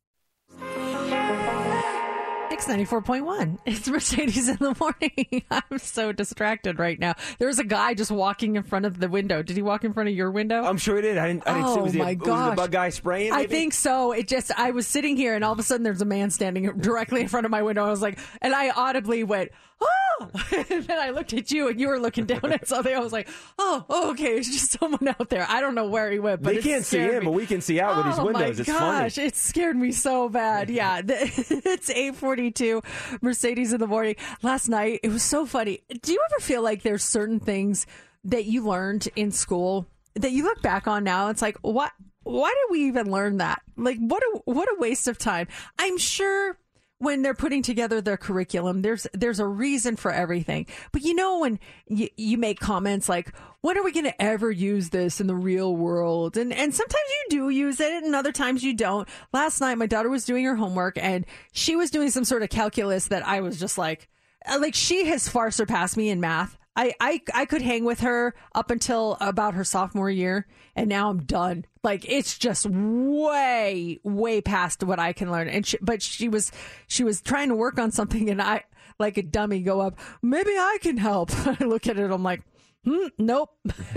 Six 2.58 2.70
ninety 2.70 2.86
four 2.86 3.04
point 3.04 3.24
one. 3.24 3.60
It's 3.68 3.88
Mercedes 3.88 4.50
in 4.50 4.56
the 4.56 4.76
morning. 4.80 5.44
I'm 5.52 5.78
so 5.78 6.12
distracted 6.12 6.80
right 6.80 7.00
now. 7.00 7.14
There's 7.38 7.60
a 7.60 7.64
guy 7.64 7.94
just 7.94 8.10
walking 8.10 8.56
in 8.56 8.64
front 8.64 8.88
of 8.88 9.00
the 9.00 9.08
window. 9.08 9.44
Did 9.44 9.58
he 9.58 9.62
walk 9.62 9.84
in 9.84 9.94
front 9.94 10.10
of 10.10 10.16
your 10.16 10.32
window? 10.32 10.64
I'm 10.64 10.80
sure 10.80 10.96
he 10.96 11.04
did. 11.04 11.20
I 11.20 11.28
didn't, 11.28 11.48
I 11.48 11.54
didn't 11.54 11.68
see. 11.68 11.80
Oh, 11.80 11.84
Was, 11.84 11.94
he, 11.94 12.00
my 12.00 12.18
was 12.20 12.50
the 12.50 12.56
bug 12.56 12.72
guy 12.72 12.90
spraying? 12.90 13.32
I 13.32 13.46
think 13.46 13.74
so. 13.74 14.12
It 14.12 14.28
just 14.28 14.52
I 14.58 14.72
was 14.72 14.88
sitting 14.88 15.16
here 15.16 15.36
and 15.36 15.44
all 15.44 15.54
of 15.54 15.60
a 15.60 15.64
sudden 15.64 15.84
there's 15.84 16.02
a 16.02 16.06
man 16.06 16.32
standing 16.32 16.66
directly 16.80 17.22
in 17.22 17.28
front 17.28 17.46
of 17.46 17.52
my 17.52 17.62
window. 17.62 17.86
I 17.86 17.92
was 17.92 18.02
like, 18.02 18.18
and 18.42 18.56
I 18.56 18.72
audibly 18.72 19.24
went, 19.24 19.52
oh. 19.82 20.30
and 20.72 20.84
then 20.86 21.00
I 21.00 21.12
looked 21.12 21.34
at 21.34 21.52
you 21.52 21.68
and 21.68 21.80
you 21.80 21.88
were 21.88 22.00
looking 22.00 22.26
down 22.26 22.52
at 22.52 22.68
something. 22.68 22.94
I 22.96 23.00
was 23.00 23.14
like, 23.14 23.30
oh, 23.60 23.86
oh 23.90 24.12
okay, 24.12 24.38
it's 24.38 24.50
just 24.50 24.80
someone 24.80 25.08
out 25.08 25.30
there. 25.30 25.46
I 25.48 25.62
don't 25.62 25.76
know 25.76 25.88
where 25.88 26.10
he 26.12 26.20
went, 26.20 26.42
but 26.42 26.56
They 26.56 26.62
can't 26.62 26.84
see 26.86 26.98
him, 27.00 27.20
me. 27.20 27.26
but 27.26 27.32
we 27.32 27.46
can 27.46 27.62
see 27.62 27.80
out 27.80 27.98
with 27.98 28.06
these 28.08 28.20
Oh, 28.20 28.26
windows. 28.26 28.58
My 28.58 28.62
It's 28.62 28.72
funny. 28.72 28.80
gosh, 29.04 29.18
it 29.18 29.36
scared 29.36 29.76
me 29.78 29.92
so 29.92 30.28
bad. 30.30 30.70
Yeah, 30.70 31.02
it's 31.08 31.90
eight 31.92 32.16
forty 32.16 32.52
two. 32.52 32.82
Mercedes 33.22 33.74
in 33.74 33.80
the 33.80 33.88
morning. 33.88 34.16
Last 34.42 34.68
night 34.70 35.02
it 35.04 35.10
was 35.10 35.24
so 35.24 35.46
funny. 35.46 35.82
Do 36.02 36.12
you 36.12 36.20
ever 36.32 36.42
feel 36.42 36.62
like 36.64 36.82
there's 36.84 37.04
certain 37.04 37.40
things 37.40 37.86
that 38.24 38.46
you 38.46 38.66
learned 38.66 39.08
in 39.16 39.32
school 39.32 39.86
that 40.16 40.32
you 40.32 40.44
look 40.44 40.62
back 40.62 40.88
on 40.88 41.04
now? 41.04 41.30
It's 41.30 41.42
like 41.42 41.58
what? 41.62 41.92
Why 42.24 42.50
did 42.50 42.72
we 42.72 42.88
even 42.88 43.10
learn 43.12 43.38
that? 43.38 43.62
Like 43.78 43.98
what? 44.00 44.22
A, 44.24 44.40
what 44.52 44.68
a 44.68 44.76
waste 44.80 45.08
of 45.08 45.18
time. 45.18 45.48
I'm 45.80 45.98
sure 45.98 46.58
when 47.00 47.22
they're 47.22 47.34
putting 47.34 47.62
together 47.62 48.02
their 48.02 48.18
curriculum 48.18 48.82
there's 48.82 49.06
there's 49.14 49.40
a 49.40 49.48
reason 49.48 49.96
for 49.96 50.12
everything. 50.12 50.66
But 50.92 51.04
you 51.04 51.14
know 51.14 51.40
when 51.40 51.60
you, 51.88 52.10
you 52.18 52.38
make 52.38 52.60
comments 52.60 53.08
like 53.08 53.32
when 53.62 53.78
are 53.78 53.84
we 53.84 53.92
going 53.92 54.06
to 54.06 54.22
ever 54.22 54.52
use 54.52 54.90
this 54.90 55.20
in 55.20 55.28
the 55.28 55.36
real 55.36 55.76
world? 55.76 56.38
And 56.38 56.54
and 56.54 56.74
sometimes 56.74 57.10
you 57.10 57.38
do 57.38 57.50
use 57.50 57.80
it 57.80 58.04
and 58.04 58.16
other 58.16 58.32
times 58.32 58.64
you 58.64 58.74
don't. 58.74 59.08
Last 59.34 59.62
night 59.62 59.78
my 59.78 59.88
daughter 59.88 60.10
was 60.10 60.26
doing 60.26 60.46
her 60.46 60.56
homework 60.56 60.98
and 60.98 61.26
she 61.52 61.76
was 61.76 61.92
doing 61.92 62.10
some 62.10 62.24
sort 62.24 62.44
of 62.44 62.50
calculus 62.50 63.08
that 63.08 63.26
i 63.26 63.42
was 63.42 63.60
just 63.60 63.78
like 63.78 64.10
uh, 64.46 64.58
like 64.60 64.76
she 64.76 65.06
has 65.06 65.28
far 65.28 65.52
surpassed 65.52 65.98
me 65.98 66.10
in 66.10 66.20
math 66.20 66.58
I, 66.78 66.94
I 67.00 67.22
I 67.34 67.46
could 67.46 67.64
hang 67.64 67.84
with 67.86 68.02
her 68.02 68.36
up 68.54 68.70
until 68.70 69.18
about 69.20 69.56
her 69.56 69.64
sophomore 69.64 70.12
year, 70.12 70.48
and 70.76 70.88
now 70.88 71.10
I'm 71.10 71.24
done. 71.24 71.66
Like 71.84 72.06
it's 72.08 72.38
just 72.38 72.68
way 72.68 74.00
way 74.04 74.42
past 74.42 74.84
what 74.84 75.00
I 75.00 75.12
can 75.12 75.32
learn. 75.32 75.50
And 75.50 75.66
she, 75.66 75.78
but 75.82 76.04
she 76.04 76.30
was 76.30 76.52
she 76.88 77.04
was 77.04 77.20
trying 77.22 77.50
to 77.50 77.56
work 77.56 77.80
on 77.80 77.92
something, 77.92 78.30
and 78.30 78.40
I 78.40 78.64
like 79.00 79.18
a 79.18 79.24
dummy 79.24 79.62
go 79.62 79.82
up. 79.82 79.98
Maybe 80.22 80.52
I 80.52 80.78
can 80.82 80.98
help. 80.98 81.32
I 81.48 81.64
look 81.64 81.88
at 81.88 81.98
it. 81.98 82.12
I'm 82.12 82.24
like, 82.24 82.44
hmm, 82.84 83.08
nope. 83.18 83.50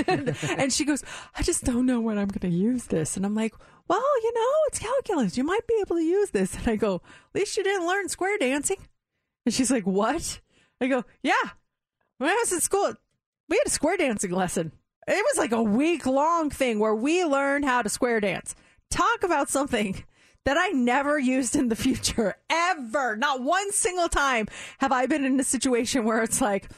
and, 0.06 0.36
and 0.58 0.72
she 0.72 0.84
goes, 0.84 1.04
I 1.36 1.42
just 1.42 1.64
don't 1.64 1.86
know 1.86 2.00
when 2.00 2.18
I'm 2.18 2.28
going 2.28 2.50
to 2.50 2.56
use 2.56 2.84
this. 2.86 3.16
And 3.16 3.24
I'm 3.24 3.34
like, 3.34 3.54
well, 3.88 4.02
you 4.22 4.32
know, 4.34 4.52
it's 4.68 4.78
calculus. 4.78 5.38
You 5.38 5.44
might 5.44 5.66
be 5.66 5.78
able 5.80 5.96
to 5.96 6.02
use 6.02 6.30
this. 6.30 6.54
And 6.54 6.68
I 6.68 6.76
go, 6.76 6.96
at 6.96 7.40
least 7.40 7.56
you 7.56 7.62
didn't 7.62 7.86
learn 7.86 8.08
square 8.08 8.36
dancing. 8.38 8.76
And 9.46 9.54
she's 9.54 9.70
like, 9.70 9.86
what? 9.86 10.40
I 10.80 10.86
go, 10.86 11.04
yeah. 11.22 11.50
When 12.20 12.28
I 12.28 12.34
was 12.34 12.52
in 12.52 12.60
school, 12.60 12.92
we 13.48 13.56
had 13.56 13.66
a 13.66 13.70
square 13.70 13.96
dancing 13.96 14.32
lesson. 14.32 14.72
It 15.08 15.24
was 15.32 15.38
like 15.38 15.52
a 15.52 15.62
week 15.62 16.04
long 16.04 16.50
thing 16.50 16.78
where 16.78 16.94
we 16.94 17.24
learned 17.24 17.64
how 17.64 17.80
to 17.80 17.88
square 17.88 18.20
dance. 18.20 18.54
Talk 18.90 19.22
about 19.22 19.48
something 19.48 20.04
that 20.44 20.58
I 20.58 20.68
never 20.68 21.18
used 21.18 21.56
in 21.56 21.70
the 21.70 21.76
future, 21.76 22.34
ever. 22.50 23.16
Not 23.16 23.42
one 23.42 23.72
single 23.72 24.10
time 24.10 24.48
have 24.80 24.92
I 24.92 25.06
been 25.06 25.24
in 25.24 25.40
a 25.40 25.42
situation 25.42 26.04
where 26.04 26.22
it's 26.22 26.42
like, 26.42 26.68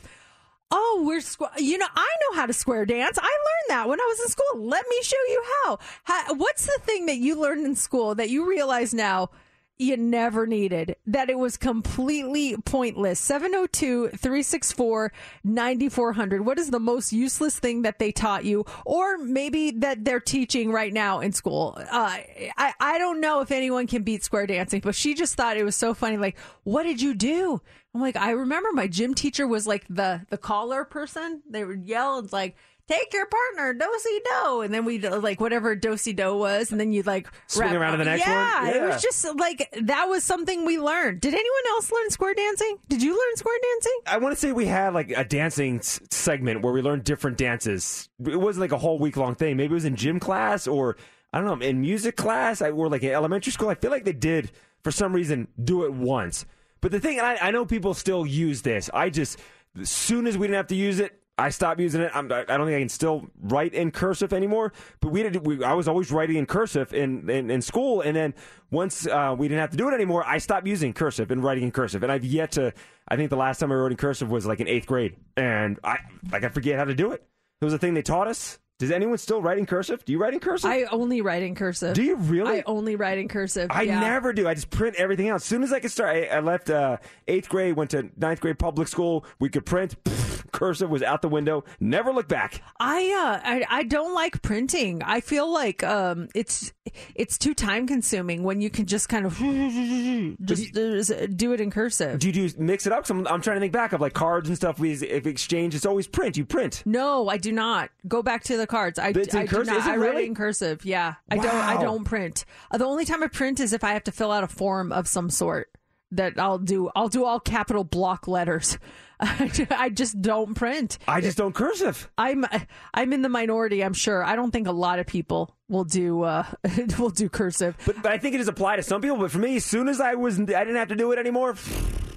oh, 0.70 1.02
we're, 1.04 1.18
squ- 1.18 1.58
you 1.58 1.76
know, 1.76 1.88
I 1.92 2.08
know 2.20 2.36
how 2.36 2.46
to 2.46 2.52
square 2.52 2.86
dance. 2.86 3.18
I 3.20 3.22
learned 3.22 3.70
that 3.70 3.88
when 3.88 4.00
I 4.00 4.06
was 4.10 4.20
in 4.20 4.28
school. 4.28 4.64
Let 4.64 4.84
me 4.88 5.02
show 5.02 5.16
you 5.28 5.44
how. 5.64 5.78
how 6.04 6.34
what's 6.36 6.66
the 6.66 6.78
thing 6.82 7.06
that 7.06 7.16
you 7.16 7.34
learned 7.34 7.66
in 7.66 7.74
school 7.74 8.14
that 8.14 8.30
you 8.30 8.48
realize 8.48 8.94
now? 8.94 9.30
You 9.78 9.96
never 9.96 10.46
needed, 10.46 10.96
that 11.06 11.28
it 11.28 11.38
was 11.38 11.56
completely 11.56 12.56
pointless. 12.64 13.18
702 13.20 14.08
364 14.08 15.12
9400. 15.44 16.44
What 16.44 16.58
is 16.58 16.70
the 16.70 16.78
most 16.78 17.12
useless 17.12 17.58
thing 17.58 17.82
that 17.82 17.98
they 17.98 18.12
taught 18.12 18.44
you, 18.44 18.64
or 18.84 19.18
maybe 19.18 19.70
that 19.72 20.04
they're 20.04 20.20
teaching 20.20 20.70
right 20.70 20.92
now 20.92 21.20
in 21.20 21.32
school? 21.32 21.76
Uh, 21.78 22.18
I, 22.56 22.72
I 22.78 22.98
don't 22.98 23.20
know 23.20 23.40
if 23.40 23.50
anyone 23.50 23.86
can 23.86 24.02
beat 24.02 24.22
square 24.22 24.46
dancing, 24.46 24.80
but 24.80 24.94
she 24.94 25.14
just 25.14 25.34
thought 25.34 25.56
it 25.56 25.64
was 25.64 25.76
so 25.76 25.94
funny. 25.94 26.16
Like, 26.16 26.38
what 26.64 26.84
did 26.84 27.02
you 27.02 27.14
do? 27.14 27.60
I'm 27.94 28.00
like, 28.00 28.16
I 28.16 28.30
remember 28.30 28.70
my 28.72 28.86
gym 28.86 29.14
teacher 29.14 29.46
was 29.46 29.66
like 29.66 29.84
the, 29.88 30.24
the 30.30 30.38
caller 30.38 30.84
person. 30.84 31.42
They 31.48 31.64
would 31.64 31.84
yell, 31.84 32.20
it's 32.20 32.32
like, 32.32 32.56
take 32.88 33.12
your 33.12 33.26
partner, 33.26 33.72
do-si 33.74 34.20
do. 34.24 34.60
And 34.62 34.72
then 34.74 34.84
we 34.84 34.98
like 34.98 35.40
whatever 35.40 35.74
do-si 35.74 36.12
do 36.12 36.36
was. 36.36 36.70
And 36.70 36.80
then 36.80 36.92
you'd 36.92 37.06
like 37.06 37.28
Swing 37.46 37.68
wrap- 37.68 37.76
around 37.76 37.92
to 37.92 37.98
the 37.98 38.04
next 38.04 38.26
yeah, 38.26 38.60
one? 38.62 38.68
Yeah, 38.68 38.76
it 38.76 38.86
was 38.86 39.02
just 39.02 39.24
like, 39.36 39.68
that 39.82 40.06
was 40.06 40.24
something 40.24 40.64
we 40.66 40.78
learned. 40.78 41.20
Did 41.20 41.32
anyone 41.34 41.62
else 41.70 41.90
learn 41.90 42.10
square 42.10 42.34
dancing? 42.34 42.78
Did 42.88 43.02
you 43.02 43.10
learn 43.12 43.36
square 43.36 43.58
dancing? 43.74 43.98
I 44.06 44.18
want 44.18 44.34
to 44.34 44.40
say 44.40 44.52
we 44.52 44.66
had 44.66 44.94
like 44.94 45.10
a 45.16 45.24
dancing 45.24 45.78
s- 45.78 46.00
segment 46.10 46.62
where 46.62 46.72
we 46.72 46.82
learned 46.82 47.04
different 47.04 47.38
dances. 47.38 48.08
It 48.24 48.40
wasn't 48.40 48.62
like 48.62 48.72
a 48.72 48.78
whole 48.78 48.98
week 48.98 49.16
long 49.16 49.34
thing. 49.34 49.56
Maybe 49.56 49.72
it 49.72 49.74
was 49.74 49.84
in 49.84 49.96
gym 49.96 50.20
class 50.20 50.66
or 50.66 50.96
I 51.32 51.40
don't 51.40 51.46
know 51.60 51.66
in 51.66 51.80
music 51.80 52.16
class 52.16 52.60
I- 52.60 52.70
or 52.70 52.88
like 52.88 53.02
in 53.02 53.10
elementary 53.12 53.52
school. 53.52 53.68
I 53.68 53.74
feel 53.74 53.90
like 53.90 54.04
they 54.04 54.12
did 54.12 54.50
for 54.82 54.90
some 54.90 55.12
reason 55.12 55.48
do 55.62 55.84
it 55.84 55.92
once. 55.92 56.44
But 56.80 56.90
the 56.90 56.98
thing, 57.00 57.18
and 57.18 57.26
I, 57.26 57.38
I 57.40 57.50
know 57.52 57.64
people 57.64 57.94
still 57.94 58.26
use 58.26 58.62
this. 58.62 58.90
I 58.92 59.08
just 59.08 59.38
as 59.80 59.88
soon 59.88 60.26
as 60.26 60.36
we 60.36 60.48
didn't 60.48 60.56
have 60.56 60.66
to 60.66 60.74
use 60.74 60.98
it. 61.00 61.21
I 61.42 61.50
stopped 61.50 61.80
using 61.80 62.02
it. 62.02 62.12
I'm, 62.14 62.30
I 62.30 62.44
don't 62.44 62.66
think 62.66 62.76
I 62.76 62.78
can 62.78 62.88
still 62.88 63.28
write 63.40 63.74
in 63.74 63.90
cursive 63.90 64.32
anymore. 64.32 64.72
But 65.00 65.08
we 65.08 65.24
did. 65.24 65.44
We, 65.44 65.64
I 65.64 65.72
was 65.72 65.88
always 65.88 66.12
writing 66.12 66.36
in 66.36 66.46
cursive 66.46 66.94
in, 66.94 67.28
in, 67.28 67.50
in 67.50 67.60
school, 67.60 68.00
and 68.00 68.14
then 68.14 68.34
once 68.70 69.08
uh, 69.08 69.34
we 69.36 69.48
didn't 69.48 69.60
have 69.60 69.70
to 69.70 69.76
do 69.76 69.88
it 69.88 69.94
anymore, 69.94 70.24
I 70.24 70.38
stopped 70.38 70.68
using 70.68 70.92
cursive 70.92 71.32
and 71.32 71.42
writing 71.42 71.64
in 71.64 71.72
cursive. 71.72 72.04
And 72.04 72.12
I've 72.12 72.24
yet 72.24 72.52
to. 72.52 72.72
I 73.08 73.16
think 73.16 73.30
the 73.30 73.36
last 73.36 73.58
time 73.58 73.72
I 73.72 73.74
wrote 73.74 73.90
in 73.90 73.96
cursive 73.98 74.30
was 74.30 74.46
like 74.46 74.60
in 74.60 74.68
eighth 74.68 74.86
grade, 74.86 75.16
and 75.36 75.80
I 75.82 75.98
like 76.30 76.44
I 76.44 76.48
forget 76.48 76.78
how 76.78 76.84
to 76.84 76.94
do 76.94 77.10
it. 77.10 77.24
It 77.60 77.64
was 77.64 77.74
a 77.74 77.78
thing 77.78 77.94
they 77.94 78.02
taught 78.02 78.28
us. 78.28 78.60
Does 78.82 78.90
anyone 78.90 79.16
still 79.16 79.40
write 79.40 79.58
in 79.58 79.66
cursive? 79.66 80.04
Do 80.04 80.10
you 80.10 80.18
write 80.18 80.34
in 80.34 80.40
cursive? 80.40 80.68
I 80.68 80.82
only 80.90 81.20
write 81.20 81.44
in 81.44 81.54
cursive. 81.54 81.94
Do 81.94 82.02
you 82.02 82.16
really? 82.16 82.58
I 82.58 82.62
only 82.66 82.96
write 82.96 83.16
in 83.16 83.28
cursive. 83.28 83.68
I 83.70 83.82
yeah. 83.82 84.00
never 84.00 84.32
do. 84.32 84.48
I 84.48 84.54
just 84.54 84.70
print 84.70 84.96
everything 84.96 85.28
out. 85.28 85.36
As 85.36 85.44
soon 85.44 85.62
as 85.62 85.72
I 85.72 85.78
could 85.78 85.92
start, 85.92 86.16
I, 86.16 86.24
I 86.24 86.40
left 86.40 86.68
uh, 86.68 86.96
eighth 87.28 87.48
grade, 87.48 87.76
went 87.76 87.90
to 87.90 88.10
ninth 88.16 88.40
grade 88.40 88.58
public 88.58 88.88
school. 88.88 89.24
We 89.38 89.50
could 89.50 89.64
print. 89.64 89.94
cursive 90.52 90.90
was 90.90 91.02
out 91.02 91.22
the 91.22 91.28
window. 91.28 91.64
Never 91.80 92.12
looked 92.12 92.28
back. 92.28 92.62
I 92.78 93.10
uh 93.12 93.40
I, 93.48 93.80
I 93.80 93.82
don't 93.82 94.14
like 94.14 94.42
printing. 94.42 95.02
I 95.02 95.20
feel 95.20 95.52
like 95.52 95.82
um 95.82 96.28
it's 96.34 96.72
it's 97.14 97.38
too 97.38 97.54
time 97.54 97.86
consuming 97.86 98.42
when 98.42 98.60
you 98.60 98.70
can 98.70 98.86
just 98.86 99.08
kind 99.08 99.26
of 99.26 99.36
just, 100.44 100.74
just 100.74 101.36
do 101.36 101.52
it 101.52 101.60
in 101.60 101.70
cursive. 101.70 102.18
Do 102.18 102.28
you 102.28 102.32
do 102.32 102.48
mix 102.58 102.86
it 102.86 102.92
up? 102.92 103.08
I'm, 103.10 103.26
I'm 103.26 103.40
trying 103.40 103.56
to 103.56 103.60
think 103.60 103.72
back 103.72 103.92
of 103.92 104.00
like 104.00 104.12
cards 104.12 104.48
and 104.48 104.56
stuff. 104.56 104.78
We 104.78 104.92
if 104.92 105.26
exchange, 105.26 105.74
it's 105.74 105.86
always 105.86 106.06
print. 106.06 106.36
You 106.36 106.44
print. 106.44 106.82
No, 106.84 107.28
I 107.28 107.38
do 107.38 107.50
not. 107.50 107.90
Go 108.06 108.22
back 108.22 108.44
to 108.44 108.56
the 108.56 108.66
cards. 108.72 108.98
I, 108.98 109.08
it's 109.10 109.34
I 109.34 109.46
do 109.46 109.62
not. 109.62 109.76
Is 109.76 109.86
it 109.86 109.90
I 109.90 109.96
write 109.96 110.10
really? 110.10 110.26
in 110.26 110.34
cursive. 110.34 110.84
Yeah, 110.84 111.14
I 111.30 111.36
don't. 111.36 111.46
I 111.46 111.80
don't 111.80 112.04
print. 112.04 112.44
Uh, 112.70 112.78
the 112.78 112.86
only 112.86 113.04
time 113.04 113.22
I 113.22 113.28
print 113.28 113.60
is 113.60 113.72
if 113.72 113.84
I 113.84 113.92
have 113.92 114.04
to 114.04 114.12
fill 114.12 114.32
out 114.32 114.42
a 114.42 114.48
form 114.48 114.90
of 114.90 115.06
some 115.06 115.30
sort. 115.30 115.68
That 116.14 116.38
I'll 116.38 116.58
do. 116.58 116.90
I'll 116.94 117.08
do 117.08 117.24
all 117.24 117.40
capital 117.40 117.84
block 117.84 118.28
letters. 118.28 118.76
I 119.20 119.88
just 119.88 120.20
don't 120.20 120.54
print. 120.54 120.98
I 121.08 121.20
just 121.20 121.38
don't 121.38 121.54
cursive. 121.54 122.10
I'm 122.18 122.44
I'm 122.92 123.12
in 123.12 123.22
the 123.22 123.30
minority. 123.30 123.82
I'm 123.82 123.94
sure. 123.94 124.22
I 124.22 124.36
don't 124.36 124.50
think 124.50 124.66
a 124.66 124.72
lot 124.72 124.98
of 124.98 125.06
people 125.06 125.56
will 125.68 125.84
do 125.84 126.22
uh 126.22 126.44
will 126.98 127.10
do 127.10 127.28
cursive. 127.30 127.76
But, 127.86 128.02
but 128.02 128.12
I 128.12 128.18
think 128.18 128.34
it 128.34 128.38
does 128.38 128.48
apply 128.48 128.76
to 128.76 128.82
some 128.82 129.00
people. 129.00 129.16
But 129.16 129.30
for 129.30 129.38
me, 129.38 129.56
as 129.56 129.64
soon 129.64 129.88
as 129.88 130.00
I 130.00 130.16
was, 130.16 130.38
I 130.38 130.44
didn't 130.44 130.76
have 130.76 130.88
to 130.88 130.96
do 130.96 131.12
it 131.12 131.18
anymore. 131.18 131.54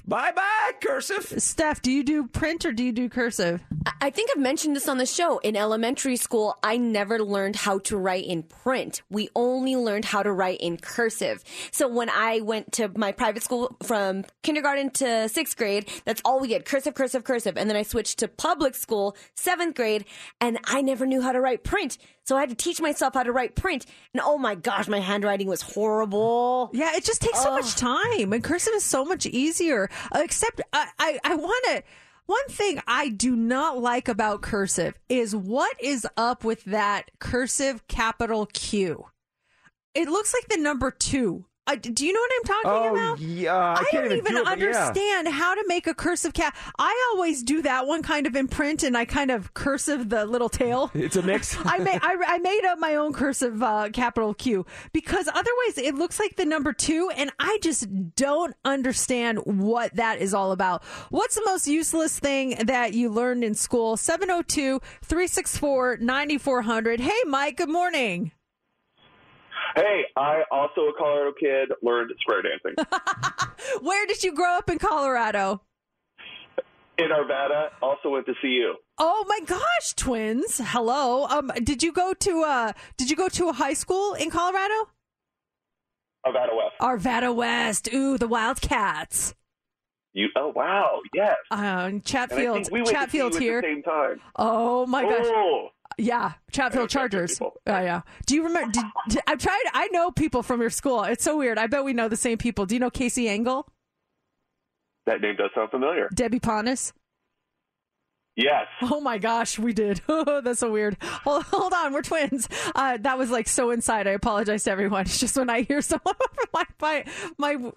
Bye 0.07 0.31
bye 0.35 0.71
cursive. 0.85 1.41
Steph, 1.41 1.81
do 1.81 1.91
you 1.91 2.03
do 2.03 2.27
print 2.27 2.63
or 2.63 2.71
do 2.71 2.83
you 2.83 2.91
do 2.91 3.09
cursive? 3.09 3.61
I- 3.87 3.91
I 4.01 4.09
think 4.11 4.29
I've 4.35 4.41
mentioned 4.41 4.75
this 4.75 4.87
on 4.87 4.99
the 4.99 5.05
show. 5.07 5.39
In 5.39 5.55
elementary 5.55 6.15
school, 6.15 6.57
I 6.61 6.77
never 6.77 7.17
learned 7.23 7.55
how 7.55 7.79
to 7.79 7.97
write 7.97 8.25
in 8.25 8.43
print. 8.43 9.01
We 9.09 9.29
only 9.35 9.75
learned 9.75 10.05
how 10.05 10.21
to 10.21 10.31
write 10.31 10.59
in 10.61 10.77
cursive. 10.77 11.43
So 11.71 11.87
when 11.87 12.11
I 12.11 12.41
went 12.41 12.71
to 12.73 12.91
my 12.95 13.13
private 13.13 13.41
school 13.41 13.75
from 13.81 14.25
kindergarten 14.43 14.91
to 14.91 15.27
sixth 15.27 15.57
grade, 15.57 15.89
that's 16.05 16.21
all 16.23 16.39
we 16.39 16.51
had 16.51 16.65
cursive, 16.65 16.93
cursive, 16.93 17.23
cursive. 17.23 17.57
And 17.57 17.67
then 17.67 17.77
I 17.77 17.81
switched 17.81 18.19
to 18.19 18.27
public 18.27 18.75
school, 18.75 19.17
seventh 19.33 19.75
grade, 19.75 20.05
and 20.39 20.59
I 20.65 20.83
never 20.83 21.07
knew 21.07 21.21
how 21.21 21.31
to 21.31 21.41
write 21.41 21.63
print. 21.63 21.97
So 22.25 22.35
I 22.35 22.39
had 22.39 22.49
to 22.49 22.55
teach 22.55 22.81
myself 22.81 23.13
how 23.13 23.23
to 23.23 23.31
write 23.31 23.55
print. 23.55 23.85
And 24.13 24.21
oh 24.23 24.37
my 24.37 24.55
gosh, 24.55 24.87
my 24.87 24.99
handwriting 24.99 25.47
was 25.47 25.61
horrible. 25.61 26.71
Yeah, 26.73 26.95
it 26.95 27.05
just 27.05 27.21
takes 27.21 27.41
so 27.41 27.51
much 27.51 27.75
time, 27.75 28.33
and 28.33 28.43
cursive 28.43 28.73
is 28.73 28.83
so 28.83 29.05
much 29.05 29.25
easier. 29.27 29.89
Uh, 30.11 30.21
except, 30.23 30.61
I, 30.73 30.89
I, 30.97 31.19
I 31.23 31.35
want 31.35 31.65
to. 31.65 31.83
One 32.25 32.47
thing 32.47 32.81
I 32.87 33.09
do 33.09 33.35
not 33.35 33.79
like 33.79 34.07
about 34.07 34.41
cursive 34.41 34.95
is 35.07 35.35
what 35.35 35.79
is 35.79 36.07
up 36.17 36.43
with 36.43 36.63
that 36.65 37.11
cursive 37.19 37.87
capital 37.87 38.47
Q. 38.47 39.05
It 39.93 40.09
looks 40.09 40.33
like 40.33 40.47
the 40.49 40.61
number 40.61 40.89
two. 40.89 41.45
Uh, 41.67 41.75
do 41.75 42.05
you 42.05 42.13
know 42.13 42.19
what 42.19 42.31
I'm 42.37 42.43
talking 42.43 42.71
Oh 42.71 42.93
about? 42.93 43.19
yeah, 43.19 43.55
I, 43.55 43.71
I, 43.73 43.75
can't 43.75 43.91
don't 43.91 44.05
even, 44.05 44.11
do 44.11 44.17
it, 44.17 44.23
but 44.23 44.33
yeah. 44.45 44.51
understand 44.51 45.27
how 45.29 45.55
to 45.55 45.63
make 45.67 45.87
a 45.87 45.95
cursive 45.95 46.33
cap. 46.33 46.55
I 46.77 47.11
always 47.13 47.41
do 47.41 47.63
that 47.63 47.87
one 47.87 48.03
kind 48.03 48.27
of 48.27 48.35
in 48.35 48.47
print, 48.47 48.83
and 48.83 48.95
I 48.95 49.05
kind 49.05 49.31
of 49.31 49.55
cursive 49.55 50.09
the 50.09 50.25
little 50.25 50.49
tail. 50.49 50.91
It's 50.93 51.15
a 51.15 51.23
mix. 51.23 51.57
I 51.65 51.79
made 51.79 51.99
I, 52.03 52.17
I 52.27 52.37
made 52.37 52.65
up 52.65 52.77
my 52.77 52.95
own 52.95 53.13
cursive 53.13 53.63
uh, 53.63 53.89
capital 53.91 54.35
Q 54.35 54.65
because 54.93 55.27
otherwise 55.27 55.77
it 55.77 55.95
looks 55.95 56.19
like 56.19 56.35
the 56.35 56.45
number 56.45 56.71
two, 56.71 57.09
and 57.15 57.31
I 57.39 57.57
just 57.63 57.87
don't 58.15 58.53
understand 58.63 59.39
what 59.45 59.95
that 59.95 60.19
is 60.19 60.35
all 60.35 60.51
about. 60.51 60.83
What's 61.09 61.33
the 61.33 61.43
most 61.45 61.67
useless 61.67 62.19
thing 62.19 62.57
that 62.65 62.93
you 62.93 63.09
learned 63.09 63.43
in 63.43 63.55
school? 63.55 63.97
702 63.97 64.79
364 65.01 65.97
9400. 65.97 66.99
Hey, 66.99 67.11
Mike, 67.25 67.57
good 67.57 67.69
morning. 67.69 68.31
Hey, 69.75 70.05
I 70.15 70.43
also 70.51 70.81
a 70.81 70.93
Colorado 70.97 71.33
kid 71.39 71.69
learned 71.81 72.11
square 72.21 72.41
dancing 72.41 72.75
Where 73.81 74.05
did 74.07 74.23
you 74.23 74.33
grow 74.33 74.57
up 74.57 74.69
in 74.69 74.79
Colorado? 74.79 75.61
in 76.97 77.09
Arvada. 77.09 77.69
Also 77.81 78.09
went 78.09 78.25
to 78.27 78.33
CU. 78.41 78.73
Oh 78.97 79.25
my 79.27 79.39
gosh, 79.45 79.93
twins! 79.95 80.61
Hello. 80.63 81.25
Um, 81.25 81.51
did 81.63 81.83
you 81.83 81.91
go 81.91 82.13
to 82.13 82.43
uh 82.43 82.73
Did 82.97 83.09
you 83.09 83.15
go 83.15 83.27
to 83.29 83.49
a 83.49 83.53
high 83.53 83.73
school 83.73 84.13
in 84.13 84.29
Colorado? 84.29 84.89
Arvada 86.25 86.55
West. 86.55 86.75
Arvada 86.81 87.35
West. 87.35 87.93
Ooh, 87.93 88.17
the 88.17 88.27
Wildcats. 88.27 89.35
You? 90.13 90.29
Oh 90.35 90.53
wow, 90.55 91.01
yes. 91.13 91.35
And 91.51 92.03
Chatfield. 92.03 92.69
we 92.71 92.83
Chatfield's 92.85 93.37
here. 93.37 93.59
at 93.59 93.63
the 93.63 93.67
same 93.67 93.83
time. 93.83 94.21
Oh 94.37 94.85
my 94.85 95.03
gosh. 95.03 95.25
Oh. 95.25 95.69
Yeah, 95.97 96.33
Chatfield 96.51 96.89
Chargers. 96.89 97.39
Oh 97.41 97.53
yeah. 97.65 98.01
Do 98.25 98.35
you 98.35 98.43
remember? 98.43 98.71
Did, 98.71 98.83
did, 99.09 99.21
I'm 99.27 99.37
trying. 99.37 99.59
I 99.73 99.87
know 99.87 100.11
people 100.11 100.43
from 100.43 100.59
your 100.61 100.69
school. 100.69 101.03
It's 101.03 101.23
so 101.23 101.37
weird. 101.37 101.57
I 101.57 101.67
bet 101.67 101.83
we 101.83 101.93
know 101.93 102.07
the 102.09 102.17
same 102.17 102.37
people. 102.37 102.65
Do 102.65 102.75
you 102.75 102.79
know 102.79 102.89
Casey 102.89 103.29
Engel, 103.29 103.67
That 105.05 105.21
name 105.21 105.35
does 105.37 105.51
sound 105.55 105.71
familiar. 105.71 106.09
Debbie 106.13 106.39
Ponis? 106.39 106.91
Yes. 108.35 108.67
Oh 108.81 108.99
my 108.99 109.17
gosh, 109.17 109.57
we 109.57 109.71
did. 109.71 110.01
That's 110.07 110.59
so 110.59 110.69
weird. 110.69 110.97
Hold, 111.01 111.43
hold 111.43 111.73
on, 111.73 111.93
we're 111.93 112.01
twins. 112.01 112.49
Uh, 112.75 112.97
that 112.99 113.17
was 113.17 113.31
like 113.31 113.47
so 113.47 113.71
inside. 113.71 114.07
I 114.07 114.11
apologize 114.11 114.65
to 114.65 114.71
everyone. 114.71 115.05
It's 115.15 115.19
just 115.19 115.37
when 115.37 115.49
I 115.49 115.61
hear 115.61 115.81
someone 115.81 116.15
from 116.33 116.47
my, 116.53 116.65
my 117.37 117.55
my 117.55 117.71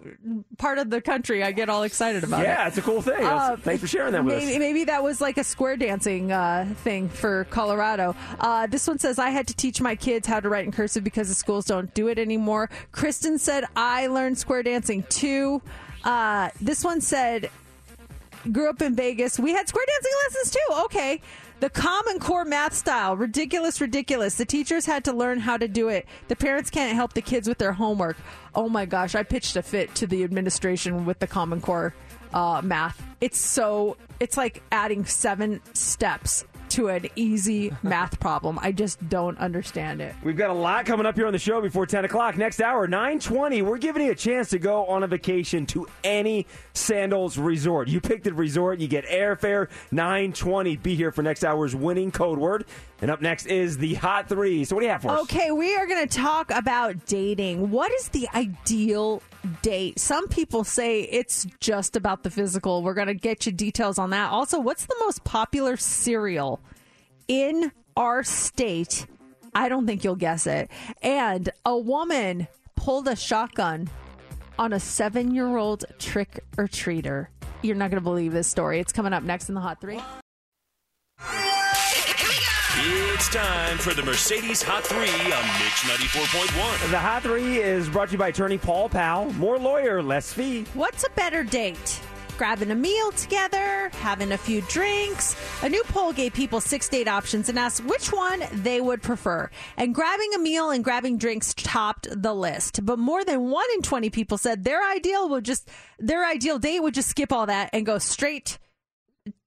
part 0.57 0.77
of 0.79 0.89
the 0.89 0.99
country, 0.99 1.43
I 1.43 1.51
get 1.51 1.69
all 1.69 1.83
excited 1.83 2.23
about 2.23 2.41
it. 2.41 2.45
Yeah, 2.45 2.67
it's 2.67 2.77
a 2.77 2.81
cool 2.81 3.01
thing. 3.01 3.23
Uh, 3.23 3.55
Thanks 3.57 3.81
for 3.81 3.87
sharing 3.87 4.13
that 4.13 4.25
with 4.25 4.33
maybe, 4.33 4.53
us. 4.53 4.59
Maybe 4.59 4.83
that 4.85 5.03
was 5.03 5.21
like 5.21 5.37
a 5.37 5.43
square 5.43 5.77
dancing 5.77 6.31
uh, 6.31 6.73
thing 6.83 7.07
for 7.07 7.45
Colorado. 7.45 8.15
Uh, 8.39 8.67
this 8.67 8.87
one 8.87 8.99
says, 8.99 9.19
I 9.19 9.29
had 9.29 9.47
to 9.47 9.55
teach 9.55 9.79
my 9.79 9.95
kids 9.95 10.27
how 10.27 10.39
to 10.39 10.49
write 10.49 10.65
in 10.65 10.71
cursive 10.71 11.03
because 11.03 11.29
the 11.29 11.35
schools 11.35 11.65
don't 11.65 11.93
do 11.93 12.07
it 12.07 12.19
anymore. 12.19 12.69
Kristen 12.91 13.37
said, 13.37 13.65
I 13.75 14.07
learned 14.07 14.37
square 14.37 14.63
dancing 14.63 15.03
too. 15.09 15.61
Uh, 16.03 16.49
this 16.59 16.83
one 16.83 16.99
said, 17.01 17.49
grew 18.51 18.69
up 18.69 18.81
in 18.81 18.95
Vegas. 18.95 19.39
We 19.39 19.51
had 19.51 19.67
square 19.67 19.85
dancing 19.87 20.11
lessons 20.25 20.51
too. 20.51 20.83
Okay. 20.85 21.21
The 21.59 21.69
Common 21.69 22.19
Core 22.19 22.45
math 22.45 22.73
style. 22.73 23.17
Ridiculous, 23.17 23.81
ridiculous. 23.81 24.35
The 24.35 24.45
teachers 24.45 24.85
had 24.85 25.03
to 25.05 25.13
learn 25.13 25.39
how 25.39 25.57
to 25.57 25.67
do 25.67 25.89
it. 25.89 26.07
The 26.29 26.35
parents 26.35 26.69
can't 26.69 26.95
help 26.95 27.13
the 27.13 27.21
kids 27.21 27.49
with 27.49 27.57
their 27.57 27.73
homework. 27.73 28.15
Oh 28.55 28.69
my 28.69 28.85
gosh, 28.85 29.13
I 29.13 29.23
pitched 29.23 29.57
a 29.57 29.61
fit 29.61 29.93
to 29.95 30.07
the 30.07 30.23
administration 30.23 31.05
with 31.05 31.19
the 31.19 31.27
Common 31.27 31.59
Core 31.59 31.93
uh, 32.33 32.61
math. 32.63 33.03
It's 33.19 33.37
so, 33.37 33.97
it's 34.21 34.37
like 34.37 34.63
adding 34.71 35.03
seven 35.05 35.59
steps 35.73 36.45
to 36.71 36.89
an 36.89 37.07
easy 37.15 37.71
math 37.83 38.19
problem. 38.19 38.59
I 38.61 38.71
just 38.71 39.07
don't 39.09 39.37
understand 39.37 40.01
it. 40.01 40.15
We've 40.23 40.37
got 40.37 40.49
a 40.49 40.53
lot 40.53 40.85
coming 40.85 41.05
up 41.05 41.15
here 41.15 41.27
on 41.27 41.33
the 41.33 41.39
show 41.39 41.61
before 41.61 41.85
10 41.85 42.05
o'clock. 42.05 42.37
Next 42.37 42.61
hour, 42.61 42.87
920, 42.87 43.61
we're 43.61 43.77
giving 43.77 44.05
you 44.05 44.11
a 44.11 44.15
chance 44.15 44.49
to 44.49 44.59
go 44.59 44.85
on 44.85 45.03
a 45.03 45.07
vacation 45.07 45.65
to 45.67 45.87
any 46.03 46.45
Sandals 46.73 47.37
resort. 47.37 47.87
You 47.87 47.99
pick 48.01 48.23
the 48.23 48.33
resort, 48.33 48.79
you 48.79 48.87
get 48.87 49.05
airfare, 49.05 49.69
920. 49.91 50.77
Be 50.77 50.95
here 50.95 51.11
for 51.11 51.21
next 51.21 51.43
hour's 51.43 51.75
winning 51.75 52.11
code 52.11 52.39
word. 52.39 52.65
And 53.01 53.09
up 53.09 53.21
next 53.21 53.45
is 53.45 53.77
the 53.77 53.93
Hot 53.95 54.27
Three. 54.27 54.65
So 54.65 54.75
what 54.75 54.81
do 54.81 54.85
you 54.85 54.91
have 54.91 55.01
for 55.01 55.09
us? 55.09 55.21
Okay, 55.21 55.51
we 55.51 55.75
are 55.75 55.87
going 55.87 56.05
to 56.05 56.17
talk 56.17 56.51
about 56.51 57.05
dating. 57.05 57.71
What 57.71 57.91
is 57.93 58.09
the 58.09 58.27
ideal 58.35 59.21
date? 59.61 59.99
Some 59.99 60.27
people 60.27 60.63
say 60.63 61.01
it's 61.03 61.47
just 61.59 61.95
about 61.95 62.23
the 62.23 62.29
physical. 62.29 62.83
We're 62.83 62.93
going 62.93 63.07
to 63.07 63.13
get 63.13 63.45
you 63.45 63.51
details 63.51 63.97
on 63.97 64.09
that. 64.09 64.31
Also, 64.31 64.59
what's 64.59 64.85
the 64.85 64.95
most 64.99 65.23
popular 65.23 65.77
cereal 65.77 66.58
in 67.29 67.71
our 67.95 68.23
state? 68.23 69.07
I 69.55 69.69
don't 69.69 69.87
think 69.87 70.03
you'll 70.03 70.17
guess 70.17 70.45
it. 70.45 70.69
And 71.01 71.49
a 71.65 71.77
woman 71.77 72.49
pulled 72.75 73.07
a 73.07 73.15
shotgun 73.15 73.89
on 74.57 74.73
a 74.73 74.79
seven 74.79 75.33
year 75.33 75.55
old 75.55 75.85
trick 75.97 76.43
or 76.57 76.67
treater. 76.67 77.27
You're 77.61 77.77
not 77.77 77.89
going 77.91 78.01
to 78.01 78.03
believe 78.03 78.33
this 78.33 78.47
story. 78.47 78.79
It's 78.79 78.91
coming 78.91 79.13
up 79.13 79.23
next 79.23 79.47
in 79.47 79.55
the 79.55 79.61
Hot 79.61 79.79
Three. 79.79 80.01
It's 82.81 83.27
time 83.27 83.77
for 83.77 83.93
the 83.93 84.01
Mercedes 84.01 84.63
Hot 84.63 84.85
3 84.85 84.97
on 84.97 85.05
Mix 85.05 85.83
94.1. 86.07 86.91
The 86.91 86.97
Hot 86.97 87.21
Three 87.21 87.57
is 87.57 87.89
brought 87.89 88.07
to 88.07 88.11
you 88.13 88.17
by 88.17 88.29
attorney 88.29 88.57
Paul 88.57 88.87
Powell. 88.87 89.33
More 89.33 89.59
lawyer, 89.59 90.01
less 90.01 90.31
fee. 90.31 90.63
What's 90.73 91.03
a 91.03 91.09
better 91.09 91.43
date? 91.43 91.99
Grabbing 92.39 92.71
a 92.71 92.75
meal 92.75 93.11
together, 93.11 93.89
having 93.95 94.31
a 94.31 94.37
few 94.37 94.61
drinks. 94.61 95.35
A 95.61 95.67
new 95.67 95.83
poll 95.89 96.13
gave 96.13 96.31
people 96.33 96.61
six 96.61 96.87
date 96.87 97.09
options 97.09 97.49
and 97.49 97.59
asked 97.59 97.83
which 97.83 98.13
one 98.13 98.41
they 98.53 98.79
would 98.79 99.01
prefer. 99.01 99.49
And 99.75 99.93
grabbing 99.93 100.33
a 100.33 100.39
meal 100.39 100.69
and 100.69 100.81
grabbing 100.81 101.17
drinks 101.17 101.53
topped 101.57 102.07
the 102.09 102.33
list. 102.33 102.85
But 102.85 102.97
more 102.97 103.25
than 103.25 103.49
one 103.51 103.65
in 103.75 103.81
20 103.81 104.09
people 104.09 104.37
said 104.37 104.63
their 104.63 104.81
ideal 104.89 105.27
would 105.27 105.43
just, 105.43 105.69
their 105.99 106.25
ideal 106.25 106.59
date 106.59 106.79
would 106.79 106.93
just 106.93 107.09
skip 107.09 107.33
all 107.33 107.45
that 107.47 107.71
and 107.73 107.85
go 107.85 107.97
straight 107.97 108.57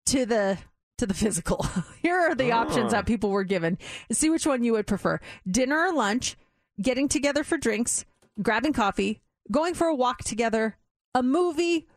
to 0.06 0.26
the 0.26 0.58
to 0.98 1.06
the 1.06 1.14
physical. 1.14 1.64
Here 2.02 2.14
are 2.20 2.34
the 2.34 2.52
options 2.52 2.92
Oh. 2.92 2.96
that 2.96 3.06
people 3.06 3.30
were 3.30 3.44
given. 3.44 3.78
See 4.12 4.28
which 4.28 4.46
one 4.46 4.64
you 4.64 4.72
would 4.74 4.86
prefer. 4.86 5.18
Dinner 5.50 5.78
or 5.86 5.94
lunch, 5.94 6.36
getting 6.78 7.08
together 7.08 7.42
for 7.42 7.56
drinks, 7.56 8.04
grabbing 8.42 8.74
coffee, 8.74 9.22
going 9.50 9.72
for 9.72 9.86
a 9.86 9.94
walk 9.94 10.18
together, 10.24 10.76
a 11.14 11.22
movie, 11.22 11.88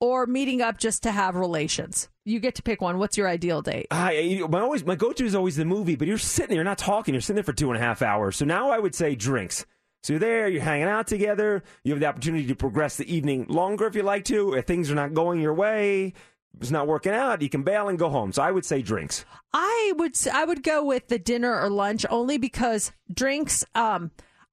or 0.00 0.26
meeting 0.26 0.62
up 0.62 0.78
just 0.78 1.02
to 1.04 1.12
have 1.12 1.34
relations. 1.34 2.08
You 2.24 2.40
get 2.40 2.54
to 2.56 2.62
pick 2.62 2.80
one. 2.80 2.98
What's 2.98 3.16
your 3.16 3.28
ideal 3.28 3.62
date? 3.62 3.86
I, 3.90 4.44
my 4.48 4.60
always 4.60 4.84
my 4.84 4.94
go 4.94 5.12
to 5.12 5.24
is 5.24 5.34
always 5.34 5.56
the 5.56 5.64
movie, 5.64 5.96
but 5.96 6.06
you're 6.06 6.18
sitting 6.18 6.50
there, 6.50 6.56
you're 6.56 6.64
not 6.64 6.78
talking, 6.78 7.14
you're 7.14 7.20
sitting 7.20 7.36
there 7.36 7.44
for 7.44 7.52
two 7.52 7.70
and 7.70 7.76
a 7.76 7.84
half 7.84 8.02
hours. 8.02 8.36
So 8.36 8.44
now 8.44 8.70
I 8.70 8.78
would 8.78 8.94
say 8.94 9.14
drinks. 9.14 9.64
So 10.02 10.12
you're 10.12 10.20
there, 10.20 10.48
you're 10.48 10.62
hanging 10.62 10.86
out 10.88 11.06
together, 11.06 11.62
you 11.82 11.92
have 11.92 12.00
the 12.00 12.06
opportunity 12.06 12.46
to 12.46 12.54
progress 12.54 12.96
the 12.96 13.12
evening 13.12 13.46
longer 13.48 13.86
if 13.86 13.94
you 13.94 14.02
like 14.02 14.24
to. 14.26 14.54
If 14.54 14.66
things 14.66 14.90
are 14.90 14.94
not 14.94 15.14
going 15.14 15.40
your 15.40 15.54
way, 15.54 16.12
it's 16.60 16.70
not 16.70 16.86
working 16.86 17.12
out, 17.12 17.42
you 17.42 17.48
can 17.48 17.62
bail 17.62 17.88
and 17.88 17.98
go 17.98 18.08
home. 18.08 18.32
So 18.32 18.42
I 18.42 18.50
would 18.50 18.64
say 18.64 18.82
drinks. 18.82 19.24
I 19.52 19.92
would 19.96 20.16
I 20.32 20.44
would 20.44 20.62
go 20.62 20.84
with 20.84 21.08
the 21.08 21.18
dinner 21.18 21.58
or 21.58 21.70
lunch 21.70 22.04
only 22.10 22.38
because 22.38 22.92
drinks. 23.12 23.64
Um, 23.74 24.10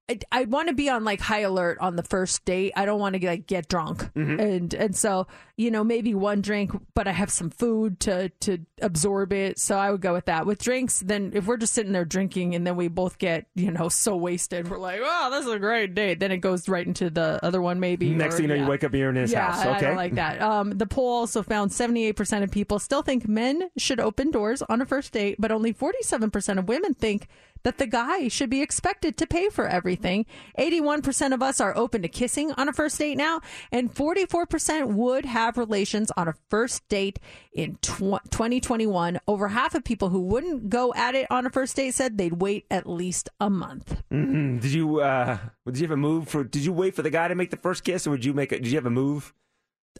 I, 0.08 0.18
I 0.30 0.44
want 0.44 0.68
to 0.68 0.74
be 0.74 0.88
on 0.88 1.02
like 1.02 1.20
high 1.20 1.40
alert 1.40 1.78
on 1.80 1.96
the 1.96 2.02
first 2.04 2.44
date. 2.44 2.72
I 2.76 2.84
don't 2.84 3.00
want 3.00 3.16
to 3.16 3.26
like 3.26 3.46
get 3.48 3.68
drunk, 3.68 4.02
Mm-hmm. 4.14 4.38
and 4.40 4.74
and 4.74 4.96
so 4.96 5.26
you 5.56 5.70
know 5.72 5.82
maybe 5.82 6.14
one 6.14 6.42
drink, 6.42 6.70
but 6.94 7.08
I 7.08 7.12
have 7.12 7.28
some 7.30 7.50
food 7.50 7.98
to 8.00 8.28
to 8.28 8.58
absorb 8.80 9.32
it. 9.32 9.58
So 9.58 9.76
I 9.76 9.90
would 9.90 10.00
go 10.00 10.12
with 10.12 10.26
that. 10.26 10.46
With 10.46 10.62
drinks, 10.62 11.00
then 11.00 11.32
if 11.34 11.46
we're 11.46 11.56
just 11.56 11.72
sitting 11.74 11.90
there 11.92 12.04
drinking 12.04 12.54
and 12.54 12.64
then 12.64 12.76
we 12.76 12.86
both 12.86 13.18
get 13.18 13.46
you 13.56 13.72
know 13.72 13.88
so 13.88 14.14
wasted, 14.16 14.70
we're 14.70 14.78
like, 14.78 15.00
oh, 15.02 15.30
this 15.32 15.44
is 15.44 15.52
a 15.52 15.58
great 15.58 15.94
date. 15.96 16.20
Then 16.20 16.30
it 16.30 16.38
goes 16.38 16.68
right 16.68 16.86
into 16.86 17.10
the 17.10 17.40
other 17.42 17.60
one 17.60 17.80
maybe. 17.80 18.10
Next 18.10 18.34
or- 18.34 18.38
thing 18.38 18.44
you 18.44 18.48
know, 18.48 18.54
yeah. 18.54 18.62
you 18.62 18.68
wake 18.70 18.84
up 18.84 18.94
you're 18.94 19.10
in 19.10 19.16
his 19.16 19.32
yeah, 19.32 19.50
house. 19.50 19.66
Okay. 19.76 19.86
I 19.90 19.96
like 19.96 20.14
that. 20.14 20.40
Um, 20.40 20.70
the 20.70 20.86
poll 20.86 21.08
also 21.14 21.42
found 21.42 21.72
78% 21.72 22.44
of 22.44 22.50
people 22.52 22.78
still 22.78 23.02
think 23.02 23.26
men 23.26 23.70
should 23.76 23.98
open 23.98 24.30
doors 24.30 24.62
on 24.62 24.80
a 24.80 24.86
first 24.86 25.12
date, 25.12 25.36
but 25.40 25.50
only 25.50 25.74
47% 25.74 26.58
of 26.58 26.68
women 26.68 26.94
think 26.94 27.26
that 27.66 27.78
the 27.78 27.86
guy 27.86 28.28
should 28.28 28.48
be 28.48 28.62
expected 28.62 29.16
to 29.16 29.26
pay 29.26 29.48
for 29.48 29.66
everything. 29.66 30.24
81% 30.56 31.34
of 31.34 31.42
us 31.42 31.60
are 31.60 31.76
open 31.76 32.00
to 32.02 32.08
kissing 32.08 32.52
on 32.52 32.68
a 32.68 32.72
first 32.72 32.96
date 32.96 33.16
now, 33.16 33.40
and 33.72 33.92
44% 33.92 34.94
would 34.94 35.24
have 35.24 35.58
relations 35.58 36.12
on 36.16 36.28
a 36.28 36.34
first 36.48 36.88
date 36.88 37.18
in 37.52 37.74
tw- 37.82 38.22
2021. 38.30 39.18
Over 39.26 39.48
half 39.48 39.74
of 39.74 39.82
people 39.82 40.10
who 40.10 40.20
wouldn't 40.20 40.70
go 40.70 40.94
at 40.94 41.16
it 41.16 41.26
on 41.28 41.44
a 41.44 41.50
first 41.50 41.74
date 41.74 41.92
said 41.94 42.16
they'd 42.18 42.34
wait 42.34 42.66
at 42.70 42.88
least 42.88 43.30
a 43.40 43.50
month. 43.50 44.00
hmm 44.12 44.58
Did 44.58 44.70
you 44.70 45.00
uh, 45.00 45.36
did 45.66 45.78
you 45.78 45.88
have 45.88 45.90
a 45.90 45.96
move 45.96 46.28
for? 46.28 46.44
Did 46.44 46.64
you 46.64 46.72
wait 46.72 46.94
for 46.94 47.02
the 47.02 47.10
guy 47.10 47.26
to 47.26 47.34
make 47.34 47.50
the 47.50 47.56
first 47.56 47.82
kiss, 47.82 48.06
or 48.06 48.10
would 48.10 48.24
you 48.24 48.32
make 48.32 48.52
it? 48.52 48.62
Did 48.62 48.70
you 48.70 48.78
have 48.78 48.86
a 48.86 48.90
move 48.90 49.34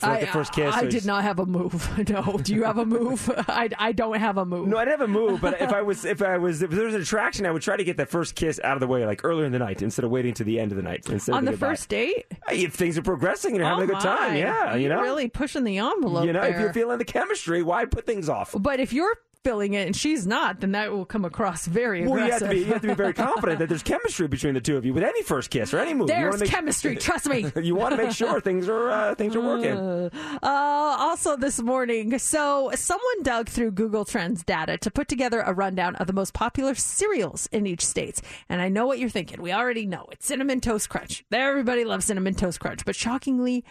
like, 0.02 0.18
I, 0.18 0.20
the 0.20 0.26
first 0.28 0.52
kiss? 0.52 0.74
I 0.74 0.80
or 0.80 0.82
did 0.82 0.90
just- 0.92 1.06
not 1.06 1.22
have 1.22 1.38
a 1.38 1.46
move. 1.46 1.88
No. 2.08 2.38
Do 2.42 2.54
you 2.54 2.64
have 2.64 2.78
a 2.78 2.84
move? 2.86 3.30
I, 3.48 3.68
I 3.78 3.92
don't 3.92 4.18
have 4.18 4.38
a 4.38 4.44
move. 4.44 4.68
No, 4.68 4.76
I'd 4.78 4.88
have 4.88 5.00
a 5.00 5.08
move, 5.08 5.40
but 5.40 5.60
if 5.60 5.72
I 5.72 5.82
was 5.82 6.04
if 6.14 6.22
I 6.22 6.38
was 6.38 6.62
if 6.62 6.70
there 6.70 6.84
was 6.84 6.94
an 6.94 7.00
attraction, 7.02 7.46
I 7.46 7.50
would 7.50 7.62
try 7.62 7.76
to 7.76 7.84
get 7.84 7.96
that 7.96 8.08
first 8.08 8.34
kiss 8.34 8.60
out 8.62 8.74
of 8.76 8.80
the 8.80 8.86
way 8.86 9.04
like 9.06 9.24
earlier 9.24 9.44
in 9.46 9.52
the 9.52 9.58
night 9.58 9.82
instead 9.82 10.04
of 10.04 10.10
waiting 10.10 10.34
to 10.34 10.44
the 10.44 10.60
end 10.60 10.72
of 10.72 10.76
the 10.76 10.82
night. 10.82 11.08
Instead 11.08 11.34
on 11.34 11.44
the 11.44 11.52
goodbye. 11.52 11.68
first 11.68 11.88
date. 11.88 12.26
If 12.50 12.74
things 12.74 12.96
are 12.98 13.02
progressing 13.02 13.50
and 13.52 13.58
you're 13.58 13.66
having 13.66 13.82
Oh 13.82 13.84
a 13.84 13.86
good 13.86 13.96
oh 13.96 14.16
time, 14.16 14.32
my. 14.32 14.38
yeah, 14.38 14.74
you 14.76 14.88
know, 14.88 15.00
really 15.00 15.28
pushing 15.28 15.64
the 15.64 15.78
envelope. 15.78 16.26
you 16.26 16.32
know, 16.32 16.42
if 16.42 16.58
you're 16.58 16.72
feeling 16.72 16.98
the 16.98 17.04
chemistry, 17.04 17.62
why 17.62 17.84
put 17.86 18.06
things 18.06 18.28
off? 18.28 18.54
but 18.58 18.78
if 18.80 18.92
you're 18.92 19.14
feeling 19.46 19.74
it 19.74 19.86
and 19.86 19.94
she's 19.94 20.26
not, 20.26 20.60
then 20.60 20.72
that 20.72 20.90
will 20.90 21.04
come 21.04 21.24
across 21.24 21.66
very 21.66 22.04
Well, 22.04 22.18
you 22.18 22.32
have 22.32 22.42
aggressive. 22.42 22.48
to 22.48 22.54
be 22.54 22.60
you 22.60 22.72
have 22.72 22.82
to 22.82 22.88
be 22.88 22.94
very 22.94 23.14
confident 23.14 23.60
that 23.60 23.68
there's 23.68 23.82
chemistry 23.94 24.26
between 24.26 24.54
the 24.54 24.60
two 24.60 24.76
of 24.76 24.84
you 24.84 24.92
with 24.92 25.04
any 25.04 25.22
first 25.22 25.50
kiss 25.50 25.72
or 25.72 25.78
any 25.78 25.94
wanna 25.94 26.06
There's 26.06 26.40
make- 26.40 26.50
chemistry. 26.50 26.96
Trust 26.96 27.28
me. 27.28 27.46
you 27.62 27.76
want 27.76 27.94
to 27.94 28.02
make 28.02 28.10
sure 28.10 28.40
things 28.40 28.68
are 28.68 28.90
uh, 28.90 29.14
things 29.14 29.36
are 29.36 29.40
working. 29.40 29.76
Uh, 29.76 30.40
also, 30.42 31.36
this 31.36 31.62
morning, 31.62 32.18
so 32.18 32.72
someone 32.74 33.22
dug 33.22 33.48
through 33.48 33.70
Google 33.70 34.04
Trends 34.04 34.42
data 34.42 34.76
to 34.78 34.90
put 34.90 35.06
together 35.06 35.40
a 35.40 35.52
rundown 35.52 35.94
of 35.96 36.08
the 36.08 36.12
most 36.12 36.34
popular 36.34 36.74
cereals 36.74 37.46
in 37.52 37.66
each 37.66 37.84
state. 37.86 38.20
And 38.48 38.60
I 38.60 38.68
know 38.68 38.86
what 38.86 38.98
you're 38.98 39.08
thinking. 39.10 39.40
We 39.40 39.52
already 39.52 39.86
know 39.86 40.06
it's 40.10 40.26
Cinnamon 40.26 40.60
Toast 40.60 40.88
Crunch. 40.88 41.24
Everybody 41.32 41.84
loves 41.84 42.06
Cinnamon 42.06 42.34
Toast 42.34 42.58
Crunch. 42.58 42.84
But 42.84 42.96
shockingly, 42.96 43.64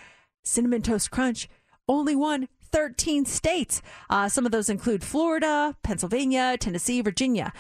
Cinnamon 0.44 0.82
Toast 0.84 1.12
Crunch 1.12 1.50
only 1.90 2.16
won 2.16 2.48
13 2.76 3.24
states. 3.24 3.82
Uh, 4.10 4.28
some 4.28 4.46
of 4.46 4.52
those 4.52 4.68
include 4.68 5.02
Florida, 5.02 5.78
Pennsylvania, 5.82 6.58
Tennessee, 6.58 7.00
Virginia. 7.00 7.54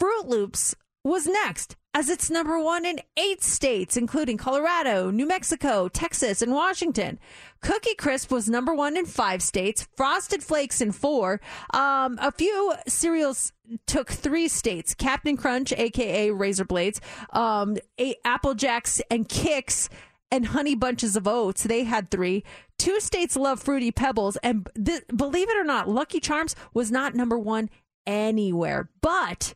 Froot 0.00 0.28
Loops 0.28 0.76
was 1.02 1.26
next, 1.26 1.74
as 1.92 2.08
it's 2.08 2.30
number 2.30 2.56
one 2.56 2.84
in 2.86 3.00
eight 3.16 3.42
states, 3.42 3.96
including 3.96 4.36
Colorado, 4.36 5.10
New 5.10 5.26
Mexico, 5.26 5.88
Texas, 5.88 6.40
and 6.40 6.52
Washington. 6.52 7.18
Cookie 7.62 7.96
Crisp 7.96 8.30
was 8.30 8.48
number 8.48 8.72
one 8.72 8.96
in 8.96 9.06
five 9.06 9.42
states, 9.42 9.88
Frosted 9.96 10.40
Flakes 10.40 10.80
in 10.80 10.92
four. 10.92 11.40
Um, 11.74 12.16
a 12.22 12.30
few 12.30 12.74
cereals 12.86 13.52
took 13.88 14.08
three 14.08 14.46
states 14.46 14.94
Captain 14.94 15.36
Crunch, 15.36 15.72
aka 15.72 16.30
Razor 16.30 16.64
Blades, 16.64 17.00
um, 17.32 17.76
Apple 18.24 18.54
Jacks, 18.54 19.02
and 19.10 19.28
Kix 19.28 19.88
and 20.30 20.46
honey 20.46 20.74
bunches 20.74 21.16
of 21.16 21.26
oats. 21.26 21.62
They 21.62 21.84
had 21.84 22.10
three. 22.10 22.44
Two 22.78 23.00
states 23.00 23.36
love 23.36 23.60
fruity 23.60 23.90
pebbles, 23.90 24.36
and 24.42 24.68
th- 24.82 25.04
believe 25.14 25.50
it 25.50 25.56
or 25.56 25.64
not, 25.64 25.88
Lucky 25.88 26.20
Charms 26.20 26.56
was 26.72 26.90
not 26.90 27.14
number 27.14 27.38
one 27.38 27.68
anywhere, 28.06 28.88
but 29.00 29.54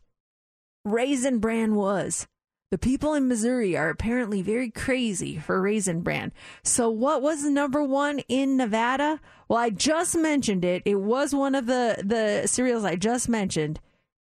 Raisin 0.83 1.39
Bran 1.39 1.75
was. 1.75 2.27
The 2.71 2.77
people 2.77 3.13
in 3.13 3.27
Missouri 3.27 3.77
are 3.77 3.89
apparently 3.89 4.41
very 4.41 4.69
crazy 4.69 5.37
for 5.37 5.61
Raisin 5.61 6.01
Bran. 6.01 6.33
So, 6.63 6.89
what 6.89 7.21
was 7.21 7.43
number 7.45 7.83
one 7.83 8.19
in 8.27 8.57
Nevada? 8.57 9.21
Well, 9.47 9.59
I 9.59 9.69
just 9.69 10.15
mentioned 10.15 10.65
it. 10.65 10.81
It 10.83 10.95
was 10.95 11.33
one 11.33 11.55
of 11.55 11.67
the 11.67 12.03
the 12.03 12.47
cereals 12.47 12.83
I 12.83 12.95
just 12.95 13.29
mentioned. 13.29 13.79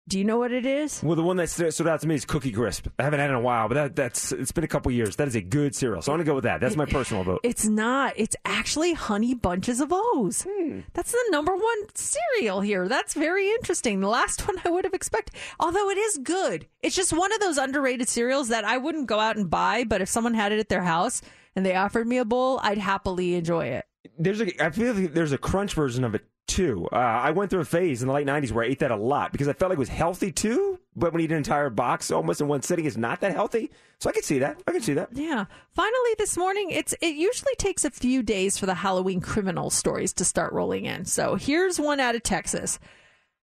Do 0.08 0.18
you 0.18 0.24
know 0.24 0.36
what 0.36 0.50
it 0.50 0.66
is? 0.66 1.00
Well, 1.02 1.14
the 1.14 1.22
one 1.22 1.36
that 1.36 1.48
stood 1.48 1.86
out 1.86 2.00
to 2.00 2.08
me 2.08 2.16
is 2.16 2.24
Cookie 2.24 2.50
Crisp. 2.50 2.88
I 2.98 3.04
haven't 3.04 3.20
had 3.20 3.30
it 3.30 3.34
in 3.34 3.38
a 3.38 3.40
while, 3.40 3.68
but 3.68 3.74
that, 3.74 3.96
that's 3.96 4.32
it's 4.32 4.50
been 4.50 4.64
a 4.64 4.68
couple 4.68 4.90
years. 4.90 5.14
That 5.16 5.28
is 5.28 5.36
a 5.36 5.40
good 5.40 5.76
cereal, 5.76 6.02
so 6.02 6.12
I'm 6.12 6.18
gonna 6.18 6.26
go 6.26 6.34
with 6.34 6.44
that. 6.44 6.60
That's 6.60 6.74
my 6.76 6.86
personal 6.86 7.22
vote. 7.22 7.40
It's 7.44 7.66
not. 7.66 8.14
It's 8.16 8.34
actually 8.44 8.94
Honey 8.94 9.34
Bunches 9.34 9.80
of 9.80 9.90
O's. 9.92 10.44
Hmm. 10.48 10.80
That's 10.92 11.12
the 11.12 11.24
number 11.30 11.54
one 11.54 11.78
cereal 11.94 12.60
here. 12.60 12.88
That's 12.88 13.14
very 13.14 13.48
interesting. 13.50 14.00
The 14.00 14.08
last 14.08 14.46
one 14.48 14.56
I 14.64 14.70
would 14.70 14.84
have 14.84 14.94
expected, 14.94 15.36
although 15.60 15.88
it 15.88 15.98
is 15.98 16.18
good. 16.18 16.66
It's 16.82 16.96
just 16.96 17.12
one 17.12 17.32
of 17.32 17.38
those 17.38 17.56
underrated 17.56 18.08
cereals 18.08 18.48
that 18.48 18.64
I 18.64 18.78
wouldn't 18.78 19.06
go 19.06 19.20
out 19.20 19.36
and 19.36 19.48
buy, 19.48 19.84
but 19.84 20.02
if 20.02 20.08
someone 20.08 20.34
had 20.34 20.50
it 20.50 20.58
at 20.58 20.68
their 20.68 20.82
house 20.82 21.22
and 21.54 21.64
they 21.64 21.76
offered 21.76 22.08
me 22.08 22.18
a 22.18 22.24
bowl, 22.24 22.58
I'd 22.62 22.78
happily 22.78 23.34
enjoy 23.34 23.66
it. 23.66 23.84
There's 24.18 24.40
a 24.40 24.64
I 24.64 24.70
feel 24.70 24.94
like 24.94 25.14
there's 25.14 25.32
a 25.32 25.38
crunch 25.38 25.74
version 25.74 26.02
of 26.02 26.16
it 26.16 26.24
too. 26.46 26.88
Uh, 26.92 26.96
I 26.96 27.30
went 27.30 27.50
through 27.50 27.60
a 27.60 27.64
phase 27.64 28.02
in 28.02 28.08
the 28.08 28.14
late 28.14 28.26
'90s 28.26 28.52
where 28.52 28.64
I 28.64 28.68
ate 28.68 28.80
that 28.80 28.90
a 28.90 28.96
lot 28.96 29.32
because 29.32 29.48
I 29.48 29.52
felt 29.52 29.70
like 29.70 29.76
it 29.76 29.80
was 29.80 29.88
healthy 29.88 30.32
too. 30.32 30.78
But 30.94 31.12
when 31.12 31.20
you 31.20 31.24
eat 31.24 31.32
an 31.32 31.38
entire 31.38 31.70
box 31.70 32.10
almost 32.10 32.40
in 32.40 32.48
one 32.48 32.62
sitting, 32.62 32.84
it's 32.84 32.96
not 32.96 33.20
that 33.20 33.32
healthy. 33.32 33.70
So 33.98 34.10
I 34.10 34.12
can 34.12 34.22
see 34.22 34.38
that. 34.40 34.60
I 34.66 34.72
can 34.72 34.82
see 34.82 34.94
that. 34.94 35.08
Yeah. 35.12 35.46
Finally, 35.74 36.14
this 36.18 36.36
morning, 36.36 36.70
it's 36.70 36.94
it 37.00 37.14
usually 37.14 37.54
takes 37.56 37.84
a 37.84 37.90
few 37.90 38.22
days 38.22 38.58
for 38.58 38.66
the 38.66 38.74
Halloween 38.74 39.20
criminal 39.20 39.70
stories 39.70 40.12
to 40.14 40.24
start 40.24 40.52
rolling 40.52 40.84
in. 40.84 41.04
So 41.04 41.36
here's 41.36 41.80
one 41.80 42.00
out 42.00 42.14
of 42.14 42.22
Texas 42.22 42.78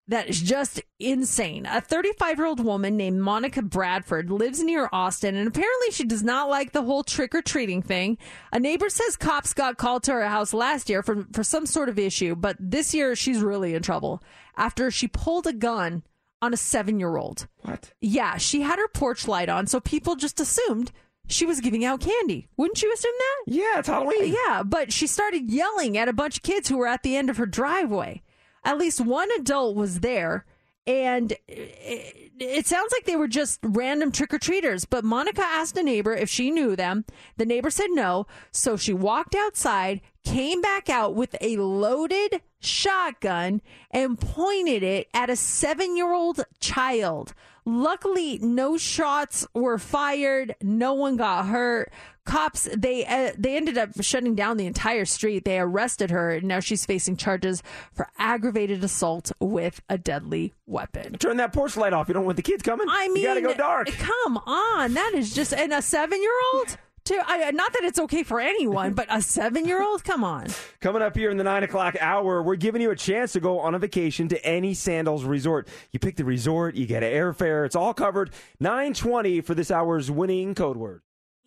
that 0.10 0.28
is 0.28 0.42
just 0.42 0.82
insane. 1.00 1.66
A 1.68 1.80
35 1.82 2.38
year 2.38 2.48
old 2.48 2.60
woman 2.60 2.98
named 2.98 3.22
Monica 3.22 3.62
Bradford 3.62 4.32
lives 4.32 4.62
near 4.62 4.90
Austin, 4.92 5.36
and 5.36 5.48
apparently 5.48 5.92
she 5.92 6.04
does 6.04 6.24
not 6.24 6.50
like 6.50 6.72
the 6.72 6.82
whole 6.82 7.04
trick 7.04 7.34
or 7.36 7.42
treating 7.42 7.82
thing. 7.82 8.18
A 8.52 8.60
neighbor 8.60 8.90
says 8.90 9.16
cops 9.16 9.54
got 9.54 9.78
called 9.78 10.04
to 10.04 10.12
her 10.14 10.28
house 10.28 10.54
last 10.54 10.90
year 10.90 11.04
for, 11.04 11.26
for 11.32 11.44
some 11.44 11.66
sort 11.66 11.90
of 11.90 12.00
issue, 12.00 12.36
but 12.36 12.58
this 12.60 12.94
year 12.94 13.16
she's 13.16 13.42
really 13.42 13.76
in 13.76 13.84
trouble 13.84 14.22
after 14.58 14.90
she 14.90 15.08
pulled 15.08 15.46
a 15.46 15.54
gun 15.54 16.04
on 16.42 16.54
a 16.54 16.58
seven 16.58 17.00
year 17.00 17.16
old. 17.16 17.48
What? 17.62 17.94
Yeah, 18.02 18.38
she 18.38 18.62
had 18.62 18.80
her 18.80 18.88
porch 18.88 19.28
light 19.28 19.50
on, 19.50 19.68
so 19.68 19.80
people 19.80 20.16
just 20.16 20.40
assumed 20.40 20.92
she 21.28 21.46
was 21.46 21.62
giving 21.62 21.86
out 21.86 22.02
candy. 22.02 22.48
Wouldn't 22.58 22.82
you 22.82 22.92
assume 22.92 23.14
that? 23.18 23.54
Yeah, 23.54 23.80
it's 23.80 23.88
Halloween. 23.88 24.36
Yeah, 24.48 24.64
but 24.64 24.92
she 24.92 25.06
started 25.06 25.52
yelling 25.52 25.98
at 26.00 26.08
a 26.08 26.14
bunch 26.14 26.38
of 26.38 26.44
kids 26.44 26.68
who 26.68 26.78
were 26.78 26.88
at 26.88 27.04
the 27.04 27.16
end 27.16 27.30
of 27.30 27.38
her 27.38 27.46
driveway. 27.46 28.24
At 28.64 28.78
least 28.78 29.02
one 29.02 29.30
adult 29.40 29.76
was 29.76 30.02
there, 30.02 30.46
and 30.86 31.32
it, 31.48 32.32
it 32.40 32.66
sounds 32.66 32.92
like 32.92 33.06
they 33.06 33.16
were 33.16 33.28
just 33.28 33.60
random 33.64 34.12
trick 34.12 34.34
or 34.34 34.40
treaters. 34.40 34.86
But 34.86 35.04
Monica 35.04 35.42
asked 35.42 35.78
a 35.78 35.84
neighbor 35.84 36.14
if 36.14 36.30
she 36.30 36.52
knew 36.52 36.76
them. 36.76 37.06
The 37.38 37.46
neighbor 37.46 37.70
said 37.70 37.90
no, 37.92 38.28
so 38.52 38.78
she 38.78 38.94
walked 38.94 39.36
outside, 39.36 40.02
came 40.24 40.62
back 40.62 40.90
out 40.90 41.16
with 41.16 41.36
a 41.42 41.58
loaded 41.58 42.42
shotgun, 42.60 43.62
and 43.92 44.20
pointed 44.20 44.84
it 44.84 45.08
at 45.14 45.30
a 45.30 45.36
seven 45.36 45.96
year 45.96 46.12
old 46.12 46.44
child. 46.60 47.34
Luckily, 47.70 48.40
no 48.42 48.78
shots 48.78 49.46
were 49.54 49.78
fired. 49.78 50.56
No 50.60 50.96
one 50.96 51.18
got 51.18 51.46
hurt. 51.46 51.94
Cops 52.26 52.68
they 52.76 53.06
uh, 53.06 53.32
they 53.38 53.56
ended 53.56 53.78
up 53.78 53.90
shutting 54.02 54.34
down 54.34 54.58
the 54.58 54.66
entire 54.66 55.06
street. 55.06 55.46
They 55.46 55.60
arrested 55.60 56.10
her, 56.10 56.32
and 56.32 56.48
now 56.48 56.62
she's 56.62 56.84
facing 56.84 57.16
charges 57.16 57.62
for 57.94 58.08
aggravated 58.18 58.84
assault 58.84 59.32
with 59.40 59.82
a 59.88 60.00
deadly 60.00 60.56
weapon. 60.66 61.14
Turn 61.20 61.38
that 61.38 61.54
porch 61.54 61.78
light 61.78 61.94
off. 61.94 62.08
You 62.08 62.16
don't 62.16 62.26
want 62.26 62.38
the 62.38 62.44
kids 62.44 62.64
coming. 62.64 62.88
I 62.90 63.08
mean, 63.10 63.18
you 63.18 63.24
gotta 63.24 63.42
go 63.42 63.54
dark. 63.54 63.88
Come 63.90 64.38
on, 64.38 64.96
that 64.96 65.12
is 65.14 65.34
just 65.36 65.54
and 65.54 65.72
a 65.72 65.84
seven 65.84 66.22
year 66.22 66.34
old. 66.56 66.76
To, 67.10 67.24
I, 67.26 67.50
not 67.50 67.74
that 67.74 67.84
it's 67.86 67.98
okay 67.98 68.22
for 68.22 68.40
anyone, 68.40 68.94
but 68.94 69.08
a 69.10 69.20
seven 69.24 69.66
year 69.66 69.82
old. 69.82 70.04
Come 70.04 70.24
on. 70.24 70.46
Coming 70.80 71.02
up 71.02 71.18
here 71.18 71.32
in 71.32 71.38
the 71.38 71.44
nine 71.44 71.64
o'clock 71.64 71.96
hour, 72.00 72.44
we're 72.44 72.56
giving 72.56 72.84
you 72.84 72.92
a 72.92 72.96
chance 72.96 73.34
to 73.34 73.40
go 73.40 73.60
on 73.60 73.74
a 73.74 73.80
vacation 73.80 74.28
to 74.28 74.46
any 74.46 74.76
Sandals 74.76 75.24
resort. 75.24 75.68
You 75.92 75.98
pick 75.98 76.18
the 76.18 76.24
resort, 76.24 76.76
you 76.76 76.86
get 76.86 77.02
an 77.02 77.12
airfare, 77.12 77.66
it's 77.66 77.76
all 77.76 77.96
covered. 77.96 78.30
Nine 78.60 78.94
twenty 78.94 79.42
for 79.42 79.56
this 79.56 79.72
hour's 79.72 80.12
winning 80.12 80.54
code 80.54 80.78
word. 80.78 81.02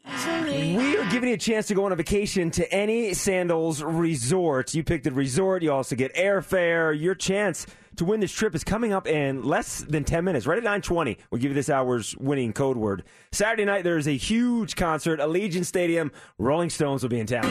We 0.04 0.96
are 0.96 1.08
giving 1.10 1.28
you 1.28 1.36
a 1.36 1.38
chance 1.38 1.68
to 1.68 1.74
go 1.74 1.84
on 1.84 1.92
a 1.92 1.96
vacation 1.96 2.50
to 2.52 2.72
any 2.74 3.14
Sandals 3.14 3.84
resort. 3.84 4.74
You 4.74 4.82
picked 4.82 5.04
the 5.04 5.12
resort. 5.12 5.62
You 5.62 5.72
also 5.72 5.94
get 5.94 6.12
airfare. 6.16 7.00
Your 7.00 7.14
chance 7.14 7.68
to 7.96 8.04
win 8.04 8.20
this 8.20 8.32
trip 8.32 8.54
is 8.54 8.64
coming 8.64 8.92
up 8.92 9.06
in 9.06 9.42
less 9.42 9.80
than 9.80 10.04
10 10.04 10.24
minutes. 10.24 10.46
Right 10.46 10.58
at 10.58 10.64
920, 10.64 11.18
we'll 11.30 11.40
give 11.40 11.50
you 11.50 11.54
this 11.54 11.70
hour's 11.70 12.16
winning 12.16 12.52
code 12.52 12.76
word. 12.76 13.04
Saturday 13.32 13.64
night, 13.64 13.84
there's 13.84 14.06
a 14.08 14.16
huge 14.16 14.76
concert. 14.76 15.20
Allegiant 15.20 15.66
Stadium. 15.66 16.12
Rolling 16.38 16.70
Stones 16.70 17.02
will 17.02 17.10
be 17.10 17.20
in 17.20 17.26
town. 17.26 17.42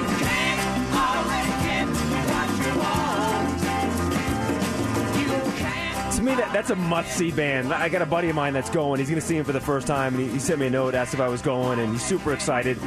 To 6.16 6.22
me, 6.22 6.36
that, 6.36 6.52
that's 6.54 6.70
a 6.70 6.76
must-see 6.76 7.32
band. 7.32 7.74
I 7.74 7.90
got 7.90 8.02
a 8.02 8.06
buddy 8.06 8.30
of 8.30 8.36
mine 8.36 8.54
that's 8.54 8.70
going. 8.70 9.00
He's 9.00 9.10
going 9.10 9.20
to 9.20 9.26
see 9.26 9.38
him 9.38 9.46
for 9.46 9.54
the 9.54 9.62
first 9.62 9.88
time, 9.88 10.14
and 10.16 10.24
he, 10.24 10.34
he 10.34 10.40
sent 10.40 10.60
me 10.60 10.68
a 10.68 10.70
note, 10.70 10.94
asked 10.94 11.14
if 11.14 11.20
I 11.20 11.28
was 11.28 11.42
going, 11.42 11.80
and 11.80 11.94
he's 11.94 12.04
super 12.04 12.34
excited. 12.34 12.78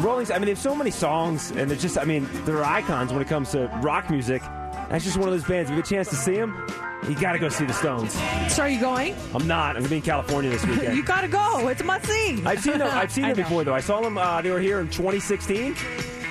Rolling, 0.00 0.30
I 0.30 0.34
mean, 0.34 0.42
they 0.42 0.50
have 0.50 0.58
so 0.58 0.74
many 0.74 0.90
songs, 0.90 1.52
and 1.52 1.70
they're 1.70 1.78
just, 1.78 1.96
I 1.96 2.04
mean, 2.04 2.28
they're 2.44 2.64
icons 2.64 3.12
when 3.12 3.22
it 3.22 3.28
comes 3.28 3.52
to 3.52 3.66
rock 3.82 4.10
music. 4.10 4.42
That's 4.90 5.04
just 5.04 5.16
one 5.16 5.28
of 5.28 5.34
those 5.34 5.44
bands. 5.44 5.70
If 5.70 5.76
you 5.76 5.82
get 5.82 5.90
a 5.90 5.94
chance 5.94 6.08
to 6.08 6.16
see 6.16 6.34
them, 6.34 6.66
you 7.08 7.14
got 7.14 7.32
to 7.32 7.38
go 7.38 7.48
see 7.48 7.64
the 7.64 7.72
Stones. 7.72 8.12
So 8.52 8.62
are 8.62 8.68
you 8.68 8.80
going? 8.80 9.14
I'm 9.32 9.46
not. 9.46 9.76
I'm 9.76 9.82
going 9.82 9.84
to 9.84 9.90
be 9.90 9.96
in 9.96 10.02
California 10.02 10.50
this 10.50 10.66
weekend. 10.66 10.96
you 10.96 11.04
gotta 11.04 11.28
go. 11.28 11.68
It's 11.68 11.80
a 11.80 11.84
must 11.84 12.06
see. 12.06 12.42
I've 12.44 12.60
seen 12.60 12.78
them. 12.78 12.88
I've 12.90 13.12
seen 13.12 13.22
them 13.28 13.36
before, 13.36 13.62
though. 13.62 13.74
I 13.74 13.80
saw 13.80 14.00
them. 14.00 14.18
Uh, 14.18 14.42
they 14.42 14.50
were 14.50 14.58
here 14.58 14.80
in 14.80 14.88
2016, 14.88 15.76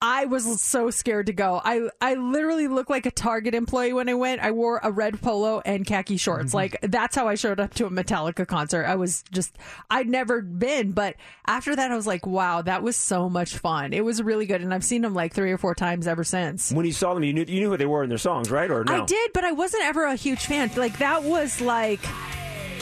I 0.00 0.26
was 0.26 0.60
so 0.60 0.90
scared 0.90 1.26
to 1.26 1.32
go. 1.32 1.60
I 1.64 1.88
I 2.00 2.14
literally 2.14 2.68
looked 2.68 2.90
like 2.90 3.06
a 3.06 3.10
Target 3.10 3.54
employee 3.54 3.92
when 3.92 4.08
I 4.08 4.14
went. 4.14 4.40
I 4.40 4.52
wore 4.52 4.80
a 4.82 4.92
red 4.92 5.20
polo 5.20 5.60
and 5.64 5.84
khaki 5.84 6.16
shorts. 6.16 6.48
Mm-hmm. 6.48 6.56
Like 6.56 6.78
that's 6.82 7.16
how 7.16 7.26
I 7.26 7.34
showed 7.34 7.58
up 7.58 7.74
to 7.74 7.86
a 7.86 7.90
Metallica 7.90 8.46
concert. 8.46 8.84
I 8.84 8.94
was 8.94 9.24
just 9.32 9.56
I'd 9.90 10.08
never 10.08 10.40
been, 10.40 10.92
but 10.92 11.16
after 11.46 11.74
that 11.74 11.90
I 11.90 11.96
was 11.96 12.06
like, 12.06 12.26
wow, 12.26 12.62
that 12.62 12.84
was 12.84 12.96
so 12.96 13.28
much 13.28 13.56
fun. 13.56 13.92
It 13.92 14.04
was 14.04 14.22
really 14.22 14.46
good 14.46 14.60
and 14.60 14.72
I've 14.72 14.84
seen 14.84 15.02
them 15.02 15.14
like 15.14 15.34
3 15.34 15.50
or 15.50 15.58
4 15.58 15.74
times 15.74 16.06
ever 16.06 16.22
since. 16.22 16.70
When 16.70 16.86
you 16.86 16.92
saw 16.92 17.14
them, 17.14 17.24
you 17.24 17.32
knew 17.32 17.44
you 17.48 17.60
knew 17.60 17.70
who 17.70 17.76
they 17.76 17.86
were 17.86 18.04
in 18.04 18.08
their 18.08 18.18
songs, 18.18 18.52
right? 18.52 18.70
Or 18.70 18.84
no? 18.84 19.02
I 19.02 19.04
did, 19.04 19.32
but 19.32 19.44
I 19.44 19.50
wasn't 19.50 19.84
ever 19.84 20.04
a 20.04 20.14
huge 20.14 20.46
fan. 20.46 20.70
Like 20.76 20.98
that 20.98 21.24
was 21.24 21.60
like 21.60 22.00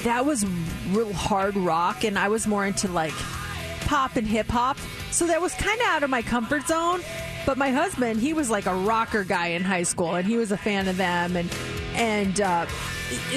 that 0.02 0.26
was 0.26 0.44
real 0.90 1.12
hard 1.12 1.56
rock, 1.56 2.04
and 2.04 2.18
I 2.18 2.28
was 2.28 2.46
more 2.46 2.66
into 2.66 2.88
like 2.88 3.14
pop 3.86 4.16
and 4.16 4.26
hip 4.26 4.48
hop. 4.48 4.78
So 5.10 5.26
that 5.26 5.40
was 5.40 5.54
kind 5.54 5.80
of 5.80 5.86
out 5.86 6.02
of 6.02 6.10
my 6.10 6.22
comfort 6.22 6.66
zone. 6.66 7.00
But 7.46 7.56
my 7.56 7.70
husband, 7.70 8.20
he 8.20 8.32
was 8.32 8.50
like 8.50 8.66
a 8.66 8.74
rocker 8.74 9.22
guy 9.24 9.48
in 9.48 9.62
high 9.62 9.84
school, 9.84 10.16
and 10.16 10.26
he 10.26 10.36
was 10.36 10.50
a 10.50 10.56
fan 10.56 10.88
of 10.88 10.96
them, 10.96 11.36
and 11.36 11.50
and 11.94 12.40
uh, 12.40 12.66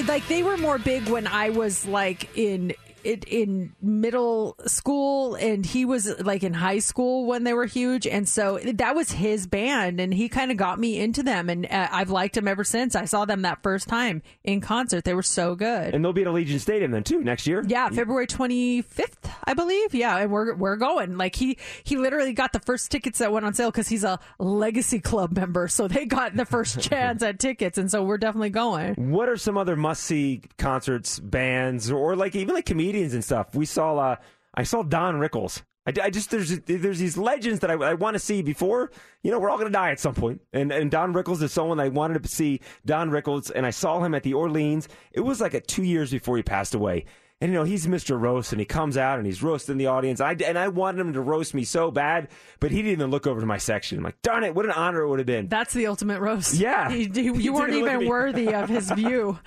like 0.06 0.26
they 0.26 0.42
were 0.42 0.56
more 0.56 0.78
big 0.78 1.08
when 1.08 1.26
I 1.26 1.50
was 1.50 1.86
like 1.86 2.36
in. 2.36 2.74
It 3.04 3.24
in 3.24 3.72
middle 3.80 4.56
school 4.66 5.34
and 5.34 5.64
he 5.64 5.84
was 5.84 6.20
like 6.20 6.42
in 6.42 6.54
high 6.54 6.78
school 6.78 7.26
when 7.26 7.44
they 7.44 7.52
were 7.54 7.66
huge 7.66 8.06
and 8.06 8.28
so 8.28 8.58
that 8.58 8.94
was 8.94 9.12
his 9.12 9.46
band 9.46 10.00
and 10.00 10.12
he 10.14 10.28
kind 10.28 10.50
of 10.50 10.56
got 10.56 10.78
me 10.78 10.98
into 10.98 11.22
them 11.22 11.48
and 11.48 11.66
uh, 11.66 11.88
I've 11.90 12.10
liked 12.10 12.34
them 12.34 12.48
ever 12.48 12.64
since 12.64 12.94
I 12.94 13.04
saw 13.04 13.24
them 13.24 13.42
that 13.42 13.62
first 13.62 13.88
time 13.88 14.22
in 14.44 14.60
concert 14.60 15.04
they 15.04 15.14
were 15.14 15.22
so 15.22 15.54
good 15.54 15.94
And 15.94 16.04
they'll 16.04 16.12
be 16.12 16.22
at 16.22 16.28
Allegiant 16.28 16.60
Stadium 16.60 16.90
then 16.90 17.04
too 17.04 17.22
next 17.22 17.46
year. 17.46 17.64
yeah, 17.66 17.88
February 17.88 18.26
25th, 18.26 19.30
I 19.44 19.54
believe. 19.54 19.94
Yeah, 19.94 20.16
and 20.18 20.30
we're 20.30 20.54
we're 20.54 20.76
going. 20.76 21.16
Like 21.16 21.36
he 21.36 21.56
he 21.84 21.96
literally 21.96 22.32
got 22.32 22.52
the 22.52 22.60
first 22.60 22.90
tickets 22.90 23.18
that 23.18 23.32
went 23.32 23.44
on 23.46 23.54
sale 23.54 23.72
cuz 23.72 23.88
he's 23.88 24.04
a 24.04 24.18
Legacy 24.38 25.00
Club 25.00 25.32
member. 25.36 25.68
So 25.68 25.88
they 25.88 26.04
got 26.06 26.36
the 26.36 26.44
first 26.44 26.80
chance 26.88 27.22
at 27.22 27.38
tickets 27.38 27.78
and 27.78 27.90
so 27.90 28.02
we're 28.02 28.18
definitely 28.18 28.50
going. 28.50 28.94
What 29.10 29.28
are 29.28 29.36
some 29.36 29.56
other 29.56 29.76
must 29.76 30.02
see 30.04 30.42
concerts, 30.58 31.18
bands, 31.18 31.90
or 31.90 32.16
like 32.16 32.34
even 32.34 32.54
like 32.54 32.66
comedians 32.66 32.89
and 32.94 33.24
stuff? 33.24 33.54
We 33.54 33.66
saw, 33.66 33.96
uh, 33.96 34.16
I 34.54 34.64
saw 34.64 34.82
Don 34.82 35.16
Rickles. 35.16 35.62
I, 35.86 35.92
I 36.02 36.10
just 36.10 36.30
there's 36.30 36.58
there's 36.60 36.98
these 36.98 37.16
legends 37.16 37.60
that 37.60 37.70
I, 37.70 37.74
I 37.74 37.94
want 37.94 38.14
to 38.14 38.18
see 38.18 38.42
before 38.42 38.90
you 39.22 39.30
know 39.30 39.38
we're 39.38 39.48
all 39.48 39.58
to 39.58 39.70
die 39.70 39.90
at 39.90 40.00
some 40.00 40.14
point. 40.14 40.40
And 40.52 40.70
and 40.72 40.90
Don 40.90 41.14
Rickles 41.14 41.42
is 41.42 41.52
someone 41.52 41.80
I 41.80 41.88
wanted 41.88 42.22
to 42.22 42.28
see. 42.28 42.60
Don 42.84 43.10
Rickles, 43.10 43.50
and 43.54 43.64
I 43.64 43.70
saw 43.70 44.02
him 44.02 44.14
at 44.14 44.22
the 44.22 44.34
Orleans. 44.34 44.88
It 45.12 45.20
was 45.20 45.40
like 45.40 45.54
a 45.54 45.60
two 45.60 45.82
years 45.82 46.10
before 46.10 46.36
he 46.36 46.42
passed 46.42 46.74
away. 46.74 47.06
And 47.42 47.52
you 47.52 47.58
know 47.58 47.64
he's 47.64 47.86
Mr. 47.86 48.20
Roast, 48.20 48.52
and 48.52 48.60
he 48.60 48.66
comes 48.66 48.98
out 48.98 49.16
and 49.16 49.24
he's 49.24 49.42
roasting 49.42 49.78
the 49.78 49.86
audience. 49.86 50.20
I 50.20 50.32
and 50.44 50.58
I 50.58 50.68
wanted 50.68 51.00
him 51.00 51.14
to 51.14 51.22
roast 51.22 51.54
me 51.54 51.64
so 51.64 51.90
bad, 51.90 52.28
but 52.60 52.70
he 52.70 52.76
didn't 52.82 52.92
even 52.92 53.10
look 53.10 53.26
over 53.26 53.40
to 53.40 53.46
my 53.46 53.56
section. 53.56 53.96
I'm 53.96 54.04
like, 54.04 54.20
darn 54.20 54.44
it, 54.44 54.54
what 54.54 54.66
an 54.66 54.72
honor 54.72 55.00
it 55.00 55.08
would 55.08 55.20
have 55.20 55.26
been. 55.26 55.48
That's 55.48 55.72
the 55.72 55.86
ultimate 55.86 56.20
roast. 56.20 56.52
Yeah. 56.54 56.90
He- 56.90 57.04
he- 57.04 57.22
He 57.22 57.42
you 57.44 57.54
weren't 57.54 57.72
look 57.72 57.88
at 57.88 57.94
even 57.96 58.08
worthy 58.08 58.52
of 58.54 58.68
his 58.68 58.90
view. 58.94 59.38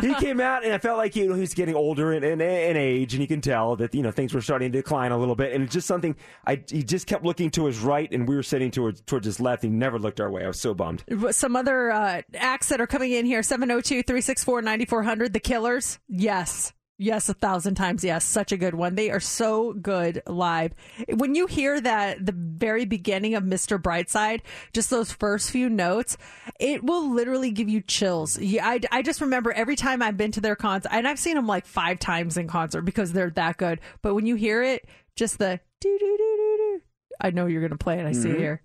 he 0.00 0.14
came 0.14 0.40
out 0.40 0.64
and 0.64 0.72
I 0.72 0.78
felt 0.78 0.96
like 0.96 1.14
you 1.14 1.28
know 1.28 1.34
he 1.34 1.40
was 1.42 1.52
getting 1.52 1.74
older 1.74 2.14
in, 2.14 2.24
in, 2.24 2.40
in 2.40 2.76
age, 2.78 3.12
and 3.12 3.20
you 3.20 3.28
can 3.28 3.42
tell 3.42 3.76
that 3.76 3.94
you 3.94 4.00
know 4.02 4.10
things 4.10 4.32
were 4.32 4.40
starting 4.40 4.72
to 4.72 4.78
decline 4.78 5.12
a 5.12 5.18
little 5.18 5.34
bit. 5.36 5.52
And 5.52 5.64
it's 5.64 5.74
just 5.74 5.86
something 5.86 6.16
I 6.46 6.62
he 6.66 6.82
just 6.82 7.06
kept 7.06 7.24
looking 7.26 7.50
to 7.50 7.66
his 7.66 7.78
right, 7.80 8.10
and 8.10 8.26
we 8.26 8.34
were 8.36 8.42
sitting 8.42 8.70
towards 8.70 9.02
towards 9.02 9.26
his 9.26 9.38
left. 9.38 9.62
He 9.62 9.68
never 9.68 9.98
looked 9.98 10.18
our 10.18 10.30
way. 10.30 10.44
I 10.44 10.48
was 10.48 10.58
so 10.60 10.72
bummed. 10.72 11.04
Some 11.32 11.56
other 11.56 11.90
uh, 11.90 12.22
acts 12.34 12.70
that 12.70 12.80
are 12.80 12.86
coming 12.86 13.12
in 13.12 13.26
here 13.26 13.42
702 13.42 14.02
364 14.02 14.62
9400. 14.62 15.32
The 15.34 15.40
Killers. 15.40 15.98
Yes. 16.08 16.72
Yes, 16.98 17.28
a 17.28 17.34
thousand 17.34 17.74
times. 17.74 18.04
Yes. 18.04 18.24
Such 18.24 18.52
a 18.52 18.56
good 18.56 18.74
one. 18.74 18.94
They 18.94 19.10
are 19.10 19.18
so 19.18 19.72
good 19.72 20.22
live. 20.26 20.72
When 21.08 21.34
you 21.34 21.46
hear 21.46 21.80
that, 21.80 22.24
the 22.24 22.32
very 22.36 22.84
beginning 22.84 23.34
of 23.34 23.42
Mr. 23.42 23.80
Brightside, 23.80 24.40
just 24.72 24.88
those 24.90 25.10
first 25.10 25.50
few 25.50 25.68
notes, 25.68 26.16
it 26.60 26.84
will 26.84 27.10
literally 27.12 27.50
give 27.50 27.68
you 27.68 27.80
chills. 27.80 28.38
Yeah, 28.38 28.64
I, 28.68 28.80
I 28.92 29.02
just 29.02 29.20
remember 29.20 29.52
every 29.52 29.74
time 29.74 30.00
I've 30.00 30.16
been 30.16 30.30
to 30.32 30.40
their 30.40 30.54
concert, 30.54 30.90
and 30.92 31.08
I've 31.08 31.18
seen 31.18 31.34
them 31.34 31.46
like 31.48 31.66
five 31.66 31.98
times 31.98 32.36
in 32.36 32.46
concert 32.46 32.82
because 32.82 33.12
they're 33.12 33.30
that 33.30 33.56
good. 33.56 33.80
But 34.02 34.14
when 34.14 34.26
you 34.26 34.36
hear 34.36 34.62
it, 34.62 34.86
just 35.16 35.38
the 35.38 35.58
doo 35.80 35.98
doo 35.98 36.16
doo 36.16 36.36
doo 36.36 36.56
doo, 36.58 36.82
I 37.20 37.30
know 37.30 37.46
you're 37.46 37.62
going 37.62 37.72
to 37.72 37.78
play 37.78 37.98
it. 37.98 38.06
I 38.06 38.12
see 38.12 38.28
it 38.30 38.36
Mhm. 38.36 38.38
here. 38.38 38.62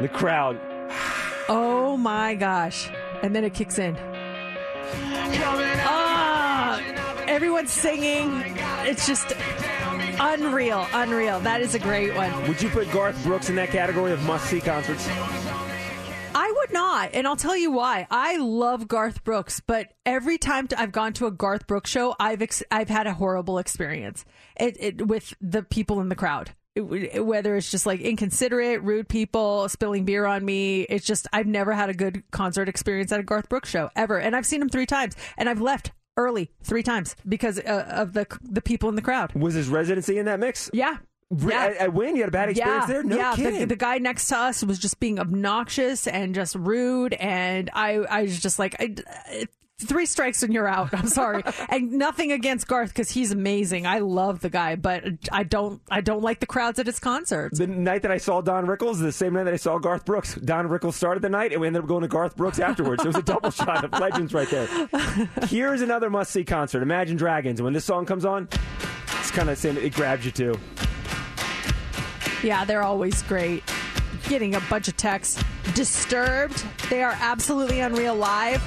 The 0.00 0.08
crowd. 0.08 0.60
Oh 1.48 1.96
my 1.96 2.36
gosh. 2.36 2.88
And 3.22 3.34
then 3.34 3.42
it 3.42 3.52
kicks 3.54 3.80
in. 3.80 3.96
Everyone's 7.38 7.70
singing. 7.70 8.42
It's 8.80 9.06
just 9.06 9.32
unreal, 10.18 10.84
unreal. 10.92 11.38
That 11.38 11.60
is 11.60 11.76
a 11.76 11.78
great 11.78 12.12
one. 12.16 12.32
Would 12.48 12.60
you 12.60 12.68
put 12.68 12.90
Garth 12.90 13.22
Brooks 13.22 13.48
in 13.48 13.54
that 13.54 13.68
category 13.70 14.10
of 14.10 14.20
must 14.24 14.46
see 14.46 14.60
concerts? 14.60 15.06
I 16.34 16.52
would 16.56 16.72
not, 16.72 17.10
and 17.14 17.28
I'll 17.28 17.36
tell 17.36 17.56
you 17.56 17.70
why. 17.70 18.08
I 18.10 18.38
love 18.38 18.88
Garth 18.88 19.22
Brooks, 19.22 19.62
but 19.64 19.92
every 20.04 20.36
time 20.36 20.66
I've 20.76 20.90
gone 20.90 21.12
to 21.12 21.26
a 21.26 21.30
Garth 21.30 21.68
Brooks 21.68 21.88
show, 21.90 22.16
I've 22.18 22.42
ex- 22.42 22.64
I've 22.72 22.88
had 22.88 23.06
a 23.06 23.14
horrible 23.14 23.58
experience 23.58 24.24
it, 24.58 24.76
it, 24.80 25.06
with 25.06 25.32
the 25.40 25.62
people 25.62 26.00
in 26.00 26.08
the 26.08 26.16
crowd. 26.16 26.50
it- 26.74 27.24
whether 27.24 27.54
it's 27.54 27.70
just 27.70 27.86
like 27.86 28.00
inconsiderate, 28.00 28.82
rude 28.82 29.08
people 29.08 29.68
spilling 29.68 30.04
beer 30.04 30.26
on 30.26 30.44
me. 30.44 30.80
It's 30.82 31.06
just 31.06 31.28
I've 31.32 31.46
never 31.46 31.72
had 31.72 31.88
a 31.88 31.94
good 31.94 32.24
concert 32.32 32.68
experience 32.68 33.12
at 33.12 33.20
a 33.20 33.24
Garth 33.24 33.48
Brooks 33.48 33.70
show 33.70 33.90
ever, 33.94 34.18
and 34.18 34.34
I've 34.34 34.46
seen 34.46 34.60
him 34.60 34.68
three 34.68 34.86
times, 34.86 35.14
and 35.36 35.48
I've 35.48 35.60
left 35.60 35.92
early 36.18 36.50
three 36.62 36.82
times 36.82 37.16
because 37.26 37.58
uh, 37.58 37.86
of 37.88 38.12
the 38.12 38.26
the 38.42 38.60
people 38.60 38.90
in 38.90 38.96
the 38.96 39.02
crowd. 39.02 39.32
Was 39.34 39.54
his 39.54 39.68
residency 39.68 40.18
in 40.18 40.26
that 40.26 40.38
mix? 40.38 40.68
Yeah. 40.74 40.98
Re- 41.30 41.52
Yeah. 41.52 41.64
At, 41.64 41.76
at 41.76 41.92
Wynn, 41.94 42.16
you 42.16 42.22
had 42.22 42.28
a 42.28 42.32
bad 42.32 42.48
experience 42.50 42.84
yeah, 42.88 42.92
there? 42.92 43.02
No 43.02 43.16
yeah. 43.16 43.36
The, 43.36 43.42
kidding. 43.42 43.68
the 43.68 43.76
guy 43.76 43.98
next 43.98 44.28
to 44.28 44.36
us 44.38 44.62
was 44.64 44.78
just 44.78 44.98
being 44.98 45.18
obnoxious 45.18 46.06
and 46.06 46.34
just 46.34 46.54
rude, 46.54 47.14
and 47.14 47.70
I, 47.72 47.96
I 47.96 48.22
was 48.22 48.40
just 48.40 48.58
like, 48.58 48.76
I, 48.80 48.94
three 49.80 50.06
strikes 50.06 50.42
and 50.42 50.52
you're 50.52 50.66
out. 50.66 50.92
I'm 50.92 51.06
sorry, 51.08 51.42
and 51.68 51.92
nothing 51.92 52.32
against 52.32 52.66
Garth 52.66 52.88
because 52.90 53.10
he's 53.10 53.30
amazing. 53.30 53.86
I 53.86 54.00
love 54.00 54.40
the 54.40 54.50
guy, 54.50 54.74
but 54.76 55.04
I 55.30 55.44
don't, 55.44 55.80
I 55.90 56.00
don't 56.00 56.22
like 56.22 56.40
the 56.40 56.46
crowds 56.46 56.78
at 56.78 56.86
his 56.86 56.98
concerts. 56.98 57.58
the 57.58 57.66
night 57.66 58.02
that 58.02 58.10
I 58.10 58.18
saw 58.18 58.40
Don 58.40 58.66
Rickles, 58.66 58.98
the 59.00 59.12
same 59.12 59.34
night 59.34 59.44
that 59.44 59.54
I 59.54 59.58
saw 59.58 59.78
Garth 59.78 60.04
Brooks. 60.04 60.34
Don 60.34 60.68
Rickles 60.68 60.94
started 60.94 61.22
the 61.22 61.28
night, 61.28 61.52
and 61.52 61.60
we 61.60 61.66
ended 61.66 61.82
up 61.82 61.88
going 61.88 62.02
to 62.02 62.08
Garth 62.08 62.36
Brooks 62.36 62.58
afterwards. 62.58 63.04
It 63.04 63.08
was 63.08 63.16
a 63.16 63.22
double 63.22 63.50
shot 63.52 63.84
of 63.84 63.92
legends 63.92 64.34
right 64.34 64.48
there. 64.50 64.88
Here's 65.46 65.80
another 65.80 66.10
must 66.10 66.30
see 66.32 66.44
concert 66.44 66.82
Imagine 66.82 67.16
Dragons. 67.16 67.62
When 67.62 67.72
this 67.72 67.84
song 67.84 68.04
comes 68.06 68.24
on, 68.24 68.48
it's 69.20 69.30
kind 69.30 69.48
of 69.48 69.58
saying 69.58 69.76
it 69.76 69.94
grabs 69.94 70.24
you 70.24 70.32
too. 70.32 70.58
Yeah, 72.42 72.64
they're 72.64 72.82
always 72.82 73.22
great. 73.22 73.62
Getting 74.28 74.54
a 74.54 74.60
bunch 74.68 74.88
of 74.88 74.96
texts. 74.96 75.42
Disturbed. 75.74 76.64
They 76.90 77.02
are 77.02 77.16
absolutely 77.20 77.80
unreal 77.80 78.14
live. 78.14 78.62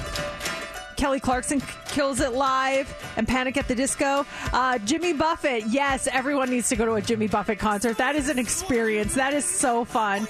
Kelly 1.02 1.18
Clarkson 1.18 1.60
kills 1.88 2.20
it 2.20 2.32
live 2.32 2.88
and 3.16 3.26
Panic 3.26 3.56
at 3.56 3.66
the 3.66 3.74
Disco. 3.74 4.24
Uh, 4.52 4.78
Jimmy 4.78 5.12
Buffett. 5.12 5.66
Yes, 5.66 6.06
everyone 6.06 6.48
needs 6.48 6.68
to 6.68 6.76
go 6.76 6.86
to 6.86 6.92
a 6.92 7.02
Jimmy 7.02 7.26
Buffett 7.26 7.58
concert. 7.58 7.96
That 7.96 8.14
is 8.14 8.28
an 8.28 8.38
experience. 8.38 9.12
That 9.16 9.34
is 9.34 9.44
so 9.44 9.84
fun. 9.84 10.28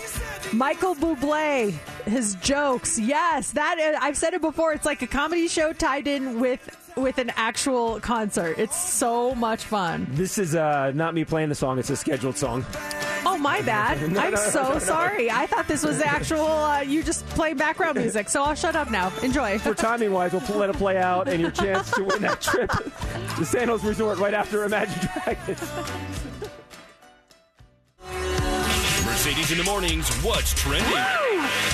Michael 0.51 0.95
Bublé. 0.95 1.73
His 2.07 2.37
jokes. 2.37 2.99
Yes, 2.99 3.51
that 3.51 3.99
I've 4.01 4.17
said 4.17 4.33
it 4.33 4.41
before. 4.41 4.73
It's 4.73 4.87
like 4.87 5.03
a 5.03 5.07
comedy 5.07 5.47
show 5.47 5.75
tied 5.75 6.07
in 6.07 6.41
with 6.41 6.75
with 6.97 7.19
an 7.19 7.33
actual 7.37 8.01
concert. 8.01 8.59
It's 8.59 8.77
so 8.77 9.35
much 9.35 9.65
fun. 9.65 10.07
This 10.13 10.39
is 10.39 10.55
uh, 10.55 10.93
not 10.95 11.13
me 11.13 11.27
playing 11.27 11.51
the 11.51 11.55
song, 11.55 11.79
it's 11.81 11.91
a 11.91 11.97
scheduled 11.97 12.39
song. 12.39 12.65
Oh, 13.27 13.39
my 13.39 13.63
bad. 13.63 14.01
No, 14.13 14.21
I'm 14.21 14.33
no, 14.35 14.41
so 14.41 14.73
no, 14.75 14.79
sorry. 14.79 15.31
I 15.31 15.47
thought 15.47 15.69
this 15.69 15.85
was 15.85 16.01
actual, 16.01 16.45
uh, 16.45 16.81
you 16.81 17.03
just 17.03 17.25
play 17.29 17.55
background 17.55 17.97
music. 17.99 18.29
So 18.29 18.43
I'll 18.43 18.55
shut 18.55 18.75
up 18.77 18.91
now. 18.91 19.13
Enjoy. 19.23 19.59
For 19.61 19.75
timing 19.75 20.13
wise, 20.13 20.33
we'll 20.33 20.59
let 20.59 20.71
it 20.71 20.77
play 20.77 20.99
out 20.99 21.29
and 21.29 21.41
your 21.41 21.51
chance 21.51 21.91
to 21.93 22.03
win 22.05 22.21
that 22.23 22.41
trip 22.41 22.71
to 23.37 23.45
Sandals 23.45 23.85
Resort 23.85 24.19
right 24.19 24.35
after 24.35 24.65
Imagine 24.65 25.09
Dragons. 25.25 25.61
Mercedes 29.25 29.53
in 29.53 29.59
the 29.59 29.63
mornings. 29.63 30.13
What's 30.25 30.53
trending 30.53 30.91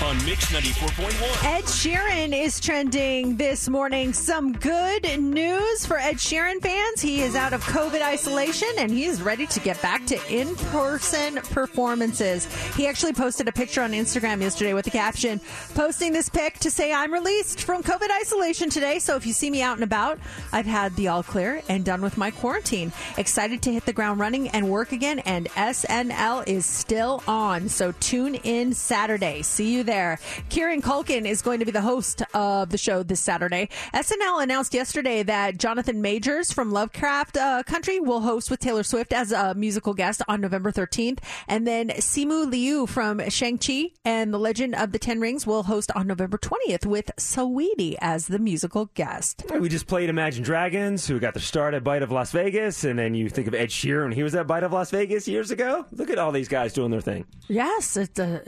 on 0.05 0.23
Mix 0.27 0.53
94.1? 0.53 1.45
Ed 1.45 1.65
Sheeran 1.65 2.39
is 2.39 2.61
trending 2.61 3.39
this 3.39 3.70
morning. 3.70 4.12
Some 4.12 4.53
good 4.53 5.19
news 5.19 5.87
for 5.87 5.97
Ed 5.97 6.16
Sheeran 6.16 6.61
fans. 6.61 7.01
He 7.01 7.23
is 7.23 7.35
out 7.35 7.55
of 7.55 7.65
COVID 7.65 8.03
isolation 8.03 8.69
and 8.77 8.91
he 8.91 9.07
is 9.07 9.23
ready 9.23 9.47
to 9.47 9.61
get 9.61 9.81
back 9.81 10.05
to 10.09 10.20
in 10.31 10.57
person 10.57 11.37
performances. 11.37 12.45
He 12.75 12.87
actually 12.87 13.15
posted 13.15 13.49
a 13.49 13.53
picture 13.53 13.81
on 13.81 13.93
Instagram 13.93 14.43
yesterday 14.43 14.75
with 14.75 14.85
the 14.85 14.91
caption 14.91 15.41
posting 15.75 16.12
this 16.12 16.29
pic 16.29 16.59
to 16.59 16.70
say, 16.70 16.93
I'm 16.93 17.15
released 17.15 17.62
from 17.62 17.83
COVID 17.83 18.11
isolation 18.20 18.69
today. 18.69 18.99
So 18.99 19.16
if 19.16 19.25
you 19.25 19.33
see 19.33 19.49
me 19.49 19.62
out 19.62 19.79
and 19.79 19.85
about, 19.85 20.19
I've 20.53 20.66
had 20.66 20.95
the 20.97 21.09
all 21.09 21.23
clear 21.23 21.62
and 21.70 21.83
done 21.83 22.03
with 22.03 22.19
my 22.19 22.31
quarantine. 22.31 22.93
Excited 23.16 23.62
to 23.62 23.73
hit 23.73 23.87
the 23.87 23.95
ground 23.95 24.20
running 24.20 24.49
and 24.49 24.69
work 24.69 24.93
again. 24.93 25.20
And 25.20 25.47
SNL 25.49 26.47
is 26.47 26.66
still 26.66 27.23
on. 27.27 27.38
So 27.39 27.93
tune 28.01 28.35
in 28.35 28.73
Saturday. 28.73 29.43
See 29.43 29.73
you 29.73 29.85
there. 29.85 30.19
Kieran 30.48 30.82
Culkin 30.82 31.24
is 31.24 31.40
going 31.40 31.60
to 31.60 31.65
be 31.65 31.70
the 31.70 31.81
host 31.81 32.20
of 32.35 32.70
the 32.70 32.78
show 32.78 33.05
this 33.05 33.20
Saturday. 33.20 33.69
SNL 33.94 34.43
announced 34.43 34.74
yesterday 34.74 35.23
that 35.23 35.56
Jonathan 35.56 36.02
Majors 36.02 36.52
from 36.52 36.73
Lovecraft 36.73 37.36
uh, 37.36 37.62
Country 37.62 38.01
will 38.01 38.23
host 38.23 38.51
with 38.51 38.59
Taylor 38.59 38.82
Swift 38.82 39.12
as 39.12 39.31
a 39.31 39.55
musical 39.55 39.94
guest 39.94 40.20
on 40.27 40.40
November 40.40 40.73
13th. 40.73 41.20
And 41.47 41.65
then 41.65 41.90
Simu 41.90 42.51
Liu 42.51 42.89
from 42.89 43.20
Shang-Chi 43.28 43.93
and 44.05 44.35
The 44.35 44.39
Legend 44.39 44.74
of 44.74 44.90
the 44.90 44.98
Ten 44.98 45.20
Rings 45.20 45.47
will 45.47 45.62
host 45.62 45.93
on 45.94 46.09
November 46.09 46.39
20th 46.39 46.86
with 46.86 47.12
Saweetie 47.19 47.94
as 48.01 48.27
the 48.27 48.40
musical 48.40 48.86
guest. 48.94 49.44
We 49.60 49.69
just 49.69 49.86
played 49.86 50.10
Imagine 50.10 50.43
Dragons, 50.43 51.06
who 51.06 51.20
got 51.20 51.35
their 51.35 51.40
start 51.40 51.74
at 51.74 51.85
Bite 51.85 52.02
of 52.02 52.10
Las 52.10 52.32
Vegas, 52.32 52.82
and 52.82 52.98
then 52.98 53.15
you 53.15 53.28
think 53.28 53.47
of 53.47 53.55
Ed 53.55 53.69
Sheeran. 53.69 54.12
He 54.12 54.24
was 54.24 54.35
at 54.35 54.48
Bite 54.48 54.65
of 54.65 54.73
Las 54.73 54.90
Vegas 54.90 55.28
years 55.28 55.52
ago. 55.52 55.86
Look 55.93 56.10
at 56.10 56.19
all 56.19 56.32
these 56.32 56.48
guys 56.48 56.73
doing 56.73 56.90
their 56.90 57.01
thing. 57.01 57.27
Yes, 57.48 57.96
it 57.96 58.20
uh, 58.20 58.40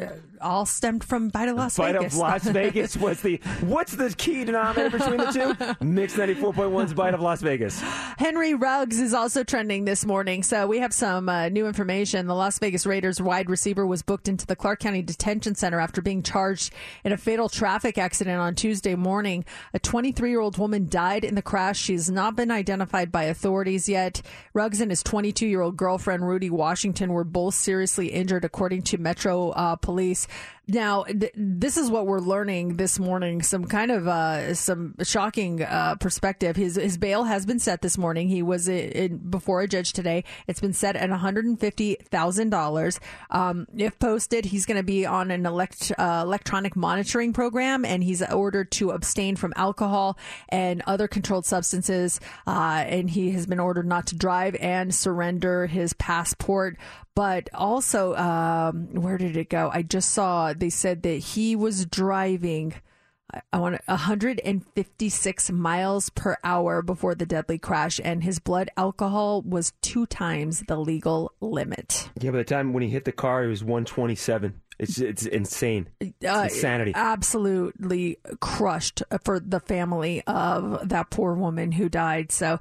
all 0.43 0.67
stemmed 0.67 1.03
from 1.03 1.31
Bite 1.31 1.49
of 1.49 1.57
Las 1.57 1.79
Bite 1.79 1.95
Vegas. 1.95 2.13
of 2.13 2.19
Las 2.19 2.45
Vegas 2.45 2.97
was 2.99 3.23
the 3.23 3.37
what's 3.63 3.93
the 3.93 4.11
key 4.11 4.45
denominator 4.45 4.99
between 4.99 5.17
the 5.17 5.77
two? 5.81 5.85
Mix 5.85 6.17
94.1's 6.17 6.93
Bite 6.93 7.15
of 7.15 7.23
Las 7.23 7.41
Vegas. 7.41 7.81
Henry 8.19 8.53
Ruggs 8.53 9.01
is 9.01 9.15
also 9.15 9.43
trending 9.43 9.87
this 9.87 10.05
morning. 10.05 10.43
So 10.43 10.67
we 10.67 10.81
have 10.81 10.93
some 10.93 11.31
uh, 11.31 11.49
new 11.49 11.67
information. 11.67 12.27
The 12.27 12.35
Las 12.35 12.59
Vegas 12.59 12.85
Raiders 12.85 13.23
wide 13.23 13.49
receiver 13.49 13.87
was 13.87 14.03
booked 14.03 14.29
into 14.29 14.47
the 14.47 14.55
Clark 14.55 14.81
County 14.81 15.01
Detention 15.01 15.55
Center 15.55 15.81
after 15.81 16.03
being 16.03 16.23
charged 16.23 16.71
in 17.03 17.13
a 17.13 17.17
fatal 17.17 17.49
traffic 17.49 17.97
accident 17.97 18.39
on 18.39 18.55
Tuesday 18.55 18.95
morning. 18.97 19.47
A 19.73 19.79
23 19.79 20.29
year 20.29 20.41
old 20.41 20.59
woman 20.59 20.89
died 20.91 21.25
in 21.25 21.37
the 21.37 21.43
crash. 21.43 21.79
She 21.79 21.95
has 21.95 22.11
not 22.11 22.37
been 22.37 22.51
identified 22.51 23.11
by 23.11 23.25
authorities 23.25 23.89
yet. 23.89 24.21
Ruggs 24.53 24.83
and 24.83 24.91
his 24.91 25.03
22 25.03 25.47
year 25.47 25.63
old 25.63 25.79
girlfriend, 25.79 26.29
Rudy 26.29 26.51
Washington, 26.51 27.15
were 27.15 27.25
both 27.25 27.55
seriously 27.55 28.09
injured, 28.09 28.45
according 28.45 28.70
to 28.79 28.99
Metro 28.99 29.51
uh, 29.51 29.77
Police. 29.77 30.29
Now, 30.69 31.03
th- 31.03 31.33
this 31.35 31.77
is 31.77 31.91
what 31.91 32.07
we're 32.07 32.21
learning 32.21 32.77
this 32.77 33.01
morning. 33.01 33.43
Some 33.43 33.65
kind 33.65 33.91
of 33.91 34.07
uh, 34.07 34.55
some 34.55 34.95
shocking 35.03 35.65
uh, 35.65 35.97
perspective. 35.97 36.55
His 36.55 36.77
his 36.77 36.97
bail 36.97 37.25
has 37.25 37.45
been 37.45 37.59
set 37.59 37.83
this 37.83 37.99
morning. 37.99 38.29
He 38.29 38.41
was 38.43 38.69
in, 38.69 38.91
in, 38.91 39.19
before 39.19 39.63
a 39.63 39.67
judge 39.67 39.93
today. 39.93 40.23
It's 40.47 40.61
been 40.61 40.73
set 40.73 40.95
at 40.95 41.11
one 41.11 41.19
hundred 41.19 41.47
and 41.47 41.59
fifty 41.59 41.97
thousand 41.97 42.51
dollars. 42.51 43.01
Um, 43.31 43.67
if 43.77 43.99
posted, 43.99 44.45
he's 44.45 44.65
going 44.65 44.77
to 44.77 44.85
be 44.85 45.05
on 45.05 45.33
an 45.33 45.45
elect, 45.45 45.91
uh, 45.99 46.23
electronic 46.25 46.77
monitoring 46.77 47.33
program, 47.33 47.85
and 47.85 48.05
he's 48.05 48.23
ordered 48.23 48.71
to 48.73 48.93
abstain 48.93 49.35
from 49.35 49.53
alcohol 49.57 50.17
and 50.51 50.83
other 50.87 51.09
controlled 51.09 51.47
substances. 51.47 52.21
Uh, 52.47 52.85
and 52.87 53.11
he 53.11 53.33
has 53.33 53.45
been 53.45 53.59
ordered 53.59 53.89
not 53.89 54.07
to 54.07 54.15
drive 54.15 54.55
and 54.61 54.95
surrender 54.95 55.67
his 55.67 55.95
passport 55.95 56.77
but 57.21 57.51
also 57.53 58.15
um, 58.17 58.87
where 58.95 59.19
did 59.19 59.37
it 59.37 59.51
go? 59.51 59.69
I 59.71 59.83
just 59.83 60.13
saw 60.13 60.55
they 60.55 60.71
said 60.71 61.03
that 61.03 61.19
he 61.35 61.55
was 61.55 61.85
driving. 61.85 62.73
I- 63.53 63.59
want 63.59 63.79
156 63.87 65.51
miles 65.53 66.09
per 66.11 66.37
hour 66.43 66.83
before 66.83 67.15
the 67.15 67.27
deadly 67.27 67.59
crash, 67.59 68.01
and 68.03 68.25
his 68.25 68.39
blood 68.39 68.71
alcohol 68.77 69.43
was 69.43 69.73
two 69.83 70.07
times 70.07 70.65
the 70.67 70.77
legal 70.79 71.33
limit. 71.41 72.09
Yeah, 72.19 72.31
by 72.31 72.39
the 72.39 72.45
time 72.45 72.73
when 72.73 72.83
he 72.83 72.89
hit 72.89 73.05
the 73.05 73.13
car, 73.13 73.43
he 73.43 73.49
was 73.49 73.63
127. 73.63 74.55
It's 74.79 74.99
it's 74.99 75.27
insane. 75.27 75.89
It's 76.01 76.25
Uh, 76.25 76.49
insanity. 76.51 76.93
Absolutely 76.95 78.17
crushed 78.41 79.03
for 79.25 79.39
the 79.39 79.61
family 79.61 80.23
of 80.27 80.89
that 80.89 81.11
poor 81.11 81.35
woman 81.35 81.73
who 81.73 81.91
died. 81.91 82.33
So 82.33 82.59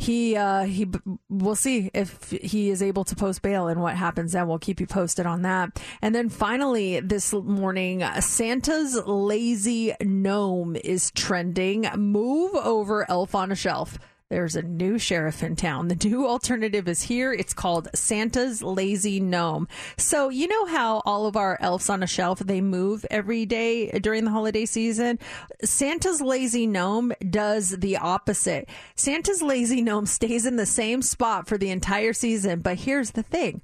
he 0.00 0.34
uh, 0.34 0.64
he 0.64 0.88
we'll 1.28 1.54
see 1.54 1.90
if 1.92 2.30
he 2.30 2.70
is 2.70 2.82
able 2.82 3.04
to 3.04 3.14
post 3.14 3.42
bail 3.42 3.68
and 3.68 3.82
what 3.82 3.96
happens 3.96 4.32
then. 4.32 4.48
We'll 4.48 4.58
keep 4.58 4.80
you 4.80 4.86
posted 4.86 5.26
on 5.26 5.42
that. 5.42 5.78
And 6.00 6.14
then 6.14 6.30
finally 6.30 7.00
this 7.00 7.34
morning, 7.34 8.02
Santa's 8.20 8.98
lazy 9.04 9.94
gnome 10.00 10.76
is 10.76 11.10
trending. 11.10 11.86
Move 11.96 12.54
over 12.54 13.08
elf 13.10 13.34
on 13.34 13.52
a 13.52 13.54
shelf. 13.54 13.98
There's 14.30 14.54
a 14.54 14.62
new 14.62 14.96
sheriff 14.96 15.42
in 15.42 15.56
town. 15.56 15.88
The 15.88 16.08
new 16.08 16.24
alternative 16.28 16.86
is 16.86 17.02
here. 17.02 17.32
It's 17.32 17.52
called 17.52 17.88
Santa's 17.94 18.62
Lazy 18.62 19.18
Gnome. 19.18 19.66
So, 19.96 20.28
you 20.28 20.46
know 20.46 20.66
how 20.66 21.02
all 21.04 21.26
of 21.26 21.36
our 21.36 21.58
elves 21.60 21.90
on 21.90 22.04
a 22.04 22.06
shelf, 22.06 22.38
they 22.38 22.60
move 22.60 23.04
every 23.10 23.44
day 23.44 23.90
during 23.98 24.24
the 24.24 24.30
holiday 24.30 24.66
season? 24.66 25.18
Santa's 25.64 26.20
Lazy 26.20 26.68
Gnome 26.68 27.12
does 27.28 27.70
the 27.70 27.96
opposite. 27.96 28.68
Santa's 28.94 29.42
Lazy 29.42 29.82
Gnome 29.82 30.06
stays 30.20 30.46
in 30.46 30.54
the 30.54 30.64
same 30.64 31.02
spot 31.02 31.48
for 31.48 31.58
the 31.58 31.70
entire 31.70 32.12
season. 32.12 32.60
But 32.60 32.78
here's 32.78 33.10
the 33.10 33.24
thing. 33.24 33.62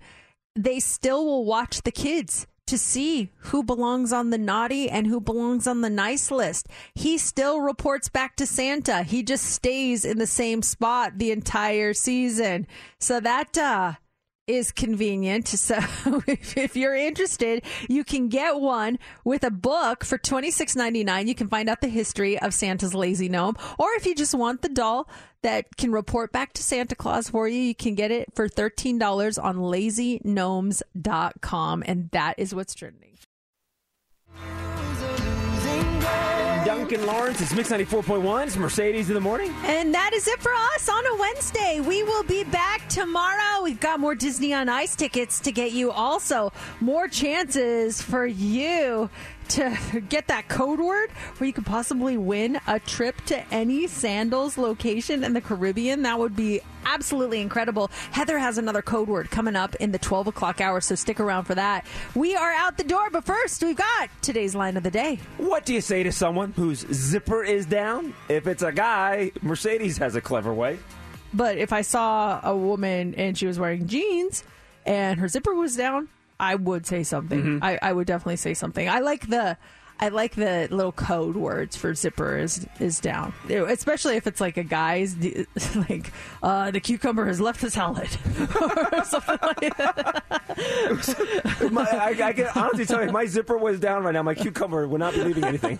They 0.56 0.80
still 0.80 1.24
will 1.24 1.44
watch 1.44 1.82
the 1.82 1.92
kids 1.92 2.48
to 2.66 2.78
see 2.78 3.30
who 3.38 3.62
belongs 3.62 4.12
on 4.12 4.30
the 4.30 4.38
naughty 4.38 4.90
and 4.90 5.06
who 5.06 5.20
belongs 5.20 5.66
on 5.66 5.80
the 5.80 5.90
nice 5.90 6.30
list. 6.30 6.68
He 6.94 7.18
still 7.18 7.60
reports 7.60 8.08
back 8.08 8.36
to 8.36 8.46
Santa. 8.46 9.02
He 9.02 9.22
just 9.22 9.44
stays 9.44 10.04
in 10.04 10.18
the 10.18 10.26
same 10.26 10.62
spot 10.62 11.18
the 11.18 11.30
entire 11.30 11.94
season. 11.94 12.66
So 12.98 13.20
that 13.20 13.56
uh 13.56 13.94
is 14.46 14.72
convenient. 14.72 15.54
So 15.66 15.78
if, 16.26 16.76
you're 16.76 16.94
interested, 16.94 17.62
you 17.88 18.04
can 18.04 18.28
get 18.28 18.60
one 18.60 18.98
with 19.24 19.42
a 19.42 19.50
book 19.50 20.04
for 20.04 20.18
twenty 20.18 20.50
six 20.50 20.76
ninety 20.76 21.02
nine. 21.02 21.28
You 21.28 21.34
can 21.34 21.48
find 21.48 21.66
out 21.68 21.80
the 21.80 21.88
history 21.88 22.38
of 22.38 22.54
Santa's 22.54 22.94
lazy 22.94 23.28
gnome, 23.28 23.56
or 23.78 23.88
if 23.96 24.06
you 24.06 24.14
just 24.14 24.34
want 24.34 24.62
the 24.62 24.68
doll 24.68 25.08
that 25.42 25.76
can 25.76 25.90
report 25.90 26.30
back 26.32 26.52
to 26.54 26.62
Santa 26.62 26.94
Claus 26.94 27.28
for 27.28 27.48
you, 27.48 27.60
you 27.60 27.74
can 27.74 27.96
get 27.96 28.12
it 28.12 28.32
for 28.34 28.48
thirteen 28.48 28.98
dollars 28.98 29.38
on 29.38 29.56
lazygnomes.com, 29.56 31.82
and 31.86 32.10
that 32.10 32.38
is 32.38 32.54
what's 32.54 32.74
trending. 32.74 33.15
Duncan 36.88 37.04
Laurence, 37.04 37.40
it's 37.40 37.52
Mix 37.52 37.72
94.1. 37.72 38.46
It's 38.46 38.56
Mercedes 38.56 39.08
in 39.08 39.14
the 39.14 39.20
morning. 39.20 39.52
And 39.64 39.92
that 39.92 40.12
is 40.12 40.28
it 40.28 40.40
for 40.40 40.52
us 40.52 40.88
on 40.88 41.04
a 41.04 41.16
Wednesday. 41.16 41.80
We 41.80 42.04
will 42.04 42.22
be 42.22 42.44
back 42.44 42.88
tomorrow. 42.88 43.64
We've 43.64 43.80
got 43.80 43.98
more 43.98 44.14
Disney 44.14 44.54
on 44.54 44.68
Ice 44.68 44.94
tickets 44.94 45.40
to 45.40 45.50
get 45.50 45.72
you. 45.72 45.90
Also, 45.90 46.52
more 46.78 47.08
chances 47.08 48.00
for 48.00 48.24
you 48.24 49.10
to 49.50 50.02
get 50.08 50.26
that 50.28 50.48
code 50.48 50.80
word 50.80 51.10
where 51.10 51.46
you 51.46 51.52
could 51.52 51.66
possibly 51.66 52.16
win 52.16 52.60
a 52.66 52.80
trip 52.80 53.16
to 53.26 53.38
any 53.52 53.86
sandals 53.86 54.58
location 54.58 55.24
in 55.24 55.32
the 55.32 55.40
Caribbean. 55.40 56.02
That 56.02 56.18
would 56.18 56.36
be 56.36 56.60
absolutely 56.84 57.40
incredible. 57.40 57.90
Heather 58.12 58.38
has 58.38 58.58
another 58.58 58.82
code 58.82 59.08
word 59.08 59.30
coming 59.30 59.56
up 59.56 59.74
in 59.76 59.92
the 59.92 59.98
12 59.98 60.28
o'clock 60.28 60.60
hour, 60.60 60.80
so 60.80 60.94
stick 60.94 61.20
around 61.20 61.44
for 61.44 61.54
that. 61.54 61.84
We 62.14 62.36
are 62.36 62.52
out 62.52 62.78
the 62.78 62.84
door, 62.84 63.10
but 63.10 63.24
first, 63.24 63.62
we've 63.62 63.76
got 63.76 64.08
today's 64.22 64.54
line 64.54 64.76
of 64.76 64.82
the 64.82 64.90
day. 64.90 65.18
What 65.38 65.64
do 65.66 65.74
you 65.74 65.80
say 65.80 66.02
to 66.02 66.12
someone 66.12 66.52
whose 66.52 66.86
zipper 66.92 67.42
is 67.42 67.66
down? 67.66 68.14
If 68.28 68.46
it's 68.46 68.62
a 68.62 68.72
guy, 68.72 69.32
Mercedes 69.42 69.98
has 69.98 70.14
a 70.16 70.20
clever 70.20 70.54
way. 70.54 70.78
But 71.34 71.58
if 71.58 71.72
I 71.72 71.82
saw 71.82 72.40
a 72.42 72.56
woman 72.56 73.14
and 73.16 73.36
she 73.36 73.46
was 73.46 73.58
wearing 73.58 73.86
jeans 73.86 74.44
and 74.86 75.20
her 75.20 75.28
zipper 75.28 75.54
was 75.54 75.76
down, 75.76 76.08
I 76.38 76.54
would 76.54 76.86
say 76.86 77.02
something. 77.02 77.40
Mm-hmm. 77.40 77.64
I, 77.64 77.78
I 77.82 77.92
would 77.92 78.06
definitely 78.06 78.36
say 78.36 78.54
something. 78.54 78.88
I 78.88 79.00
like 79.00 79.28
the 79.28 79.56
I 79.98 80.08
like 80.08 80.34
the 80.34 80.68
little 80.70 80.92
code 80.92 81.36
words 81.36 81.74
for 81.76 81.94
zipper 81.94 82.36
is 82.36 82.66
is 82.80 83.00
down, 83.00 83.32
especially 83.48 84.16
if 84.16 84.26
it's 84.26 84.40
like 84.40 84.56
a 84.58 84.62
guy's 84.62 85.16
like 85.88 86.12
uh, 86.42 86.70
the 86.70 86.80
cucumber 86.80 87.24
has 87.26 87.40
left 87.40 87.60
the 87.62 87.70
salad 87.70 88.08
or 88.60 89.04
something 89.04 89.38
like 89.42 89.76
that. 89.78 90.22
my, 91.72 91.82
I, 91.90 92.14
I 92.22 92.32
can 92.32 92.48
honestly 92.54 92.84
tell 92.86 93.00
you, 93.00 93.06
if 93.06 93.12
my 93.12 93.24
zipper 93.26 93.56
was 93.56 93.80
down 93.80 94.04
right 94.04 94.12
now, 94.12 94.22
my 94.22 94.34
cucumber 94.34 94.86
would 94.86 94.98
not 95.00 95.14
be 95.14 95.24
leaving 95.24 95.44
anything. 95.44 95.78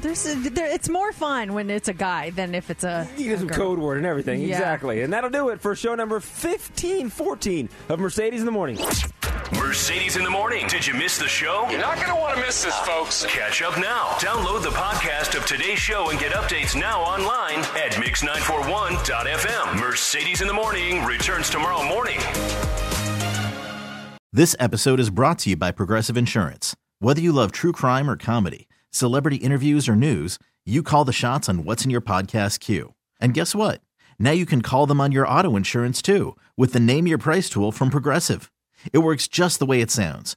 There's 0.00 0.26
a, 0.26 0.34
there, 0.50 0.66
it's 0.66 0.88
more 0.88 1.12
fun 1.12 1.54
when 1.54 1.70
it's 1.70 1.88
a 1.88 1.94
guy 1.94 2.30
than 2.30 2.54
if 2.54 2.68
it's 2.70 2.84
a, 2.84 3.08
You 3.16 3.24
get 3.24 3.34
a 3.34 3.38
some 3.38 3.48
girl. 3.48 3.56
code 3.56 3.78
word 3.78 3.98
and 3.98 4.06
everything. 4.06 4.40
Yeah. 4.40 4.56
Exactly. 4.56 5.02
And 5.02 5.12
that'll 5.12 5.30
do 5.30 5.48
it 5.50 5.60
for 5.60 5.74
show 5.74 5.94
number 5.94 6.16
1514 6.16 7.68
of 7.88 8.00
Mercedes 8.00 8.40
in 8.40 8.46
the 8.46 8.52
Morning. 8.52 8.78
Mercedes 9.52 10.16
in 10.16 10.24
the 10.24 10.30
morning. 10.30 10.66
Did 10.68 10.86
you 10.86 10.92
miss 10.94 11.18
the 11.18 11.26
show? 11.28 11.66
You're 11.70 11.80
not 11.80 11.96
going 11.96 12.08
to 12.08 12.14
want 12.14 12.34
to 12.36 12.40
miss 12.42 12.62
this, 12.64 12.78
folks. 12.88 13.26
Catch 13.26 13.60
up 13.60 13.76
now. 13.78 14.06
Download 14.18 14.62
the 14.62 14.70
podcast 14.70 15.36
of 15.36 15.44
today's 15.44 15.78
show 15.78 16.08
and 16.08 16.18
get 16.18 16.32
updates 16.32 16.74
now 16.74 17.02
online 17.02 17.58
at 17.76 17.92
mix941.fm. 17.92 19.78
Mercedes 19.78 20.40
in 20.40 20.48
the 20.48 20.54
morning 20.54 21.04
returns 21.04 21.50
tomorrow 21.50 21.86
morning. 21.86 22.18
This 24.32 24.56
episode 24.58 25.00
is 25.00 25.10
brought 25.10 25.38
to 25.40 25.50
you 25.50 25.56
by 25.56 25.70
Progressive 25.70 26.16
Insurance. 26.16 26.74
Whether 26.98 27.20
you 27.20 27.30
love 27.30 27.52
true 27.52 27.72
crime 27.72 28.08
or 28.08 28.16
comedy, 28.16 28.68
celebrity 28.90 29.36
interviews 29.36 29.86
or 29.86 29.94
news, 29.94 30.38
you 30.64 30.82
call 30.82 31.04
the 31.04 31.12
shots 31.12 31.46
on 31.46 31.64
what's 31.64 31.84
in 31.84 31.90
your 31.90 32.00
podcast 32.00 32.58
queue. 32.58 32.94
And 33.20 33.34
guess 33.34 33.54
what? 33.54 33.82
Now 34.18 34.30
you 34.30 34.46
can 34.46 34.62
call 34.62 34.86
them 34.86 35.00
on 35.00 35.12
your 35.12 35.28
auto 35.28 35.56
insurance 35.56 36.00
too 36.00 36.38
with 36.56 36.72
the 36.72 36.80
Name 36.80 37.06
Your 37.06 37.18
Price 37.18 37.50
tool 37.50 37.70
from 37.70 37.90
Progressive. 37.90 38.50
It 38.94 38.98
works 38.98 39.28
just 39.28 39.58
the 39.58 39.66
way 39.66 39.82
it 39.82 39.90
sounds. 39.90 40.36